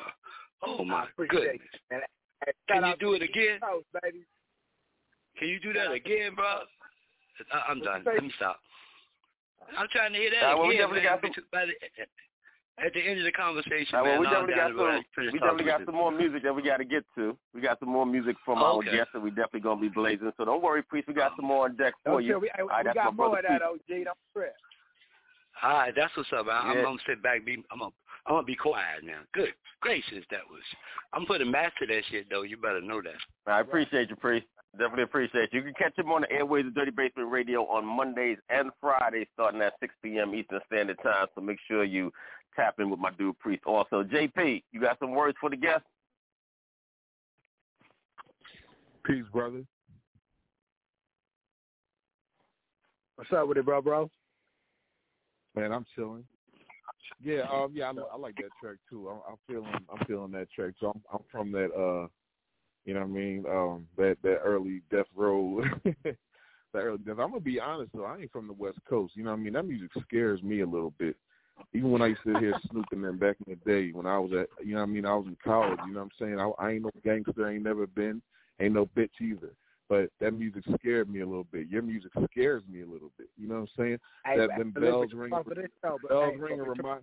Oh 0.63 0.85
my 0.85 1.05
appreciate 1.05 1.61
goodness. 1.61 1.69
it, 1.91 2.57
Can 2.69 2.85
you 2.85 2.95
do 3.01 3.15
it 3.15 3.23
again? 3.23 3.61
Coast, 3.61 3.87
baby. 4.03 4.21
Can 5.39 5.49
you 5.49 5.61
do 5.61 5.73
that 5.73 5.91
again, 5.93 6.35
bro? 6.35 6.61
I- 7.53 7.65
I'm 7.69 7.81
done. 7.81 8.03
Let 8.05 8.23
me 8.23 8.33
stop. 8.37 8.61
I'm 9.77 9.89
trying 9.91 10.13
to 10.13 10.19
hear 10.19 10.31
that 10.31 10.43
Uh, 10.43 10.57
well, 10.59 10.69
we 10.69 10.75
again, 10.77 10.89
definitely 10.89 11.09
man. 11.09 11.21
got 11.21 11.35
some- 11.35 11.45
By 11.53 11.67
the- 11.67 12.07
At 12.79 12.95
the 12.95 13.01
end 13.03 13.19
of 13.19 13.25
the 13.27 13.33
conversation, 13.33 13.95
Uh, 13.95 14.03
well, 14.03 14.13
man, 14.13 14.21
we 14.21 14.27
definitely 14.27 14.55
got 14.55 14.69
some. 14.73 15.05
We 15.19 15.39
definitely 15.39 15.65
got 15.65 15.85
some 15.85 15.95
more 15.95 16.11
music 16.11 16.43
that 16.45 16.55
we 16.55 16.63
got 16.63 16.79
to 16.79 16.85
get 16.85 17.05
to. 17.17 17.37
We 17.53 17.61
got 17.61 17.79
some 17.79 17.91
more 17.91 18.07
music 18.07 18.37
from 18.45 18.63
our 18.63 18.75
Okay. 18.81 18.91
guests 18.93 19.13
that 19.13 19.21
we 19.21 19.29
definitely 19.31 19.61
gonna 19.61 19.81
be 19.83 19.89
blazing. 19.91 20.33
So 20.39 20.47
don't 20.47 20.63
worry, 20.63 20.83
priest. 20.83 21.07
We 21.07 21.13
got 21.15 21.37
some 21.37 21.45
more 21.45 21.67
on 21.67 21.77
deck 21.77 21.93
for 22.05 22.13
Don't 22.13 22.25
you. 22.25 22.33
tell 22.33 22.41
me- 22.41 22.49
hey, 22.55 22.63
All 22.63 22.69
right, 22.69 22.87
we 22.87 22.93
got 22.95 23.05
my 23.05 23.11
more 23.11 23.31
brother 23.37 23.49
of 23.49 23.61
that, 23.61 23.69
Priest. 23.69 23.85
OG. 23.91 24.05
Don't 24.05 24.19
trip. 24.33 24.57
All 25.63 25.73
right, 25.75 25.95
that's 25.95 26.17
what's 26.17 26.33
up. 26.33 26.47
I, 26.49 26.71
I'm 26.71 26.77
Yeah. 26.79 26.83
gonna 26.85 26.99
sit 27.07 27.21
back. 27.21 27.45
Be 27.45 27.63
I'm 27.71 27.81
gonna 27.81 27.93
I'm 28.27 28.35
gonna 28.35 28.45
be 28.47 28.57
quiet 28.57 29.03
now. 29.05 29.21
Good 29.33 29.53
gracious, 29.81 30.25
that 30.31 30.49
was. 30.49 30.63
I'm 31.13 31.27
putting 31.27 31.51
math 31.51 31.75
to 31.81 31.87
that 31.87 32.05
shit 32.07 32.31
though. 32.31 32.43
You 32.43 32.57
better 32.57 32.81
know 32.81 33.03
that. 33.03 33.17
I 33.47 33.61
appreciate 33.61 34.09
you, 34.09 34.17
priest. 34.17 34.47
Definitely 34.73 35.03
appreciate 35.03 35.53
you. 35.53 35.61
You 35.61 35.65
can 35.65 35.75
catch 35.75 35.99
him 35.99 36.13
on 36.13 36.23
the 36.23 36.31
airways 36.31 36.67
of 36.67 36.75
Dirty 36.75 36.93
Basement 36.93 37.31
Radio 37.31 37.65
on 37.65 37.85
Mondays 37.85 38.39
and 38.51 38.71
Fridays, 38.81 39.27
starting 39.35 39.61
at 39.63 39.75
6 39.81 39.93
p.m. 40.03 40.35
Eastern 40.35 40.61
Standard 40.67 40.99
Time. 41.03 41.27
So 41.35 41.41
make 41.41 41.59
sure 41.67 41.83
you 41.83 42.13
tap 42.55 42.77
in 42.79 42.89
with 42.89 43.01
my 43.01 43.11
dude 43.11 43.39
Priest. 43.41 43.63
Also, 43.67 44.05
JP, 44.05 44.63
you 44.71 44.81
got 44.81 44.99
some 45.01 45.11
words 45.11 45.37
for 45.41 45.51
the 45.51 45.57
guest? 45.57 45.83
Peace, 49.05 49.25
brother. 49.33 49.65
What's 53.17 53.33
up 53.33 53.49
with 53.49 53.59
it, 53.59 53.65
bro, 53.65 53.83
bro? 53.83 54.11
Man, 55.57 55.73
I'm 55.73 55.85
chilling. 55.97 56.25
Yeah, 57.23 57.43
um, 57.53 57.73
yeah, 57.75 57.91
I, 57.91 58.15
I 58.15 58.17
like 58.17 58.37
that 58.37 58.51
track 58.63 58.77
too. 58.89 59.09
I'm, 59.09 59.21
I'm 59.29 59.37
feeling, 59.47 59.73
I'm 59.93 60.07
feeling 60.07 60.31
that 60.33 60.51
track. 60.53 60.75
So 60.81 60.93
I'm, 60.95 61.03
I'm 61.13 61.21
from 61.31 61.51
that, 61.53 61.73
uh, 61.75 62.07
you 62.85 62.95
know 62.95 63.01
what 63.01 63.07
I 63.07 63.11
mean? 63.11 63.45
Um, 63.49 63.87
that 63.97 64.17
that 64.23 64.39
early 64.45 64.83
Death 64.91 65.07
Row. 65.15 65.63
that 66.05 66.15
early 66.75 66.99
Death. 66.99 67.19
I'm 67.19 67.31
gonna 67.31 67.41
be 67.41 67.61
honest 67.61 67.93
though. 67.95 68.05
I 68.05 68.19
ain't 68.19 68.33
from 68.33 68.47
the 68.47 68.53
West 68.53 68.79
Coast. 68.89 69.15
You 69.17 69.25
know 69.25 69.31
what 69.31 69.41
I 69.41 69.43
mean? 69.43 69.53
That 69.53 69.67
music 69.67 69.91
scares 70.07 70.43
me 70.43 70.61
a 70.61 70.67
little 70.67 70.93
bit. 70.99 71.17
Even 71.75 71.91
when 71.91 72.01
I 72.01 72.07
used 72.07 72.23
to 72.25 72.39
hear 72.39 72.55
Snoop 72.71 72.87
and 72.93 73.05
them 73.05 73.19
back 73.19 73.37
in 73.47 73.53
the 73.53 73.71
day, 73.71 73.91
when 73.93 74.07
I 74.07 74.19
was 74.19 74.33
at, 74.33 74.49
you 74.65 74.75
know 74.75 74.81
what 74.81 74.89
I 74.89 74.93
mean? 74.93 75.05
I 75.05 75.15
was 75.15 75.27
in 75.27 75.37
college. 75.45 75.79
You 75.87 75.93
know 75.93 76.01
what 76.01 76.11
I'm 76.21 76.27
saying? 76.27 76.41
I, 76.41 76.51
I 76.59 76.71
ain't 76.73 76.83
no 76.83 76.91
gangster. 77.05 77.51
Ain't 77.51 77.65
never 77.65 77.87
been. 77.87 78.23
Ain't 78.61 78.75
no 78.75 78.87
bitch 78.97 79.11
either. 79.21 79.53
But 79.89 80.09
that 80.21 80.33
music 80.33 80.63
scared 80.79 81.11
me 81.11 81.21
a 81.21 81.27
little 81.27 81.47
bit. 81.51 81.69
Your 81.69 81.83
music 81.83 82.13
scares 82.31 82.63
me 82.71 82.83
a 82.83 82.87
little 82.87 83.11
bit. 83.19 83.29
You 83.37 83.49
know 83.49 83.57
what 83.57 83.61
I'm 83.61 83.69
saying? 83.77 83.99
Hey, 84.25 84.39
that 84.39 84.57
them 84.57 84.71
bells 84.71 85.13
ring. 85.13 85.31
fuck 85.31 85.47
with 85.47 85.59
this 85.59 85.67
though, 85.83 85.99
but 86.01 86.11
Bells 86.11 86.35
ring 86.39 86.61
and 86.61 86.69
remind. 86.69 87.03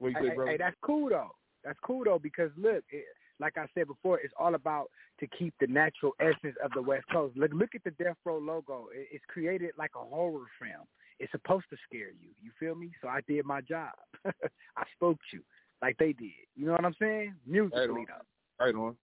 What 0.00 0.08
you 0.08 0.16
Hey, 0.18 0.28
say, 0.28 0.34
brother? 0.34 0.50
hey, 0.50 0.56
that's 0.56 0.76
cool 0.82 1.08
though. 1.10 1.30
That's 1.64 1.78
cool 1.82 2.04
though 2.04 2.18
because 2.18 2.50
look, 2.56 2.82
it, 2.90 3.04
like 3.40 3.56
I 3.56 3.66
said 3.74 3.86
before, 3.86 4.20
it's 4.20 4.34
all 4.38 4.54
about 4.54 4.90
to 5.18 5.26
keep 5.26 5.54
the 5.60 5.66
natural 5.66 6.12
essence 6.20 6.56
of 6.62 6.70
the 6.72 6.82
West 6.82 7.06
Coast. 7.10 7.36
Look, 7.36 7.52
look 7.52 7.70
at 7.74 7.84
the 7.84 7.90
Death 7.92 8.16
Row 8.24 8.38
logo. 8.38 8.88
It's 8.92 9.24
created 9.28 9.70
like 9.78 9.92
a 9.96 10.04
horror 10.04 10.46
film. 10.60 10.86
It's 11.18 11.32
supposed 11.32 11.66
to 11.70 11.76
scare 11.86 12.08
you. 12.08 12.30
You 12.42 12.50
feel 12.58 12.74
me? 12.74 12.92
So 13.02 13.08
I 13.08 13.20
did 13.26 13.44
my 13.44 13.60
job. 13.60 13.92
I 14.24 14.84
spoke 14.96 15.18
to 15.30 15.38
you 15.38 15.42
like 15.82 15.96
they 15.98 16.12
did. 16.12 16.30
You 16.56 16.66
know 16.66 16.72
what 16.72 16.84
I'm 16.84 16.96
saying? 16.98 17.34
Musically 17.46 17.88
Right 17.88 18.06
though. 18.08 18.64
Right 18.64 18.74
on. 18.74 18.96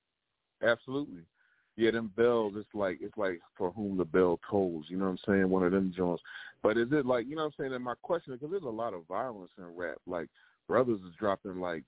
Absolutely. 0.67 1.21
Yeah, 1.75 1.91
them 1.91 2.11
bells. 2.15 2.53
It's 2.55 2.67
like 2.73 2.97
it's 3.01 3.17
like 3.17 3.39
for 3.55 3.71
whom 3.71 3.97
the 3.97 4.05
bell 4.05 4.39
tolls. 4.49 4.85
You 4.89 4.97
know 4.97 5.05
what 5.05 5.11
I'm 5.11 5.19
saying? 5.27 5.49
One 5.49 5.63
of 5.63 5.71
them 5.71 5.93
joints. 5.95 6.23
But 6.63 6.77
is 6.77 6.87
it 6.91 7.05
like 7.05 7.27
you 7.27 7.35
know 7.35 7.43
what 7.43 7.53
I'm 7.59 7.63
saying? 7.63 7.73
And 7.73 7.83
my 7.83 7.93
question 8.01 8.33
is 8.33 8.39
because 8.39 8.51
there's 8.51 8.63
a 8.63 8.75
lot 8.75 8.93
of 8.93 9.07
violence 9.07 9.51
in 9.57 9.65
rap. 9.75 9.97
Like 10.07 10.27
brothers 10.67 10.99
is 11.01 11.15
dropping 11.19 11.59
like 11.59 11.83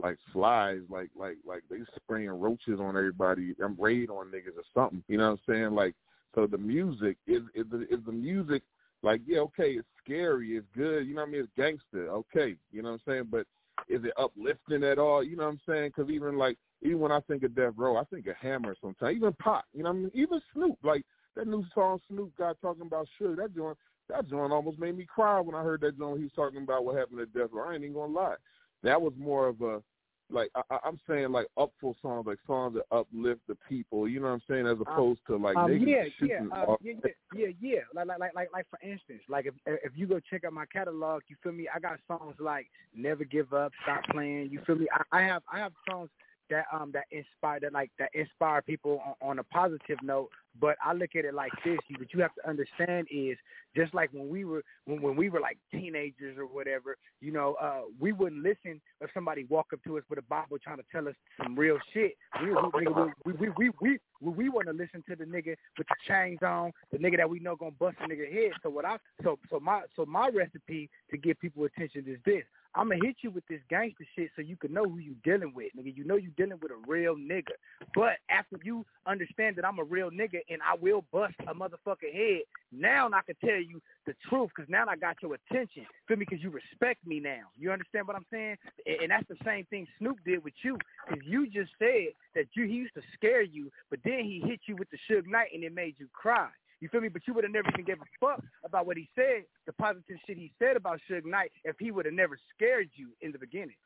like 0.00 0.18
flies, 0.32 0.80
like 0.88 1.10
like 1.16 1.38
like 1.46 1.62
they 1.70 1.78
spraying 1.96 2.30
roaches 2.30 2.80
on 2.80 2.96
everybody. 2.96 3.54
I'm 3.62 3.76
raid 3.78 4.10
on 4.10 4.26
niggas 4.26 4.56
or 4.56 4.64
something. 4.74 5.02
You 5.08 5.18
know 5.18 5.30
what 5.32 5.40
I'm 5.48 5.54
saying? 5.54 5.74
Like 5.74 5.94
so 6.34 6.46
the 6.46 6.58
music 6.58 7.16
is 7.26 7.42
is 7.54 7.66
the, 7.70 7.82
is 7.90 8.04
the 8.06 8.12
music 8.12 8.62
like 9.02 9.20
yeah 9.26 9.38
okay 9.38 9.72
it's 9.72 9.86
scary 10.04 10.56
it's 10.56 10.66
good 10.76 11.06
you 11.06 11.14
know 11.14 11.20
what 11.20 11.28
I 11.28 11.32
mean 11.32 11.40
it's 11.42 11.52
gangster 11.56 12.10
okay 12.10 12.56
you 12.72 12.82
know 12.82 12.90
what 12.90 13.00
I'm 13.06 13.12
saying 13.12 13.28
but 13.30 13.46
is 13.88 14.04
it 14.04 14.12
uplifting 14.16 14.82
at 14.84 14.98
all? 14.98 15.22
You 15.22 15.36
know 15.36 15.44
what 15.44 15.50
I'm 15.50 15.60
saying? 15.68 15.92
Because 15.94 16.10
even 16.10 16.36
like 16.36 16.58
even 16.82 16.98
when 16.98 17.12
I 17.12 17.20
think 17.20 17.42
of 17.42 17.54
Death 17.54 17.74
Row, 17.76 17.96
I 17.96 18.04
think 18.04 18.26
of 18.26 18.36
Hammer 18.36 18.74
sometimes. 18.80 19.16
Even 19.16 19.32
Pop, 19.34 19.64
you 19.72 19.82
know 19.82 19.90
what 19.90 19.96
I 19.96 20.00
mean? 20.00 20.10
Even 20.14 20.40
Snoop, 20.52 20.78
like 20.82 21.04
that 21.36 21.46
new 21.46 21.64
song 21.74 22.00
Snoop 22.08 22.36
got 22.36 22.60
talking 22.60 22.86
about 22.86 23.06
sure 23.18 23.36
that 23.36 23.54
joint 23.54 23.76
that 24.08 24.28
joint 24.28 24.52
almost 24.52 24.78
made 24.78 24.96
me 24.96 25.04
cry 25.04 25.38
when 25.40 25.54
I 25.54 25.62
heard 25.62 25.82
that 25.82 25.98
joint. 25.98 26.18
He 26.18 26.24
was 26.24 26.32
talking 26.34 26.62
about 26.62 26.84
what 26.84 26.96
happened 26.96 27.20
at 27.20 27.32
Death 27.32 27.50
Row. 27.52 27.68
I 27.68 27.74
ain't 27.74 27.82
even 27.82 27.94
gonna 27.94 28.12
lie. 28.12 28.36
That 28.82 29.00
was 29.00 29.12
more 29.18 29.48
of 29.48 29.60
a 29.60 29.82
like 30.30 30.50
I, 30.54 30.78
I'm 30.84 31.00
saying 31.08 31.32
like 31.32 31.46
upful 31.56 31.94
songs, 32.02 32.26
like 32.26 32.38
songs 32.46 32.74
that 32.74 32.84
uplift 32.94 33.40
the 33.48 33.56
people. 33.68 34.06
You 34.08 34.20
know 34.20 34.26
what 34.26 34.34
I'm 34.34 34.42
saying, 34.48 34.66
as 34.66 34.76
opposed 34.80 35.20
to 35.26 35.36
like 35.36 35.56
um, 35.56 35.72
yeah, 35.72 36.04
yeah, 36.20 36.42
uh, 36.52 36.76
yeah, 36.82 36.92
yeah, 37.04 37.10
yeah, 37.34 37.46
yeah. 37.60 37.78
Like, 37.94 38.06
like, 38.06 38.18
like, 38.18 38.34
like, 38.34 38.48
like 38.52 38.66
for 38.68 38.78
instance, 38.82 39.22
like 39.28 39.46
if 39.46 39.54
if 39.66 39.92
you 39.96 40.06
go 40.06 40.20
check 40.30 40.44
out 40.44 40.52
my 40.52 40.66
catalog, 40.66 41.22
you 41.28 41.36
feel 41.42 41.52
me? 41.52 41.66
I 41.74 41.78
got 41.78 41.98
songs 42.06 42.34
like 42.38 42.66
"Never 42.94 43.24
Give 43.24 43.52
Up," 43.52 43.72
"Stop 43.84 44.04
Playing." 44.10 44.50
You 44.50 44.60
feel 44.66 44.76
me? 44.76 44.86
I, 44.92 45.18
I 45.18 45.22
have, 45.22 45.42
I 45.50 45.58
have 45.58 45.72
songs 45.88 46.10
that 46.50 46.66
um 46.72 46.90
that 46.92 47.04
inspire 47.10 47.60
that 47.60 47.72
like 47.72 47.90
that 47.98 48.10
inspire 48.14 48.62
people 48.62 49.00
on, 49.06 49.30
on 49.30 49.38
a 49.38 49.44
positive 49.44 49.98
note. 50.02 50.28
But 50.60 50.76
I 50.84 50.92
look 50.92 51.10
at 51.16 51.24
it 51.24 51.34
like 51.34 51.52
this: 51.64 51.78
you, 51.88 51.96
what 51.98 52.12
you 52.12 52.20
have 52.20 52.34
to 52.34 52.48
understand 52.48 53.06
is 53.10 53.36
just 53.76 53.94
like 53.94 54.10
when 54.12 54.28
we 54.28 54.44
were 54.44 54.62
when, 54.86 55.00
when 55.00 55.16
we 55.16 55.28
were 55.28 55.40
like 55.40 55.58
teenagers 55.70 56.36
or 56.38 56.46
whatever, 56.46 56.96
you 57.20 57.32
know, 57.32 57.56
uh, 57.60 57.82
we 58.00 58.12
wouldn't 58.12 58.42
listen 58.42 58.80
if 59.00 59.10
somebody 59.14 59.44
walk 59.44 59.68
up 59.72 59.82
to 59.84 59.98
us 59.98 60.04
with 60.08 60.18
a 60.18 60.22
Bible 60.22 60.58
trying 60.62 60.78
to 60.78 60.84
tell 60.90 61.06
us 61.06 61.14
some 61.42 61.56
real 61.56 61.78
shit. 61.92 62.16
We 62.42 62.50
we 62.50 62.86
we 63.24 63.32
we 63.32 63.48
we 63.50 63.70
we, 63.80 63.98
we, 64.20 64.30
we 64.32 64.48
want 64.48 64.66
to 64.66 64.72
listen 64.72 65.04
to 65.08 65.16
the 65.16 65.24
nigga 65.24 65.54
with 65.76 65.86
the 65.86 65.96
chains 66.06 66.40
on, 66.42 66.72
the 66.90 66.98
nigga 66.98 67.18
that 67.18 67.30
we 67.30 67.38
know 67.38 67.56
gonna 67.56 67.70
bust 67.72 67.96
a 68.02 68.08
nigga 68.08 68.30
head. 68.32 68.52
So 68.62 68.70
what 68.70 68.84
I 68.84 68.96
so 69.22 69.38
so 69.50 69.60
my 69.60 69.82
so 69.94 70.06
my 70.06 70.28
recipe 70.28 70.90
to 71.10 71.16
get 71.16 71.38
people 71.40 71.64
attention 71.64 72.04
is 72.08 72.18
this. 72.24 72.44
I'm 72.74 72.88
gonna 72.90 73.04
hit 73.04 73.16
you 73.22 73.30
with 73.30 73.46
this 73.48 73.60
gangster 73.70 74.04
shit 74.14 74.30
so 74.36 74.42
you 74.42 74.56
can 74.56 74.72
know 74.72 74.84
who 74.84 74.98
you 74.98 75.14
dealing 75.24 75.52
with, 75.54 75.72
nigga. 75.76 75.96
You 75.96 76.04
know 76.04 76.16
you 76.16 76.30
dealing 76.36 76.58
with 76.60 76.70
a 76.70 76.76
real 76.86 77.16
nigga. 77.16 77.52
But 77.94 78.18
after 78.30 78.58
you 78.62 78.84
understand 79.06 79.56
that 79.56 79.64
I'm 79.64 79.78
a 79.78 79.84
real 79.84 80.10
nigga 80.10 80.40
and 80.48 80.60
I 80.62 80.76
will 80.80 81.04
bust 81.12 81.34
a 81.46 81.54
motherfucker 81.54 82.12
head, 82.12 82.42
now 82.70 83.08
I 83.08 83.20
can 83.22 83.36
tell 83.44 83.60
you 83.60 83.80
the 84.06 84.14
truth 84.28 84.50
because 84.54 84.68
now 84.70 84.84
I 84.88 84.96
got 84.96 85.16
your 85.22 85.34
attention. 85.34 85.86
Feel 86.06 86.18
me? 86.18 86.26
Because 86.28 86.42
you 86.42 86.50
respect 86.50 87.06
me 87.06 87.20
now. 87.20 87.48
You 87.58 87.72
understand 87.72 88.06
what 88.06 88.16
I'm 88.16 88.26
saying? 88.30 88.56
And, 88.86 89.00
and 89.02 89.10
that's 89.10 89.28
the 89.28 89.36
same 89.44 89.64
thing 89.66 89.86
Snoop 89.98 90.18
did 90.24 90.44
with 90.44 90.54
you 90.62 90.78
because 91.08 91.24
you 91.26 91.46
just 91.46 91.70
said 91.78 92.08
that 92.34 92.46
you 92.54 92.66
he 92.66 92.74
used 92.74 92.94
to 92.94 93.02
scare 93.14 93.42
you, 93.42 93.72
but 93.90 93.98
then 94.04 94.20
he 94.24 94.42
hit 94.44 94.60
you 94.66 94.76
with 94.76 94.88
the 94.90 94.98
Suge 95.10 95.26
Knight 95.26 95.48
and 95.54 95.64
it 95.64 95.74
made 95.74 95.94
you 95.98 96.08
cry. 96.12 96.48
You 96.80 96.88
feel 96.88 97.00
me? 97.00 97.08
But 97.08 97.22
you 97.26 97.34
would 97.34 97.44
have 97.44 97.52
never 97.52 97.68
even 97.72 97.84
gave 97.84 97.98
a 98.00 98.08
fuck 98.20 98.42
about 98.64 98.86
what 98.86 98.96
he 98.96 99.08
said, 99.14 99.42
the 99.66 99.72
positive 99.74 100.16
shit 100.26 100.36
he 100.36 100.52
said 100.58 100.76
about 100.76 101.00
Suge 101.10 101.24
Knight, 101.24 101.50
if 101.64 101.76
he 101.78 101.90
would 101.90 102.04
have 102.04 102.14
never 102.14 102.38
scared 102.54 102.88
you 102.94 103.10
in 103.20 103.32
the 103.32 103.38
beginning. 103.38 103.76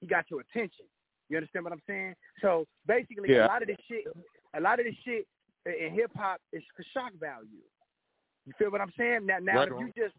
He 0.00 0.06
got 0.06 0.24
your 0.30 0.40
attention. 0.40 0.86
You 1.28 1.36
understand 1.36 1.64
what 1.64 1.72
I'm 1.74 1.82
saying? 1.86 2.14
So 2.40 2.66
basically, 2.86 3.30
Yeah. 3.34 3.46
a 3.46 3.48
lot 3.48 3.62
of 3.62 3.68
this 3.68 3.76
shit, 3.86 4.06
a 4.54 4.60
lot 4.60 4.78
of 4.80 4.86
this 4.86 4.94
shit 5.04 5.26
in 5.66 5.92
hip 5.92 6.10
hop 6.16 6.40
is 6.52 6.62
for 6.74 6.82
shock 6.94 7.12
value. 7.14 7.62
You 8.46 8.52
feel 8.58 8.70
what 8.70 8.80
I'm 8.80 8.92
saying? 8.96 9.26
Now, 9.26 9.38
now 9.40 9.56
Right 9.56 9.68
if 9.68 9.74
on. 9.74 9.86
you 9.86 9.92
just 9.92 10.14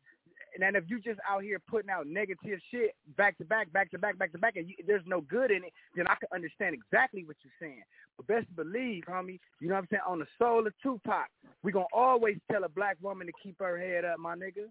and 0.64 0.76
if 0.76 0.84
you 0.88 1.00
just 1.00 1.20
out 1.30 1.44
here 1.44 1.60
putting 1.70 1.90
out 1.90 2.08
negative 2.08 2.60
shit 2.72 2.96
back 3.18 3.38
to 3.38 3.46
back, 3.46 3.72
back 3.72 3.92
to 3.92 3.98
back, 4.00 4.18
back 4.18 4.32
to 4.32 4.38
back, 4.38 4.56
and 4.56 4.70
you, 4.70 4.76
there's 4.86 5.04
no 5.06 5.22
good 5.22 5.52
in 5.52 5.64
it, 5.64 5.74
then 5.96 6.08
I 6.08 6.16
can 6.16 6.28
understand 6.34 6.74
exactly 6.76 7.24
what 7.26 7.38
you're 7.44 7.54
saying. 7.60 7.84
But 8.18 8.28
best 8.28 8.56
believe, 8.56 9.04
homie, 9.08 9.40
you 9.60 9.68
know 9.68 9.76
what 9.76 9.82
I'm 9.82 9.88
saying? 9.92 10.02
On 10.08 10.20
the 10.20 10.28
soul 10.38 10.66
of 10.66 10.74
Tupac, 10.82 11.28
we 11.64 11.72
gonna 11.72 11.86
always 11.94 12.38
tell 12.52 12.64
a 12.64 12.70
black 12.70 12.98
woman 13.02 13.28
to 13.28 13.34
keep 13.42 13.56
her 13.60 13.78
head 13.78 14.06
up, 14.06 14.20
my 14.20 14.36
nigga. 14.36 14.70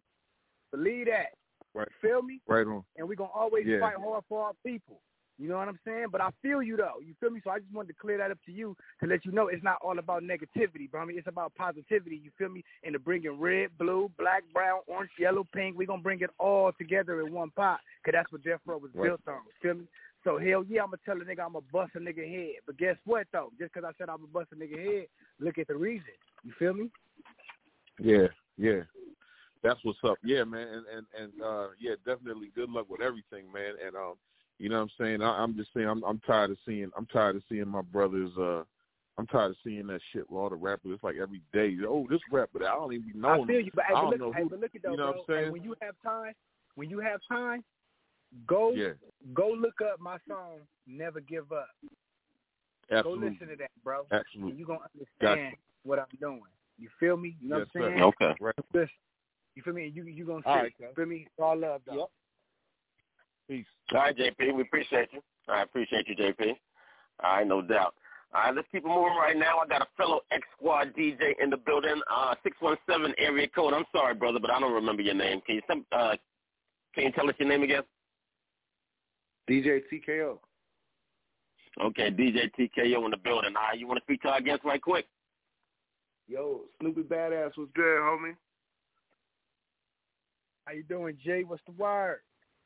Believe 0.70 1.06
that. 1.06 1.28
Right. 1.74 1.88
Feel 2.00 2.22
me? 2.22 2.40
Right 2.46 2.66
on. 2.66 2.82
And 2.96 3.08
we 3.08 3.16
gonna 3.16 3.30
always 3.30 3.66
Yeah. 3.66 3.80
fight 3.80 3.96
hard 3.96 4.24
for 4.28 4.44
our 4.44 4.52
people. 4.64 5.00
You 5.38 5.48
know 5.48 5.58
what 5.58 5.68
I'm 5.68 5.78
saying? 5.84 6.06
But 6.10 6.20
I 6.20 6.30
feel 6.42 6.62
you 6.62 6.76
though. 6.76 7.00
You 7.00 7.14
feel 7.20 7.30
me? 7.30 7.40
So 7.44 7.50
I 7.50 7.60
just 7.60 7.72
wanted 7.72 7.88
to 7.88 7.94
clear 7.94 8.18
that 8.18 8.32
up 8.32 8.38
to 8.46 8.52
you 8.52 8.76
to 9.00 9.06
let 9.06 9.24
you 9.24 9.30
know 9.30 9.46
it's 9.46 9.62
not 9.62 9.78
all 9.82 9.98
about 9.98 10.24
negativity, 10.24 10.90
but 10.90 10.98
I 10.98 11.04
mean 11.04 11.16
it's 11.16 11.28
about 11.28 11.54
positivity. 11.54 12.20
You 12.22 12.30
feel 12.36 12.48
me? 12.48 12.64
And 12.82 12.92
to 12.92 12.98
bring 12.98 13.24
in 13.24 13.38
red, 13.38 13.70
blue, 13.78 14.10
black, 14.18 14.42
brown, 14.52 14.80
orange, 14.88 15.10
yellow, 15.18 15.46
pink. 15.54 15.78
We're 15.78 15.86
gonna 15.86 16.02
bring 16.02 16.20
it 16.22 16.30
all 16.38 16.72
together 16.76 17.20
in 17.24 17.32
one 17.32 17.50
pot, 17.50 17.78
cause 18.04 18.12
that's 18.12 18.32
what 18.32 18.42
Death 18.42 18.60
Row 18.66 18.78
was 18.78 18.90
Right. 18.94 19.08
built 19.08 19.20
on. 19.28 19.42
Feel 19.62 19.74
me? 19.74 19.86
So 20.24 20.38
hell 20.38 20.64
yeah, 20.64 20.82
I'm 20.82 20.90
gonna 20.90 20.98
tell 21.04 21.20
a 21.20 21.24
nigga 21.24 21.44
I'm 21.44 21.52
gonna 21.52 21.64
bust 21.72 21.92
a 21.94 22.00
nigga 22.00 22.28
head. 22.28 22.56
But 22.66 22.76
guess 22.76 22.96
what 23.04 23.28
though? 23.32 23.52
Just 23.60 23.72
cause 23.72 23.84
I 23.84 23.92
said 23.96 24.08
I'm 24.08 24.16
gonna 24.16 24.28
bust 24.28 24.48
a 24.52 24.56
nigga 24.56 24.78
head, 24.78 25.06
look 25.38 25.58
at 25.58 25.68
the 25.68 25.76
reason. 25.76 26.04
You 26.42 26.52
feel 26.58 26.74
me? 26.74 26.90
Yeah, 28.00 28.26
yeah. 28.56 28.82
That's 29.62 29.78
what's 29.84 29.98
up. 30.04 30.18
Yeah, 30.24 30.42
man, 30.42 30.66
and 30.66 30.86
and 30.86 31.06
and 31.16 31.42
uh 31.42 31.68
yeah, 31.78 31.94
definitely 32.04 32.50
good 32.56 32.70
luck 32.70 32.90
with 32.90 33.00
everything, 33.00 33.50
man. 33.52 33.74
And 33.84 33.94
um, 33.94 34.14
you 34.58 34.68
know 34.68 34.76
what 34.76 34.82
I'm 34.82 34.90
saying? 34.98 35.22
I, 35.22 35.30
I'm 35.42 35.56
just 35.56 35.70
saying 35.74 35.88
I'm 35.88 36.02
I'm 36.04 36.20
tired 36.20 36.50
of 36.50 36.58
seeing 36.66 36.90
I'm 36.96 37.06
tired 37.06 37.36
of 37.36 37.42
seeing 37.48 37.68
my 37.68 37.82
brothers 37.82 38.30
uh 38.38 38.62
I'm 39.18 39.26
tired 39.26 39.50
of 39.50 39.56
seeing 39.64 39.88
that 39.88 40.00
shit 40.12 40.30
with 40.30 40.38
all 40.38 40.48
the 40.48 40.54
rappers. 40.54 40.92
It's 40.94 41.02
like 41.02 41.16
every 41.20 41.42
day, 41.52 41.76
oh, 41.88 42.06
this 42.08 42.20
rapper, 42.30 42.60
I 42.64 42.74
don't 42.76 42.92
even 42.92 43.08
be 43.12 43.18
knowing. 43.18 43.42
I 43.42 43.46
feel 43.46 43.60
you, 43.60 43.72
but, 43.74 43.84
hey, 43.88 43.94
I 43.94 44.00
don't 44.00 44.10
look, 44.10 44.20
know 44.20 44.32
hey, 44.32 44.42
who. 44.44 44.48
but 44.50 44.60
look 44.60 44.74
at 44.76 44.82
though, 44.82 44.92
you 44.92 44.96
know 44.96 45.12
bro. 45.12 45.24
what 45.26 45.36
I'm 45.36 45.44
Hey, 45.44 45.50
when 45.50 45.64
you 45.64 45.74
have 45.82 45.94
time, 46.04 46.34
when 46.76 46.88
you 46.88 47.00
have 47.00 47.20
time, 47.28 47.64
go 48.46 48.72
Yeah, 48.76 48.92
go 49.34 49.48
look 49.50 49.80
up 49.80 49.98
my 49.98 50.18
song 50.28 50.60
"Never 50.86 51.20
Give 51.20 51.50
Up." 51.50 51.68
absolutely. 52.90 53.20
Go 53.20 53.26
listen 53.32 53.48
to 53.48 53.56
that, 53.56 53.70
bro. 53.82 54.06
Absolutely. 54.12 54.50
And 54.52 54.58
you 54.60 54.66
gonna 54.66 54.78
understand 54.94 55.52
Gotcha. 55.52 55.62
what 55.82 55.98
I'm 55.98 56.06
doing. 56.20 56.42
You 56.78 56.88
feel 57.00 57.16
me? 57.16 57.36
You 57.40 57.48
know 57.48 57.58
Yes, 57.58 57.66
what 57.74 57.82
I'm 57.82 57.90
sir. 57.90 57.90
saying? 57.90 58.02
Okay. 58.02 58.34
Right. 58.40 58.88
You 59.56 59.62
feel 59.64 59.74
me? 59.74 59.86
And 59.86 59.96
you 59.96 60.04
you 60.04 60.24
gonna 60.24 60.42
see. 60.42 60.48
All 60.48 60.56
right, 60.58 60.72
you 60.78 60.86
feel 60.94 61.06
me? 61.06 61.26
It's 61.26 61.42
all 61.42 61.58
love, 61.58 61.80
though. 61.86 62.08
Peace. 63.48 63.66
All 63.92 64.00
right, 64.00 64.16
JP, 64.16 64.54
we 64.54 64.62
appreciate 64.62 65.08
you. 65.12 65.20
I 65.48 65.62
appreciate 65.62 66.06
you, 66.06 66.16
JP. 66.16 66.54
All 67.24 67.36
right, 67.36 67.46
no 67.46 67.62
doubt. 67.62 67.94
All 68.34 68.42
right, 68.42 68.54
let's 68.54 68.68
keep 68.70 68.84
it 68.84 68.88
moving 68.88 69.16
right 69.18 69.36
now. 69.36 69.58
I 69.58 69.66
got 69.66 69.80
a 69.80 69.86
fellow 69.96 70.20
X 70.30 70.42
Squad 70.56 70.92
DJ 70.94 71.32
in 71.42 71.48
the 71.48 71.56
building, 71.56 72.00
uh, 72.14 72.34
617 72.42 73.14
area 73.18 73.48
code. 73.48 73.72
I'm 73.72 73.86
sorry, 73.90 74.14
brother, 74.14 74.38
but 74.38 74.50
I 74.50 74.60
don't 74.60 74.74
remember 74.74 75.00
your 75.00 75.14
name. 75.14 75.40
Can 75.46 75.56
you, 75.56 75.62
some, 75.66 75.86
uh, 75.92 76.16
can 76.94 77.04
you 77.04 77.12
tell 77.12 77.28
us 77.28 77.34
your 77.38 77.48
name 77.48 77.62
again? 77.62 77.82
DJ 79.48 79.80
TKO. 79.90 80.38
Okay, 81.80 82.10
DJ 82.10 82.50
TKO 82.58 83.04
in 83.06 83.10
the 83.10 83.16
building. 83.16 83.54
All 83.56 83.68
right, 83.70 83.78
you 83.78 83.86
want 83.86 83.98
to 83.98 84.04
speak 84.04 84.20
to 84.22 84.28
our 84.28 84.42
guest 84.42 84.60
right 84.64 84.82
quick? 84.82 85.06
Yo, 86.26 86.62
Snoopy 86.80 87.02
Badazz 87.02 87.56
was 87.56 87.68
good, 87.74 88.00
homie. 88.00 88.36
How 90.66 90.74
you 90.74 90.82
doing, 90.82 91.16
Jay? 91.24 91.44
What's 91.44 91.62
the 91.64 91.72
word? 91.72 92.20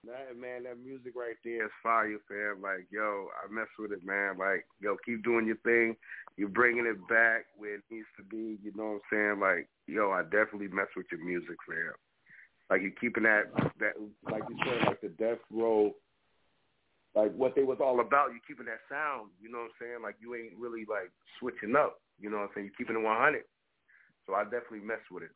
That 0.04 0.34
man, 0.36 0.64
that 0.64 0.82
music 0.82 1.14
right 1.14 1.36
there 1.44 1.66
is 1.66 1.70
fire, 1.80 2.18
fam. 2.26 2.60
Like, 2.60 2.90
yo, 2.90 3.28
I 3.38 3.46
mess 3.52 3.70
with 3.78 3.92
it, 3.92 4.04
man. 4.04 4.36
Like, 4.36 4.66
yo, 4.80 4.96
keep 5.06 5.22
doing 5.22 5.46
your 5.46 5.62
thing. 5.62 5.94
You're 6.36 6.48
bringing 6.48 6.86
it 6.86 6.98
back 7.06 7.46
where 7.56 7.76
it 7.76 7.86
needs 7.88 8.10
to 8.16 8.24
be. 8.24 8.58
You 8.64 8.72
know 8.74 8.98
what 8.98 9.02
I'm 9.14 9.38
saying? 9.38 9.40
Like, 9.40 9.68
yo, 9.86 10.10
I 10.10 10.22
definitely 10.22 10.74
mess 10.74 10.90
with 10.96 11.06
your 11.12 11.24
music, 11.24 11.54
fam. 11.68 11.94
Like, 12.68 12.82
you're 12.82 12.98
keeping 12.98 13.22
that, 13.22 13.46
that, 13.78 13.94
like 14.28 14.42
you 14.48 14.56
said, 14.66 14.88
like 14.88 15.00
the 15.02 15.14
death 15.22 15.38
row, 15.52 15.94
like 17.14 17.32
what 17.34 17.54
they 17.54 17.62
was 17.62 17.78
all 17.78 18.00
about. 18.00 18.30
You're 18.34 18.48
keeping 18.48 18.66
that 18.66 18.82
sound. 18.90 19.30
You 19.40 19.52
know 19.52 19.58
what 19.58 19.76
I'm 19.78 19.78
saying? 19.78 20.02
Like, 20.02 20.16
you 20.18 20.34
ain't 20.34 20.58
really 20.58 20.82
like 20.88 21.12
switching 21.38 21.76
up. 21.76 22.00
You 22.18 22.30
know 22.30 22.38
what 22.38 22.50
I'm 22.50 22.50
saying? 22.56 22.66
You're 22.66 22.78
keeping 22.78 22.96
it 22.96 23.06
100. 23.06 23.44
So 24.26 24.34
I 24.34 24.42
definitely 24.44 24.82
mess 24.82 25.04
with 25.10 25.22
it. 25.22 25.34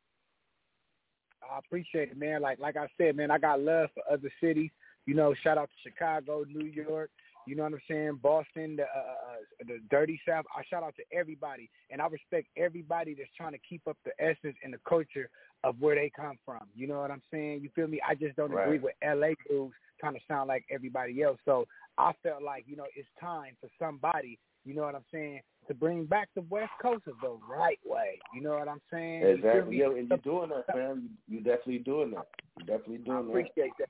I 1.43 1.59
appreciate 1.59 2.11
it, 2.11 2.19
man. 2.19 2.43
Like 2.43 2.59
like 2.59 2.77
I 2.77 2.89
said, 2.99 3.17
man, 3.17 3.31
I 3.31 3.39
got 3.39 3.61
love 3.61 3.89
for 3.95 4.03
other 4.13 4.31
cities. 4.41 4.71
You 5.07 5.15
know, 5.15 5.35
shout 5.43 5.59
out 5.59 5.69
to 5.69 5.91
Chicago, 5.91 6.45
New 6.49 6.67
York. 6.67 7.11
You 7.47 7.55
know 7.55 7.63
what 7.63 7.75
I'm 7.75 7.81
saying? 7.89 8.19
Boston, 8.23 8.77
the 8.77 8.83
uh, 8.83 8.87
uh, 8.87 9.65
the 9.67 9.79
dirty 9.89 10.21
South. 10.29 10.45
I 10.57 10.63
shout 10.69 10.83
out 10.83 10.95
to 10.97 11.17
everybody, 11.17 11.71
and 11.91 12.03
I 12.03 12.07
respect 12.07 12.49
everybody 12.57 13.15
that's 13.15 13.31
trying 13.37 13.53
to 13.53 13.59
keep 13.69 13.83
up 13.89 13.97
the 14.05 14.11
essence 14.19 14.57
and 14.65 14.75
the 14.75 14.81
culture 14.89 15.31
of 15.63 15.77
where 15.81 15.95
they 15.95 16.11
come 16.15 16.39
from. 16.45 16.63
You 16.75 16.89
know 16.89 17.01
what 17.01 17.11
I'm 17.13 17.23
saying? 17.31 17.61
You 17.63 17.71
feel 17.75 17.87
me? 17.87 18.01
I 18.07 18.15
just 18.15 18.37
don't 18.37 18.53
agree 18.53 18.79
with 18.79 18.95
LA 19.05 19.29
dudes 19.49 19.75
trying 20.01 20.15
to 20.15 20.21
sound 20.29 20.49
like 20.49 20.65
everybody 20.71 21.23
else. 21.23 21.39
So 21.45 21.67
I 21.97 22.13
felt 22.23 22.43
like 22.43 22.65
you 22.67 22.77
know 22.77 22.87
it's 22.97 23.09
time 23.21 23.57
for 23.61 23.69
somebody. 23.79 24.39
You 24.67 24.75
know 24.75 24.83
what 24.83 24.97
I'm 24.97 25.05
saying? 25.13 25.41
To 25.69 25.75
bring 25.75 26.05
back 26.05 26.29
the 26.35 26.43
West 26.51 26.73
Coast 26.83 27.05
the 27.07 27.39
right 27.49 27.79
way. 27.85 28.19
You 28.35 28.43
know 28.43 28.51
what 28.51 28.69
I'm 28.69 28.81
saying? 28.93 29.25
Exactly. 29.25 29.77
me? 29.77 29.81
Yo, 29.81 29.95
and 29.95 30.09
you're 30.09 30.19
doing 30.19 30.51
that, 30.51 30.67
fam. 30.73 31.09
You, 31.29 31.39
you 31.39 31.45
definitely 31.45 31.79
doing 31.79 32.11
that. 32.11 32.27
You're 32.59 32.79
definitely 32.79 33.05
I 33.05 33.15
doing 33.15 33.27
that. 33.27 33.31
appreciate 33.31 33.73
that. 33.79 33.89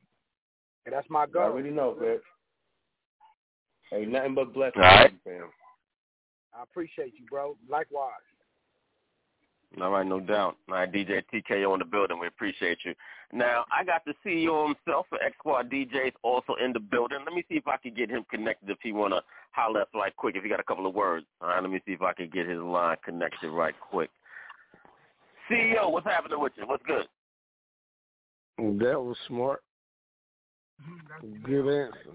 And 0.84 0.94
that's 0.94 1.08
my 1.08 1.26
goal. 1.26 1.42
I 1.42 1.46
already 1.46 1.70
know, 1.70 1.96
fam. 1.98 2.18
Ain't 3.98 4.10
nothing 4.12 4.34
but 4.34 4.52
blessings, 4.52 4.76
All 4.76 4.82
right. 4.82 5.14
fam. 5.24 5.48
I 6.54 6.62
appreciate 6.62 7.14
you, 7.18 7.26
bro. 7.30 7.56
Likewise. 7.68 8.12
All 9.80 9.90
right, 9.90 10.06
no 10.06 10.20
doubt. 10.20 10.56
All 10.68 10.74
right, 10.74 10.90
DJ 10.90 11.22
TKO 11.32 11.72
in 11.74 11.78
the 11.78 11.84
building. 11.84 12.18
We 12.18 12.26
appreciate 12.26 12.78
you. 12.84 12.94
Now, 13.32 13.64
I 13.76 13.84
got 13.84 14.04
the 14.04 14.14
CEO 14.24 14.66
himself 14.66 15.06
for 15.08 15.20
X 15.22 15.34
Squad 15.38 15.70
DJs 15.70 16.12
also 16.22 16.54
in 16.64 16.72
the 16.72 16.80
building. 16.80 17.18
Let 17.24 17.34
me 17.34 17.44
see 17.48 17.56
if 17.56 17.66
I 17.66 17.76
can 17.76 17.92
get 17.94 18.08
him 18.08 18.24
connected 18.30 18.70
if 18.70 18.78
he 18.82 18.92
want 18.92 19.14
to 19.14 19.22
holler 19.50 19.82
us 19.82 19.88
right 19.94 20.14
quick, 20.14 20.36
if 20.36 20.44
he 20.44 20.48
got 20.48 20.60
a 20.60 20.64
couple 20.64 20.86
of 20.86 20.94
words. 20.94 21.26
All 21.40 21.48
right, 21.48 21.60
let 21.60 21.70
me 21.70 21.80
see 21.86 21.92
if 21.92 22.02
I 22.02 22.12
can 22.12 22.30
get 22.30 22.48
his 22.48 22.60
line 22.60 22.96
connected 23.04 23.50
right 23.50 23.74
quick. 23.80 24.10
CEO, 25.50 25.90
what's 25.90 26.06
happening 26.06 26.40
with 26.40 26.52
you? 26.56 26.66
What's 26.66 26.84
good? 26.86 27.06
That 28.58 29.00
was 29.00 29.16
smart. 29.26 29.62
Good 31.44 31.68
answer. 31.68 32.10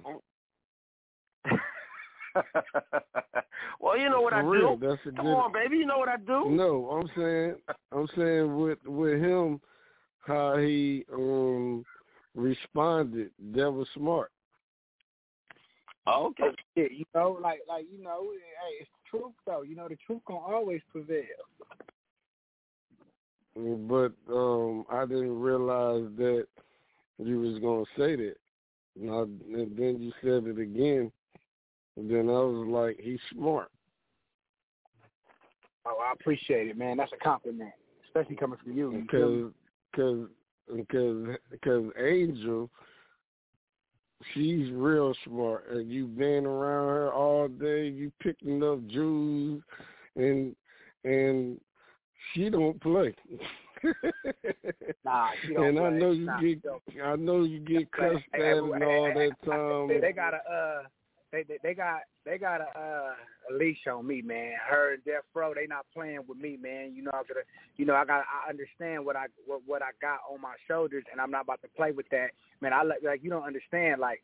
well, 3.79 3.97
you 3.97 4.09
know 4.09 4.21
what 4.21 4.33
For 4.33 4.39
I 4.39 4.43
real, 4.43 4.75
do. 4.75 4.87
That's 4.87 5.01
a 5.05 5.11
Come 5.11 5.25
good. 5.25 5.33
on, 5.33 5.51
baby. 5.53 5.77
You 5.77 5.85
know 5.85 5.97
what 5.97 6.09
I 6.09 6.17
do. 6.17 6.49
No, 6.49 6.89
I'm 6.89 7.09
saying, 7.15 7.55
I'm 7.91 8.07
saying 8.15 8.57
with 8.57 8.79
with 8.85 9.21
him, 9.21 9.59
how 10.21 10.57
he 10.57 11.05
um 11.13 11.85
responded. 12.35 13.31
That 13.53 13.71
was 13.71 13.87
smart. 13.95 14.31
Okay. 16.07 16.49
You 16.75 17.05
know, 17.13 17.37
like 17.41 17.61
like 17.67 17.85
you 17.91 18.03
know, 18.03 18.31
hey, 18.33 18.81
it's 18.81 18.89
truth 19.09 19.33
though. 19.45 19.61
You 19.61 19.75
know, 19.75 19.87
the 19.87 19.97
truth 20.05 20.21
gonna 20.27 20.39
always 20.39 20.81
prevail. 20.91 21.25
But 23.55 24.13
um 24.33 24.85
I 24.89 25.05
didn't 25.05 25.39
realize 25.39 26.07
that 26.17 26.47
you 27.19 27.39
was 27.39 27.59
gonna 27.59 27.85
say 27.97 28.15
that. 28.15 28.35
And, 28.99 29.09
I, 29.09 29.21
and 29.21 29.77
then 29.77 30.01
you 30.01 30.11
said 30.21 30.45
it 30.47 30.59
again. 30.59 31.11
And 31.97 32.09
then 32.09 32.29
I 32.29 32.39
was 32.39 32.67
like, 32.67 32.99
he's 32.99 33.19
smart. 33.31 33.69
Oh, 35.85 35.97
I 36.01 36.13
appreciate 36.13 36.67
it, 36.67 36.77
man. 36.77 36.97
That's 36.97 37.11
a 37.11 37.23
compliment, 37.23 37.71
especially 38.05 38.35
coming 38.35 38.57
from 38.63 38.73
you. 38.73 38.91
me? 38.91 39.51
Because 39.91 40.27
because 40.75 41.27
because 41.49 41.91
Angel, 41.99 42.69
she's 44.33 44.71
real 44.71 45.13
smart, 45.25 45.65
and 45.71 45.91
you 45.91 46.07
been 46.07 46.45
around 46.45 46.87
her 46.87 47.13
all 47.13 47.47
day. 47.47 47.87
You 47.87 48.11
picking 48.21 48.63
up 48.63 48.85
jewels, 48.87 49.61
and 50.15 50.55
and 51.03 51.59
she 52.33 52.49
don't 52.49 52.79
play. 52.81 53.15
Nah, 55.03 55.29
she 55.41 55.53
don't 55.53 55.77
and 55.77 55.79
I 55.79 55.89
know 55.89 56.11
you 56.11 56.25
Nah, 56.25 56.39
get. 56.39 56.63
I 57.03 57.15
know 57.15 57.43
you 57.43 57.59
get 57.59 57.91
cussed 57.91 58.23
at 58.33 58.41
and 58.41 58.83
all 58.83 59.11
that 59.13 59.31
time. 59.43 59.87
They, 59.87 59.99
they 59.99 60.11
got 60.13 60.33
a 60.33 60.37
uh, 60.37 60.83
they, 61.31 61.43
they 61.43 61.57
they 61.63 61.73
got 61.73 62.01
they 62.25 62.37
got 62.37 62.61
a 62.61 62.67
uh 62.77 63.13
a 63.49 63.53
leash 63.53 63.87
on 63.91 64.05
me, 64.05 64.21
man. 64.21 64.53
Her 64.69 64.93
and 64.93 65.03
Death 65.05 65.23
Row, 65.33 65.53
they 65.53 65.67
not 65.67 65.85
playing 65.93 66.21
with 66.27 66.37
me, 66.37 66.57
man. 66.61 66.93
You 66.95 67.03
know 67.03 67.11
I 67.13 67.23
gotta, 67.27 67.43
you 67.77 67.85
know 67.85 67.95
I 67.95 68.05
got 68.05 68.23
I 68.23 68.49
understand 68.49 69.05
what 69.05 69.15
I 69.15 69.25
what 69.45 69.61
what 69.65 69.81
I 69.81 69.91
got 70.01 70.19
on 70.31 70.41
my 70.41 70.55
shoulders, 70.67 71.03
and 71.11 71.19
I'm 71.19 71.31
not 71.31 71.43
about 71.43 71.61
to 71.61 71.67
play 71.75 71.91
with 71.91 72.07
that, 72.11 72.31
man. 72.61 72.73
I 72.73 72.83
like 72.83 72.99
like 73.03 73.23
you 73.23 73.29
don't 73.29 73.43
understand 73.43 74.01
like 74.01 74.21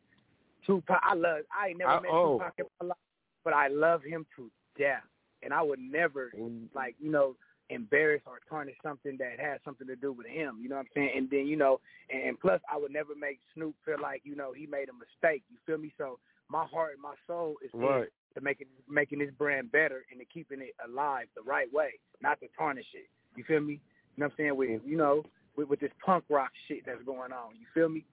Tupac. 0.66 1.00
I 1.02 1.14
love 1.14 1.40
I 1.58 1.68
ain't 1.68 1.78
never 1.78 1.92
I- 1.92 2.00
met 2.00 2.10
oh. 2.12 2.38
Tupac 2.38 2.54
in 2.58 2.64
my 2.80 2.86
life, 2.88 2.98
but 3.44 3.54
I 3.54 3.68
love 3.68 4.02
him 4.02 4.26
to 4.36 4.50
death, 4.78 5.02
and 5.42 5.52
I 5.52 5.62
would 5.62 5.80
never 5.80 6.32
like 6.74 6.94
you 7.00 7.10
know 7.10 7.36
embarrass 7.70 8.22
or 8.26 8.40
tarnish 8.48 8.76
something 8.82 9.16
that 9.18 9.38
has 9.38 9.60
something 9.64 9.86
to 9.86 9.96
do 9.96 10.12
with 10.12 10.26
him. 10.26 10.58
You 10.62 10.68
know 10.68 10.76
what 10.76 10.86
I'm 10.86 10.92
saying? 10.94 11.10
And 11.16 11.30
then 11.30 11.46
you 11.46 11.56
know, 11.56 11.80
and, 12.10 12.22
and 12.22 12.40
plus 12.40 12.60
I 12.72 12.76
would 12.76 12.92
never 12.92 13.14
make 13.14 13.40
Snoop 13.54 13.74
feel 13.84 14.00
like 14.00 14.22
you 14.24 14.36
know 14.36 14.52
he 14.52 14.66
made 14.66 14.88
a 14.88 14.92
mistake. 14.92 15.42
You 15.50 15.58
feel 15.66 15.78
me? 15.78 15.92
So 15.98 16.18
my 16.50 16.64
heart 16.64 16.94
and 16.94 17.02
my 17.02 17.14
soul 17.26 17.56
is 17.62 17.70
Right. 17.74 18.08
to 18.34 18.40
making 18.40 18.68
making 18.88 19.18
this 19.18 19.30
brand 19.32 19.70
better 19.72 20.04
and 20.10 20.20
to 20.20 20.26
keeping 20.26 20.60
it 20.60 20.74
alive 20.84 21.28
the 21.34 21.42
right 21.42 21.72
way, 21.72 21.98
not 22.20 22.40
to 22.40 22.48
tarnish 22.56 22.94
it. 22.94 23.08
You 23.36 23.44
feel 23.44 23.60
me? 23.60 23.74
You 23.74 23.80
know 24.18 24.26
what 24.26 24.32
I'm 24.32 24.36
saying? 24.36 24.56
With 24.56 24.70
mm. 24.70 24.86
you 24.86 24.96
know, 24.96 25.24
with, 25.56 25.68
with 25.68 25.80
this 25.80 25.92
punk 26.04 26.24
rock 26.28 26.50
shit 26.66 26.84
that's 26.86 27.02
going 27.04 27.32
on. 27.32 27.54
You 27.58 27.66
feel 27.74 27.88
me? 27.88 28.04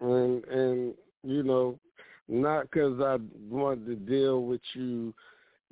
and 0.00 0.44
and 0.44 0.94
you 1.22 1.42
know, 1.42 1.78
not 2.28 2.62
because 2.70 3.00
I 3.00 3.18
wanted 3.48 3.86
to 3.86 3.96
deal 3.96 4.44
with 4.44 4.60
you 4.74 5.14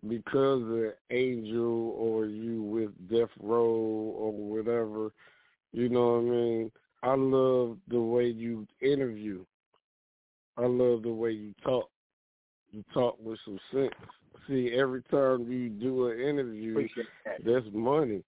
because 0.09 0.62
of 0.62 0.93
Angel 1.11 1.94
or 1.97 2.27
you 2.27 2.62
with 2.62 2.90
Death 3.09 3.31
Row 3.40 3.65
or 3.65 4.32
whatever. 4.32 5.12
You 5.73 5.89
know 5.89 6.12
what 6.12 6.19
I 6.19 6.23
mean? 6.23 6.73
I 7.02 7.15
love 7.15 7.78
the 7.89 8.01
way 8.01 8.27
you 8.27 8.66
interview. 8.81 9.44
I 10.56 10.66
love 10.66 11.02
the 11.02 11.12
way 11.12 11.31
you 11.31 11.55
talk. 11.62 11.90
You 12.70 12.85
talk 12.93 13.16
with 13.22 13.39
some 13.44 13.59
sense. 13.72 13.94
See, 14.48 14.72
every 14.76 15.02
time 15.10 15.51
you 15.51 15.68
do 15.68 16.09
an 16.09 16.20
interview, 16.20 16.86
that. 17.24 17.44
that's 17.44 17.66
money. 17.72 18.22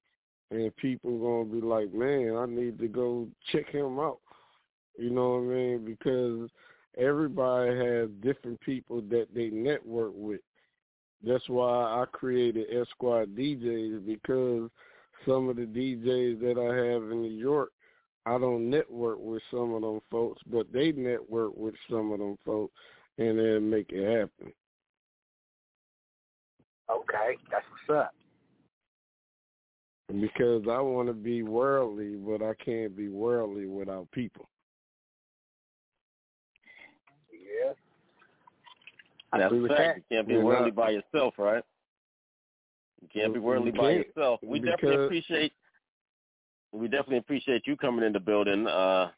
And 0.50 0.74
people 0.76 1.18
gonna 1.18 1.52
be 1.52 1.66
like, 1.66 1.92
Man, 1.92 2.36
I 2.36 2.46
need 2.46 2.78
to 2.78 2.88
go 2.88 3.28
check 3.52 3.68
him 3.68 3.98
out. 3.98 4.18
You 4.96 5.10
know 5.10 5.30
what 5.30 5.52
I 5.52 5.54
mean? 5.54 5.84
Because 5.84 6.48
everybody 6.96 7.76
has 7.76 8.08
different 8.22 8.60
people 8.60 9.02
that 9.10 9.26
they 9.34 9.50
network 9.50 10.12
with. 10.14 10.40
That's 11.22 11.48
why 11.48 12.02
I 12.02 12.04
created 12.12 12.66
Squad 12.90 13.34
DJs 13.34 14.06
because 14.06 14.70
some 15.26 15.48
of 15.48 15.56
the 15.56 15.62
DJs 15.62 16.40
that 16.40 16.58
I 16.58 16.74
have 16.92 17.10
in 17.10 17.22
New 17.22 17.36
York, 17.36 17.72
I 18.26 18.38
don't 18.38 18.68
network 18.68 19.18
with 19.20 19.42
some 19.52 19.72
of 19.72 19.82
them 19.82 20.00
folks, 20.10 20.42
but 20.50 20.66
they 20.72 20.90
network 20.90 21.56
with 21.56 21.74
some 21.88 22.10
of 22.10 22.18
them 22.18 22.36
folks, 22.44 22.74
and 23.18 23.38
they 23.38 23.58
make 23.60 23.86
it 23.90 24.04
happen. 24.04 24.52
Okay, 26.90 27.36
that's 27.50 27.64
what's 27.86 27.98
up. 27.98 28.14
Because 30.20 30.64
I 30.68 30.80
want 30.80 31.08
to 31.08 31.14
be 31.14 31.42
worldly, 31.42 32.16
but 32.16 32.42
I 32.42 32.54
can't 32.54 32.96
be 32.96 33.08
worldly 33.08 33.66
without 33.66 34.10
people. 34.10 34.48
Yeah. 37.32 37.72
That's 39.32 39.52
agree 39.52 39.72
a 39.72 39.76
fact. 39.76 40.02
You 40.10 40.16
can't 40.16 40.28
be 40.28 40.36
worldly 40.38 40.70
by 40.72 40.90
yourself, 40.90 41.34
right? 41.38 41.64
You 43.02 43.08
can't 43.12 43.32
be 43.34 43.38
You 43.38 43.44
worldly 43.44 43.70
by 43.70 43.94
can't, 43.94 44.06
yourself. 44.06 44.40
We 44.44 44.58
definitely 44.58 45.04
appreciate 45.06 45.52
we 46.76 46.88
definitely 46.88 47.18
appreciate 47.18 47.66
you 47.66 47.76
coming 47.76 48.04
in 48.04 48.12
the 48.12 48.20
building, 48.20 48.66
uh 48.66 49.10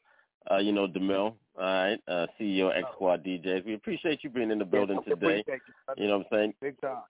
uh, 0.51 0.57
you 0.59 0.73
know, 0.73 0.87
DeMille, 0.87 1.35
all 1.35 1.37
right, 1.57 2.01
uh 2.09 2.27
CEO 2.41 2.75
X 2.75 2.87
Squad 2.95 3.25
DJs. 3.25 3.67
We 3.67 3.75
appreciate 3.75 4.25
you 4.25 4.31
being 4.31 4.51
in 4.51 4.59
the 4.59 4.65
building 4.65 5.01
Yeah, 5.07 5.15
today. 5.15 5.45
you. 5.47 5.63
You 5.97 6.09
know 6.09 6.19
what 6.19 6.27
I'm 6.33 6.39
saying? 6.39 6.55
Big 6.61 6.81
time. 6.81 7.03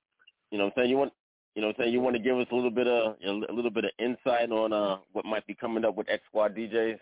You 0.51 0.59
know 0.59 0.65
what 0.65 0.75
I'm 0.77 0.83
saying? 0.83 0.91
You 0.91 0.97
want 0.97 1.13
you 1.55 1.63
know 1.63 1.69
what 1.69 1.77
I'm 1.79 1.83
saying? 1.85 1.93
You 1.93 2.01
want 2.01 2.17
to 2.17 2.23
give 2.23 2.39
us 2.39 2.47
a 2.51 2.55
little 2.55 2.71
bit 2.71 2.87
of 2.87 3.17
a 3.25 3.53
little 3.53 3.71
bit 3.71 3.85
of 3.85 3.91
insight 3.99 4.51
on 4.51 4.73
uh 4.73 4.99
what 5.13 5.25
might 5.25 5.47
be 5.47 5.55
coming 5.55 5.85
up 5.85 5.95
with 5.97 6.09
X 6.09 6.23
Squad 6.29 6.55
DJs 6.57 6.99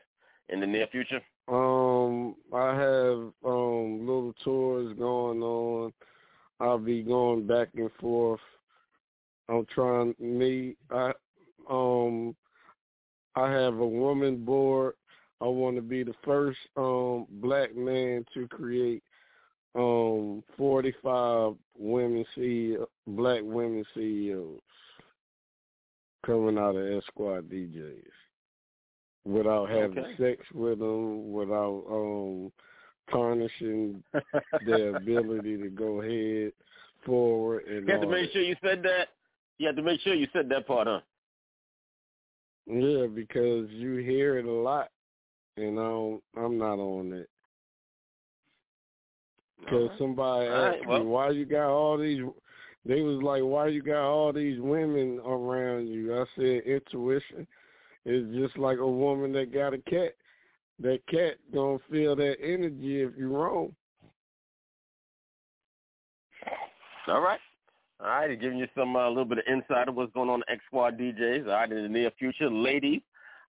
in 0.48 0.60
the 0.60 0.66
near 0.66 0.86
future? 0.88 1.20
Um, 1.48 2.34
I 2.52 2.74
have 2.74 3.18
um 3.44 4.00
little 4.00 4.34
tours 4.44 4.96
going 4.98 5.42
on. 5.42 5.92
I'll 6.58 6.78
be 6.78 7.02
going 7.02 7.46
back 7.46 7.68
and 7.76 7.90
forth. 8.00 8.40
I'm 9.48 9.66
trying 9.74 10.14
me 10.18 10.76
I 10.90 11.12
um 11.70 12.34
I 13.36 13.50
have 13.52 13.74
a 13.74 13.86
woman 13.86 14.44
board. 14.44 14.94
I 15.42 15.44
want 15.44 15.76
to 15.76 15.82
be 15.82 16.02
the 16.02 16.14
first 16.24 16.58
um 16.76 17.26
black 17.30 17.76
man 17.76 18.24
to 18.34 18.48
create 18.48 19.02
um 19.74 20.42
45 20.56 21.54
women 21.78 22.24
CEO, 22.36 22.86
black 23.06 23.42
women 23.44 23.84
CEOs 23.94 24.60
coming 26.24 26.58
out 26.58 26.74
of 26.74 27.04
Squad 27.04 27.50
DJs 27.50 28.02
without 29.26 29.68
having 29.68 29.98
Okay. 29.98 30.14
sex 30.18 30.42
with 30.54 30.78
them, 30.78 31.30
without 31.32 31.84
um 31.90 32.50
tarnishing 33.10 34.02
their 34.66 34.90
ability 34.90 35.58
to 35.58 35.68
go 35.68 36.00
ahead 36.00 36.52
forward 37.04 37.66
and 37.66 37.86
You 37.86 37.92
have 37.92 38.00
to 38.00 38.06
make 38.06 38.26
that. 38.26 38.32
sure 38.32 38.42
you 38.42 38.56
said 38.64 38.82
that. 38.82 39.08
You 39.58 39.66
have 39.66 39.76
to 39.76 39.82
make 39.82 40.00
sure 40.00 40.14
you 40.14 40.26
said 40.32 40.48
that 40.48 40.66
part, 40.66 40.86
huh? 40.88 41.00
Yeah, 42.66 43.06
because 43.06 43.68
you 43.70 43.96
hear 43.96 44.38
it 44.38 44.44
a 44.44 44.50
lot, 44.50 44.88
and 45.56 45.78
I 45.78 45.82
don't, 45.82 46.22
I'm 46.36 46.58
not 46.58 46.78
on 46.78 47.12
it. 47.12 47.28
Because 49.60 49.84
Alright. 49.84 49.98
somebody 49.98 50.46
All 50.48 50.62
right, 50.62 50.78
asked 50.78 50.88
well. 50.88 50.98
me 50.98 51.06
why 51.06 51.30
you 51.30 51.44
got 51.44 51.70
all 51.70 51.96
these. 51.96 52.22
They 52.84 53.00
was 53.00 53.22
like, 53.22 53.42
why 53.42 53.68
you 53.68 53.82
got 53.82 54.08
all 54.08 54.32
these 54.32 54.60
women 54.60 55.20
around 55.24 55.88
you? 55.88 56.14
I 56.14 56.24
said 56.36 56.62
intuition 56.66 57.46
is 58.04 58.24
just 58.34 58.56
like 58.58 58.78
a 58.78 58.86
woman 58.86 59.32
that 59.32 59.52
got 59.52 59.74
a 59.74 59.78
cat. 59.78 60.12
That 60.78 61.00
cat 61.08 61.36
gonna 61.54 61.78
feel 61.90 62.14
that 62.16 62.36
energy 62.42 63.02
if 63.02 63.12
you 63.16 63.34
wrong. 63.34 63.74
All 67.08 67.20
right. 67.20 67.40
All 67.98 68.08
right, 68.08 68.40
giving 68.40 68.58
you 68.58 68.68
some 68.76 68.94
uh, 68.94 69.08
little 69.08 69.24
bit 69.24 69.38
of 69.38 69.44
insight 69.50 69.88
of 69.88 69.94
what's 69.94 70.12
going 70.12 70.28
on 70.28 70.42
in 70.46 70.54
X 70.54 70.62
Squad 70.66 70.98
DJs. 70.98 71.46
All 71.46 71.52
right, 71.52 71.72
in 71.72 71.82
the 71.82 71.88
near 71.88 72.10
future, 72.18 72.50
ladies. 72.50 73.00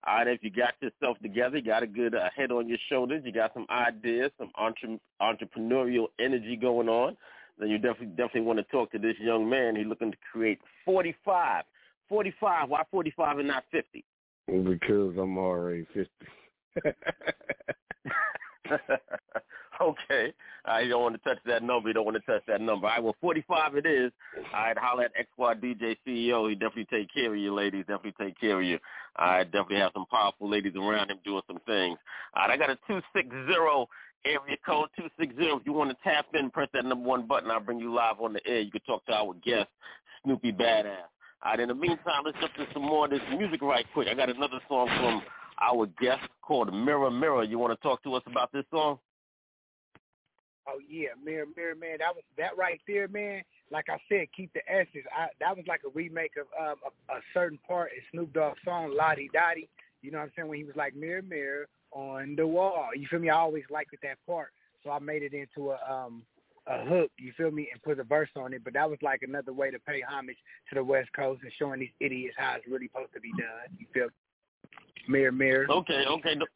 All 0.06 0.16
right, 0.16 0.28
if 0.28 0.42
you 0.42 0.50
got 0.50 0.74
yourself 0.80 1.18
together, 1.20 1.58
you 1.58 1.64
got 1.64 1.82
a 1.82 1.86
good 1.86 2.14
uh, 2.14 2.28
head 2.34 2.50
on 2.50 2.68
your 2.68 2.78
shoulders, 2.88 3.22
you 3.26 3.32
got 3.32 3.52
some 3.52 3.66
ideas, 3.68 4.30
some 4.38 4.50
entre- 4.54 5.00
entrepreneurial 5.20 6.06
energy 6.18 6.56
going 6.56 6.88
on, 6.88 7.16
then 7.58 7.68
you 7.68 7.78
definitely 7.78 8.06
definitely 8.06 8.42
want 8.42 8.58
to 8.58 8.62
talk 8.64 8.90
to 8.92 8.98
this 8.98 9.16
young 9.20 9.48
man. 9.48 9.76
He's 9.76 9.86
looking 9.86 10.12
to 10.12 10.18
create 10.32 10.60
45. 10.84 11.64
45. 12.08 12.68
Why 12.70 12.82
45 12.90 13.38
and 13.38 13.48
not 13.48 13.64
50? 13.70 14.04
Because 14.46 15.14
I'm 15.18 15.36
already 15.36 15.86
fifty. 15.92 16.26
okay. 19.80 20.34
You 20.82 20.88
don't 20.88 21.02
want 21.02 21.14
to 21.14 21.28
touch 21.28 21.42
that 21.46 21.62
number. 21.62 21.88
You 21.88 21.94
don't 21.94 22.04
want 22.04 22.16
to 22.16 22.32
touch 22.32 22.42
that 22.46 22.60
number. 22.60 22.86
All 22.86 22.94
right, 22.94 23.02
well, 23.02 23.16
45 23.20 23.76
it 23.76 23.86
is. 23.86 24.12
All 24.54 24.60
right, 24.60 24.78
holler 24.78 25.04
at 25.04 25.12
X 25.18 25.28
Squad 25.32 25.60
DJ 25.60 25.96
CEO. 26.06 26.48
He 26.48 26.54
definitely 26.54 26.86
take 26.90 27.12
care 27.12 27.32
of 27.32 27.38
you, 27.38 27.54
ladies. 27.54 27.84
Definitely 27.88 28.26
take 28.26 28.38
care 28.38 28.58
of 28.58 28.64
you. 28.64 28.78
Right, 29.18 29.44
definitely 29.44 29.76
have 29.78 29.92
some 29.94 30.06
powerful 30.10 30.48
ladies 30.48 30.74
around 30.76 31.10
him 31.10 31.18
doing 31.24 31.42
some 31.46 31.60
things. 31.66 31.98
All 32.34 32.46
right, 32.46 32.50
I 32.50 32.56
got 32.56 32.70
a 32.70 32.76
260 32.86 33.30
area 34.24 34.56
code 34.66 34.88
260. 34.96 35.42
If 35.42 35.62
you 35.66 35.72
want 35.72 35.90
to 35.90 35.96
tap 36.04 36.26
in, 36.34 36.50
press 36.50 36.68
that 36.74 36.84
number 36.84 37.06
one 37.06 37.26
button. 37.26 37.50
I'll 37.50 37.60
bring 37.60 37.78
you 37.78 37.92
live 37.94 38.20
on 38.20 38.32
the 38.32 38.46
air. 38.46 38.60
You 38.60 38.70
can 38.70 38.82
talk 38.82 39.04
to 39.06 39.12
our 39.12 39.34
guest, 39.44 39.68
Snoopy 40.24 40.52
Badazz. 40.52 41.08
All 41.44 41.52
right, 41.52 41.60
in 41.60 41.68
the 41.68 41.74
meantime, 41.74 42.22
let's 42.24 42.36
jump 42.40 42.52
to 42.54 42.66
some 42.72 42.82
more 42.82 43.04
of 43.04 43.10
this 43.12 43.20
music 43.30 43.62
right 43.62 43.86
quick. 43.94 44.08
I 44.08 44.14
got 44.14 44.28
another 44.28 44.60
song 44.68 44.88
from 44.98 45.22
our 45.60 45.86
guest 46.00 46.28
called 46.42 46.72
Mirror 46.72 47.10
Mirror. 47.10 47.44
You 47.44 47.58
want 47.58 47.78
to 47.78 47.82
talk 47.82 48.02
to 48.04 48.14
us 48.14 48.22
about 48.26 48.52
this 48.52 48.64
song? 48.70 48.98
Oh 50.68 50.80
yeah, 50.88 51.08
Mirror 51.24 51.46
Mirror 51.56 51.74
man, 51.76 51.98
that 51.98 52.14
was 52.14 52.24
that 52.36 52.56
right 52.56 52.80
there, 52.86 53.08
man. 53.08 53.42
Like 53.70 53.86
I 53.88 53.98
said, 54.08 54.26
keep 54.36 54.52
the 54.52 54.60
essence. 54.70 55.04
I, 55.16 55.28
that 55.40 55.56
was 55.56 55.64
like 55.66 55.80
a 55.86 55.90
remake 55.90 56.32
of 56.36 56.46
um, 56.58 56.76
a, 57.08 57.14
a 57.14 57.20
certain 57.32 57.58
part 57.66 57.90
in 57.92 58.02
Snoop 58.12 58.32
Dogg's 58.32 58.58
song 58.64 58.94
Lodi 58.94 59.28
Dodi. 59.34 59.68
You 60.02 60.10
know 60.10 60.18
what 60.18 60.24
I'm 60.24 60.32
saying? 60.36 60.48
When 60.48 60.58
he 60.58 60.64
was 60.64 60.76
like 60.76 60.94
Mirror 60.94 61.22
Mirror 61.22 61.68
on 61.92 62.36
the 62.36 62.46
wall. 62.46 62.90
You 62.94 63.06
feel 63.10 63.20
me? 63.20 63.30
I 63.30 63.36
always 63.36 63.64
liked 63.70 63.94
that 64.02 64.18
part, 64.26 64.48
so 64.84 64.90
I 64.90 64.98
made 64.98 65.22
it 65.22 65.32
into 65.32 65.70
a 65.70 65.78
um 65.90 66.22
a 66.66 66.84
hook. 66.84 67.10
You 67.18 67.32
feel 67.36 67.50
me? 67.50 67.68
And 67.72 67.82
put 67.82 67.98
a 67.98 68.04
verse 68.04 68.28
on 68.36 68.52
it. 68.52 68.62
But 68.62 68.74
that 68.74 68.88
was 68.88 68.98
like 69.00 69.22
another 69.22 69.52
way 69.52 69.70
to 69.70 69.78
pay 69.78 70.02
homage 70.06 70.36
to 70.68 70.74
the 70.74 70.84
West 70.84 71.08
Coast 71.16 71.42
and 71.42 71.52
showing 71.58 71.80
these 71.80 71.88
idiots 71.98 72.34
how 72.36 72.56
it's 72.56 72.68
really 72.68 72.88
supposed 72.88 73.14
to 73.14 73.20
be 73.20 73.32
done. 73.32 73.76
You 73.78 73.86
feel? 73.92 74.08
Mirror 75.08 75.32
Mirror. 75.32 75.66
Okay, 75.70 76.04
okay. 76.06 76.34
No, 76.34 76.46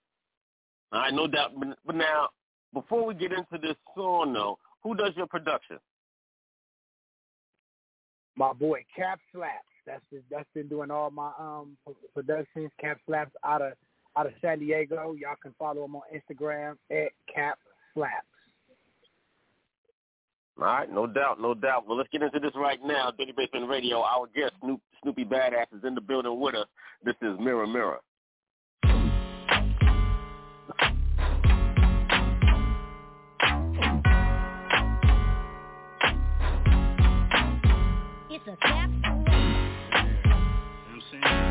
all 0.92 1.00
right, 1.00 1.14
no 1.14 1.26
doubt. 1.26 1.52
But, 1.58 1.78
but 1.86 1.96
now, 1.96 2.28
before 2.74 3.04
we 3.04 3.14
get 3.14 3.32
into 3.32 3.58
this 3.60 3.76
song, 3.94 4.32
though, 4.32 4.58
who 4.82 4.94
does 4.94 5.12
your 5.16 5.26
production? 5.26 5.78
My 8.36 8.52
boy 8.52 8.84
Cap 8.96 9.20
Slaps. 9.32 9.52
That's 9.86 10.02
been, 10.10 10.22
that's 10.30 10.48
been 10.54 10.68
doing 10.68 10.90
all 10.90 11.10
my 11.10 11.32
um 11.38 11.76
productions. 12.14 12.70
Cap 12.80 12.98
Slaps 13.06 13.32
out 13.44 13.62
of 13.62 13.72
out 14.16 14.26
of 14.26 14.32
San 14.40 14.58
Diego. 14.58 15.14
Y'all 15.18 15.34
can 15.42 15.54
follow 15.58 15.84
him 15.84 15.96
on 15.96 16.02
Instagram 16.14 16.76
at 16.90 17.12
Cap 17.32 17.58
Slaps. 17.94 18.26
All 20.58 20.66
right, 20.66 20.92
no 20.92 21.06
doubt, 21.06 21.40
no 21.40 21.54
doubt. 21.54 21.88
Well, 21.88 21.96
let's 21.96 22.10
get 22.12 22.22
into 22.22 22.38
this 22.38 22.52
right 22.54 22.78
now. 22.84 23.10
Dirty 23.18 23.32
Basement 23.36 23.68
Radio. 23.68 24.02
Our 24.02 24.26
guest, 24.34 24.52
Snoop, 24.62 24.80
Snoopy 25.02 25.24
Badazz, 25.24 25.66
is 25.76 25.82
in 25.84 25.94
the 25.94 26.00
building 26.00 26.38
with 26.38 26.54
us. 26.54 26.66
This 27.04 27.16
is 27.22 27.38
Mirror 27.40 27.66
Mirror. 27.66 28.00
It's 38.30 38.46
a 38.46 38.56
tap. 38.60 38.90
I'm 40.88 41.02
saying? 41.10 41.41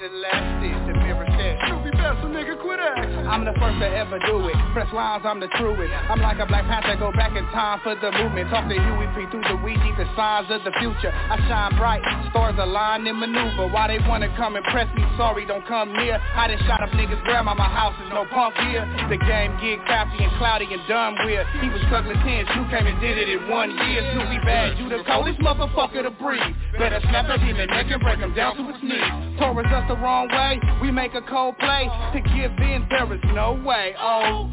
It 0.00 0.12
lasted. 0.14 0.74
The 0.86 0.94
mirror 0.98 1.26
said, 1.38 1.58
Snoopy 1.66 1.93
Bessel, 2.04 2.28
nigga, 2.28 2.60
quit 2.60 2.76
acting. 2.76 3.24
I'm 3.24 3.48
the 3.48 3.56
first 3.56 3.80
to 3.80 3.88
ever 3.88 4.20
do 4.28 4.36
it. 4.52 4.56
Press 4.76 4.92
lines, 4.92 5.24
I'm 5.24 5.40
the 5.40 5.48
truest. 5.56 5.88
I'm 5.88 6.20
like 6.20 6.36
a 6.36 6.44
Black 6.44 6.68
Panther, 6.68 7.00
go 7.00 7.08
back 7.16 7.32
in 7.32 7.48
time 7.48 7.80
for 7.80 7.96
the 7.96 8.12
movement. 8.12 8.52
Talk 8.52 8.68
to 8.68 8.76
Huey 8.76 9.08
P 9.16 9.24
through 9.32 9.40
the 9.48 9.56
weed, 9.64 9.80
the 9.96 10.04
signs 10.12 10.52
of 10.52 10.60
the 10.68 10.72
future. 10.76 11.08
I 11.08 11.40
shine 11.48 11.72
bright, 11.80 12.04
stars 12.28 12.60
align 12.60 13.08
and 13.08 13.16
maneuver. 13.16 13.72
Why 13.72 13.88
they 13.88 14.04
wanna 14.04 14.28
come 14.36 14.52
and 14.52 14.64
press 14.68 14.84
me? 14.92 15.00
Sorry, 15.16 15.48
don't 15.48 15.64
come 15.64 15.96
near. 15.96 16.20
I 16.20 16.44
done 16.44 16.60
shot 16.68 16.84
up 16.84 16.92
niggas' 16.92 17.24
grandma, 17.24 17.56
my 17.56 17.72
house 17.72 17.96
is 18.04 18.12
no 18.12 18.28
punk 18.28 18.52
here. 18.68 18.84
The 19.08 19.16
game 19.16 19.56
get 19.64 19.80
crafty 19.88 20.28
and 20.28 20.32
cloudy 20.36 20.68
and 20.68 20.84
dumb 20.84 21.16
weird. 21.24 21.48
He 21.64 21.72
was 21.72 21.80
struggling 21.88 22.20
ten, 22.20 22.44
you 22.52 22.68
came 22.68 22.84
and 22.84 23.00
did 23.00 23.16
it 23.16 23.32
in 23.32 23.48
one 23.48 23.72
year. 23.88 24.04
Snoopy 24.12 24.44
bad, 24.44 24.76
you 24.76 24.92
the 24.92 25.00
coldest 25.08 25.40
motherfucker 25.40 26.04
to 26.04 26.12
breathe. 26.20 26.52
Better 26.76 27.00
snap 27.08 27.32
a 27.32 27.40
demon 27.40 27.72
neck 27.72 27.88
and 27.88 28.02
break 28.04 28.20
him 28.20 28.36
down 28.36 28.60
to 28.60 28.62
his 28.68 28.82
knees. 28.84 29.40
Towards 29.40 29.72
us 29.72 29.88
the 29.88 29.96
wrong 29.96 30.28
way, 30.28 30.60
we 30.84 30.92
make 30.92 31.16
a 31.16 31.24
cold 31.24 31.56
play. 31.56 31.88
To 32.12 32.20
give 32.20 32.52
in, 32.58 32.86
there 32.90 33.12
is 33.12 33.20
no 33.34 33.60
way. 33.64 33.94
Oh. 33.98 34.50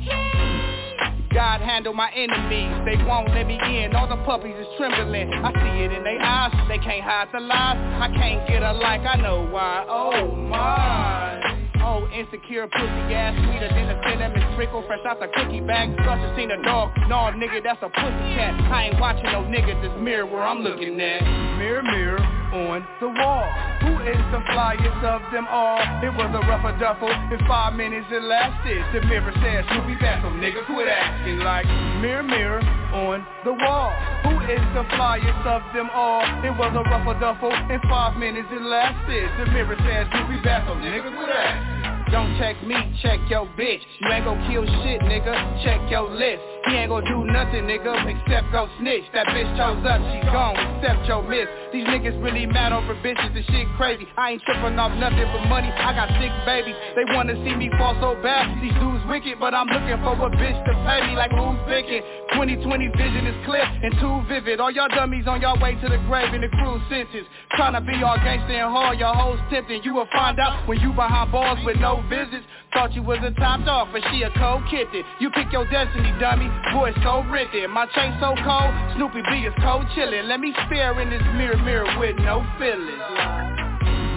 God 1.33 1.61
handle 1.61 1.93
my 1.93 2.11
enemies, 2.11 2.83
they 2.83 3.01
won't 3.05 3.29
let 3.29 3.47
me 3.47 3.55
in, 3.55 3.95
all 3.95 4.07
the 4.07 4.17
puppies 4.25 4.55
is 4.59 4.67
trembling. 4.77 5.31
I 5.31 5.53
see 5.53 5.83
it 5.85 5.91
in 5.93 6.03
their 6.03 6.21
eyes, 6.21 6.51
they 6.67 6.77
can't 6.77 7.03
hide 7.03 7.29
the 7.31 7.39
lies. 7.39 7.77
I 7.77 8.11
can't 8.13 8.45
get 8.49 8.61
a 8.63 8.73
like, 8.73 9.01
I 9.01 9.15
know 9.15 9.47
why, 9.47 9.85
oh 9.87 10.35
my. 10.35 11.69
Oh, 11.83 12.07
insecure 12.13 12.67
pussy 12.67 13.15
ass, 13.15 13.33
sweeter 13.47 13.69
than 13.69 13.87
the 13.87 13.97
cinnamon 14.03 14.55
trickle 14.55 14.83
Fresh 14.85 15.05
out 15.07 15.19
the 15.19 15.27
cookie 15.33 15.61
bag, 15.61 15.95
disgusted 15.95 16.35
seen 16.35 16.51
a 16.51 16.61
dog. 16.63 16.91
No 17.07 17.31
nigga, 17.31 17.63
that's 17.63 17.81
a 17.81 17.89
pussy 17.89 18.27
cat. 18.35 18.53
I 18.71 18.91
ain't 18.91 18.99
watching 18.99 19.31
no 19.31 19.41
niggas. 19.41 19.81
this 19.81 20.01
mirror 20.01 20.25
where 20.25 20.43
I'm 20.43 20.59
looking 20.59 20.99
at. 20.99 21.23
Mirror, 21.57 21.83
mirror, 21.83 22.40
on 22.53 22.85
the 22.99 23.07
wall. 23.07 23.47
Who 23.81 23.99
is 24.03 24.19
the 24.31 24.43
flyest 24.51 25.01
of 25.03 25.21
them 25.31 25.47
all? 25.47 25.79
It 26.03 26.13
was 26.13 26.29
a 26.35 26.43
rougher 26.45 26.77
duffel, 26.77 27.09
in 27.09 27.39
five 27.47 27.73
minutes 27.73 28.07
it 28.11 28.23
lasted. 28.23 28.83
The 28.93 29.01
mirror 29.07 29.33
says, 29.41 29.65
Snoopy 29.71 29.95
Bessel, 29.95 30.31
nigga, 30.31 30.65
quit 30.67 30.87
acting 30.87 31.39
like 31.39 31.65
Mirror, 32.01 32.23
mirror, 32.23 32.61
on 32.93 33.25
the 33.43 33.53
wall. 33.53 33.91
Who 34.27 34.39
is 34.51 34.63
the 34.75 34.83
flyest 34.95 35.45
of 35.47 35.61
them 35.73 35.89
all? 35.93 36.23
It 36.43 36.51
was 36.51 36.71
a 36.75 36.83
rougher 36.89 37.19
duffel, 37.19 37.51
in 37.51 37.79
five 37.89 38.17
minutes 38.17 38.47
it 38.51 38.61
lasted. 38.61 39.29
The 39.39 39.45
mirror 39.51 39.77
says, 39.83 40.07
Snoopy 40.11 40.41
Bessel, 40.43 40.75
nigga, 40.75 41.15
quit 41.15 41.29
acting 41.29 41.90
don't 42.11 42.37
check 42.37 42.61
me, 42.67 42.75
check 43.01 43.19
your 43.29 43.47
bitch. 43.57 43.79
You 43.99 44.11
ain't 44.11 44.25
gon' 44.25 44.39
kill 44.51 44.65
shit, 44.83 45.01
nigga. 45.01 45.63
Check 45.63 45.79
your 45.89 46.11
list. 46.11 46.43
He 46.67 46.75
ain't 46.75 46.89
gon' 46.89 47.03
do 47.05 47.25
nothing, 47.25 47.65
nigga, 47.65 47.95
except 48.05 48.51
go 48.51 48.69
snitch. 48.79 49.03
That 49.13 49.27
bitch 49.33 49.49
chose 49.57 49.81
up, 49.87 49.97
she 50.11 50.19
gone, 50.29 50.59
accept 50.59 51.07
your 51.07 51.23
miss. 51.23 51.47
These 51.73 51.87
niggas 51.87 52.21
really 52.21 52.45
mad 52.45 52.73
over 52.73 52.93
bitches, 53.01 53.33
this 53.33 53.45
shit 53.47 53.65
crazy. 53.77 54.05
I 54.17 54.35
ain't 54.35 54.41
tripping 54.43 54.77
off 54.77 54.91
nothing 54.99 55.25
but 55.31 55.47
money. 55.47 55.71
I 55.71 55.95
got 55.95 56.11
six 56.19 56.29
babies. 56.45 56.75
They 56.95 57.07
wanna 57.15 57.33
see 57.47 57.55
me 57.55 57.71
fall 57.79 57.95
so 58.03 58.19
bad. 58.21 58.61
These 58.61 58.75
dudes 58.75 59.01
wicked, 59.07 59.39
but 59.39 59.55
I'm 59.55 59.67
looking 59.71 59.97
for 60.03 60.13
a 60.13 60.29
bitch 60.29 60.59
to 60.67 60.73
pay 60.85 61.07
me 61.07 61.15
like 61.15 61.31
who's 61.31 61.57
picking. 61.65 62.03
2020 62.35 62.87
vision 62.93 63.25
is 63.25 63.37
clear 63.45 63.63
and 63.63 63.91
too 63.99 64.21
vivid. 64.27 64.59
All 64.59 64.71
y'all 64.71 64.87
dummies 64.89 65.25
on 65.27 65.41
y'all 65.41 65.59
way 65.59 65.75
to 65.75 65.87
the 65.87 65.97
grave 66.05 66.33
in 66.33 66.41
the 66.41 66.51
cruise 66.59 66.83
sentence. 66.89 67.25
Tryna 67.57 67.85
be 67.87 68.03
all 68.03 68.17
gangsta 68.19 68.51
and 68.51 68.69
hard, 68.69 68.99
y'all 68.99 69.15
hoes 69.15 69.39
tempting. 69.49 69.81
You 69.83 69.95
will 69.95 70.07
find 70.11 70.39
out 70.39 70.67
when 70.67 70.79
you 70.79 70.93
behind 70.93 71.31
bars 71.31 71.59
with 71.65 71.77
no 71.77 72.00
visits. 72.09 72.45
Thought 72.73 72.93
you 72.93 73.03
was 73.03 73.19
a 73.23 73.31
top 73.39 73.65
dog, 73.65 73.89
but 73.91 74.01
she 74.11 74.23
a 74.23 74.31
cold 74.39 74.63
kitten. 74.69 75.03
You 75.19 75.29
pick 75.31 75.51
your 75.51 75.67
destiny, 75.69 76.13
dummy. 76.19 76.47
Boy, 76.73 76.93
so 77.03 77.21
written. 77.27 77.69
My 77.71 77.85
chain 77.93 78.15
so 78.19 78.33
cold, 78.43 78.71
Snoopy 78.95 79.21
B 79.29 79.45
is 79.45 79.53
cold 79.61 79.85
chillin'. 79.95 80.27
Let 80.27 80.39
me 80.39 80.53
stare 80.67 80.99
in 81.01 81.09
this 81.09 81.23
mirror, 81.35 81.57
mirror 81.57 81.99
with 81.99 82.15
no 82.23 82.45
feelings. 82.57 83.01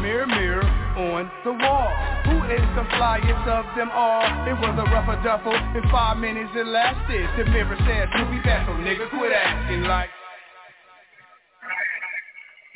Mirror, 0.00 0.26
mirror 0.26 0.64
on 0.94 1.30
the 1.42 1.52
wall. 1.52 1.90
Who 2.30 2.36
is 2.46 2.62
the 2.78 2.86
flyest 2.94 3.46
of 3.48 3.64
them 3.76 3.90
all? 3.90 4.22
It 4.46 4.54
was 4.54 4.74
a 4.78 4.86
rougher 4.92 5.20
duffel. 5.24 5.54
In 5.54 5.82
five 5.90 6.18
minutes 6.18 6.50
it 6.54 6.66
lasted. 6.66 7.26
The 7.36 7.50
mirror 7.50 7.76
said, 7.86 8.08
Snoopy 8.14 8.40
Bessel, 8.44 8.74
nigga, 8.74 9.10
quit 9.10 9.32
acting 9.32 9.82
like. 9.82 10.10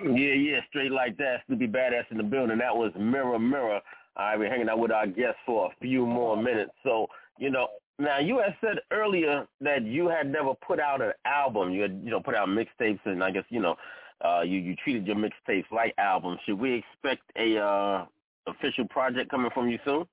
Yeah, 0.01 0.35
yeah, 0.35 0.61
straight 0.69 0.93
like 0.93 1.17
that. 1.19 1.43
Snoopy 1.47 1.67
Badazz 1.67 2.11
in 2.11 2.19
the 2.19 2.23
building. 2.23 2.59
That 2.59 2.75
was 2.75 2.93
Mirror 2.99 3.39
Mirror. 3.41 3.81
All 4.19 4.27
right, 4.27 4.39
we're 4.39 4.51
hanging 4.51 4.69
out 4.69 4.81
with 4.81 4.91
our 4.91 5.07
guests 5.07 5.39
for 5.47 5.67
a 5.67 5.77
few 5.81 6.05
more 6.05 6.37
minutes. 6.37 6.73
So, 6.83 7.07
you 7.39 7.51
know, 7.51 7.69
now 8.01 8.19
you 8.19 8.39
had 8.39 8.57
said 8.61 8.79
earlier 8.91 9.47
that 9.61 9.85
you 9.85 10.09
had 10.09 10.31
never 10.31 10.55
put 10.55 10.81
out 10.81 11.01
an 11.01 11.13
album. 11.25 11.71
You 11.71 11.83
had, 11.83 12.01
you 12.03 12.11
know, 12.11 12.21
put 12.21 12.35
out 12.35 12.49
mixtapes, 12.49 12.99
and 13.05 13.23
I 13.23 13.31
guess 13.31 13.45
you 13.49 13.61
know, 13.61 13.77
uh, 14.25 14.43
you 14.43 14.59
you 14.59 14.75
treated 14.77 15.07
your 15.07 15.17
mixtapes 15.17 15.71
like 15.71 15.95
albums. 15.99 16.41
Should 16.47 16.59
we 16.59 16.75
expect 16.75 17.23
a 17.37 17.59
uh, 17.59 18.07
official 18.49 18.89
project 18.89 19.31
coming 19.31 19.51
from 19.55 19.69
you 19.69 19.79
soon? 19.85 20.05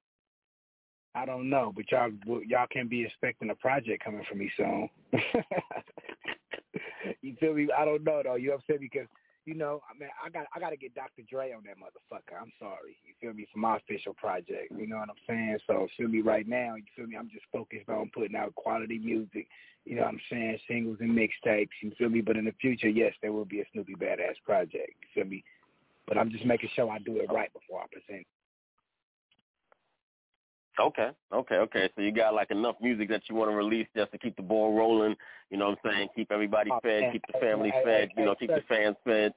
I 1.16 1.26
don't 1.26 1.50
know, 1.50 1.72
but 1.76 1.90
y'all 1.92 2.12
y'all 2.46 2.68
can 2.70 2.88
be 2.88 3.04
expecting 3.06 3.50
a 3.50 3.56
project 3.56 4.04
coming 4.04 4.24
from 4.30 4.40
me 4.40 4.52
soon. 4.58 4.90
you 7.22 7.36
feel 7.40 7.54
me? 7.54 7.70
I 7.76 7.86
don't 7.86 8.04
know 8.04 8.22
though. 8.24 8.36
You 8.36 8.54
upset 8.54 8.82
because 8.82 9.08
you 9.46 9.54
know, 9.54 9.82
I 9.90 9.98
mean, 9.98 10.10
I 10.24 10.30
got 10.30 10.46
I 10.56 10.60
got 10.60 10.72
to 10.72 10.78
get 10.78 10.96
Dr. 10.96 11.22
Dre 11.30 11.54
on 11.54 11.64
that 11.66 11.78
motherfucker. 11.78 12.40
I'm 12.42 12.52
sorry, 12.60 12.98
you 13.06 13.14
feel 13.22 13.34
me, 13.34 13.48
for 13.54 13.60
my 13.60 13.78
official 13.78 14.14
project. 14.14 14.74
You 14.76 14.88
know 14.88 14.98
what 14.98 15.10
I'm 15.10 15.24
saying? 15.28 15.60
So 15.68 15.88
feel 15.98 16.08
me 16.08 16.22
right 16.22 16.48
now. 16.48 16.76
You 16.76 16.84
feel 16.96 17.08
me? 17.08 17.16
I'm 17.16 17.30
just 17.30 17.46
focused 17.52 17.88
on 17.88 18.10
putting 18.14 18.36
out 18.36 18.56
quality 18.56 18.98
music. 18.98 19.48
You 19.86 19.96
know 19.96 20.02
what 20.02 20.16
I'm 20.16 20.22
saying? 20.32 20.58
Singles 20.68 20.98
and 21.00 21.12
mixtapes. 21.12 21.70
You 21.82 21.92
feel 21.98 22.10
me? 22.10 22.22
But 22.22 22.38
in 22.38 22.46
the 22.46 22.56
future, 22.60 22.90
yes, 22.90 23.14
there 23.22 23.32
will 23.32 23.46
be 23.46 23.62
a 23.62 23.66
Snoopy 23.72 23.94
Badazz 23.96 24.42
project. 24.44 24.94
You 25.02 25.08
feel 25.14 25.26
me? 25.26 25.44
But 26.08 26.18
I'm 26.18 26.32
just 26.32 26.46
making 26.46 26.70
sure 26.76 26.90
I 26.90 26.98
do 27.00 27.18
it 27.18 27.32
right 27.32 27.52
before 27.54 27.82
I 27.82 27.86
present. 27.92 28.26
Okay, 30.80 31.10
okay, 31.34 31.56
okay. 31.56 31.90
So 31.96 32.02
you 32.02 32.12
got 32.12 32.34
like 32.34 32.52
enough 32.52 32.76
music 32.82 33.10
that 33.10 33.22
you 33.30 33.36
want 33.36 33.50
to 33.50 33.56
release 33.56 33.88
just 33.96 34.12
to 34.12 34.18
keep 34.18 34.36
the 34.36 34.42
ball 34.42 34.76
rolling. 34.76 35.16
You 35.50 35.58
know 35.58 35.70
what 35.70 35.80
I'm 35.86 35.92
saying? 35.92 36.10
Keep 36.16 36.32
everybody 36.32 36.70
Oh, 36.72 36.80
fed, 36.84 37.12
keep 37.14 37.24
the 37.32 37.40
family 37.40 37.72
fed. 37.84 38.10
You 38.18 38.26
know, 38.26 38.36
keep 38.36 38.50
the 38.50 38.64
fans 38.68 38.96
fed. 39.06 39.34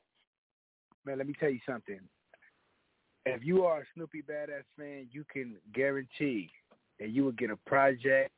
Man, 1.04 1.18
let 1.18 1.26
me 1.26 1.34
tell 1.38 1.50
you 1.50 1.60
something. 1.66 2.00
If 3.24 3.44
you 3.44 3.64
are 3.64 3.82
a 3.82 3.84
Snoopy 3.94 4.22
Badazz 4.22 4.64
fan, 4.76 5.08
you 5.12 5.24
can 5.32 5.56
guarantee 5.74 6.50
that 6.98 7.10
you 7.10 7.24
will 7.24 7.32
get 7.32 7.50
a 7.50 7.56
project 7.66 8.32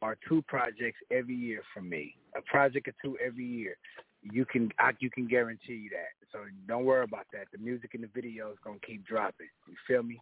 or 0.00 0.16
two 0.28 0.42
projects 0.42 0.98
every 1.10 1.34
year 1.34 1.62
from 1.74 1.88
me. 1.88 2.14
A 2.36 2.42
project 2.42 2.88
or 2.88 2.94
two 3.02 3.16
every 3.24 3.44
year. 3.44 3.76
you 4.22 4.44
can 4.44 4.70
I, 4.78 4.90
you 4.98 5.10
can 5.10 5.26
guarantee 5.28 5.88
that. 5.92 6.26
So 6.32 6.40
don't 6.66 6.84
worry 6.84 7.04
about 7.04 7.26
that. 7.32 7.46
The 7.52 7.58
music 7.58 7.94
and 7.94 8.02
the 8.02 8.08
video 8.14 8.50
is 8.50 8.58
gonna 8.64 8.78
keep 8.86 9.06
dropping. 9.06 9.48
You 9.68 9.74
feel 9.86 10.02
me? 10.02 10.20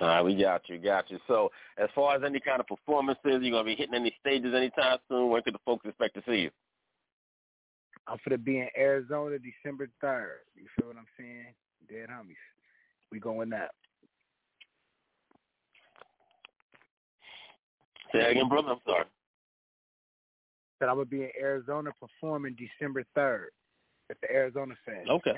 All 0.00 0.06
right, 0.06 0.22
we 0.22 0.36
got 0.36 0.62
you, 0.68 0.78
got 0.78 1.10
you. 1.10 1.18
So, 1.26 1.50
as 1.76 1.88
far 1.94 2.14
as 2.14 2.22
any 2.24 2.38
kind 2.38 2.60
of 2.60 2.66
performances, 2.68 3.40
you 3.42 3.50
gonna 3.50 3.64
be 3.64 3.74
hitting 3.74 3.94
any 3.94 4.14
stages 4.20 4.54
anytime 4.54 4.98
soon? 5.08 5.30
When 5.30 5.42
could 5.42 5.54
the 5.54 5.60
folks 5.64 5.86
expect 5.86 6.14
to 6.14 6.22
see 6.26 6.42
you? 6.42 6.50
I'm 8.06 8.18
gonna 8.24 8.38
be 8.38 8.58
in 8.58 8.68
Arizona 8.76 9.38
December 9.38 9.88
third. 10.00 10.40
You 10.54 10.66
feel 10.78 10.88
what 10.88 10.96
I'm 10.96 11.06
saying? 11.18 11.46
Dead 11.88 12.08
homies. 12.10 12.36
We 13.10 13.18
going 13.18 13.52
up. 13.52 13.70
Say 18.12 18.20
that 18.20 18.30
again, 18.30 18.48
brother. 18.48 18.68
I'm 18.70 18.78
sorry. 18.86 19.04
Said 20.78 20.88
I'm 20.88 20.94
gonna 20.94 21.06
be 21.06 21.24
in 21.24 21.30
Arizona 21.40 21.90
performing 21.98 22.56
December 22.56 23.04
third 23.14 23.50
at 24.10 24.16
the 24.20 24.30
Arizona 24.30 24.74
Fest. 24.86 25.08
Okay. 25.10 25.36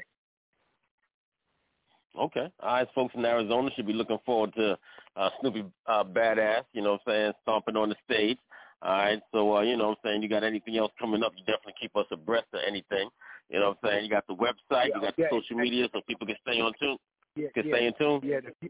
Okay. 2.18 2.50
All 2.60 2.72
right, 2.74 2.88
folks 2.94 3.14
in 3.14 3.24
Arizona 3.24 3.70
should 3.74 3.86
be 3.86 3.92
looking 3.92 4.18
forward 4.26 4.52
to 4.54 4.78
uh, 5.16 5.30
Snoopy 5.40 5.64
uh, 5.86 6.04
Badazz, 6.04 6.64
you 6.72 6.82
know 6.82 6.92
what 6.92 7.02
I'm 7.06 7.12
saying, 7.12 7.32
stomping 7.42 7.76
on 7.76 7.88
the 7.88 7.96
stage. 8.04 8.38
All 8.82 8.92
right, 8.92 9.20
so, 9.32 9.56
uh, 9.56 9.60
you 9.60 9.76
know 9.76 9.90
what 9.90 9.98
I'm 10.04 10.10
saying, 10.10 10.22
you 10.22 10.28
got 10.28 10.42
anything 10.42 10.76
else 10.78 10.90
coming 10.98 11.22
up, 11.22 11.32
you 11.36 11.44
definitely 11.44 11.74
keep 11.80 11.94
us 11.96 12.06
abreast 12.10 12.46
of 12.54 12.60
anything. 12.66 13.10
You 13.50 13.60
know 13.60 13.68
what 13.70 13.78
I'm 13.82 13.90
saying? 13.90 14.04
You 14.04 14.10
got 14.10 14.26
the 14.26 14.34
website, 14.34 14.86
you 14.86 15.00
got 15.00 15.16
the 15.16 15.26
social 15.30 15.56
media 15.56 15.88
so 15.92 16.00
people 16.06 16.26
can 16.26 16.36
stay 16.46 16.60
on 16.60 16.72
tune. 16.80 16.96
Yeah, 17.36 17.48
Can 17.54 17.68
yeah, 17.68 17.74
stay 17.74 17.86
in 17.86 17.94
tune? 17.98 18.20
Yeah, 18.24 18.40
the, 18.40 18.68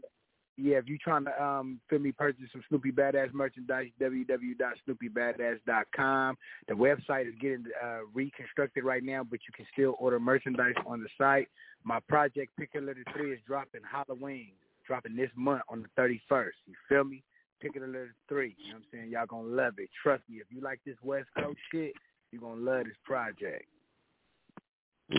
yeah. 0.61 0.77
If 0.77 0.87
you're 0.87 0.99
trying 1.03 1.25
to 1.25 1.43
um 1.43 1.79
feel 1.89 1.97
me 1.99 2.11
purchase 2.11 2.43
some 2.51 2.63
Snoopy 2.69 2.91
Badazz 2.91 3.33
merchandise, 3.33 3.87
www.snoopybadass.com. 3.99 6.37
The 6.67 6.73
website 6.73 7.27
is 7.27 7.33
getting 7.41 7.65
uh, 7.83 8.01
reconstructed 8.13 8.83
right 8.83 9.03
now, 9.03 9.23
but 9.23 9.39
you 9.47 9.53
can 9.55 9.65
still 9.73 9.95
order 9.99 10.19
merchandise 10.19 10.75
on 10.85 11.01
the 11.01 11.09
site. 11.17 11.47
My 11.83 11.99
project 12.07 12.51
Pick 12.57 12.69
a 12.75 12.79
Litter 12.79 13.03
Three 13.15 13.33
is 13.33 13.39
dropping 13.47 13.81
Halloween, 13.89 14.51
dropping 14.85 15.15
this 15.15 15.31
month 15.35 15.63
on 15.69 15.83
the 15.83 15.89
31st. 16.01 16.51
You 16.67 16.75
feel 16.87 17.03
me? 17.03 17.23
Pick 17.61 17.75
a 17.75 17.79
Litter 17.79 18.13
Three. 18.29 18.55
You 18.59 18.73
know 18.73 18.79
what 18.79 18.85
I'm 18.93 18.99
saying? 18.99 19.11
Y'all 19.11 19.25
gonna 19.25 19.47
love 19.47 19.73
it. 19.77 19.89
Trust 20.03 20.21
me. 20.29 20.37
If 20.37 20.47
you 20.49 20.61
like 20.61 20.79
this 20.85 20.97
West 21.03 21.27
Coast 21.37 21.59
shit, 21.71 21.93
you're 22.31 22.41
gonna 22.41 22.61
love 22.61 22.85
this 22.85 22.97
project. 23.03 23.65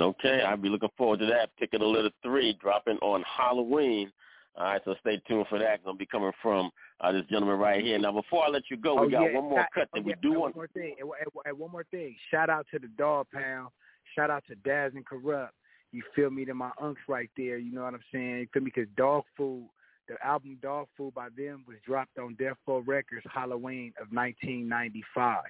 Okay, 0.01 0.43
I'll 0.47 0.57
be 0.57 0.69
looking 0.69 0.89
forward 0.97 1.21
to 1.21 1.27
that. 1.27 1.51
Pick 1.59 1.75
of 1.75 1.81
the 1.81 1.87
Litter 1.87 2.11
3 2.23 2.57
dropping 2.61 2.99
on 2.99 3.25
Halloween. 3.25 4.11
All 4.57 4.65
right, 4.65 4.83
so 4.85 4.95
stay 5.01 5.21
tuned 5.27 5.47
for 5.49 5.59
that. 5.59 5.83
Going 5.83 5.97
to 5.97 5.99
be 5.99 6.05
coming 6.07 6.31
from 6.43 6.71
uh, 7.01 7.11
this 7.13 7.25
gentleman 7.31 7.59
right 7.59 7.83
here. 7.83 7.99
Now, 7.99 8.13
before 8.13 8.45
I 8.45 8.49
let 8.51 8.65
you 8.71 8.77
go, 8.77 8.95
we 9.01 9.07
Oh, 9.07 9.11
got 9.11 9.23
yeah, 9.23 9.35
one 9.39 9.45
more 9.51 9.61
shout- 9.61 9.69
cut 9.75 9.89
oh, 9.95 9.99
that 9.99 10.05
we 10.05 10.11
yeah, 10.13 10.17
do 10.21 10.33
want. 10.33 10.55
One 10.57 10.67
more 10.67 10.69
thing. 10.69 10.95
And, 11.01 11.09
and- 11.21 11.31
and 11.47 11.59
one 11.59 11.71
more 11.71 11.85
thing. 11.91 12.15
Shout 12.31 12.51
out 12.51 12.67
to 12.73 12.79
the 12.79 12.89
Dogg 12.99 13.27
Pound. 13.33 13.69
Shout 14.15 14.31
out 14.31 14.45
to 14.49 14.55
Daz 14.57 14.93
and 14.95 15.07
Kurupt. 15.07 15.49
You 15.93 16.03
feel 16.15 16.31
me? 16.31 16.45
To 16.45 16.55
my 16.55 16.71
unks 16.83 16.97
right 17.09 17.31
there. 17.37 17.57
You 17.59 17.73
know 17.75 17.83
what 17.85 17.95
I'm 17.95 18.01
saying? 18.13 18.41
You 18.41 18.47
feel 18.53 18.63
me? 18.63 18.71
Because 18.75 18.91
Dogg 18.97 19.25
Food, 19.37 19.69
the 20.09 20.15
album 20.25 20.59
Dogg 20.63 20.89
Food 20.99 21.15
by 21.15 21.29
them 21.37 21.65
was 21.67 21.77
dropped 21.87 22.19
on 22.19 22.35
Death 22.39 22.57
Row 22.67 22.81
Records 22.87 23.25
Halloween 23.33 23.93
of 24.01 24.09
1995. 24.13 25.43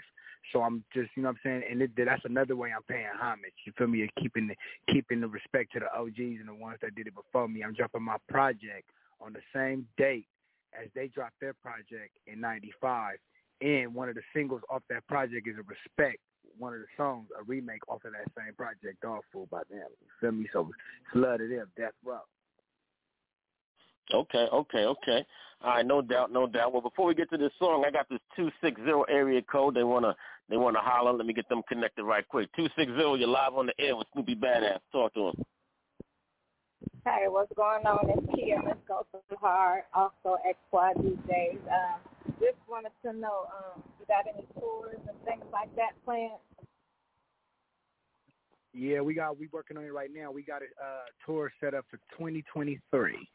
So 0.52 0.62
I'm 0.62 0.85
just, 0.93 1.10
you 1.16 1.23
know 1.23 1.31
what 1.31 1.36
I'm 1.44 1.60
saying? 1.60 1.62
And 1.70 1.82
it, 1.82 1.90
that's 1.97 2.24
another 2.24 2.56
way 2.56 2.70
I'm 2.74 2.82
paying 2.82 3.06
homage. 3.20 3.52
You 3.64 3.73
feel 3.78 3.86
me? 3.86 4.09
Keeping 4.19 4.48
the, 4.48 4.56
keeping 4.93 5.20
the 5.20 5.28
respect 5.28 5.73
to 5.74 5.81
the 5.81 5.93
OGs 5.97 6.40
and 6.40 6.48
the 6.48 6.55
ones 6.55 6.78
that 6.82 6.94
did 6.94 7.06
it 7.06 7.14
before 7.14 7.48
me. 7.48 7.62
I'm 7.62 7.74
dropping 7.74 8.02
my 8.02 8.16
project 8.28 8.90
on 9.20 9.32
the 9.32 9.40
same 9.55 9.86
date 9.97 10.27
as 10.73 10.89
they 10.94 11.09
dropped 11.09 11.39
their 11.40 11.55
project 11.55 12.16
in 12.27 12.40
95. 12.40 13.16
And 13.60 13.94
one 13.94 14.09
of 14.09 14.16
the 14.16 14.23
singles 14.35 14.62
off 14.69 14.82
that 14.90 15.06
project 15.06 15.47
is 15.47 15.56
a 15.56 15.62
respect. 15.62 16.19
One 16.59 16.74
of 16.74 16.81
the 16.81 16.86
songs, 16.97 17.28
a 17.39 17.44
remake 17.44 17.89
off 17.89 18.05
of 18.05 18.12
that 18.12 18.31
same 18.36 18.55
project, 18.55 19.01
Dogg 19.01 19.23
Food 19.32 19.48
by 19.51 19.62
them. 19.70 19.86
You 20.01 20.09
feel 20.20 20.32
me? 20.32 20.48
So 20.52 20.69
to 21.14 21.48
them, 21.48 21.70
Death 21.77 21.93
Row. 22.05 22.20
Okay, 24.12 24.46
okay, 24.52 24.84
okay. 24.84 25.26
All 25.62 25.70
right, 25.70 25.86
no 25.86 26.02
doubt, 26.02 26.32
no 26.32 26.46
doubt. 26.46 26.72
Well, 26.72 26.82
before 26.82 27.06
we 27.06 27.14
get 27.14 27.30
to 27.30 27.38
this 27.38 27.52
song, 27.58 27.84
I 27.86 27.90
got 27.90 28.08
this 28.08 28.18
two 28.34 28.50
six 28.62 28.80
zero 28.82 29.02
area 29.04 29.42
code. 29.42 29.74
They 29.74 29.84
wanna 29.84 30.14
they 30.48 30.56
wanna 30.56 30.80
holler. 30.80 31.12
Let 31.12 31.26
me 31.26 31.32
get 31.32 31.48
them 31.48 31.62
connected 31.68 32.04
right 32.04 32.26
quick. 32.26 32.48
Two 32.56 32.68
six 32.76 32.90
zero. 32.92 33.14
You're 33.14 33.28
live 33.28 33.54
on 33.54 33.66
the 33.66 33.74
air 33.78 33.96
with 33.96 34.08
Snoopy 34.12 34.34
Badazz. 34.34 34.80
Talk 34.90 35.14
to 35.14 35.28
him. 35.28 35.44
Hey, 37.04 37.26
what's 37.28 37.52
going 37.56 37.84
on? 37.86 38.10
It's 38.10 38.34
Kia. 38.34 38.60
Let's 38.64 38.78
go 38.86 39.06
so 39.12 39.20
hard. 39.40 39.82
Also, 39.94 40.36
XY 40.46 40.94
DJs. 40.98 41.58
Um, 41.66 42.00
just 42.38 42.58
wanted 42.68 42.92
to 43.04 43.12
know, 43.12 43.46
um, 43.54 43.82
you 43.98 44.06
got 44.06 44.24
any 44.32 44.46
tours 44.58 44.98
and 45.08 45.16
things 45.24 45.44
like 45.52 45.74
that 45.76 45.92
planned? 46.04 46.38
Yeah, 48.72 49.00
we 49.00 49.14
got 49.14 49.38
we 49.38 49.48
working 49.52 49.76
on 49.76 49.84
it 49.84 49.92
right 49.92 50.10
now. 50.14 50.30
We 50.30 50.42
got 50.42 50.62
a 50.62 50.66
uh, 50.82 51.04
tour 51.26 51.52
set 51.60 51.74
up 51.74 51.84
for 51.90 51.98
2023. 52.18 53.28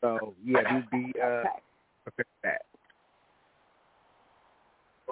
So 0.00 0.34
yeah, 0.44 0.82
we 0.92 1.06
be 1.06 1.20
uh, 1.20 1.42
prepared 2.04 2.26
for 2.40 2.44
that. 2.44 2.62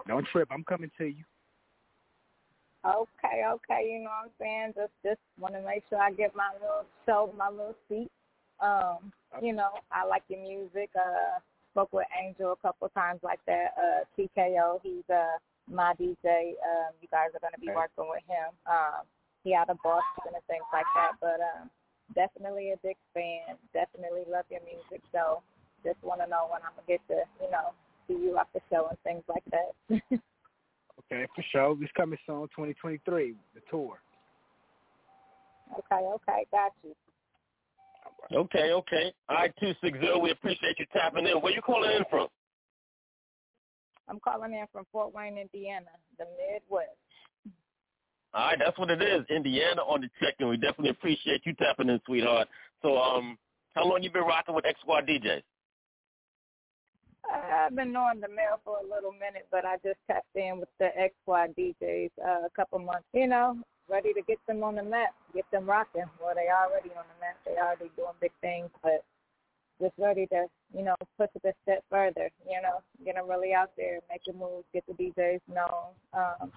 Don't 0.06 0.26
trip. 0.28 0.48
I'm 0.50 0.64
coming 0.64 0.90
to 0.98 1.06
you. 1.06 1.24
Okay, 2.84 3.42
okay. 3.50 3.90
You 3.90 4.04
know 4.04 4.10
what 4.10 4.26
I'm 4.26 4.30
saying? 4.38 4.72
Just, 4.76 4.92
just 5.04 5.20
want 5.40 5.54
to 5.54 5.60
make 5.62 5.82
sure 5.90 5.98
I 5.98 6.12
get 6.12 6.36
my 6.36 6.50
little 6.54 6.86
show, 7.04 7.34
my 7.36 7.48
little 7.48 7.74
seat. 7.88 8.10
Um, 8.60 9.12
you 9.42 9.52
know, 9.52 9.70
I 9.90 10.06
like 10.06 10.22
your 10.28 10.40
music. 10.40 10.90
Uh, 10.94 11.40
spoke 11.72 11.92
with 11.92 12.06
Angel 12.16 12.52
a 12.52 12.56
couple 12.56 12.88
times 12.90 13.20
like 13.22 13.40
that. 13.46 13.74
Uh, 13.76 14.04
TKO, 14.16 14.80
he's 14.82 15.04
uh 15.10 15.36
my 15.68 15.92
DJ. 15.98 16.54
Um, 16.62 16.94
you 17.02 17.08
guys 17.10 17.34
are 17.34 17.42
gonna 17.42 17.60
be 17.60 17.68
working 17.68 18.08
with 18.08 18.22
him. 18.28 18.54
Um, 18.70 19.02
he 19.42 19.52
out 19.54 19.68
of 19.68 19.78
Boston 19.82 20.32
and 20.32 20.44
things 20.46 20.64
like 20.72 20.86
that. 20.94 21.12
But 21.20 21.42
um, 21.42 21.68
definitely 22.14 22.72
a 22.72 22.76
big 22.82 22.96
fan. 23.14 23.56
Definitely 23.72 24.24
love 24.30 24.44
your 24.50 24.60
music. 24.62 25.02
So 25.12 25.42
just 25.84 26.02
want 26.02 26.20
to 26.20 26.26
know 26.26 26.48
when 26.50 26.62
I'm 26.62 26.74
gonna 26.76 26.86
get 26.86 27.00
to, 27.08 27.24
you 27.42 27.50
know, 27.50 27.72
see 28.08 28.14
you 28.14 28.38
at 28.38 28.48
the 28.54 28.60
show 28.70 28.88
and 28.88 28.98
things 29.02 29.24
like 29.28 29.44
that. 29.50 30.20
Okay, 31.12 31.26
for 31.36 31.44
sure. 31.52 31.76
It's 31.80 31.92
coming 31.96 32.18
soon, 32.26 32.48
2023, 32.48 33.34
the 33.54 33.60
tour. 33.70 34.00
okay, 35.78 36.02
okay, 36.02 36.46
got 36.50 36.72
you. 36.82 36.94
Okay, 38.32 38.72
okay. 38.72 39.12
All 39.28 39.36
right, 39.36 39.52
two 39.60 39.72
six 39.80 39.98
zero. 40.00 40.18
We 40.18 40.32
appreciate 40.32 40.78
you 40.78 40.86
tapping 40.92 41.26
in. 41.26 41.36
Where 41.40 41.52
you 41.52 41.62
calling 41.62 41.92
in 41.92 42.02
from? 42.10 42.26
I'm 44.08 44.18
calling 44.20 44.52
in 44.52 44.64
from 44.72 44.84
Fort 44.90 45.14
Wayne, 45.14 45.38
Indiana, 45.38 45.86
the 46.18 46.24
Midwest. 46.24 46.90
All 48.34 48.48
right, 48.48 48.58
that's 48.58 48.78
what 48.78 48.90
it 48.90 49.02
is. 49.02 49.24
Indiana 49.30 49.82
on 49.82 50.02
the 50.02 50.08
check, 50.20 50.34
and 50.40 50.48
we 50.48 50.56
definitely 50.56 50.90
appreciate 50.90 51.42
you 51.44 51.54
tapping 51.54 51.88
in, 51.88 52.00
sweetheart. 52.04 52.48
So, 52.82 52.98
um, 52.98 53.38
how 53.74 53.86
long 53.86 54.02
you 54.02 54.10
been 54.10 54.22
rocking 54.22 54.54
with 54.54 54.66
X 54.66 54.80
Squad 54.80 55.06
DJs? 55.06 55.42
I've 57.32 57.74
been 57.74 57.92
knowing 57.92 58.20
the 58.20 58.28
mail 58.28 58.60
for 58.64 58.78
a 58.78 58.94
little 58.94 59.12
minute, 59.12 59.46
but 59.50 59.64
I 59.64 59.76
just 59.84 59.98
tapped 60.06 60.34
in 60.34 60.60
with 60.60 60.68
the 60.78 60.90
XY 60.96 61.54
DJs 61.56 62.10
uh, 62.24 62.46
a 62.46 62.50
couple 62.54 62.78
months. 62.78 63.06
You 63.12 63.26
know, 63.26 63.58
ready 63.88 64.12
to 64.12 64.22
get 64.22 64.38
them 64.46 64.62
on 64.62 64.76
the 64.76 64.82
map, 64.82 65.14
get 65.34 65.44
them 65.50 65.66
rocking. 65.66 66.04
Well, 66.22 66.34
they 66.34 66.48
already 66.50 66.90
on 66.90 67.04
the 67.06 67.20
map. 67.20 67.36
They 67.44 67.56
already 67.60 67.90
doing 67.96 68.14
big 68.20 68.32
things, 68.40 68.70
but 68.82 69.04
just 69.80 69.94
ready 69.98 70.26
to, 70.28 70.46
you 70.74 70.84
know, 70.84 70.94
push 71.18 71.28
it 71.34 71.48
a 71.48 71.52
step 71.62 71.84
further. 71.90 72.30
You 72.48 72.62
know, 72.62 72.80
get 73.04 73.16
them 73.16 73.28
really 73.28 73.52
out 73.52 73.70
there, 73.76 74.00
making 74.10 74.38
moves, 74.38 74.64
get 74.72 74.84
the 74.86 74.94
DJs 74.94 75.40
known, 75.52 75.92
um, 76.14 76.52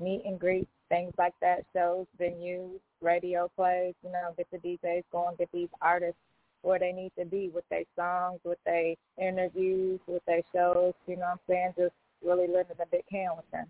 meet 0.00 0.22
and 0.24 0.38
greet, 0.38 0.68
things 0.88 1.12
like 1.18 1.34
that, 1.40 1.64
shows, 1.72 2.06
venues, 2.20 2.78
radio 3.00 3.50
plays. 3.56 3.94
You 4.02 4.12
know, 4.12 4.34
get 4.36 4.46
the 4.50 4.58
DJs 4.58 5.04
going, 5.12 5.36
get 5.38 5.48
these 5.52 5.68
artists 5.80 6.18
where 6.62 6.78
they 6.78 6.92
need 6.92 7.12
to 7.18 7.24
be 7.24 7.50
with 7.54 7.64
their 7.70 7.84
songs, 7.96 8.40
with 8.44 8.58
their 8.64 8.94
interviews, 9.18 10.00
with 10.06 10.24
their 10.26 10.42
shows. 10.54 10.94
You 11.06 11.16
know 11.16 11.22
what 11.22 11.32
I'm 11.32 11.38
saying? 11.48 11.72
Just 11.76 11.94
really 12.24 12.48
living 12.48 12.76
the 12.78 12.86
big 12.90 13.04
hand 13.10 13.32
with 13.36 13.50
them. 13.52 13.66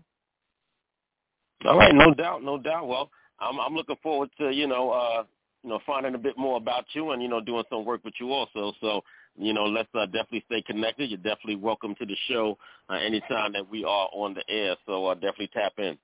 All 1.65 1.77
right, 1.77 1.93
no 1.93 2.13
doubt, 2.13 2.43
no 2.43 2.57
doubt. 2.57 2.87
Well, 2.87 3.09
I'm 3.39 3.59
I'm 3.59 3.75
looking 3.75 3.95
forward 4.01 4.29
to 4.39 4.51
you 4.51 4.67
know 4.67 4.91
uh 4.91 5.23
you 5.63 5.69
know 5.69 5.79
finding 5.85 6.15
a 6.15 6.19
bit 6.19 6.37
more 6.37 6.57
about 6.57 6.85
you 6.93 7.11
and 7.11 7.21
you 7.21 7.27
know 7.27 7.41
doing 7.41 7.63
some 7.69 7.85
work 7.85 8.03
with 8.03 8.13
you 8.19 8.31
also. 8.31 8.73
So 8.81 9.01
you 9.35 9.53
know 9.53 9.65
let's 9.65 9.89
uh, 9.93 10.05
definitely 10.05 10.43
stay 10.45 10.61
connected. 10.61 11.09
You're 11.09 11.17
definitely 11.17 11.55
welcome 11.55 11.95
to 11.95 12.05
the 12.05 12.15
show 12.29 12.57
uh, 12.89 12.93
anytime 12.93 13.53
that 13.53 13.69
we 13.69 13.83
are 13.83 14.09
on 14.13 14.33
the 14.33 14.43
air. 14.49 14.75
So 14.85 15.07
uh, 15.07 15.13
definitely 15.15 15.49
tap 15.53 15.73
in. 15.77 15.97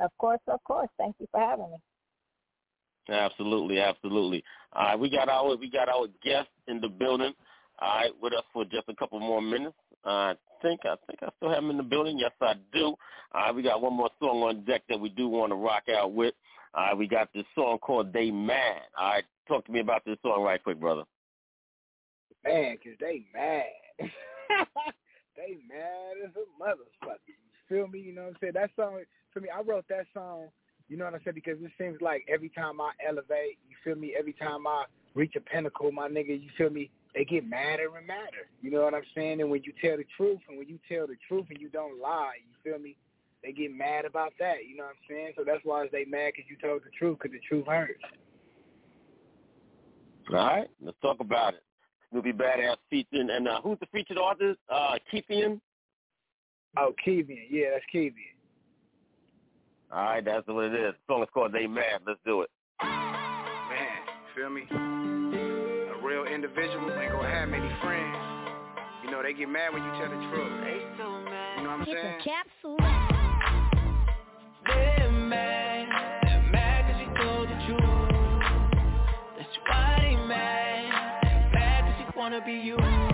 Of 0.00 0.10
course, 0.18 0.40
of 0.48 0.62
course. 0.64 0.88
Thank 0.98 1.16
you 1.18 1.26
for 1.30 1.40
having 1.40 1.70
me. 1.70 1.76
Absolutely, 3.08 3.80
absolutely. 3.80 4.44
All 4.72 4.84
right, 4.84 4.98
we 4.98 5.10
got 5.10 5.28
our 5.28 5.56
we 5.56 5.70
got 5.70 5.88
our 5.88 6.06
guest 6.22 6.48
in 6.68 6.80
the 6.80 6.88
building. 6.88 7.32
All 7.80 7.96
right, 7.96 8.10
with 8.22 8.32
us 8.32 8.44
for 8.52 8.64
just 8.64 8.88
a 8.88 8.94
couple 8.94 9.18
more 9.18 9.42
minutes. 9.42 9.74
I 10.04 10.34
think 10.62 10.80
I 10.84 10.94
think 11.06 11.18
I 11.22 11.28
still 11.36 11.50
have 11.50 11.62
him 11.62 11.70
in 11.70 11.76
the 11.76 11.82
building. 11.82 12.18
Yes, 12.18 12.30
I 12.40 12.54
do. 12.72 12.86
All 12.86 12.96
right, 13.34 13.54
we 13.54 13.62
got 13.62 13.82
one 13.82 13.94
more 13.94 14.10
song 14.20 14.42
on 14.42 14.64
deck 14.64 14.82
that 14.88 15.00
we 15.00 15.08
do 15.08 15.28
want 15.28 15.50
to 15.50 15.56
rock 15.56 15.84
out 15.94 16.12
with. 16.12 16.34
All 16.74 16.84
right, 16.84 16.96
we 16.96 17.08
got 17.08 17.28
this 17.34 17.44
song 17.54 17.78
called 17.78 18.12
"They 18.12 18.30
Mad." 18.30 18.82
All 18.96 19.10
right, 19.10 19.24
talk 19.48 19.66
to 19.66 19.72
me 19.72 19.80
about 19.80 20.04
this 20.04 20.16
song 20.22 20.42
right 20.42 20.62
quick, 20.62 20.80
brother. 20.80 21.02
Man, 22.44 22.76
cause 22.82 22.94
they 23.00 23.24
mad. 23.32 23.64
they 25.36 25.58
mad 25.68 26.16
as 26.24 26.30
a 26.36 26.62
motherfucker. 26.62 27.18
You 27.26 27.34
feel 27.68 27.88
me? 27.88 28.00
You 28.00 28.14
know 28.14 28.22
what 28.22 28.30
I'm 28.30 28.36
saying? 28.40 28.52
That 28.54 28.70
song 28.76 29.00
for 29.32 29.40
me, 29.40 29.48
I 29.48 29.62
wrote 29.62 29.84
that 29.88 30.06
song. 30.14 30.48
You 30.88 30.96
know 30.96 31.04
what 31.04 31.14
I'm 31.14 31.20
saying? 31.24 31.34
Because 31.34 31.58
it 31.62 31.70
seems 31.78 32.00
like 32.00 32.26
every 32.28 32.50
time 32.50 32.80
I 32.80 32.90
elevate, 33.06 33.58
you 33.68 33.76
feel 33.84 33.96
me? 33.96 34.14
Every 34.18 34.34
time 34.34 34.66
I 34.66 34.84
reach 35.14 35.34
a 35.36 35.40
pinnacle, 35.40 35.90
my 35.92 36.08
nigga, 36.08 36.40
you 36.40 36.50
feel 36.56 36.70
me? 36.70 36.90
They 37.14 37.24
get 37.24 37.46
madder 37.46 37.96
and 37.96 38.06
madder. 38.06 38.48
You 38.62 38.70
know 38.70 38.82
what 38.82 38.94
I'm 38.94 39.02
saying? 39.14 39.40
And 39.40 39.50
when 39.50 39.62
you 39.64 39.72
tell 39.82 39.96
the 39.96 40.06
truth, 40.16 40.40
and 40.48 40.58
when 40.58 40.68
you 40.68 40.78
tell 40.88 41.06
the 41.06 41.16
truth 41.28 41.46
and 41.50 41.60
you 41.60 41.68
don't 41.68 42.00
lie, 42.00 42.34
you 42.46 42.70
feel 42.70 42.80
me? 42.80 42.96
They 43.42 43.52
get 43.52 43.74
mad 43.74 44.04
about 44.04 44.32
that. 44.38 44.66
You 44.68 44.76
know 44.76 44.84
what 44.84 44.90
I'm 44.90 45.08
saying? 45.08 45.32
So 45.36 45.44
that's 45.44 45.60
why 45.64 45.86
they 45.90 46.04
mad 46.04 46.32
because 46.36 46.48
you 46.48 46.56
told 46.56 46.82
the 46.84 46.90
truth, 46.98 47.18
because 47.20 47.32
the 47.32 47.40
truth 47.48 47.66
hurts. 47.66 48.00
All 50.30 50.36
right, 50.36 50.68
let's 50.80 50.96
talk 51.02 51.18
about 51.20 51.54
it. 51.54 51.62
Snoopy 52.10 52.32
Badazz 52.32 52.76
featuring, 52.88 53.30
and 53.30 53.48
uh, 53.48 53.60
who's 53.62 53.78
the 53.80 53.86
featured 53.92 54.18
artist? 54.18 54.60
Uh, 54.68 54.96
Keithian? 55.12 55.60
Oh, 56.76 56.94
Kevian. 57.04 57.46
Yeah, 57.50 57.70
that's 57.72 57.84
Kevian. 57.92 58.36
All 59.94 60.04
right, 60.04 60.24
that's 60.24 60.46
what 60.46 60.64
it 60.64 60.74
is. 60.74 60.94
The 61.06 61.12
song 61.12 61.22
is 61.22 61.28
called 61.34 61.52
They 61.52 61.66
Mad. 61.66 62.00
Let's 62.06 62.18
do 62.24 62.40
it. 62.40 62.48
Man, 62.82 64.00
feel 64.34 64.48
me? 64.48 64.62
A 64.72 66.00
real 66.02 66.24
individual 66.24 66.90
ain't 66.98 67.12
gonna 67.12 67.28
have 67.28 67.50
many 67.50 67.68
friends. 67.82 68.16
You 69.04 69.10
know, 69.10 69.22
they 69.22 69.34
get 69.34 69.50
mad 69.50 69.74
when 69.74 69.82
you 69.84 69.90
tell 70.00 70.08
the 70.08 70.16
truth. 70.32 70.64
They 70.64 70.80
so 70.96 71.10
mad. 71.28 71.58
You 71.58 71.64
know 71.64 71.70
what 71.76 71.80
I'm 71.80 71.84
saying? 71.84 71.98
It's 71.98 72.26
a 72.26 72.30
capsule. 72.30 72.78
They're 74.66 75.12
mad. 75.12 75.88
They're 76.22 76.50
mad 76.50 76.88
'cause 76.88 77.00
you 77.02 77.12
told 77.22 77.48
the 77.50 77.58
truth. 77.66 77.84
That's 79.36 79.56
why 79.68 79.98
they 80.00 80.16
mad. 80.16 81.20
They're 81.22 81.50
mad 81.52 81.84
'cause 81.84 82.00
you 82.00 82.06
wanna 82.18 82.40
be 82.40 82.54
you. 82.54 83.11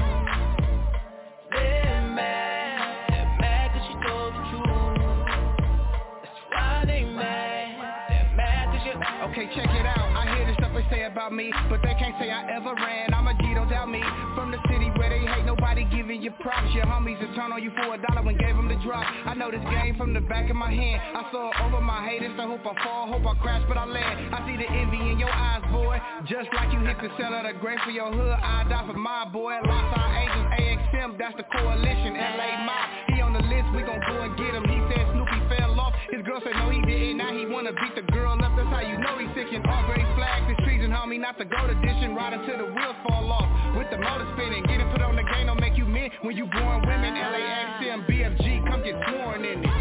Say 10.91 11.05
about 11.05 11.33
me, 11.33 11.53
but 11.69 11.81
they 11.83 11.95
can't 11.95 12.15
say 12.21 12.31
I 12.31 12.57
ever 12.57 12.75
ran. 12.75 13.13
I'm 13.15 13.27
a 13.27 13.35
G, 13.35 13.55
don't 13.55 13.69
doubt 13.69 13.91
me. 13.91 14.03
From 14.35 14.51
the 14.51 14.59
city 14.69 14.91
where 14.97 15.09
they 15.11 15.21
hate 15.21 15.45
nobody 15.45 15.85
giving 15.91 16.23
you 16.23 16.31
props. 16.41 16.73
Your 16.75 16.87
homies 16.87 17.21
will 17.21 17.35
turn 17.35 17.53
on 17.53 17.63
you 17.63 17.71
for 17.77 17.95
a 17.95 17.99
dollar 17.99 18.23
when 18.23 18.37
gave 18.37 18.57
them 18.57 18.69
the 18.69 18.77
drop. 18.85 19.05
I 19.27 19.35
know 19.35 19.51
this 19.51 19.65
game 19.71 19.97
from 19.97 20.15
the 20.15 20.21
back 20.21 20.51
of 20.51 20.57
my 20.57 20.71
hand. 20.71 21.01
I 21.17 21.31
saw 21.31 21.51
it 21.51 21.57
over 21.65 21.81
my 21.81 22.05
haters, 22.07 22.33
I 22.39 22.47
hope 22.47 22.65
I 22.65 22.75
fall, 22.85 23.07
hope 23.09 23.27
I 23.27 23.35
crash, 23.41 23.63
but 23.69 23.77
I 23.77 23.85
land. 23.85 24.35
I 24.35 24.47
see 24.49 24.57
the 24.57 24.69
envy 24.69 25.13
in 25.13 25.19
your 25.19 25.33
eyes, 25.33 25.63
boy. 25.73 26.01
Just 26.27 26.49
like 26.55 26.73
you 26.73 26.81
hit 26.81 26.97
the 27.01 27.11
cell 27.19 27.35
of 27.35 27.45
the 27.45 27.55
grave 27.61 27.79
for 27.85 27.91
your 27.91 28.13
hood, 28.13 28.37
I 28.41 28.65
die 28.69 28.85
for 28.87 28.99
my 28.99 29.25
boy. 29.29 29.59
Lost 29.65 29.91
our 29.97 30.11
angels, 30.17 30.49
AXM, 30.59 31.19
that's 31.19 31.37
the 31.37 31.45
coalition. 31.53 32.17
LA 32.17 32.65
Mob, 32.65 32.87
he 33.15 33.21
on 33.21 33.33
the 33.33 33.45
list, 33.45 33.69
we 33.75 33.83
gon' 33.83 34.01
go 34.09 34.23
and 34.23 34.37
get 34.37 34.55
him. 34.55 34.65
He 34.65 34.79
said 34.93 35.05
Snoopy 35.13 35.41
fell 35.53 35.79
off. 35.81 35.95
His 36.11 36.23
girl 36.25 36.41
said 36.43 36.57
no, 36.57 36.71
he 36.71 36.81
didn't. 36.83 37.19
Now 37.19 37.33
he 37.37 37.47
wanna 37.47 37.73
beat 37.73 37.95
the 37.95 38.07
girl 38.13 38.33
up. 38.33 38.53
That's 38.57 38.69
how 38.69 38.81
you 38.81 38.97
know 38.99 39.19
he's 39.19 39.29
sick 39.37 39.53
and 39.53 39.65
all 39.67 39.85
great 39.87 40.07
flags. 40.17 40.49
Treason, 40.89 41.11
homie, 41.11 41.21
not 41.21 41.39
to 41.39 41.45
go 41.45 41.67
to 41.67 41.75
dishing. 41.75 42.15
Ride 42.15 42.33
until 42.33 42.59
the 42.59 42.73
wheels 42.73 42.97
fall 43.07 43.31
off. 43.33 43.77
With 43.77 43.91
the 43.91 43.99
motor 43.99 44.27
spinning, 44.35 44.65
get 44.65 44.81
it 44.81 44.91
put 44.91 45.03
on 45.03 45.17
the 45.17 45.23
game, 45.23 45.47
don't 45.47 45.61
make 45.61 45.77
you 45.77 45.85
men. 45.85 46.11
When 46.23 46.37
you 46.37 46.47
born 46.47 46.81
women, 46.87 47.15
LAXM, 47.15 48.09
BFG, 48.09 48.67
come 48.71 48.83
get 48.83 48.95
sworn 49.09 49.45
in 49.45 49.65
it. 49.65 49.78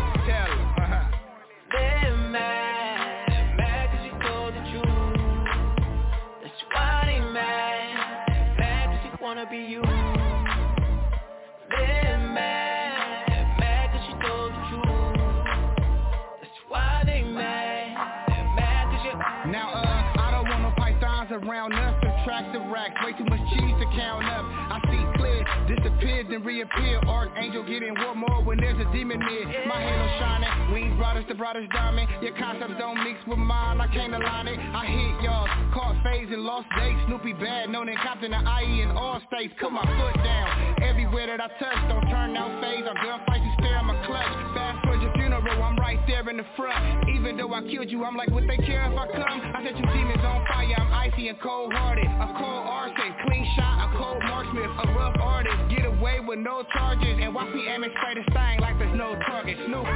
Count 23.97 24.23
up. 24.25 24.56
Disappeared 25.67 26.27
then 26.29 26.43
reappear. 26.43 26.99
Archangel 27.07 27.63
getting 27.67 27.93
war 27.99 28.15
more 28.15 28.41
when 28.43 28.57
there's 28.57 28.79
a 28.79 28.89
demon 28.93 29.19
near. 29.19 29.67
My 29.67 29.81
halo 29.83 30.07
shining, 30.19 30.71
wings 30.71 30.95
brought 30.97 31.17
us 31.17 31.25
the 31.27 31.35
brightest 31.35 31.69
diamond. 31.71 32.07
Your 32.21 32.35
concepts 32.37 32.75
don't 32.79 33.03
mix 33.03 33.19
with 33.27 33.37
mine, 33.37 33.81
I 33.81 33.87
can't 33.87 34.13
align 34.13 34.47
it. 34.47 34.57
I 34.59 34.85
hit 34.85 35.23
y'all, 35.23 35.47
caught 35.73 35.95
phase 36.03 36.27
and 36.31 36.43
lost 36.43 36.67
dates. 36.77 36.99
Snoopy 37.07 37.33
bad, 37.33 37.69
known 37.69 37.89
in 37.89 37.97
Compton, 37.97 38.31
the 38.31 38.39
IE 38.39 38.81
in 38.81 38.91
all 38.91 39.19
states. 39.27 39.53
Put 39.59 39.71
my 39.71 39.83
foot 39.83 40.15
down, 40.23 40.81
everywhere 40.81 41.27
that 41.27 41.41
I 41.41 41.47
touch, 41.59 41.79
don't 41.89 42.07
turn 42.07 42.35
out 42.37 42.63
phase. 42.63 42.87
Our 42.87 42.95
gunfights, 42.95 43.43
you 43.43 43.51
stare 43.59 43.75
at 43.75 43.85
my 43.85 43.99
clutch. 44.07 44.33
Fast 44.55 44.87
for 44.87 44.95
your 44.95 45.11
funeral, 45.13 45.63
I'm 45.63 45.75
right 45.77 45.99
there 46.07 46.23
in 46.29 46.37
the 46.37 46.47
front. 46.55 47.09
Even 47.09 47.35
though 47.35 47.53
I 47.53 47.61
killed 47.67 47.91
you, 47.91 48.05
I'm 48.05 48.15
like, 48.15 48.29
would 48.29 48.47
they 48.47 48.57
care 48.63 48.87
if 48.87 48.97
I 48.97 49.05
come? 49.11 49.41
I 49.51 49.63
set 49.63 49.75
you 49.75 49.85
demons 49.91 50.23
on 50.23 50.47
fire, 50.47 50.79
I'm 50.79 51.11
icy 51.11 51.27
and 51.27 51.39
cold-hearted. 51.41 52.07
A 52.07 52.27
cold 52.39 52.63
arson, 52.71 53.11
clean 53.27 53.45
shot, 53.55 53.91
a 53.91 53.97
cold 53.97 54.23
marksmith, 54.23 54.71
a 54.71 54.87
rough 54.95 55.15
artist. 55.19 55.56
Get 55.69 55.85
away 55.85 56.19
with 56.21 56.39
no 56.39 56.63
charges, 56.73 57.17
and 57.21 57.35
watch 57.35 57.53
me 57.53 57.67
Amex 57.67 57.91
spray 57.97 58.15
the 58.15 58.23
stain 58.31 58.59
like 58.61 58.77
there's 58.79 58.95
no 58.97 59.15
target. 59.27 59.57
Snoopy. 59.67 59.89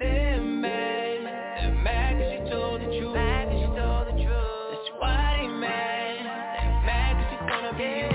Mad. 0.00 1.60
They're 1.60 1.72
mad 1.84 2.18
'cause 2.18 2.32
you 2.32 2.50
told 2.50 2.80
the 2.82 2.86
truth. 2.86 3.14
Told 3.76 4.06
the 4.08 4.24
truth. 4.24 4.70
That's 4.72 4.90
why 5.00 5.38
they 5.40 5.48
mad. 5.48 6.84
Mad 6.86 7.16
'cause 7.16 7.32
you 7.32 7.38
wanna 7.50 7.74
be 7.78 8.13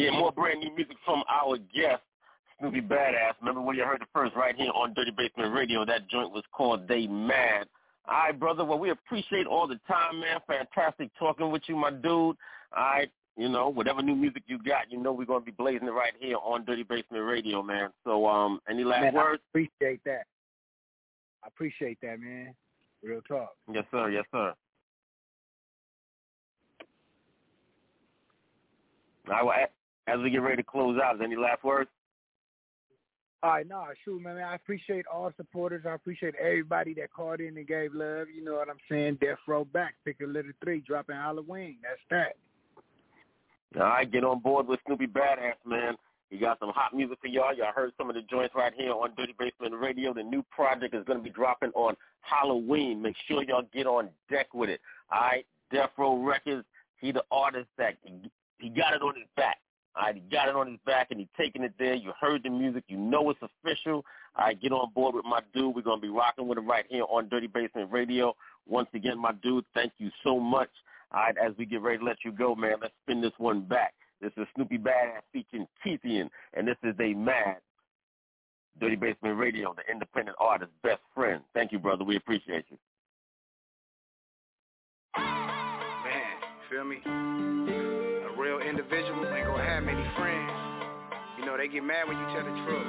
Yeah, 0.00 0.10
more 0.12 0.32
brand 0.32 0.60
new 0.60 0.74
music 0.74 0.96
from 1.04 1.22
our 1.28 1.56
guest, 1.58 2.02
Snoopy 2.58 2.80
Badazz. 2.82 3.32
Remember 3.40 3.60
when 3.60 3.76
you 3.76 3.84
heard 3.84 4.00
it 4.02 4.08
first, 4.14 4.34
right 4.34 4.54
here 4.56 4.70
on 4.74 4.94
Dirty 4.94 5.12
Basement 5.16 5.52
Radio. 5.52 5.84
That 5.84 6.08
joint 6.08 6.32
was 6.32 6.42
called 6.52 6.88
They 6.88 7.06
Mad. 7.06 7.66
All 8.06 8.14
right, 8.14 8.38
brother. 8.38 8.64
Well, 8.64 8.78
we 8.78 8.90
appreciate 8.90 9.46
all 9.46 9.66
the 9.68 9.78
time, 9.86 10.20
man. 10.20 10.38
Fantastic 10.46 11.10
talking 11.18 11.50
with 11.50 11.62
you, 11.66 11.76
my 11.76 11.90
dude. 11.90 12.02
All 12.04 12.34
right, 12.76 13.10
you 13.36 13.48
know, 13.48 13.68
whatever 13.68 14.00
new 14.02 14.14
music 14.16 14.42
you 14.46 14.58
got, 14.62 14.90
you 14.90 14.98
know 14.98 15.12
we're 15.12 15.26
going 15.26 15.40
to 15.42 15.44
be 15.46 15.52
blazing 15.52 15.86
it 15.86 15.92
right 15.92 16.12
here 16.18 16.36
on 16.42 16.64
Dirty 16.64 16.82
Basement 16.82 17.24
Radio, 17.24 17.62
man. 17.62 17.90
So, 18.04 18.26
um, 18.26 18.60
any 18.68 18.84
last 18.84 19.02
Man, 19.02 19.16
I 19.16 19.18
words? 19.18 19.42
appreciate 19.50 20.00
that. 20.04 20.24
I 21.44 21.48
appreciate 21.48 21.98
that, 22.02 22.20
man. 22.20 22.54
Real 23.02 23.20
talk. 23.28 23.50
Yes, 23.72 23.84
sir. 23.90 24.10
Yes, 24.10 24.24
sir. 24.32 24.54
All 29.28 29.34
right, 29.34 29.44
well, 29.44 29.54
a- 29.56 29.79
as 30.12 30.18
we 30.20 30.30
get 30.30 30.42
ready 30.42 30.56
to 30.56 30.62
close 30.62 30.98
out, 31.02 31.16
is 31.16 31.20
any 31.22 31.36
last 31.36 31.62
words? 31.64 31.90
All 33.42 33.52
right, 33.52 33.66
no, 33.66 33.86
shoot, 34.04 34.20
man. 34.20 34.36
I 34.36 34.54
appreciate 34.54 35.06
all 35.06 35.32
supporters. 35.36 35.84
I 35.88 35.94
appreciate 35.94 36.34
everybody 36.34 36.92
that 36.94 37.10
called 37.10 37.40
in 37.40 37.56
and 37.56 37.66
gave 37.66 37.94
love. 37.94 38.26
You 38.34 38.44
know 38.44 38.54
what 38.54 38.68
I'm 38.68 38.76
saying? 38.90 39.18
Death 39.20 39.38
Row 39.46 39.64
back, 39.64 39.94
pick 40.04 40.20
a 40.22 40.26
little 40.26 40.52
three, 40.62 40.80
dropping 40.80 41.16
Halloween. 41.16 41.76
That's 41.82 42.00
that. 42.10 43.80
All 43.80 43.88
right, 43.88 44.10
get 44.10 44.24
on 44.24 44.40
board 44.40 44.66
with 44.66 44.80
Snoopy 44.86 45.06
Badazz, 45.06 45.54
man. 45.64 45.94
He 46.28 46.38
got 46.38 46.58
some 46.60 46.70
hot 46.74 46.94
music 46.94 47.18
for 47.20 47.28
y'all. 47.28 47.54
Y'all 47.54 47.72
heard 47.74 47.92
some 47.96 48.10
of 48.10 48.14
the 48.14 48.22
joints 48.22 48.54
right 48.54 48.72
here 48.76 48.92
on 48.92 49.12
Dirty 49.16 49.34
Basement 49.38 49.74
Radio. 49.80 50.12
The 50.12 50.22
new 50.22 50.44
project 50.50 50.94
is 50.94 51.04
going 51.04 51.18
to 51.18 51.24
be 51.24 51.30
dropping 51.30 51.70
on 51.70 51.94
Halloween. 52.20 53.00
Make 53.00 53.16
sure 53.26 53.42
y'all 53.42 53.66
get 53.72 53.86
on 53.86 54.10
deck 54.28 54.52
with 54.52 54.68
it. 54.68 54.80
All 55.10 55.20
right, 55.20 55.46
Death 55.72 55.90
Row 55.96 56.22
Records. 56.22 56.66
He 56.98 57.10
the 57.10 57.24
artist 57.30 57.68
that 57.78 57.96
he 58.58 58.68
got 58.68 58.92
it 58.92 59.02
on 59.02 59.14
his 59.14 59.24
back. 59.36 59.56
He 60.14 60.20
got 60.32 60.48
it 60.48 60.56
on 60.56 60.68
his 60.68 60.78
back 60.86 61.08
and 61.10 61.20
he's 61.20 61.28
taking 61.36 61.62
it 61.62 61.72
there. 61.78 61.94
You 61.94 62.12
heard 62.20 62.42
the 62.42 62.50
music. 62.50 62.84
You 62.88 62.96
know 62.96 63.30
it's 63.30 63.40
official. 63.42 64.04
Right, 64.38 64.60
get 64.60 64.72
on 64.72 64.92
board 64.94 65.14
with 65.14 65.24
my 65.24 65.40
dude. 65.52 65.74
We're 65.74 65.82
going 65.82 66.00
to 66.00 66.06
be 66.06 66.08
rocking 66.08 66.46
with 66.46 66.58
him 66.58 66.68
right 66.68 66.86
here 66.88 67.04
on 67.10 67.28
Dirty 67.28 67.48
Basement 67.48 67.90
Radio. 67.90 68.34
Once 68.66 68.88
again, 68.94 69.18
my 69.18 69.32
dude, 69.42 69.64
thank 69.74 69.92
you 69.98 70.10
so 70.24 70.38
much. 70.38 70.70
All 71.12 71.20
right, 71.20 71.34
as 71.36 71.52
we 71.58 71.66
get 71.66 71.82
ready 71.82 71.98
to 71.98 72.04
let 72.04 72.18
you 72.24 72.30
go, 72.30 72.54
man, 72.54 72.76
let's 72.80 72.94
spin 73.02 73.20
this 73.20 73.32
one 73.38 73.62
back. 73.62 73.94
This 74.20 74.32
is 74.36 74.46
Snoopy 74.54 74.78
Badazz 74.78 75.22
featuring 75.32 75.66
Keithian, 75.84 76.30
and 76.54 76.68
this 76.68 76.76
is 76.84 76.94
a 77.00 77.14
Mad. 77.14 77.56
Dirty 78.80 78.96
Basement 78.96 79.38
Radio, 79.38 79.74
the 79.74 79.82
independent 79.92 80.36
artist's 80.40 80.74
best 80.82 81.00
friend. 81.14 81.42
Thank 81.52 81.72
you, 81.72 81.78
brother. 81.78 82.04
We 82.04 82.16
appreciate 82.16 82.64
you. 82.70 82.78
Man, 85.16 86.36
feel 86.70 86.84
me? 86.84 87.59
A 88.60 88.62
real 88.62 88.70
individual 88.70 89.26
ain't 89.34 89.46
gonna 89.46 89.64
have 89.64 89.82
many 89.84 90.04
friends. 90.16 90.52
You 91.38 91.46
know, 91.46 91.56
they 91.56 91.66
they 91.66 91.68
get 91.68 91.82
mad 91.82 92.06
when 92.08 92.18
you 92.18 92.24
tell 92.26 92.44
the 92.44 92.50
truth. 92.64 92.86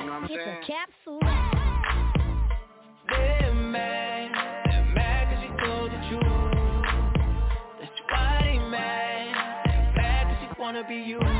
You 0.00 0.06
know 0.06 0.12
what 0.12 0.22
I'm 0.22 0.24
It's 0.24 0.32
a 0.46 0.66
capsule. 0.66 1.20
They're 3.08 3.54
mad, 3.54 4.30
they're 4.66 4.84
mad 4.94 5.28
'cause 5.32 5.42
you 5.42 5.52
told 5.64 5.90
the 5.90 6.00
truth. 6.08 6.52
That's 7.80 8.00
why 8.10 8.40
they 8.42 8.58
mad, 8.58 9.64
they're 9.66 9.92
mad 9.96 10.26
'cause 10.26 10.42
you 10.42 10.62
wanna 10.62 10.84
be 10.84 10.96
you. 10.96 11.37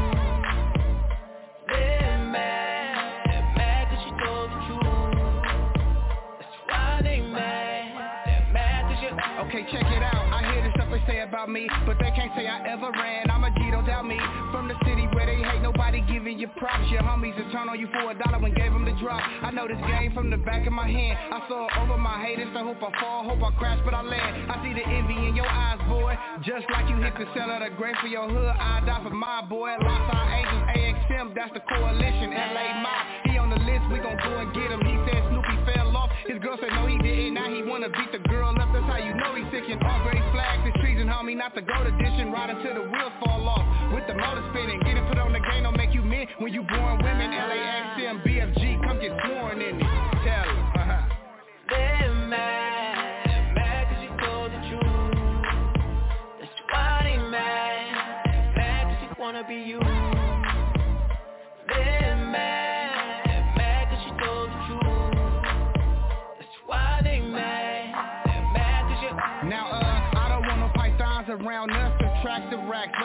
About 11.28 11.50
me, 11.50 11.68
but 11.84 11.98
they 12.00 12.10
can't 12.16 12.32
say 12.34 12.46
I 12.46 12.64
ever 12.72 12.90
ran. 12.90 13.30
I'm 13.30 13.44
a 13.44 13.50
G, 13.50 13.70
don't 13.70 13.84
doubt 13.84 14.06
me. 14.06 14.18
From 14.50 14.66
the 14.66 14.74
city 14.84 15.04
where 15.12 15.26
they 15.26 15.36
hate 15.36 15.60
nobody 15.60 16.00
giving 16.08 16.38
you 16.38 16.48
props. 16.56 16.88
Your 16.90 17.02
homies 17.02 17.36
will 17.36 17.52
turn 17.52 17.68
on 17.68 17.78
you 17.78 17.86
for 17.92 18.10
a 18.10 18.14
dollar 18.16 18.40
when 18.40 18.54
gave 18.54 18.72
them 18.72 18.84
the 18.84 18.96
drop. 18.96 19.20
I 19.20 19.50
know 19.50 19.68
this 19.68 19.78
game 19.86 20.12
from 20.14 20.30
the 20.30 20.38
back 20.38 20.66
of 20.66 20.72
my 20.72 20.88
hand. 20.88 21.18
I 21.32 21.44
saw 21.48 21.66
it 21.68 21.72
over 21.80 21.98
my 21.98 22.24
haters. 22.24 22.48
I 22.56 22.64
hope 22.64 22.80
I 22.80 22.90
fall, 23.00 23.24
hope 23.24 23.44
I 23.44 23.50
crash, 23.58 23.78
but 23.84 23.92
I 23.92 24.02
land. 24.02 24.50
I 24.50 24.56
see 24.64 24.72
the 24.72 24.84
envy 24.88 25.28
in 25.28 25.36
your 25.36 25.48
eyes, 25.48 25.78
boy. 25.88 26.16
Just 26.42 26.64
like 26.72 26.88
you 26.88 26.96
hit 26.96 27.12
the 27.18 27.28
cell 27.36 27.50
of 27.50 27.60
the 27.60 27.76
grave 27.76 27.96
for 28.00 28.08
your 28.08 28.28
hood, 28.28 28.54
I 28.56 28.80
die 28.86 29.02
for 29.04 29.12
my 29.12 29.44
boy. 29.44 29.76
Our 29.76 30.26
angels, 30.32 30.64
AXM, 30.80 31.34
that's 31.36 31.52
the 31.52 31.60
coalition. 31.68 32.32
LA 32.32 32.80
Mob, 32.80 33.04
he 33.28 33.36
on 33.36 33.50
the 33.50 33.60
list, 33.68 33.84
we 33.92 34.00
gon' 34.00 34.16
go 34.16 34.32
and 34.40 34.48
get 34.56 34.72
him. 34.72 34.80
He 34.80 34.96
said 35.04 35.20
Snoopy 35.28 35.56
fell 35.68 35.92
off. 35.96 36.10
His 36.26 36.38
girl 36.40 36.56
said 36.60 36.72
no, 36.72 36.86
he 36.86 36.96
didn't. 36.98 37.34
Now 37.34 37.52
he 37.52 37.62
wanna 37.62 37.88
beat 37.88 38.12
the 38.12 38.22
girl 38.28 38.48
up. 38.48 38.68
That's 38.72 38.86
how 38.88 38.96
you 38.96 39.12
know 39.14 39.36
he's 39.36 39.48
sick 39.52 39.68
and 39.68 39.82
all 39.82 40.00
gray 40.04 40.20
flags. 40.32 40.77
Treason, 41.18 41.34
homie, 41.34 41.36
not 41.36 41.54
the 41.54 41.62
gold 41.62 41.86
edition. 41.86 42.32
Right 42.32 42.50
until 42.50 42.74
the 42.74 42.90
wheels 42.90 43.12
fall 43.24 43.48
off. 43.48 43.92
With 43.92 44.06
the 44.06 44.14
motor 44.14 44.44
spinning, 44.50 44.80
getting 44.80 45.04
put 45.06 45.18
on 45.18 45.32
the 45.32 45.40
game 45.40 45.62
don't 45.62 45.76
make 45.76 45.94
you 45.94 46.02
men 46.02 46.26
when 46.38 46.52
you 46.52 46.62
born 46.62 46.98
women. 47.02 47.30
LAXM, 47.30 47.97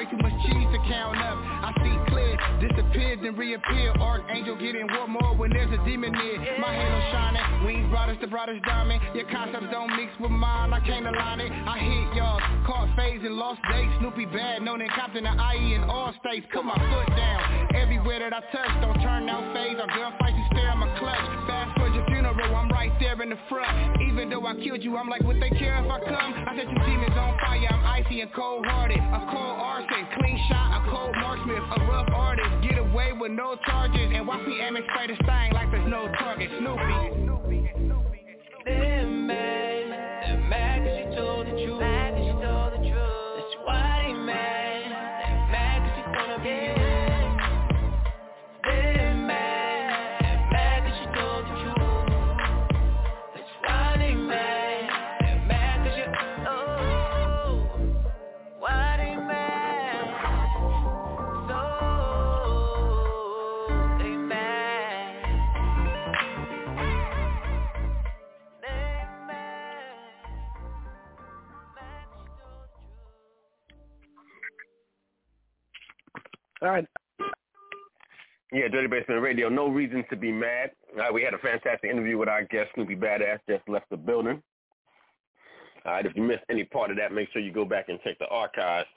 way 0.03 0.11
too 0.11 0.17
much 0.21 0.33
cheese 0.43 0.67
to 0.71 0.79
count 0.89 1.17
up. 1.17 1.37
I 1.37 1.71
see 1.83 1.95
clear, 2.11 2.37
disappeared 2.59 3.19
then 3.23 3.35
reappear. 3.35 3.91
Archangel 3.99 4.55
getting 4.55 4.87
war 4.87 5.07
more 5.07 5.35
when 5.35 5.51
there's 5.51 5.71
a 5.71 5.83
demon 5.85 6.11
near. 6.11 6.39
My 6.59 6.73
halo 6.73 6.99
shining, 7.11 7.65
wings 7.65 7.89
bright 7.89 8.09
as 8.09 8.17
the 8.21 8.27
brightest 8.27 8.63
diamond. 8.63 9.01
Your 9.13 9.29
concepts 9.29 9.67
don't 9.71 9.95
mix 9.95 10.11
with 10.19 10.31
mine, 10.31 10.73
I 10.73 10.79
can't 10.81 11.07
align 11.07 11.39
it. 11.39 11.51
I 11.51 11.77
hit 11.79 12.15
y'all, 12.15 12.39
caught 12.65 12.89
phase 12.95 13.21
and 13.23 13.35
lost 13.35 13.61
dates. 13.71 13.91
Snoopy 13.99 14.25
bad, 14.27 14.61
known 14.61 14.81
in 14.81 14.89
Compton 14.89 15.23
the 15.23 15.33
IE 15.33 15.75
in 15.75 15.83
all 15.83 16.13
states. 16.19 16.45
Put 16.51 16.65
my 16.65 16.75
foot 16.75 17.09
down, 17.15 17.75
everywhere 17.75 18.19
that 18.19 18.33
I 18.33 18.41
touch. 18.51 18.71
Don't 18.81 18.99
turn 19.01 19.25
down 19.27 19.53
phase, 19.53 19.77
or 19.79 19.87
gunfights 19.87 20.37
you 20.37 20.45
stare 20.51 20.69
at 20.69 20.77
my 20.77 20.89
clutch. 20.99 21.25
Fast 21.47 21.77
your 21.77 21.92
funeral, 22.07 22.55
I'm 22.55 22.69
right 22.69 22.91
there 22.99 23.21
in 23.21 23.29
the 23.29 23.37
front. 23.49 24.01
Even 24.01 24.29
though 24.29 24.45
I 24.45 24.53
killed 24.55 24.83
you, 24.83 24.97
I'm 24.97 25.09
like, 25.09 25.21
would 25.21 25.41
they 25.41 25.49
care 25.49 25.77
if 25.83 25.89
I 25.89 25.99
come? 25.99 26.33
I 26.47 26.55
set 26.55 26.69
you 26.69 26.79
demons 26.85 27.17
on 27.17 27.37
fire, 27.39 27.67
I'm 27.69 27.85
icy 27.85 28.21
and 28.21 28.33
cold-hearted. 28.33 28.97
A 28.97 29.19
cold 29.31 29.57
arson, 29.59 30.07
clean 30.19 30.39
shot, 30.49 30.81
a 30.81 30.89
cold 30.89 31.15
marksmith, 31.15 31.63
a 31.77 31.79
rough 31.85 32.09
artist. 32.13 32.49
Get 32.61 32.77
away 32.77 33.13
with 33.13 33.31
no 33.31 33.57
charges, 33.65 34.11
and 34.13 34.27
watch 34.27 34.45
me 34.47 34.61
aim 34.61 34.75
and 34.75 34.85
spray 34.91 35.07
the 35.07 35.15
stain 35.23 35.53
like 35.53 35.71
there's 35.71 35.89
no 35.89 36.07
target. 36.19 36.49
Snoopy. 36.59 36.81
Mad, 38.65 40.23
they're 40.23 40.37
mad 40.49 40.83
'cause 40.83 40.97
you 40.99 41.05
told 41.15 41.47
the 41.47 41.51
truth. 41.51 41.79
Mad 41.79 42.02
All 76.63 76.69
right. 76.69 76.87
Yeah, 78.53 78.69
Dirty 78.69 78.87
Basement 78.87 79.21
Radio. 79.21 79.49
No 79.49 79.67
reason 79.67 80.05
to 80.09 80.15
be 80.15 80.31
mad. 80.31 80.71
All 80.93 80.99
right, 80.99 81.13
we 81.13 81.21
had 81.21 81.33
a 81.33 81.39
fantastic 81.39 81.89
interview 81.89 82.17
with 82.17 82.29
our 82.29 82.43
guest, 82.45 82.69
Snoopy 82.75 82.95
Badazz, 82.95 83.39
just 83.49 83.67
left 83.67 83.89
the 83.89 83.97
building. 83.97 84.41
All 85.85 85.91
right, 85.91 86.05
if 86.05 86.15
you 86.15 86.23
missed 86.23 86.43
any 86.49 86.63
part 86.63 86.89
of 86.89 86.97
that, 86.97 87.11
make 87.11 87.29
sure 87.33 87.41
you 87.41 87.51
go 87.51 87.65
back 87.65 87.89
and 87.89 87.99
check 88.01 88.17
the 88.19 88.27
archives. 88.27 88.87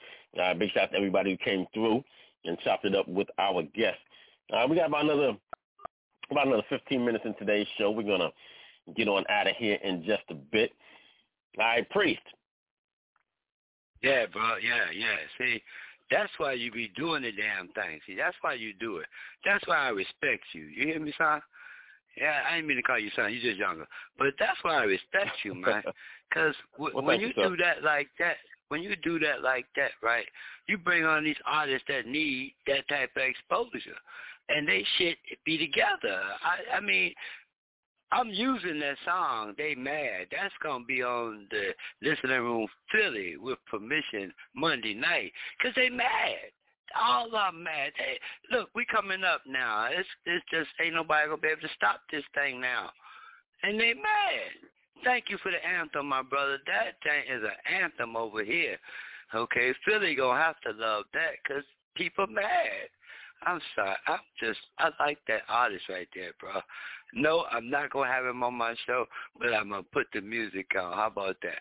Uh, 0.41 0.53
big 0.53 0.71
shout 0.71 0.83
out 0.83 0.91
to 0.91 0.97
everybody 0.97 1.31
who 1.31 1.37
came 1.37 1.65
through 1.73 2.01
and 2.45 2.57
chopped 2.59 2.85
it 2.85 2.95
up 2.95 3.07
with 3.09 3.27
our 3.37 3.63
guest. 3.75 3.97
Uh, 4.53 4.65
we 4.69 4.77
got 4.77 4.87
about 4.87 5.03
another 5.03 5.33
about 6.31 6.47
another 6.47 6.63
15 6.69 7.03
minutes 7.03 7.25
in 7.25 7.33
today's 7.35 7.67
show. 7.77 7.91
We're 7.91 8.03
gonna 8.03 8.31
get 8.95 9.09
on 9.09 9.25
out 9.27 9.47
of 9.47 9.55
here 9.57 9.77
in 9.83 10.05
just 10.05 10.23
a 10.29 10.35
bit. 10.35 10.71
All 11.59 11.65
right, 11.65 11.89
priest. 11.89 12.21
Yeah, 14.01 14.27
bro. 14.27 14.57
Yeah, 14.57 14.85
yeah. 14.93 15.17
See, 15.37 15.61
that's 16.09 16.31
why 16.37 16.53
you 16.53 16.71
be 16.71 16.91
doing 16.95 17.23
the 17.23 17.31
damn 17.31 17.67
thing. 17.69 17.99
See, 18.05 18.15
that's 18.15 18.35
why 18.41 18.53
you 18.53 18.73
do 18.73 18.97
it. 18.97 19.07
That's 19.45 19.65
why 19.67 19.87
I 19.87 19.89
respect 19.89 20.43
you. 20.53 20.63
You 20.63 20.87
hear 20.87 20.99
me, 20.99 21.13
son? 21.17 21.41
Yeah, 22.15 22.39
I 22.49 22.55
didn't 22.55 22.67
mean 22.67 22.77
to 22.77 22.83
call 22.83 22.99
you 22.99 23.11
son. 23.15 23.31
You're 23.31 23.41
just 23.41 23.57
younger. 23.57 23.87
But 24.17 24.33
that's 24.39 24.57
why 24.63 24.77
I 24.77 24.83
respect 24.83 25.31
you, 25.43 25.53
man. 25.53 25.83
Because 26.29 26.55
w- 26.73 26.93
Well, 26.93 27.05
when 27.05 27.21
you 27.21 27.27
you, 27.27 27.33
do 27.33 27.55
that 27.55 27.83
like 27.83 28.09
that, 28.19 28.35
when 28.67 28.83
you 28.83 28.97
do 28.97 29.17
that 29.19 29.43
like 29.43 29.65
that, 29.77 29.91
right, 30.03 30.25
you 30.67 30.77
bring 30.77 31.05
on 31.05 31.23
these 31.23 31.37
artists 31.45 31.85
that 31.87 32.05
need 32.05 32.53
that 32.67 32.85
type 32.89 33.11
of 33.15 33.21
exposure. 33.21 33.95
And 34.49 34.67
they 34.67 34.85
shit 34.97 35.17
be 35.45 35.57
together. 35.57 36.19
I, 36.43 36.75
I 36.75 36.79
mean, 36.81 37.13
I'm 38.11 38.29
using 38.29 38.79
that 38.79 38.95
song, 39.05 39.53
They 39.57 39.75
Mad. 39.75 40.27
That's 40.31 40.53
going 40.63 40.83
to 40.83 40.87
be 40.87 41.03
on 41.03 41.47
the 41.51 41.73
Listening 42.01 42.41
Room 42.41 42.67
Philly 42.91 43.35
with 43.37 43.57
permission 43.69 44.33
Monday 44.55 44.93
night. 44.93 45.33
Because 45.57 45.75
they 45.75 45.89
mad. 45.89 46.51
All 46.97 47.25
of 47.25 47.31
them 47.31 47.63
mad. 47.63 47.91
They, 47.97 48.55
look, 48.55 48.69
we 48.73 48.85
coming 48.85 49.23
up 49.23 49.41
now. 49.45 49.87
It's, 49.91 50.07
it's 50.25 50.45
just 50.49 50.69
ain't 50.81 50.95
nobody 50.95 51.27
going 51.27 51.37
to 51.37 51.41
be 51.41 51.49
able 51.49 51.61
to 51.61 51.73
stop 51.75 52.01
this 52.11 52.23
thing 52.33 52.61
now. 52.61 52.91
And 53.63 53.79
they 53.79 53.93
mad. 53.93 54.55
Thank 55.03 55.25
you 55.29 55.37
for 55.43 55.51
the 55.51 55.63
anthem, 55.65 56.07
my 56.07 56.21
brother. 56.21 56.59
That 56.65 56.95
thing 57.03 57.23
is 57.29 57.43
an 57.43 57.81
anthem 57.81 58.15
over 58.15 58.43
here. 58.43 58.77
Okay, 59.35 59.73
Philly 59.85 60.15
going 60.15 60.37
to 60.37 60.43
have 60.43 60.59
to 60.61 60.71
love 60.71 61.03
that 61.13 61.31
because 61.43 61.63
people 61.95 62.25
mad. 62.27 62.87
I'm 63.43 63.61
sorry. 63.75 63.95
I'm 64.07 64.19
just, 64.39 64.59
I 64.79 64.89
like 64.99 65.19
that 65.27 65.41
artist 65.47 65.85
right 65.89 66.07
there, 66.15 66.31
bro. 66.39 66.61
No, 67.13 67.45
I'm 67.51 67.69
not 67.69 67.91
going 67.91 68.09
to 68.09 68.13
have 68.13 68.25
him 68.25 68.43
on 68.43 68.53
my 68.55 68.75
show, 68.85 69.05
but 69.39 69.53
I'm 69.53 69.69
going 69.69 69.83
to 69.83 69.89
put 69.91 70.07
the 70.13 70.21
music 70.21 70.67
on. 70.75 70.93
How 70.93 71.07
about 71.07 71.37
that? 71.43 71.59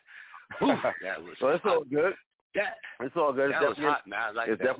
That 1.02 1.22
was 1.22 1.34
So 1.40 1.48
it's 1.48 1.64
all 1.64 1.84
good. 1.84 2.14
That, 2.54 2.76
It's 3.00 3.16
all 3.16 3.32
good. 3.32 3.52
that 3.52 3.60
It's 3.60 3.68
was 3.68 3.78
hot, 3.78 4.06
man. 4.06 4.18
I 4.20 4.30
like 4.30 4.48
that. 4.48 4.58
def- 4.58 4.76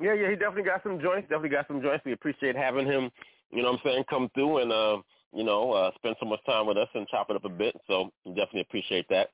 yeah, 0.00 0.14
yeah, 0.14 0.30
he 0.30 0.36
definitely 0.36 0.62
got 0.62 0.82
some 0.82 1.00
joints. 1.00 1.28
Definitely 1.28 1.48
got 1.50 1.66
some 1.66 1.82
joints. 1.82 2.04
We 2.04 2.12
appreciate 2.12 2.56
having 2.56 2.86
him. 2.86 3.10
You 3.50 3.62
know 3.62 3.72
what 3.72 3.80
I'm 3.84 3.90
saying? 3.90 4.04
Come 4.08 4.30
through 4.34 4.58
and 4.58 4.72
uh, 4.72 4.98
you 5.34 5.44
know 5.44 5.72
uh, 5.72 5.90
spend 5.96 6.16
so 6.20 6.26
much 6.26 6.40
time 6.46 6.66
with 6.66 6.76
us 6.76 6.88
and 6.94 7.06
chop 7.08 7.30
it 7.30 7.36
up 7.36 7.44
a 7.44 7.48
bit. 7.48 7.74
So 7.86 8.10
definitely 8.26 8.60
appreciate 8.62 9.06
that. 9.10 9.30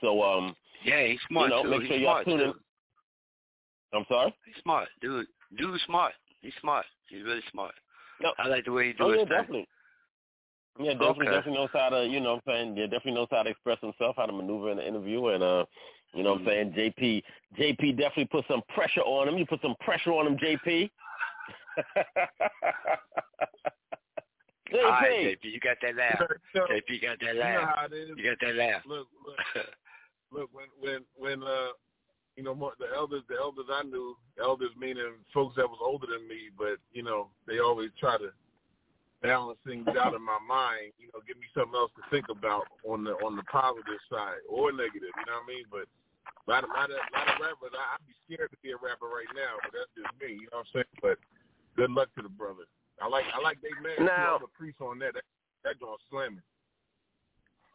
So 0.00 0.22
um, 0.22 0.56
yeah, 0.84 1.06
he's 1.06 1.18
smart, 1.28 1.50
you 1.50 1.56
know, 1.56 1.62
too. 1.62 1.70
make 1.70 1.80
He's 1.82 1.88
sure 1.90 1.98
y'all 1.98 2.24
tune 2.24 2.40
in. 2.40 2.52
too. 2.52 2.58
I'm 3.92 4.04
sorry. 4.08 4.34
He's 4.44 4.62
smart, 4.62 4.88
dude. 5.00 5.26
Dude's 5.56 5.82
smart. 5.86 6.12
He's 6.42 6.52
smart. 6.60 6.86
He's 7.08 7.22
really 7.24 7.42
smart. 7.50 7.74
No. 8.20 8.32
I 8.38 8.48
like 8.48 8.64
the 8.64 8.72
way 8.72 8.88
he 8.88 8.92
do 8.92 9.04
Oh 9.04 9.10
his 9.10 9.18
yeah, 9.20 9.24
thing. 9.24 9.28
definitely. 9.28 9.68
Yeah, 10.78 10.92
definitely, 10.92 11.26
Okay. 11.26 11.36
definitely 11.36 11.54
knows 11.54 11.70
how 11.72 11.88
to, 11.90 12.06
you 12.06 12.20
know 12.20 12.34
what 12.34 12.42
I'm 12.46 12.54
saying? 12.66 12.76
Yeah, 12.76 12.84
definitely 12.84 13.12
knows 13.12 13.28
how 13.30 13.42
to 13.42 13.50
express 13.50 13.78
himself, 13.80 14.16
how 14.16 14.26
to 14.26 14.32
maneuver 14.32 14.70
in 14.70 14.76
the 14.78 14.86
interview 14.86 15.26
and 15.28 15.42
uh 15.42 15.64
you 16.14 16.22
know 16.24 16.32
what 16.32 16.40
I'm 16.40 16.46
saying? 16.46 16.72
JP 16.72 17.22
JP 17.58 17.96
definitely 17.98 18.26
put 18.26 18.44
some 18.48 18.62
pressure 18.74 19.02
on 19.02 19.28
him. 19.28 19.38
You 19.38 19.46
put 19.46 19.60
some 19.62 19.76
pressure 19.80 20.10
on 20.12 20.26
him, 20.26 20.36
JP. 20.38 20.90
JP. 24.72 24.84
All 24.84 24.90
right, 24.90 25.12
JP, 25.12 25.44
you 25.44 25.60
got 25.60 25.76
that 25.82 25.96
laugh. 25.96 26.22
So, 26.54 26.60
JP 26.60 27.02
got 27.02 27.18
that 27.20 27.34
you 27.34 27.40
know 27.40 27.40
laugh. 27.40 27.76
how 27.76 27.86
it 27.86 27.92
is. 27.92 28.10
You 28.16 28.24
got 28.24 28.38
that 28.46 28.54
laugh. 28.54 28.82
Look, 28.86 29.08
look, 29.24 29.66
look. 30.32 30.50
When 30.52 30.66
when 30.80 31.04
when 31.16 31.42
uh, 31.42 31.68
you 32.40 32.48
know, 32.48 32.56
more, 32.56 32.72
the 32.80 32.88
elders, 32.96 33.20
the 33.28 33.36
elders 33.36 33.68
I 33.68 33.84
knew, 33.84 34.16
elders 34.40 34.72
meaning 34.80 35.20
folks 35.28 35.60
that 35.60 35.68
was 35.68 35.76
older 35.84 36.08
than 36.08 36.24
me, 36.24 36.48
but 36.56 36.80
you 36.96 37.04
know, 37.04 37.28
they 37.44 37.60
always 37.60 37.92
try 38.00 38.16
to 38.16 38.32
balance 39.20 39.60
things 39.68 39.84
out 39.92 40.16
in 40.16 40.24
my 40.24 40.40
mind. 40.40 40.96
You 40.96 41.12
know, 41.12 41.20
give 41.28 41.36
me 41.36 41.44
something 41.52 41.76
else 41.76 41.92
to 42.00 42.04
think 42.08 42.32
about 42.32 42.64
on 42.88 43.04
the 43.04 43.12
on 43.20 43.36
the 43.36 43.44
positive 43.44 44.00
side 44.08 44.40
or 44.48 44.72
negative. 44.72 45.12
You 45.12 45.26
know 45.28 45.44
what 45.44 45.52
I 45.52 45.52
mean? 45.52 45.68
But 45.68 45.84
a 45.84 46.48
lot 46.48 46.64
of, 46.64 46.72
lot 46.72 46.88
of, 46.88 46.96
lot 47.12 47.28
of 47.28 47.36
rappers, 47.44 47.76
I, 47.76 48.00
I'd 48.00 48.08
be 48.08 48.16
scared 48.24 48.48
to 48.56 48.60
be 48.64 48.72
a 48.72 48.80
rapper 48.80 49.12
right 49.12 49.28
now, 49.36 49.60
but 49.60 49.76
that's 49.76 49.92
just 49.92 50.08
me. 50.16 50.40
You 50.40 50.48
know 50.48 50.64
what 50.64 50.72
I'm 50.72 50.80
saying? 50.80 50.96
But 51.04 51.20
good 51.76 51.92
luck 51.92 52.08
to 52.16 52.24
the 52.24 52.32
brother. 52.32 52.64
I 53.04 53.06
like 53.12 53.28
I 53.36 53.44
like 53.44 53.60
they 53.60 53.76
man 53.84 54.08
Now- 54.08 54.40
the 54.40 54.48
priests 54.56 54.80
on 54.80 54.96
that. 55.04 55.12
That, 55.12 55.28
that 55.68 55.76
joint 55.76 56.00
slamming. 56.08 56.40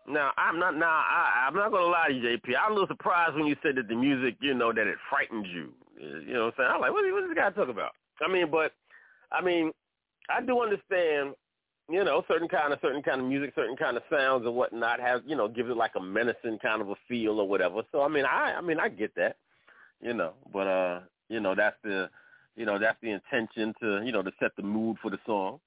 Now 0.08 0.32
I'm 0.38 0.60
not. 0.60 0.78
Now 0.78 0.90
I, 0.90 1.46
I'm 1.48 1.56
not 1.56 1.72
gonna 1.72 1.86
lie 1.86 2.08
to 2.10 2.14
you, 2.14 2.38
JP. 2.38 2.54
I'm 2.64 2.72
a 2.72 2.76
little 2.76 2.88
surprised 2.88 3.36
when 3.36 3.48
you 3.48 3.56
said 3.64 3.76
that 3.78 3.88
the 3.88 3.96
music, 3.96 4.36
you 4.40 4.54
know, 4.54 4.72
that 4.72 4.86
it 4.88 4.98
frightened 5.10 5.48
you. 5.48 5.74
You 6.00 6.34
know 6.34 6.46
what 6.46 6.48
I'm 6.48 6.54
saying? 6.58 6.70
I'm 6.76 6.82
like, 6.82 6.92
what, 6.92 7.04
what 7.12 7.24
is 7.24 7.30
this 7.30 7.36
guy 7.38 7.50
talking 7.52 7.72
about? 7.74 7.92
I 8.26 8.32
mean, 8.32 8.52
but 8.52 8.74
I 9.32 9.42
mean, 9.42 9.72
I 10.30 10.42
do 10.42 10.62
understand. 10.62 11.36
You 11.88 12.04
know, 12.04 12.24
certain 12.28 12.48
kind 12.48 12.74
of 12.74 12.80
certain 12.82 13.04
kind 13.04 13.22
of 13.22 13.28
music, 13.28 13.54
certain 13.56 13.76
kind 13.78 13.96
of 13.96 14.02
sounds 14.12 14.44
and 14.46 14.56
whatnot 14.56 15.00
has, 15.00 15.22
you 15.28 15.36
know, 15.36 15.48
gives 15.48 15.70
it 15.70 15.78
like 15.78 15.92
a 15.96 16.02
menacing 16.02 16.58
kind 16.60 16.82
of 16.82 16.90
a 16.90 16.96
feel 17.08 17.40
or 17.40 17.48
whatever. 17.48 17.82
So 17.92 18.02
I 18.02 18.08
mean, 18.08 18.26
I 18.26 18.56
I 18.58 18.62
mean, 18.62 18.80
I 18.80 18.90
get 18.90 19.14
that. 19.16 19.38
You 20.02 20.14
know, 20.14 20.34
but 20.52 20.68
uh, 20.68 21.00
you 21.30 21.40
know, 21.40 21.54
that's 21.56 21.78
the, 21.84 22.10
you 22.56 22.66
know, 22.66 22.78
that's 22.80 22.98
the 23.02 23.12
intention 23.12 23.74
to, 23.82 24.02
you 24.04 24.12
know, 24.12 24.22
to 24.24 24.32
set 24.40 24.52
the 24.58 24.64
mood 24.64 24.98
for 25.02 25.10
the 25.12 25.20
song. 25.28 25.60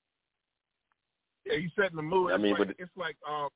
Yeah, 1.46 1.54
you 1.54 1.70
set 1.80 1.94
the 1.94 2.02
mood. 2.02 2.32
I 2.32 2.34
It's 2.34 2.42
mean, 2.42 2.52
like, 2.52 2.66
but- 2.68 2.76
it's 2.78 2.90
like 2.96 3.16
um, 3.28 3.48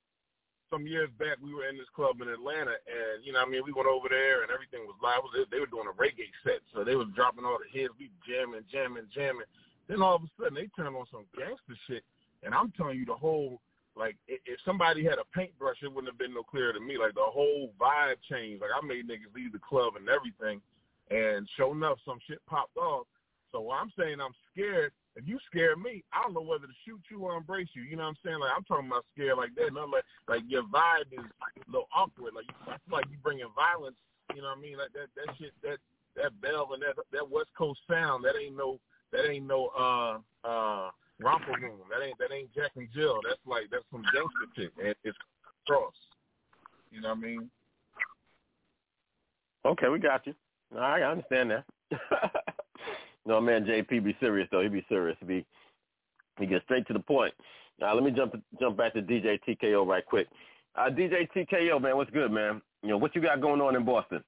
some 0.72 0.86
years 0.88 1.10
back 1.20 1.36
we 1.44 1.52
were 1.52 1.68
in 1.68 1.76
this 1.76 1.92
club 1.94 2.24
in 2.24 2.32
Atlanta, 2.32 2.72
and 2.88 3.20
you 3.20 3.36
know, 3.36 3.44
I 3.44 3.46
mean, 3.46 3.60
we 3.60 3.76
went 3.76 3.86
over 3.86 4.08
there 4.08 4.40
and 4.40 4.50
everything 4.50 4.88
was 4.88 4.96
live. 5.04 5.20
They 5.52 5.60
were 5.60 5.68
doing 5.68 5.92
a 5.92 5.96
reggae 6.00 6.32
set, 6.40 6.64
so 6.72 6.82
they 6.82 6.96
was 6.96 7.12
dropping 7.14 7.44
all 7.44 7.60
the 7.60 7.68
hits. 7.68 7.92
We 8.00 8.08
jamming, 8.24 8.64
jamming, 8.72 9.12
jamming. 9.12 9.46
Then 9.86 10.00
all 10.00 10.16
of 10.16 10.24
a 10.24 10.30
sudden 10.40 10.56
they 10.56 10.72
turned 10.72 10.96
on 10.96 11.04
some 11.12 11.28
gangster 11.36 11.76
shit, 11.86 12.04
and 12.42 12.54
I'm 12.56 12.72
telling 12.72 12.96
you, 12.96 13.04
the 13.04 13.14
whole 13.14 13.60
like 13.94 14.16
if 14.26 14.56
somebody 14.64 15.04
had 15.04 15.20
a 15.20 15.28
paintbrush, 15.36 15.76
it 15.82 15.92
wouldn't 15.92 16.08
have 16.08 16.18
been 16.18 16.32
no 16.32 16.42
clearer 16.42 16.72
to 16.72 16.80
me. 16.80 16.96
Like 16.96 17.12
the 17.12 17.28
whole 17.28 17.76
vibe 17.76 18.16
changed. 18.24 18.64
Like 18.64 18.72
I 18.72 18.80
made 18.80 19.04
niggas 19.04 19.34
leave 19.36 19.52
the 19.52 19.60
club 19.60 20.00
and 20.00 20.08
everything, 20.08 20.64
and 21.12 21.44
sure 21.56 21.76
enough, 21.76 22.00
some 22.04 22.18
shit 22.26 22.40
popped 22.48 22.76
off. 22.80 23.06
So 23.52 23.70
I'm 23.70 23.92
saying 23.98 24.20
I'm 24.20 24.34
scared. 24.50 24.92
If 25.14 25.28
you 25.28 25.38
scare 25.46 25.76
me, 25.76 26.02
I 26.12 26.22
don't 26.22 26.32
know 26.32 26.40
whether 26.40 26.66
to 26.66 26.72
shoot 26.86 27.00
you 27.10 27.20
or 27.20 27.36
embrace 27.36 27.68
you. 27.74 27.82
You 27.82 27.96
know 27.96 28.04
what 28.04 28.16
I'm 28.16 28.24
saying? 28.24 28.40
Like 28.40 28.52
I'm 28.56 28.64
talking 28.64 28.88
about 28.88 29.04
scared 29.14 29.36
like 29.36 29.54
that. 29.56 29.72
Not 29.72 29.90
like 29.90 30.04
like 30.26 30.42
your 30.48 30.64
vibe 30.64 31.12
is 31.12 31.20
a 31.20 31.70
little 31.70 31.88
awkward. 31.94 32.32
Like 32.34 32.48
I 32.66 32.80
feel 32.80 32.96
like 32.96 33.06
you 33.10 33.18
bringing 33.22 33.52
violence. 33.54 33.96
You 34.34 34.40
know 34.40 34.48
what 34.48 34.58
I 34.58 34.62
mean? 34.62 34.78
Like 34.78 34.92
that 34.96 35.12
that 35.14 35.36
shit 35.36 35.52
that 35.62 35.78
that 36.16 36.32
bell 36.40 36.70
and 36.72 36.82
that 36.82 36.96
that 37.12 37.28
West 37.28 37.52
Coast 37.56 37.80
sound. 37.88 38.24
That 38.24 38.40
ain't 38.40 38.56
no 38.56 38.80
that 39.12 39.28
ain't 39.28 39.46
no 39.46 39.68
uh 39.76 40.48
uh 40.48 40.90
romper 41.20 41.52
room. 41.60 41.84
That 41.92 42.04
ain't 42.04 42.18
that 42.18 42.32
ain't 42.32 42.54
Jack 42.54 42.72
and 42.76 42.88
Jill. 42.94 43.20
That's 43.28 43.40
like 43.44 43.68
that's 43.70 43.84
some 43.92 44.02
gangster 44.16 44.48
shit. 44.56 44.72
And 44.82 44.94
it's 45.04 45.18
cross. 45.68 45.92
You 46.90 47.02
know 47.02 47.08
what 47.08 47.18
I 47.18 47.20
mean? 47.20 47.50
Okay, 49.64 49.88
we 49.88 49.98
got 49.98 50.26
you. 50.26 50.34
I 50.76 51.02
understand 51.02 51.50
that. 51.50 51.64
no, 53.26 53.40
man, 53.40 53.64
JP 53.64 54.04
be 54.04 54.16
serious 54.20 54.48
though. 54.50 54.62
He 54.62 54.68
be 54.68 54.84
serious. 54.88 55.16
He 55.20 55.26
be 55.26 55.46
he 56.38 56.46
gets 56.46 56.64
straight 56.64 56.86
to 56.86 56.92
the 56.92 57.00
point. 57.00 57.34
Now 57.80 57.94
let 57.94 58.02
me 58.02 58.10
jump 58.10 58.34
jump 58.60 58.76
back 58.76 58.94
to 58.94 59.02
DJ 59.02 59.38
TKO 59.46 59.86
right 59.86 60.04
quick. 60.04 60.28
Uh, 60.74 60.88
DJ 60.88 61.28
TKO, 61.36 61.80
man, 61.80 61.96
what's 61.96 62.10
good, 62.10 62.30
man? 62.30 62.62
You 62.82 62.90
know 62.90 62.96
what 62.96 63.14
you 63.14 63.20
got 63.20 63.40
going 63.40 63.60
on 63.60 63.76
in 63.76 63.84
Boston? 63.84 64.22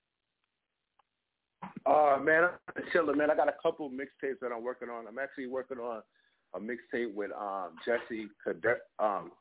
Uh 1.86 2.18
man, 2.22 2.50
I'm 2.76 2.82
chilling, 2.92 3.16
man. 3.16 3.30
I 3.30 3.34
got 3.34 3.48
a 3.48 3.54
couple 3.62 3.90
mixtapes 3.90 4.40
that 4.40 4.52
I'm 4.54 4.62
working 4.62 4.88
on. 4.88 5.06
I'm 5.06 5.18
actually 5.18 5.46
working 5.46 5.78
on 5.78 6.02
a 6.54 6.60
mixtape 6.60 7.14
with 7.14 7.30
um 7.32 7.76
Jesse 7.84 8.28
Cadet 8.44 8.80
um 8.98 9.32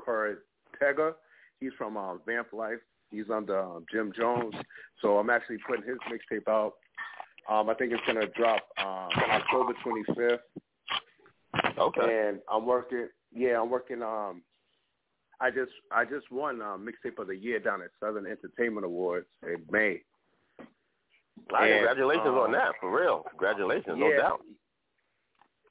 Cortega. 0.00 1.14
He's 1.60 1.72
from 1.76 1.96
um, 1.96 2.20
Vamp 2.26 2.52
Life. 2.52 2.78
He's 3.10 3.28
under 3.32 3.58
um, 3.60 3.84
Jim 3.92 4.12
Jones. 4.16 4.54
So 5.02 5.18
I'm 5.18 5.30
actually 5.30 5.58
putting 5.66 5.84
his 5.84 5.98
mixtape 6.10 6.48
out. 6.48 6.74
Um 7.48 7.68
I 7.68 7.74
think 7.74 7.92
it's 7.92 8.02
gonna 8.06 8.26
drop 8.36 8.62
um 8.78 9.10
October 9.30 9.74
twenty 9.82 10.04
fifth. 10.14 10.40
Okay. 11.78 12.28
And 12.28 12.40
I'm 12.50 12.66
working 12.66 13.08
yeah, 13.32 13.60
I'm 13.60 13.70
working 13.70 14.02
um 14.02 14.42
I 15.40 15.50
just 15.50 15.72
I 15.90 16.04
just 16.04 16.30
won 16.30 16.60
um, 16.60 16.86
mixtape 16.86 17.18
of 17.18 17.28
the 17.28 17.36
year 17.36 17.58
down 17.58 17.80
at 17.80 17.90
Southern 17.98 18.26
Entertainment 18.26 18.84
Awards 18.84 19.26
in 19.42 19.62
May. 19.70 20.02
Right, 21.50 21.70
And, 21.70 21.78
congratulations 21.78 22.26
on 22.26 22.46
um, 22.46 22.52
that, 22.52 22.72
for 22.80 22.94
real. 22.94 23.24
Congratulations, 23.30 23.96
no 23.98 24.14
doubt. 24.16 24.40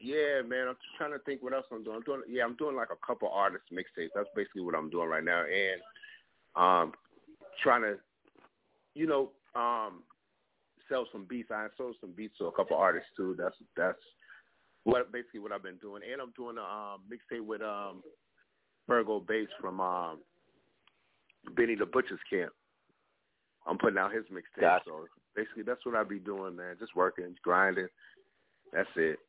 Yeah, 0.02 0.42
man. 0.42 0.68
I'm 0.70 0.76
just 0.76 0.98
trying 0.98 1.12
to 1.12 1.20
think 1.20 1.44
what 1.44 1.54
else 1.54 1.66
I'm 1.72 1.84
doing. 1.84 1.98
I'm 1.98 2.04
doing 2.04 2.22
yeah, 2.28 2.44
I'm 2.44 2.56
doing 2.56 2.76
like 2.76 2.90
a 2.92 3.06
couple 3.06 3.30
artist 3.30 3.66
mixtapes. 3.72 4.10
That's 4.16 4.30
basically 4.36 4.64
what 4.64 4.76
I'm 4.76 4.90
doing 4.90 5.08
right 5.08 5.24
now. 5.24 5.44
And 5.44 5.82
um 6.56 6.94
trying 7.62 7.84
to 7.84 7.98
you 8.96 9.06
know, 9.06 9.32
um 9.56 10.04
sell 10.90 11.06
some 11.12 11.26
beats. 11.30 11.50
I 11.52 11.68
sold 11.78 11.96
some 12.02 12.12
beats 12.12 12.38
to 12.40 12.46
a 12.46 12.52
couple 12.52 12.78
artists 12.78 13.10
too. 13.16 13.36
That's 13.38 13.56
that's 13.78 14.00
what 14.84 15.12
basically 15.12 15.40
what 15.40 15.52
I've 15.52 15.64
been 15.64 15.78
doing. 15.78 16.02
And 16.10 16.22
I'm 16.22 16.34
doing 16.36 16.58
a 16.58 16.62
um 16.62 17.02
mixtape 17.10 17.46
with 17.46 17.62
um 17.62 18.04
Virgo 18.88 19.20
Bass 19.20 19.48
from 19.62 19.80
um 19.80 20.20
Benny 21.56 21.76
the 21.76 21.86
Butcher's 21.86 22.20
Camp. 22.30 22.52
I'm 23.68 23.78
putting 23.78 24.00
out 24.00 24.14
his 24.14 24.26
mixtape. 24.26 24.62
Gotcha. 24.62 24.86
So 24.88 25.06
basically 25.36 25.64
that's 25.64 25.86
what 25.86 25.96
I 25.96 26.04
be 26.04 26.20
doing, 26.20 26.56
man. 26.56 26.76
Just 26.80 26.96
working, 26.96 27.36
grinding. 27.44 27.88
That's 28.74 28.90
it. 28.96 29.20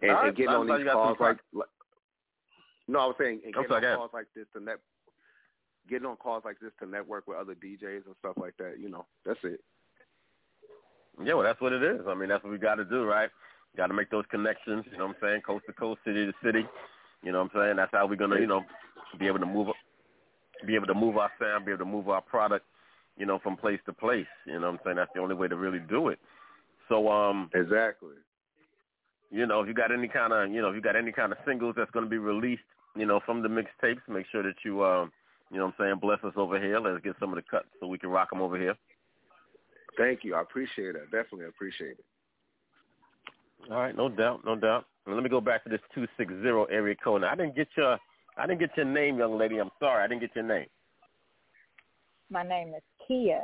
And, 0.00 0.10
All 0.10 0.16
right. 0.16 0.28
and 0.28 0.36
getting 0.36 0.50
I 0.50 0.56
on 0.56 0.66
these 0.66 0.78
you 0.78 0.84
got 0.84 0.92
some 0.92 1.16
calls 1.16 1.20
like, 1.20 1.38
like 1.52 1.68
no, 2.88 2.98
I 2.98 3.06
was 3.06 3.16
saying 3.18 3.40
and 3.44 3.54
getting 3.54 3.68
sorry, 3.68 3.86
on 3.86 3.96
calls 3.96 4.10
like 4.12 4.26
this 4.34 4.46
to 4.54 4.62
net 4.62 4.78
getting 5.88 6.06
on 6.06 6.16
calls 6.16 6.42
like 6.44 6.58
this 6.60 6.72
to 6.80 6.86
network 6.86 7.26
with 7.26 7.36
other 7.36 7.54
DJs 7.54 8.06
and 8.06 8.14
stuff 8.18 8.36
like 8.36 8.56
that, 8.58 8.76
you 8.80 8.88
know. 8.88 9.06
That's 9.24 9.38
it. 9.44 9.60
Yeah, 11.22 11.34
well, 11.34 11.44
that's 11.44 11.60
what 11.60 11.72
it 11.72 11.82
is. 11.82 12.00
I 12.08 12.14
mean, 12.14 12.28
that's 12.28 12.42
what 12.42 12.52
we 12.52 12.58
got 12.58 12.76
to 12.76 12.84
do, 12.84 13.04
right? 13.04 13.30
Got 13.76 13.88
to 13.88 13.94
make 13.94 14.10
those 14.10 14.24
connections. 14.30 14.84
You 14.90 14.98
know 14.98 15.06
what 15.06 15.16
I'm 15.16 15.22
saying? 15.22 15.42
Coast 15.42 15.64
to 15.66 15.72
coast, 15.72 16.00
city 16.04 16.26
to 16.26 16.32
city. 16.44 16.64
You 17.22 17.32
know 17.32 17.42
what 17.42 17.50
I'm 17.54 17.60
saying? 17.60 17.76
That's 17.76 17.90
how 17.92 18.06
we're 18.06 18.16
gonna, 18.16 18.38
you 18.38 18.46
know, 18.46 18.62
be 19.18 19.26
able 19.26 19.38
to 19.38 19.46
move, 19.46 19.68
be 20.66 20.74
able 20.74 20.86
to 20.86 20.94
move 20.94 21.16
our 21.16 21.30
sound, 21.40 21.64
be 21.64 21.72
able 21.72 21.84
to 21.84 21.90
move 21.90 22.08
our 22.08 22.20
product, 22.20 22.66
you 23.16 23.26
know, 23.26 23.38
from 23.38 23.56
place 23.56 23.80
to 23.86 23.92
place. 23.92 24.26
You 24.46 24.60
know 24.60 24.70
what 24.70 24.74
I'm 24.74 24.78
saying? 24.84 24.96
That's 24.96 25.10
the 25.14 25.20
only 25.20 25.34
way 25.34 25.48
to 25.48 25.56
really 25.56 25.78
do 25.78 26.08
it. 26.08 26.18
So, 26.88 27.08
um, 27.08 27.50
exactly. 27.54 28.16
You 29.30 29.46
know, 29.46 29.60
if 29.62 29.68
you 29.68 29.74
got 29.74 29.90
any 29.90 30.06
kind 30.06 30.32
of, 30.32 30.50
you 30.52 30.60
know, 30.60 30.68
if 30.68 30.74
you 30.74 30.82
got 30.82 30.96
any 30.96 31.12
kind 31.12 31.32
of 31.32 31.38
singles 31.46 31.74
that's 31.76 31.90
going 31.90 32.04
to 32.04 32.10
be 32.10 32.18
released, 32.18 32.62
you 32.94 33.06
know, 33.06 33.20
from 33.24 33.42
the 33.42 33.48
mixtapes, 33.48 34.06
make 34.08 34.26
sure 34.30 34.42
that 34.42 34.54
you, 34.64 34.84
um, 34.84 35.10
you 35.50 35.58
know, 35.58 35.66
what 35.66 35.74
I'm 35.78 35.84
saying, 35.86 35.98
bless 36.00 36.22
us 36.24 36.34
over 36.36 36.60
here. 36.60 36.78
Let's 36.78 37.02
get 37.02 37.14
some 37.18 37.30
of 37.30 37.36
the 37.36 37.42
cuts 37.50 37.66
so 37.80 37.86
we 37.86 37.98
can 37.98 38.10
rock 38.10 38.30
them 38.30 38.42
over 38.42 38.58
here. 38.58 38.74
Thank 39.96 40.24
you. 40.24 40.34
I 40.34 40.40
appreciate 40.42 40.94
it. 40.96 41.04
Definitely 41.10 41.46
appreciate 41.46 41.92
it. 41.98 42.04
All 43.70 43.78
right, 43.78 43.96
no 43.96 44.08
doubt, 44.08 44.44
no 44.44 44.56
doubt. 44.56 44.86
Let 45.06 45.22
me 45.22 45.28
go 45.28 45.40
back 45.40 45.64
to 45.64 45.70
this 45.70 45.80
two 45.94 46.06
six 46.16 46.32
zero 46.42 46.64
area 46.64 46.94
code. 47.02 47.22
Now, 47.22 47.32
I 47.32 47.34
didn't 47.34 47.56
get 47.56 47.68
your, 47.76 47.98
I 48.36 48.46
didn't 48.46 48.60
get 48.60 48.70
your 48.76 48.86
name, 48.86 49.18
young 49.18 49.38
lady. 49.38 49.58
I'm 49.58 49.70
sorry, 49.78 50.02
I 50.02 50.06
didn't 50.06 50.20
get 50.20 50.34
your 50.34 50.44
name. 50.44 50.66
My 52.30 52.42
name 52.42 52.74
is 52.74 52.82
Kia. 53.06 53.42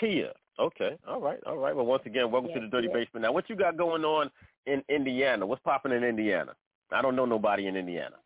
Kia. 0.00 0.32
Okay. 0.58 0.98
All 1.06 1.20
right. 1.20 1.38
All 1.46 1.56
right. 1.56 1.74
Well, 1.74 1.86
once 1.86 2.02
again, 2.04 2.30
welcome 2.30 2.52
to 2.52 2.60
the 2.60 2.66
Dirty 2.66 2.88
yes. 2.88 3.04
Basement. 3.04 3.22
Now, 3.22 3.32
what 3.32 3.48
you 3.48 3.56
got 3.56 3.76
going 3.76 4.04
on 4.04 4.30
in 4.66 4.82
Indiana? 4.88 5.46
What's 5.46 5.62
popping 5.62 5.92
in 5.92 6.04
Indiana? 6.04 6.52
I 6.90 7.00
don't 7.00 7.16
know 7.16 7.24
nobody 7.24 7.66
in 7.66 7.76
Indiana. 7.76 8.16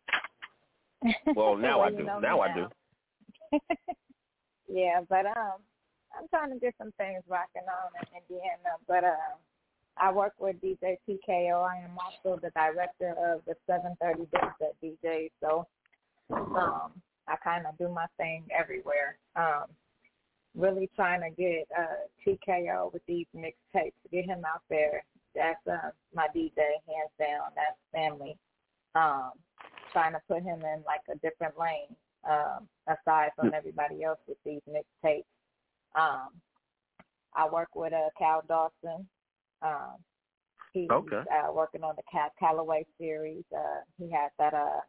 Well, 1.35 1.55
now 1.55 1.81
I 1.81 1.91
do. 1.91 2.03
know 2.03 2.19
Now 2.19 2.41
I 2.41 2.53
do. 2.55 3.59
yeah, 4.67 5.01
but 5.07 5.25
um, 5.27 5.59
I'm 6.17 6.27
trying 6.29 6.51
to 6.51 6.59
get 6.59 6.73
some 6.77 6.91
things 6.97 7.23
rocking 7.27 7.67
on 7.67 7.91
in 8.01 8.21
Indiana. 8.21 8.77
But 8.87 9.03
um, 9.03 9.37
I 9.97 10.11
work 10.11 10.33
with 10.39 10.55
DJ 10.61 10.97
TKO. 11.07 11.63
I 11.63 11.77
am 11.77 11.97
also 11.97 12.39
the 12.41 12.51
director 12.51 13.11
of 13.11 13.41
the 13.45 13.55
730 13.67 14.27
Dubstep 14.33 14.73
DJ. 14.83 15.31
So 15.41 15.67
um, 16.31 16.91
I 17.27 17.35
kind 17.43 17.65
of 17.65 17.77
do 17.77 17.89
my 17.89 18.05
thing 18.17 18.45
everywhere. 18.57 19.17
Um, 19.35 19.65
really 20.55 20.89
trying 20.95 21.21
to 21.21 21.29
get 21.29 21.67
uh, 21.77 22.07
TKO 22.25 22.91
with 22.91 23.03
these 23.07 23.27
mixtapes, 23.35 23.93
get 24.11 24.25
him 24.25 24.43
out 24.45 24.63
there. 24.69 25.03
That's 25.35 25.67
uh, 25.67 25.91
my 26.15 26.27
DJ, 26.35 26.57
hands 26.57 27.13
down. 27.19 27.51
That's 27.55 27.77
family. 27.93 28.37
Um, 28.95 29.31
trying 29.91 30.13
to 30.13 30.21
put 30.27 30.41
him 30.41 30.61
in 30.61 30.83
like 30.85 31.01
a 31.13 31.17
different 31.19 31.53
lane 31.59 31.95
um, 32.27 32.67
aside 32.87 33.29
from 33.35 33.53
everybody 33.53 34.03
else 34.03 34.19
with 34.27 34.37
these 34.43 34.61
mixtapes. 34.69 35.25
Um, 35.95 36.29
I 37.35 37.47
work 37.49 37.69
with 37.75 37.93
uh, 37.93 38.09
Cal 38.17 38.41
Dawson. 38.47 39.07
Um, 39.61 39.95
he's 40.73 40.89
Okay. 40.91 41.21
uh, 41.31 41.51
working 41.51 41.83
on 41.83 41.95
the 41.95 42.03
Cal 42.11 42.29
Callaway 42.39 42.85
series. 42.99 43.43
Uh, 43.55 43.81
he 43.97 44.09
has 44.11 44.31
that 44.39 44.53
uh, 44.53 44.81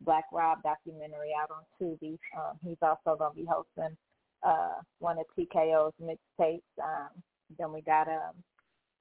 Black 0.00 0.24
Rob 0.32 0.62
documentary 0.62 1.30
out 1.40 1.50
on 1.50 1.64
Tubi. 1.80 2.18
Um, 2.36 2.58
he's 2.64 2.76
also 2.82 3.16
going 3.18 3.32
to 3.34 3.40
be 3.42 3.48
hosting 3.48 3.96
uh, 4.42 4.80
one 4.98 5.18
of 5.18 5.24
TKO's 5.38 5.94
mixtapes. 6.02 6.62
Um, 6.82 7.08
then 7.58 7.72
we 7.72 7.80
got 7.82 8.08
um, 8.08 8.34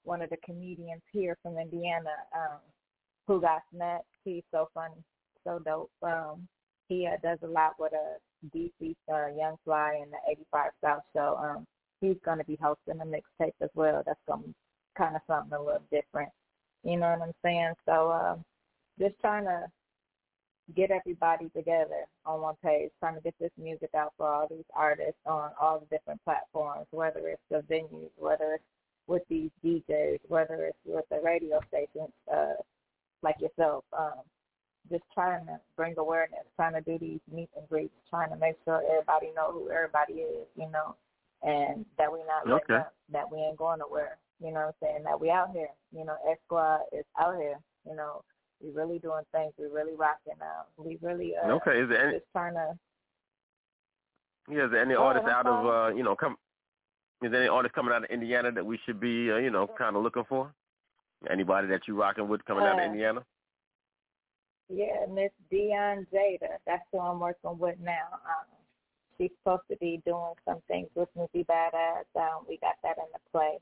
one 0.04 0.22
of 0.22 0.30
the 0.30 0.38
comedians 0.46 1.02
here 1.12 1.38
from 1.42 1.58
Indiana, 1.58 2.12
um, 2.36 2.60
who 3.28 3.42
got 3.42 3.62
snapped. 3.74 4.06
He's 4.24 4.44
so 4.52 4.70
funny, 4.74 5.04
so 5.44 5.60
dope. 5.60 5.92
Um, 6.02 6.48
he 6.88 7.08
uh, 7.08 7.18
does 7.24 7.40
a 7.44 7.48
lot 7.48 7.74
with 7.80 7.94
a 7.94 8.56
DC 8.56 8.96
uh, 9.12 9.28
Young 9.36 9.56
Fly 9.64 10.00
and 10.02 10.12
the 10.12 10.18
85 10.32 10.72
South 10.84 11.02
show. 11.14 11.38
Um, 11.42 11.66
he's 12.02 12.18
going 12.24 12.38
to 12.38 12.44
be 12.46 12.58
hosting 12.62 13.02
a 13.02 13.06
mixtape 13.06 13.54
as 13.62 13.70
well. 13.74 14.04
That's 14.06 14.20
going 14.28 14.44
to 14.44 14.54
kind 14.98 15.16
of 15.16 15.22
something 15.28 15.58
a 15.58 15.62
little 15.62 15.82
different. 15.92 16.30
You 16.84 16.98
know 16.98 17.12
what 17.12 17.28
I'm 17.28 17.34
saying? 17.44 17.74
So 17.86 18.10
uh, 18.10 18.36
just 19.00 19.16
trying 19.22 19.46
to 19.46 19.66
get 20.76 20.92
everybody 20.92 21.50
together 21.56 22.06
on 22.26 22.42
one 22.42 22.56
page, 22.64 22.90
trying 23.00 23.16
to 23.16 23.22
get 23.22 23.36
this 23.40 23.52
music 23.58 23.90
out 23.96 24.14
for 24.18 24.28
all 24.28 24.48
these 24.48 24.66
artists 24.76 25.20
on 25.26 25.52
all 25.60 25.80
the 25.80 25.96
different 25.96 26.24
platforms, 26.24 26.88
whether 26.92 27.28
it's 27.28 27.42
the 27.50 27.64
venues, 27.72 28.10
whether 28.18 28.54
it's 28.54 28.64
with 29.08 29.22
these 29.30 29.52
DJs, 29.64 30.20
whether 30.28 30.66
it's 30.66 30.78
with 30.86 31.06
the 31.12 31.20
radio 31.24 31.60
stations 31.68 32.12
uh, 32.34 32.54
like 33.22 33.36
yourself. 33.40 33.84
Um, 33.98 34.22
just 34.92 35.04
trying 35.14 35.46
to 35.48 35.60
bring 35.76 35.96
awareness, 35.98 36.46
trying 36.56 36.74
to 36.74 36.82
do 36.82 36.98
these 37.00 37.20
meet 37.32 37.50
and 37.58 37.68
greets, 37.70 37.94
trying 38.10 38.30
to 38.30 38.36
make 38.38 38.56
sure 38.66 38.82
everybody 38.92 39.32
know 39.36 39.52
who 39.52 39.70
everybody 39.72 40.14
is, 40.22 40.48
you 40.56 40.70
know, 40.70 40.96
and 41.44 41.86
that 41.98 42.12
we 42.12 42.20
not 42.26 42.48
Okay. 42.62 42.76
up, 42.76 42.94
that 43.12 43.30
we 43.32 43.40
ain't 43.40 43.58
going 43.58 43.80
nowhere. 43.80 44.18
You 44.40 44.52
know 44.52 44.66
what 44.68 44.76
I'm 44.82 44.88
saying? 44.88 45.04
That 45.06 45.20
we 45.20 45.30
out 45.32 45.52
here. 45.52 45.70
You 45.92 46.06
know, 46.06 46.16
X 46.30 46.40
Squad 46.46 46.82
is 46.92 47.06
out 47.20 47.38
here. 47.38 47.58
You 47.90 47.96
know, 47.96 48.22
we 48.62 48.72
really 48.72 49.00
doing 49.00 49.24
things. 49.32 49.54
We 49.58 49.66
really 49.66 49.96
rocking 49.96 50.34
out. 50.42 50.68
We 50.78 50.98
really 51.02 51.34
uh, 51.36 51.52
Okay, 51.54 51.80
is 51.82 51.90
there 51.90 52.08
any- 52.10 52.18
just 52.20 52.32
trying 52.32 52.54
to. 52.56 52.78
Yeah, 54.50 54.66
is 54.66 54.72
there 54.72 54.82
any 54.82 54.94
Oh, 54.96 55.04
artists 55.04 55.28
out 55.30 55.48
of 55.48 55.66
uh, 55.66 55.96
you 55.96 56.04
know, 56.04 56.16
come? 56.16 56.38
Is 57.22 57.32
there 57.32 57.42
any 57.42 57.50
artists 57.50 57.74
coming 57.74 57.94
out 57.94 58.04
of 58.04 58.10
Indiana 58.12 58.52
that 58.52 58.66
we 58.66 58.78
should 58.86 59.00
be, 59.00 59.32
uh, 59.32 59.38
you 59.38 59.50
know, 59.50 59.66
kind 59.68 59.96
of 59.96 60.04
looking 60.04 60.26
for? 60.26 60.54
Anybody 61.30 61.68
that 61.70 61.88
you 61.88 62.00
rocking 62.00 62.28
with 62.28 62.44
coming 62.46 62.66
out 62.66 62.78
Uh, 62.78 62.82
of 62.84 62.86
Indiana? 62.92 63.26
Yeah, 64.70 65.06
Miss 65.12 65.32
Dion 65.52 66.08
Jada. 66.14 66.58
That's 66.66 66.84
who 66.92 67.00
I'm 67.00 67.20
working 67.20 67.58
with 67.60 67.78
now. 67.80 68.08
Um, 68.14 68.46
she's 69.18 69.32
supposed 69.40 69.64
to 69.70 69.78
be 69.78 70.02
doing 70.06 70.34
some 70.46 70.60
things 70.68 70.90
with 70.96 71.10
Missy 71.16 71.46
Badass. 71.46 72.06
Um, 72.16 72.46
we 72.48 72.58
got 72.58 72.76
that 72.84 72.98
in 72.98 73.06
the 73.14 73.20
play. 73.32 73.58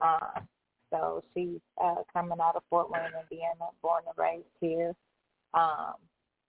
Um, 0.00 0.46
so 0.90 1.24
she's 1.34 1.60
uh, 1.82 2.02
coming 2.12 2.38
out 2.40 2.56
of 2.56 2.62
Fort 2.68 2.90
Wayne, 2.90 3.12
Indiana, 3.22 3.70
born 3.80 4.02
and 4.06 4.18
raised 4.18 4.44
here. 4.60 4.94
Um, 5.54 5.94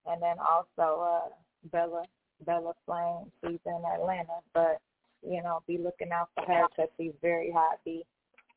and 0.05 0.21
then 0.21 0.35
also 0.39 1.01
uh, 1.01 1.29
Bella 1.71 2.03
Bella 2.45 2.73
Flame. 2.85 3.31
She's 3.41 3.59
in 3.65 3.81
Atlanta, 3.93 4.39
but 4.53 4.81
you 5.25 5.41
know, 5.41 5.61
be 5.65 5.77
looking 5.77 6.11
out 6.11 6.29
for 6.35 6.45
her 6.45 6.67
because 6.69 6.91
she's 6.97 7.13
very 7.21 7.51
hot. 7.51 7.79
Be 7.85 8.05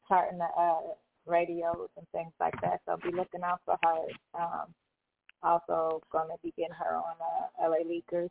charting 0.08 0.38
the 0.38 0.48
uh, 0.58 0.80
radios 1.24 1.88
and 1.96 2.06
things 2.10 2.32
like 2.40 2.60
that. 2.62 2.80
So 2.86 2.96
be 2.96 3.16
looking 3.16 3.42
out 3.44 3.60
for 3.64 3.76
her. 3.84 4.40
Um, 4.40 4.74
also 5.46 6.02
going 6.10 6.28
to 6.28 6.38
be 6.42 6.52
getting 6.56 6.74
her 6.74 6.96
on 6.96 7.14
uh, 7.22 7.70
LA 7.70 7.86
Leakers, 7.86 8.30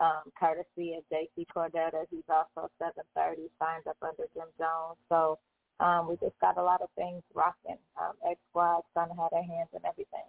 um, 0.00 0.28
courtesy 0.38 1.00
of 1.00 1.04
JC 1.08 1.46
Cordetta. 1.48 2.04
He's 2.10 2.28
also 2.28 2.68
730, 2.78 3.48
signed 3.58 3.86
up 3.88 3.96
under 4.02 4.28
Jim 4.34 4.52
Jones. 4.60 5.00
So 5.08 5.38
um, 5.80 6.08
we 6.08 6.16
just 6.16 6.38
got 6.40 6.58
a 6.58 6.62
lot 6.62 6.82
of 6.82 6.88
things 6.96 7.22
rocking. 7.34 7.80
Um, 7.96 8.12
X 8.28 8.38
Squad's 8.50 8.86
going 8.94 9.08
to 9.08 9.16
have 9.16 9.30
their 9.32 9.42
hands 9.42 9.72
in 9.72 9.80
everything. 9.88 10.28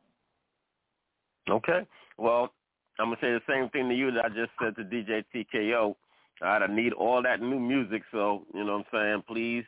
Okay. 1.50 1.86
Well, 2.18 2.54
I'm 3.00 3.08
gonna 3.08 3.18
say 3.22 3.32
the 3.32 3.41
same 3.50 3.70
thing 3.70 3.90
to 3.90 3.95
you 3.95 4.12
that 4.12 4.26
I 4.26 4.30
just 4.30 4.52
said 4.62 4.76
to 4.76 4.84
DJ 4.84 5.24
TKO. 5.34 5.82
All 5.82 5.95
right, 6.41 6.62
I 6.62 6.74
need 6.74 6.94
all 6.94 7.22
that 7.24 7.41
new 7.41 7.60
music, 7.60 8.04
so 8.12 8.45
you 8.54 8.64
know 8.64 8.78
what 8.78 8.86
I'm 8.94 9.00
saying. 9.00 9.24
Please 9.28 9.64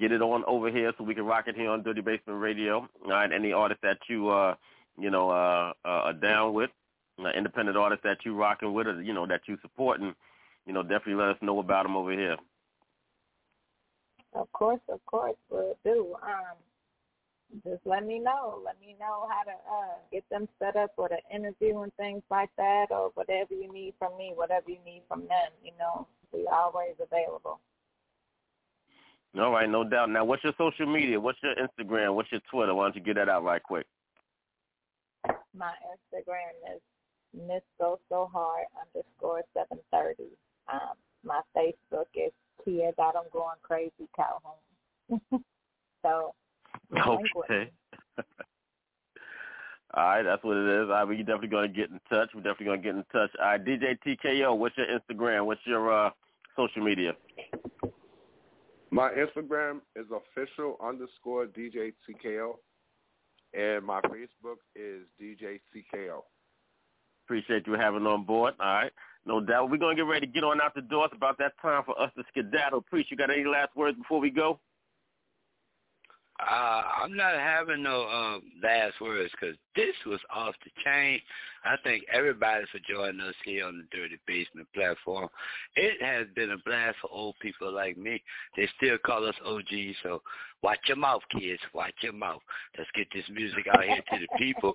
get 0.00 0.12
it 0.12 0.22
on 0.22 0.44
over 0.46 0.70
here 0.70 0.92
so 0.96 1.04
we 1.04 1.14
can 1.14 1.24
rock 1.24 1.44
it 1.46 1.56
here 1.56 1.70
on 1.70 1.82
Dirty 1.82 2.00
Basement 2.00 2.40
Radio. 2.40 2.88
All 3.04 3.10
right, 3.10 3.30
any 3.32 3.52
artist 3.52 3.80
that 3.82 3.98
you 4.08 4.28
uh 4.28 4.54
you 4.98 5.10
know 5.10 5.30
uh, 5.30 5.72
uh 5.84 6.12
down 6.12 6.54
with, 6.54 6.70
uh, 7.18 7.30
independent 7.36 7.76
artist 7.76 8.02
that 8.02 8.18
you 8.24 8.34
rocking 8.34 8.72
with, 8.72 8.86
or 8.86 9.02
you 9.02 9.12
know 9.12 9.26
that 9.26 9.42
you 9.46 9.56
supporting, 9.62 10.14
you 10.66 10.72
know 10.72 10.82
definitely 10.82 11.14
let 11.14 11.30
us 11.30 11.42
know 11.42 11.58
about 11.58 11.84
them 11.84 11.96
over 11.96 12.12
here. 12.12 12.36
Of 14.34 14.50
course, 14.52 14.80
of 14.88 15.04
course, 15.06 15.36
we'll 15.48 15.76
do. 15.84 16.14
Um, 16.22 16.56
just 17.62 17.82
let 17.84 18.04
me 18.04 18.18
know. 18.18 18.60
Let 18.64 18.80
me 18.80 18.96
know 18.98 19.28
how 19.30 19.42
to 19.44 19.52
uh, 19.52 19.94
get 20.10 20.28
them 20.28 20.48
set 20.58 20.74
up 20.76 20.90
with 20.98 21.12
an 21.12 21.18
interview 21.32 21.80
and 21.80 21.94
things 21.94 22.22
like 22.30 22.50
that, 22.56 22.86
or 22.90 23.10
whatever 23.14 23.54
you 23.54 23.72
need 23.72 23.94
from 23.98 24.16
me, 24.18 24.32
whatever 24.34 24.70
you 24.70 24.78
need 24.84 25.02
from 25.08 25.20
them. 25.20 25.52
You 25.62 25.70
know, 25.78 26.06
we 26.32 26.46
always 26.50 26.94
available. 27.00 27.60
All 29.38 29.50
right, 29.50 29.68
no 29.68 29.82
doubt. 29.82 30.10
Now, 30.10 30.24
what's 30.24 30.44
your 30.44 30.52
social 30.58 30.86
media? 30.86 31.18
What's 31.18 31.38
your 31.42 31.54
Instagram? 31.54 32.14
What's 32.14 32.30
your 32.30 32.40
Twitter? 32.50 32.74
Why 32.74 32.84
don't 32.86 32.96
you 32.96 33.02
get 33.02 33.16
that 33.16 33.28
out 33.28 33.44
right 33.44 33.62
quick? 33.62 33.86
My 35.56 35.72
Instagram 35.92 36.74
is 36.74 36.80
Miss 37.32 37.62
Go 37.78 37.98
So 38.08 38.28
Hard 38.32 38.66
underscore 38.80 39.42
seven 39.54 39.78
thirty. 39.92 40.30
Um, 40.72 40.96
my 41.24 41.40
Facebook 41.56 42.06
is 42.14 42.32
Tia 42.64 42.92
Got 42.96 43.16
'em 43.16 43.24
Going 43.32 43.56
Crazy 43.62 44.08
Calhoun. 44.16 45.20
so 46.02 46.34
link 46.90 47.20
with 47.34 47.50
me. 47.50 47.56
Okay. 47.56 47.70
All 49.96 50.02
right, 50.02 50.22
that's 50.24 50.42
what 50.42 50.56
it 50.56 50.66
is. 50.66 50.88
All 50.88 50.94
right, 50.96 51.04
we 51.04 51.18
definitely 51.18 51.48
gonna 51.48 51.68
get 51.68 51.90
in 51.90 52.00
touch. 52.10 52.30
We're 52.34 52.40
definitely 52.40 52.66
gonna 52.66 52.82
get 52.82 52.96
in 52.96 53.04
touch. 53.12 53.30
All 53.40 53.46
right, 53.46 53.64
DJ 53.64 53.96
TKO, 54.04 54.56
what's 54.56 54.76
your 54.76 54.86
Instagram? 54.86 55.46
What's 55.46 55.60
your 55.64 55.92
uh 55.92 56.10
social 56.56 56.82
media? 56.82 57.12
My 58.90 59.10
Instagram 59.10 59.80
is 59.94 60.06
official 60.10 60.78
underscore 60.82 61.46
DJ 61.46 61.92
TKO, 62.08 62.56
and 63.56 63.84
my 63.84 64.00
Facebook 64.02 64.58
is 64.74 65.02
DJ 65.20 65.60
CKO. 65.74 66.22
Appreciate 67.24 67.66
you 67.66 67.74
having 67.74 68.06
on 68.06 68.24
board. 68.24 68.54
All 68.60 68.66
right, 68.66 68.92
no 69.24 69.40
doubt. 69.40 69.70
We're 69.70 69.78
gonna 69.78 69.94
get 69.94 70.06
ready 70.06 70.26
to 70.26 70.32
get 70.32 70.44
on 70.44 70.60
out 70.60 70.74
the 70.74 70.82
door. 70.82 71.06
It's 71.06 71.14
about 71.14 71.38
that 71.38 71.52
time 71.62 71.82
for 71.84 71.98
us 72.00 72.10
to 72.16 72.24
skedaddle. 72.28 72.82
Priest, 72.82 73.10
you 73.10 73.16
got 73.16 73.30
any 73.30 73.44
last 73.44 73.74
words 73.76 73.96
before 73.96 74.20
we 74.20 74.30
go? 74.30 74.58
Uh, 76.40 76.82
I'm 77.02 77.16
not 77.16 77.34
having 77.34 77.84
no 77.84 78.08
um, 78.08 78.42
last 78.60 79.00
words 79.00 79.30
because 79.30 79.56
this 79.76 79.94
was 80.04 80.18
off 80.34 80.54
the 80.64 80.70
chain. 80.84 81.20
I 81.64 81.76
thank 81.84 82.02
everybody 82.12 82.64
for 82.72 82.80
joining 82.92 83.20
us 83.20 83.36
here 83.44 83.64
on 83.64 83.78
the 83.78 83.96
Dirty 83.96 84.18
Basement 84.26 84.66
platform. 84.74 85.28
It 85.76 86.02
has 86.02 86.26
been 86.34 86.50
a 86.50 86.58
blast 86.58 86.96
for 87.00 87.08
old 87.12 87.36
people 87.40 87.72
like 87.72 87.96
me. 87.96 88.20
They 88.56 88.68
still 88.76 88.98
call 88.98 89.26
us 89.28 89.36
OGs, 89.46 89.96
so 90.02 90.22
watch 90.64 90.80
your 90.88 90.96
mouth, 90.96 91.22
kids. 91.38 91.60
Watch 91.74 91.94
your 92.00 92.14
mouth. 92.14 92.40
Let's 92.76 92.90
get 92.96 93.06
this 93.14 93.24
music 93.30 93.66
out 93.72 93.84
here 93.84 94.00
to 94.12 94.18
the 94.18 94.38
people. 94.38 94.72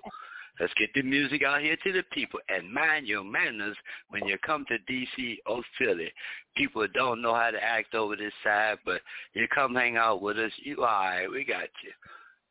Let's 0.60 0.72
get 0.78 0.90
the 0.94 1.02
music 1.02 1.42
out 1.42 1.62
here 1.62 1.76
to 1.82 1.92
the 1.92 2.04
people 2.12 2.38
and 2.48 2.72
mind 2.72 3.08
your 3.08 3.24
manners 3.24 3.76
when 4.10 4.24
you 4.26 4.36
come 4.38 4.64
to 4.68 4.78
D.C. 4.86 5.40
or 5.46 5.62
Philly. 5.78 6.12
People 6.56 6.86
don't 6.94 7.20
know 7.20 7.34
how 7.34 7.50
to 7.50 7.62
act 7.62 7.94
over 7.94 8.14
this 8.14 8.32
side, 8.44 8.78
but 8.84 9.00
you 9.34 9.48
come 9.52 9.74
hang 9.74 9.96
out 9.96 10.22
with 10.22 10.38
us. 10.38 10.52
You 10.62 10.84
all 10.84 10.86
right? 10.86 11.30
We 11.30 11.44
got 11.44 11.68
you. 11.82 11.90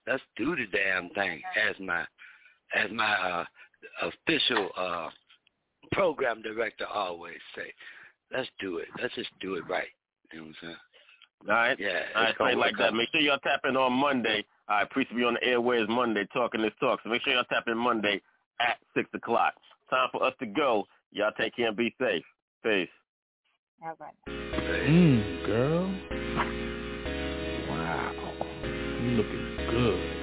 Let's 0.05 0.23
do 0.35 0.55
the 0.55 0.65
damn 0.65 1.09
thing. 1.09 1.41
As 1.69 1.75
my 1.79 2.01
as 2.75 2.91
my 2.91 3.13
uh, 3.13 3.45
official 4.01 4.69
uh, 4.75 5.09
program 5.91 6.41
director 6.41 6.85
always 6.87 7.39
say, 7.55 7.73
let's 8.35 8.49
do 8.59 8.77
it. 8.77 8.87
Let's 9.01 9.15
just 9.15 9.29
do 9.39 9.55
it 9.55 9.63
right. 9.69 9.87
You 10.31 10.39
know 10.39 10.45
what 10.45 10.49
I'm 10.49 10.55
saying? 10.61 10.75
All 11.47 11.55
right. 11.55 11.79
Yeah. 11.79 12.01
All 12.15 12.23
right, 12.23 12.35
it's 12.37 12.57
like 12.57 12.77
that. 12.77 12.93
Make 12.93 13.09
sure 13.11 13.21
y'all 13.21 13.39
tap 13.39 13.61
in 13.67 13.77
on 13.77 13.93
Monday. 13.93 14.43
All 14.67 14.77
right, 14.77 14.89
Priest 14.89 15.11
will 15.11 15.17
be 15.17 15.23
on 15.23 15.35
the 15.35 15.43
airways 15.43 15.87
Monday 15.87 16.27
talking 16.33 16.61
this 16.61 16.73
talk. 16.79 16.99
So 17.03 17.09
make 17.09 17.21
sure 17.23 17.33
y'all 17.33 17.45
tap 17.45 17.63
in 17.67 17.77
Monday 17.77 18.21
at 18.59 18.77
6 18.95 19.09
o'clock. 19.13 19.53
Time 19.89 20.09
for 20.11 20.23
us 20.23 20.33
to 20.39 20.45
go. 20.45 20.85
Y'all 21.11 21.31
take 21.39 21.55
care 21.55 21.69
and 21.69 21.77
be 21.77 21.95
safe. 21.99 22.23
Peace. 22.63 22.89
All 23.81 23.95
right. 23.99 24.13
Mmm, 24.27 25.45
girl. 25.45 25.85
Wow. 27.69 28.11
You 29.01 29.09
looking 29.11 29.57
good. 29.71 30.19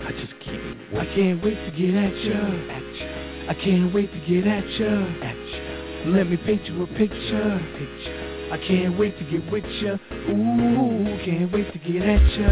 I 0.00 0.12
just 0.12 0.32
can't 0.44 0.92
wait. 0.92 1.00
I 1.00 1.14
can't 1.14 1.44
wait 1.44 1.54
to 1.54 1.70
get 1.72 1.94
at 1.94 2.16
you. 2.16 2.32
At 2.32 2.82
you. 2.82 3.48
I 3.48 3.54
can't 3.62 3.94
wait 3.94 4.10
to 4.12 4.18
get 4.20 4.46
at 4.46 4.66
you. 4.66 4.86
At 5.22 5.36
you. 5.36 6.12
Let 6.12 6.28
me 6.28 6.36
paint 6.38 6.64
you 6.64 6.82
a 6.82 6.86
picture. 6.86 7.60
Picture. 7.78 8.25
I 8.48 8.58
can't 8.58 8.98
wait 8.98 9.18
to 9.18 9.24
get 9.24 9.50
with 9.50 9.64
ya. 9.82 9.96
Ooh, 10.30 11.18
can't 11.24 11.52
wait 11.52 11.72
to 11.72 11.78
get 11.78 12.02
at 12.02 12.22
ya. 12.38 12.48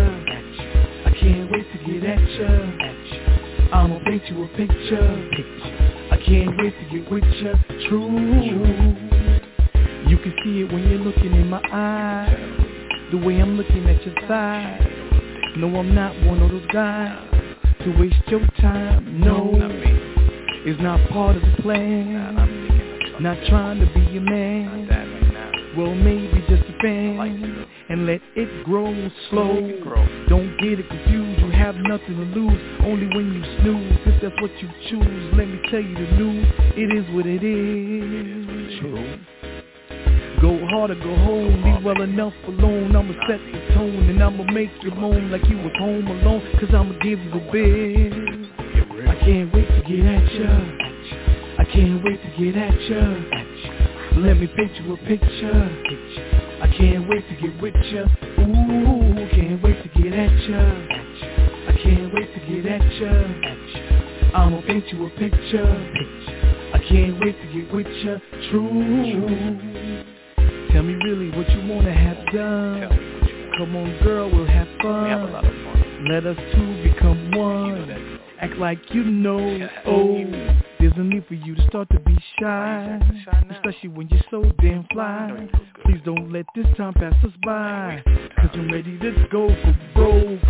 I 1.06 1.10
can't 1.20 1.50
wait 1.52 1.66
to 1.72 1.78
get 1.86 2.04
at 2.04 2.30
ya. 2.38 2.48
I'ma 3.72 4.00
paint 4.04 4.22
you 4.28 4.42
a 4.42 4.48
picture. 4.48 5.30
I 6.10 6.16
can't 6.26 6.56
wait 6.58 6.74
to 6.78 6.84
get 6.90 7.10
with 7.10 7.24
ya. 7.24 7.54
True. 7.88 8.10
You 10.08 10.18
can 10.18 10.34
see 10.44 10.60
it 10.62 10.72
when 10.72 10.88
you're 10.90 10.98
looking 10.98 11.32
in 11.32 11.48
my 11.48 11.62
eyes. 11.72 13.10
The 13.12 13.18
way 13.18 13.38
I'm 13.40 13.56
looking 13.56 13.88
at 13.88 14.04
your 14.04 14.14
side. 14.26 14.80
No, 15.56 15.68
I'm 15.76 15.94
not 15.94 16.12
one 16.24 16.42
of 16.42 16.50
those 16.50 16.66
guys 16.72 17.30
to 17.84 17.90
waste 18.00 18.16
your 18.26 18.44
time. 18.60 19.20
No, 19.20 19.52
it's 20.66 20.80
not 20.82 20.98
part 21.10 21.36
of 21.36 21.42
the 21.42 21.62
plan. 21.62 23.20
Not 23.20 23.38
trying 23.48 23.78
to 23.78 23.86
be 23.94 24.00
your 24.12 24.22
man. 24.22 24.93
Well, 25.76 25.92
maybe 25.92 26.44
just 26.48 26.62
a 26.70 26.78
fan. 26.80 27.66
And 27.88 28.06
let 28.06 28.20
it 28.36 28.64
grow 28.64 28.94
slow. 29.30 29.54
Don't 30.28 30.56
get 30.58 30.78
it 30.78 30.88
confused, 30.88 31.40
you 31.40 31.50
have 31.50 31.74
nothing 31.74 32.14
to 32.14 32.38
lose. 32.38 32.60
Only 32.84 33.08
when 33.08 33.32
you 33.34 33.42
snooze, 33.60 33.98
if 34.06 34.22
that's 34.22 34.40
what 34.40 34.52
you 34.62 34.68
choose. 34.88 35.34
Let 35.34 35.48
me 35.48 35.60
tell 35.70 35.80
you 35.80 35.94
the 35.94 36.12
news, 36.12 36.46
it 36.76 36.94
is 36.94 37.14
what 37.14 37.26
it 37.26 37.42
is. 37.42 38.80
True. 38.80 39.18
Go 40.40 40.64
hard 40.68 40.92
or 40.92 40.94
go 40.94 41.16
home, 41.24 41.64
leave 41.64 41.84
well 41.84 42.02
enough 42.02 42.34
alone. 42.46 42.94
I'ma 42.94 43.12
set 43.26 43.40
the 43.40 43.74
tone 43.74 44.10
and 44.10 44.22
I'ma 44.22 44.44
make 44.52 44.70
you 44.82 44.92
moan 44.92 45.32
like 45.32 45.44
you 45.48 45.56
was 45.56 45.72
home 45.78 46.06
alone. 46.06 46.42
Cause 46.60 46.70
I'ma 46.72 46.96
give 47.02 47.18
you 47.18 47.32
a 47.32 47.52
bit 47.52 48.44
I 49.08 49.14
can't 49.20 49.52
wait 49.52 49.68
to 49.68 49.82
get 49.88 50.06
at 50.06 50.32
ya. 50.34 50.50
I 51.58 51.64
can't 51.64 52.04
wait 52.04 52.22
to 52.22 52.28
get 52.38 52.56
at 52.56 52.80
ya 52.82 53.83
Let 54.16 54.38
me 54.38 54.46
paint 54.46 54.72
you 54.80 54.94
a 54.94 54.96
picture 54.96 55.70
I 56.62 56.68
can't 56.78 57.08
wait 57.08 57.24
to 57.28 57.34
get 57.40 57.60
with 57.60 57.74
ya 57.74 58.04
Ooh, 58.40 59.28
can't 59.30 59.62
wait 59.62 59.82
to 59.82 59.88
get 60.00 60.12
at 60.12 60.48
ya 60.48 60.60
I 61.68 61.72
can't 61.82 62.14
wait 62.14 62.32
to 62.34 62.40
get 62.46 62.66
at 62.66 62.92
ya 63.00 64.38
I'ma 64.38 64.60
paint 64.66 64.84
you 64.92 65.06
a 65.06 65.10
picture 65.10 65.66
I 66.72 66.78
can't 66.88 67.20
wait 67.20 67.36
to 67.40 67.46
get 67.52 67.74
with 67.74 67.86
ya 67.86 68.18
True 68.50 69.74
Tell 70.74 70.82
me 70.82 70.94
really 71.04 71.30
what 71.36 71.48
you 71.50 71.72
wanna 71.72 71.92
have 71.92 72.26
done. 72.32 73.14
Come 73.56 73.76
on, 73.76 73.96
girl, 74.02 74.28
we'll 74.28 74.44
have 74.44 74.66
fun. 74.82 75.08
have 75.08 75.20
a 75.20 75.32
lot 75.32 75.44
of 75.44 75.52
fun. 75.52 76.06
Let 76.10 76.26
us 76.26 76.36
two 76.52 76.82
become 76.82 77.30
one. 77.30 77.83
Act 78.44 78.58
like 78.58 78.78
you 78.92 79.02
know. 79.02 79.70
Oh, 79.86 80.22
there's 80.78 80.92
no 80.98 81.02
need 81.02 81.24
for 81.26 81.32
you 81.32 81.54
to 81.54 81.66
start 81.66 81.88
to 81.88 81.98
be 82.00 82.14
shy, 82.38 83.00
especially 83.50 83.88
when 83.88 84.06
you're 84.10 84.20
so 84.30 84.42
damn 84.60 84.86
fly. 84.92 85.48
Please 85.86 86.00
don't 86.04 86.30
let 86.30 86.44
this 86.54 86.66
time 86.76 86.92
pass 86.92 87.14
us 87.24 87.32
by, 87.42 88.02
cause 88.36 88.50
I'm 88.52 88.70
ready 88.70 88.98
to 88.98 89.26
go 89.32 89.48
for 89.48 89.78
broke. 89.94 90.40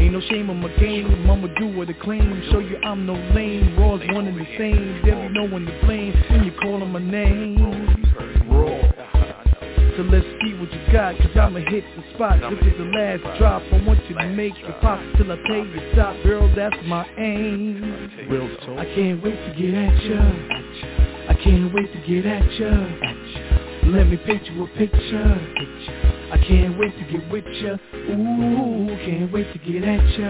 Ain't 0.00 0.14
no 0.14 0.22
shame 0.30 0.48
on 0.48 0.62
my 0.62 0.74
game, 0.76 1.30
I'ma 1.30 1.48
do 1.58 1.76
what 1.76 1.90
I 1.90 1.92
claim. 1.92 2.42
Show 2.50 2.60
you 2.60 2.78
I'm 2.78 3.04
no 3.04 3.12
lame, 3.34 3.78
raw's 3.78 4.00
one 4.14 4.28
and 4.28 4.40
the 4.40 4.46
same. 4.56 5.02
There 5.04 5.28
be 5.28 5.34
no 5.34 5.44
one 5.44 5.66
to 5.66 5.80
blame 5.84 6.14
when 6.30 6.44
you 6.44 6.52
call 6.52 6.82
on 6.82 6.90
my 6.90 7.00
name. 7.00 8.31
So 9.96 10.02
let's 10.04 10.24
see 10.40 10.54
what 10.54 10.72
you 10.72 10.92
got, 10.92 11.16
cause 11.18 11.36
I'ma 11.36 11.60
hit 11.68 11.84
the 11.96 12.14
spot. 12.14 12.40
This 12.40 12.72
is 12.72 12.78
the 12.78 12.84
last 12.96 13.22
drop, 13.38 13.62
I 13.72 13.84
want 13.84 14.00
you 14.08 14.16
to 14.16 14.28
make 14.28 14.54
it 14.56 14.80
pop 14.80 14.98
Till 15.16 15.30
I 15.30 15.36
tell 15.46 15.66
you 15.66 15.92
stop, 15.92 16.16
girl, 16.22 16.50
that's 16.56 16.76
my 16.86 17.06
aim. 17.18 18.10
Real 18.30 18.48
talk. 18.64 18.78
I 18.78 18.86
can't 18.94 19.22
wait 19.22 19.36
to 19.36 19.54
get 19.54 19.74
at 19.74 20.02
ya. 20.04 20.20
I 21.28 21.34
can't 21.44 21.74
wait 21.74 21.92
to 21.92 21.98
get 22.08 22.24
at 22.24 22.52
ya. 22.58 22.70
Let 23.92 24.06
me 24.06 24.16
paint 24.16 24.46
you 24.46 24.64
a 24.64 24.68
picture. 24.78 25.38
I 26.32 26.38
can't 26.38 26.78
wait 26.78 26.96
to 26.96 27.12
get 27.12 27.30
with 27.30 27.44
ya. 27.44 27.76
Ooh, 27.94 28.86
can't 29.04 29.30
wait 29.30 29.52
to 29.52 29.58
get 29.58 29.84
at 29.84 30.18
ya. 30.18 30.28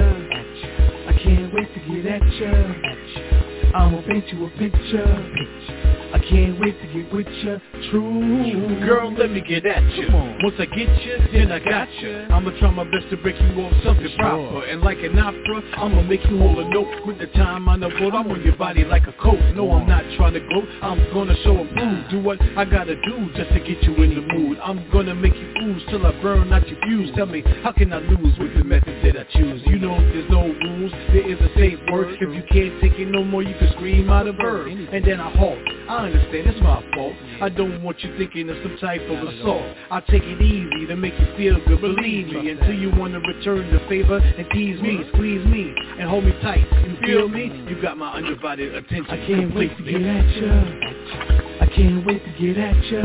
I 1.06 1.12
can't 1.22 1.54
wait 1.54 1.72
to 1.72 1.80
get 1.86 2.06
at 2.06 2.22
ya. 2.34 3.78
I'ma 3.78 4.02
paint 4.08 4.26
you 4.28 4.46
a 4.46 4.50
picture. 4.58 5.06
I 5.06 6.01
can't 6.28 6.60
wait 6.60 6.80
to 6.80 6.86
get 6.92 7.12
with 7.12 7.26
ya, 7.42 7.58
true. 7.90 8.80
Girl, 8.86 9.12
let 9.12 9.30
me 9.30 9.40
get 9.40 9.66
at 9.66 9.82
you 9.94 10.08
Once 10.42 10.56
I 10.58 10.66
get 10.66 10.88
you, 11.04 11.18
then 11.32 11.52
I 11.52 11.58
got 11.58 11.92
you 12.00 12.26
I'ma 12.30 12.50
try 12.58 12.70
my 12.70 12.84
best 12.84 13.10
to 13.10 13.16
break 13.16 13.36
you 13.40 13.62
off 13.62 13.72
something 13.84 14.10
proper. 14.16 14.64
And 14.64 14.80
like 14.82 14.98
an 14.98 15.18
opera, 15.18 15.62
I'ma 15.76 16.02
make 16.02 16.24
you 16.24 16.38
hold 16.38 16.58
a 16.58 16.68
note. 16.68 17.06
With 17.06 17.18
the 17.18 17.26
time 17.28 17.68
on 17.68 17.80
the 17.80 17.88
road, 17.88 18.14
I'm 18.14 18.30
on 18.30 18.42
your 18.42 18.56
body 18.56 18.84
like 18.84 19.06
a 19.06 19.12
coat. 19.12 19.38
No, 19.54 19.70
I'm 19.72 19.86
not 19.86 20.04
trying 20.16 20.34
to 20.34 20.40
gloat, 20.40 20.68
I'm 20.82 20.98
gonna 21.12 21.36
show 21.44 21.58
and 21.58 21.70
prove 21.70 22.10
Do 22.10 22.22
what 22.22 22.40
I 22.56 22.64
gotta 22.64 22.94
do 22.94 23.30
just 23.36 23.50
to 23.50 23.60
get 23.60 23.82
you 23.82 23.94
in 24.02 24.14
the 24.14 24.34
mood. 24.34 24.58
I'm 24.62 24.90
gonna 24.90 25.14
make 25.14 25.34
you 25.34 25.54
ooze 25.62 25.82
till 25.90 26.06
I 26.06 26.12
burn 26.22 26.52
out 26.52 26.66
your 26.68 26.78
fuse. 26.82 27.10
Tell 27.16 27.26
me, 27.26 27.42
how 27.62 27.72
can 27.72 27.92
I 27.92 27.98
lose 27.98 28.38
with 28.38 28.56
the 28.56 28.64
method 28.64 29.04
that 29.04 29.20
I 29.20 29.24
choose? 29.38 29.62
You 29.66 29.78
know 29.78 29.98
there's 30.00 30.30
no 30.30 30.42
rules, 30.42 30.71
there 30.90 31.28
is 31.28 31.38
a 31.38 31.54
safe 31.54 31.78
word. 31.90 32.16
If 32.20 32.34
you 32.34 32.42
can't 32.50 32.80
take 32.80 32.98
it 32.98 33.08
no 33.08 33.24
more, 33.24 33.42
you 33.42 33.54
can 33.58 33.70
scream 33.72 34.10
out 34.10 34.26
a 34.26 34.32
verb. 34.32 34.68
And 34.68 35.04
then 35.04 35.20
I 35.20 35.30
halt, 35.30 35.58
I 35.88 36.06
understand, 36.06 36.46
it's 36.48 36.60
my 36.60 36.82
fault. 36.94 37.14
I 37.40 37.48
don't 37.48 37.82
want 37.82 38.00
you 38.02 38.16
thinking 38.18 38.48
of 38.50 38.56
some 38.62 38.76
type 38.78 39.02
of 39.02 39.28
assault. 39.28 39.62
I 39.90 40.00
take 40.00 40.22
it 40.24 40.40
easy 40.40 40.86
to 40.86 40.96
make 40.96 41.14
you 41.18 41.26
feel 41.36 41.58
good, 41.66 41.80
believe 41.80 42.28
me 42.28 42.50
Until 42.50 42.74
you 42.74 42.90
wanna 42.96 43.20
return 43.20 43.72
the 43.72 43.80
favor 43.88 44.18
and 44.18 44.46
tease 44.50 44.80
me 44.80 45.04
Squeeze 45.12 45.44
me 45.46 45.74
and 45.98 46.08
hold 46.08 46.24
me 46.24 46.32
tight, 46.42 46.66
you 46.86 46.96
feel 47.04 47.28
me? 47.28 47.64
You 47.68 47.80
got 47.82 47.96
my 47.96 48.12
undivided 48.12 48.74
attention. 48.74 49.10
I 49.10 49.26
can't 49.26 49.54
wait 49.54 49.76
to 49.76 49.82
get 49.82 50.02
at 50.02 50.36
ya. 50.36 51.60
I 51.60 51.66
can't 51.74 52.06
wait 52.06 52.22
to 52.24 52.32
get 52.40 52.58
at 52.58 52.84
ya. 52.86 53.02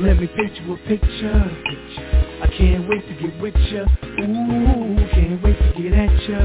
Let 0.00 0.18
me 0.18 0.26
paint 0.28 0.56
you 0.56 0.74
a 0.74 0.76
picture 0.88 2.29
I 2.42 2.46
can't 2.56 2.88
wait 2.88 3.06
to 3.06 3.14
get 3.22 3.40
with 3.40 3.54
ya. 3.54 3.84
Ooh, 4.04 4.96
can't 5.12 5.42
wait 5.42 5.58
to 5.58 5.82
get 5.82 5.92
at 5.92 6.28
ya. 6.28 6.38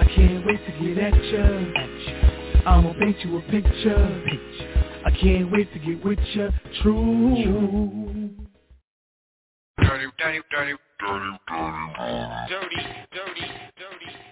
I 0.00 0.04
can't 0.14 0.44
wait 0.46 0.60
to 0.66 0.72
get 0.84 0.98
at 0.98 1.24
ya. 1.24 1.44
I'ma 2.66 2.92
paint 3.00 3.16
you 3.24 3.38
a 3.38 3.42
picture. 3.42 4.22
I 5.04 5.10
can't 5.10 5.50
wait 5.50 5.72
to 5.72 5.78
get 5.78 6.04
with 6.04 6.18
ya. 6.34 6.50
True. 6.82 8.30
Dirty, 9.78 10.06
dirty, 10.18 10.40
dirty, 10.50 10.76
dirty, 11.00 11.32
dirty, 12.48 13.42
dirty. 13.78 14.31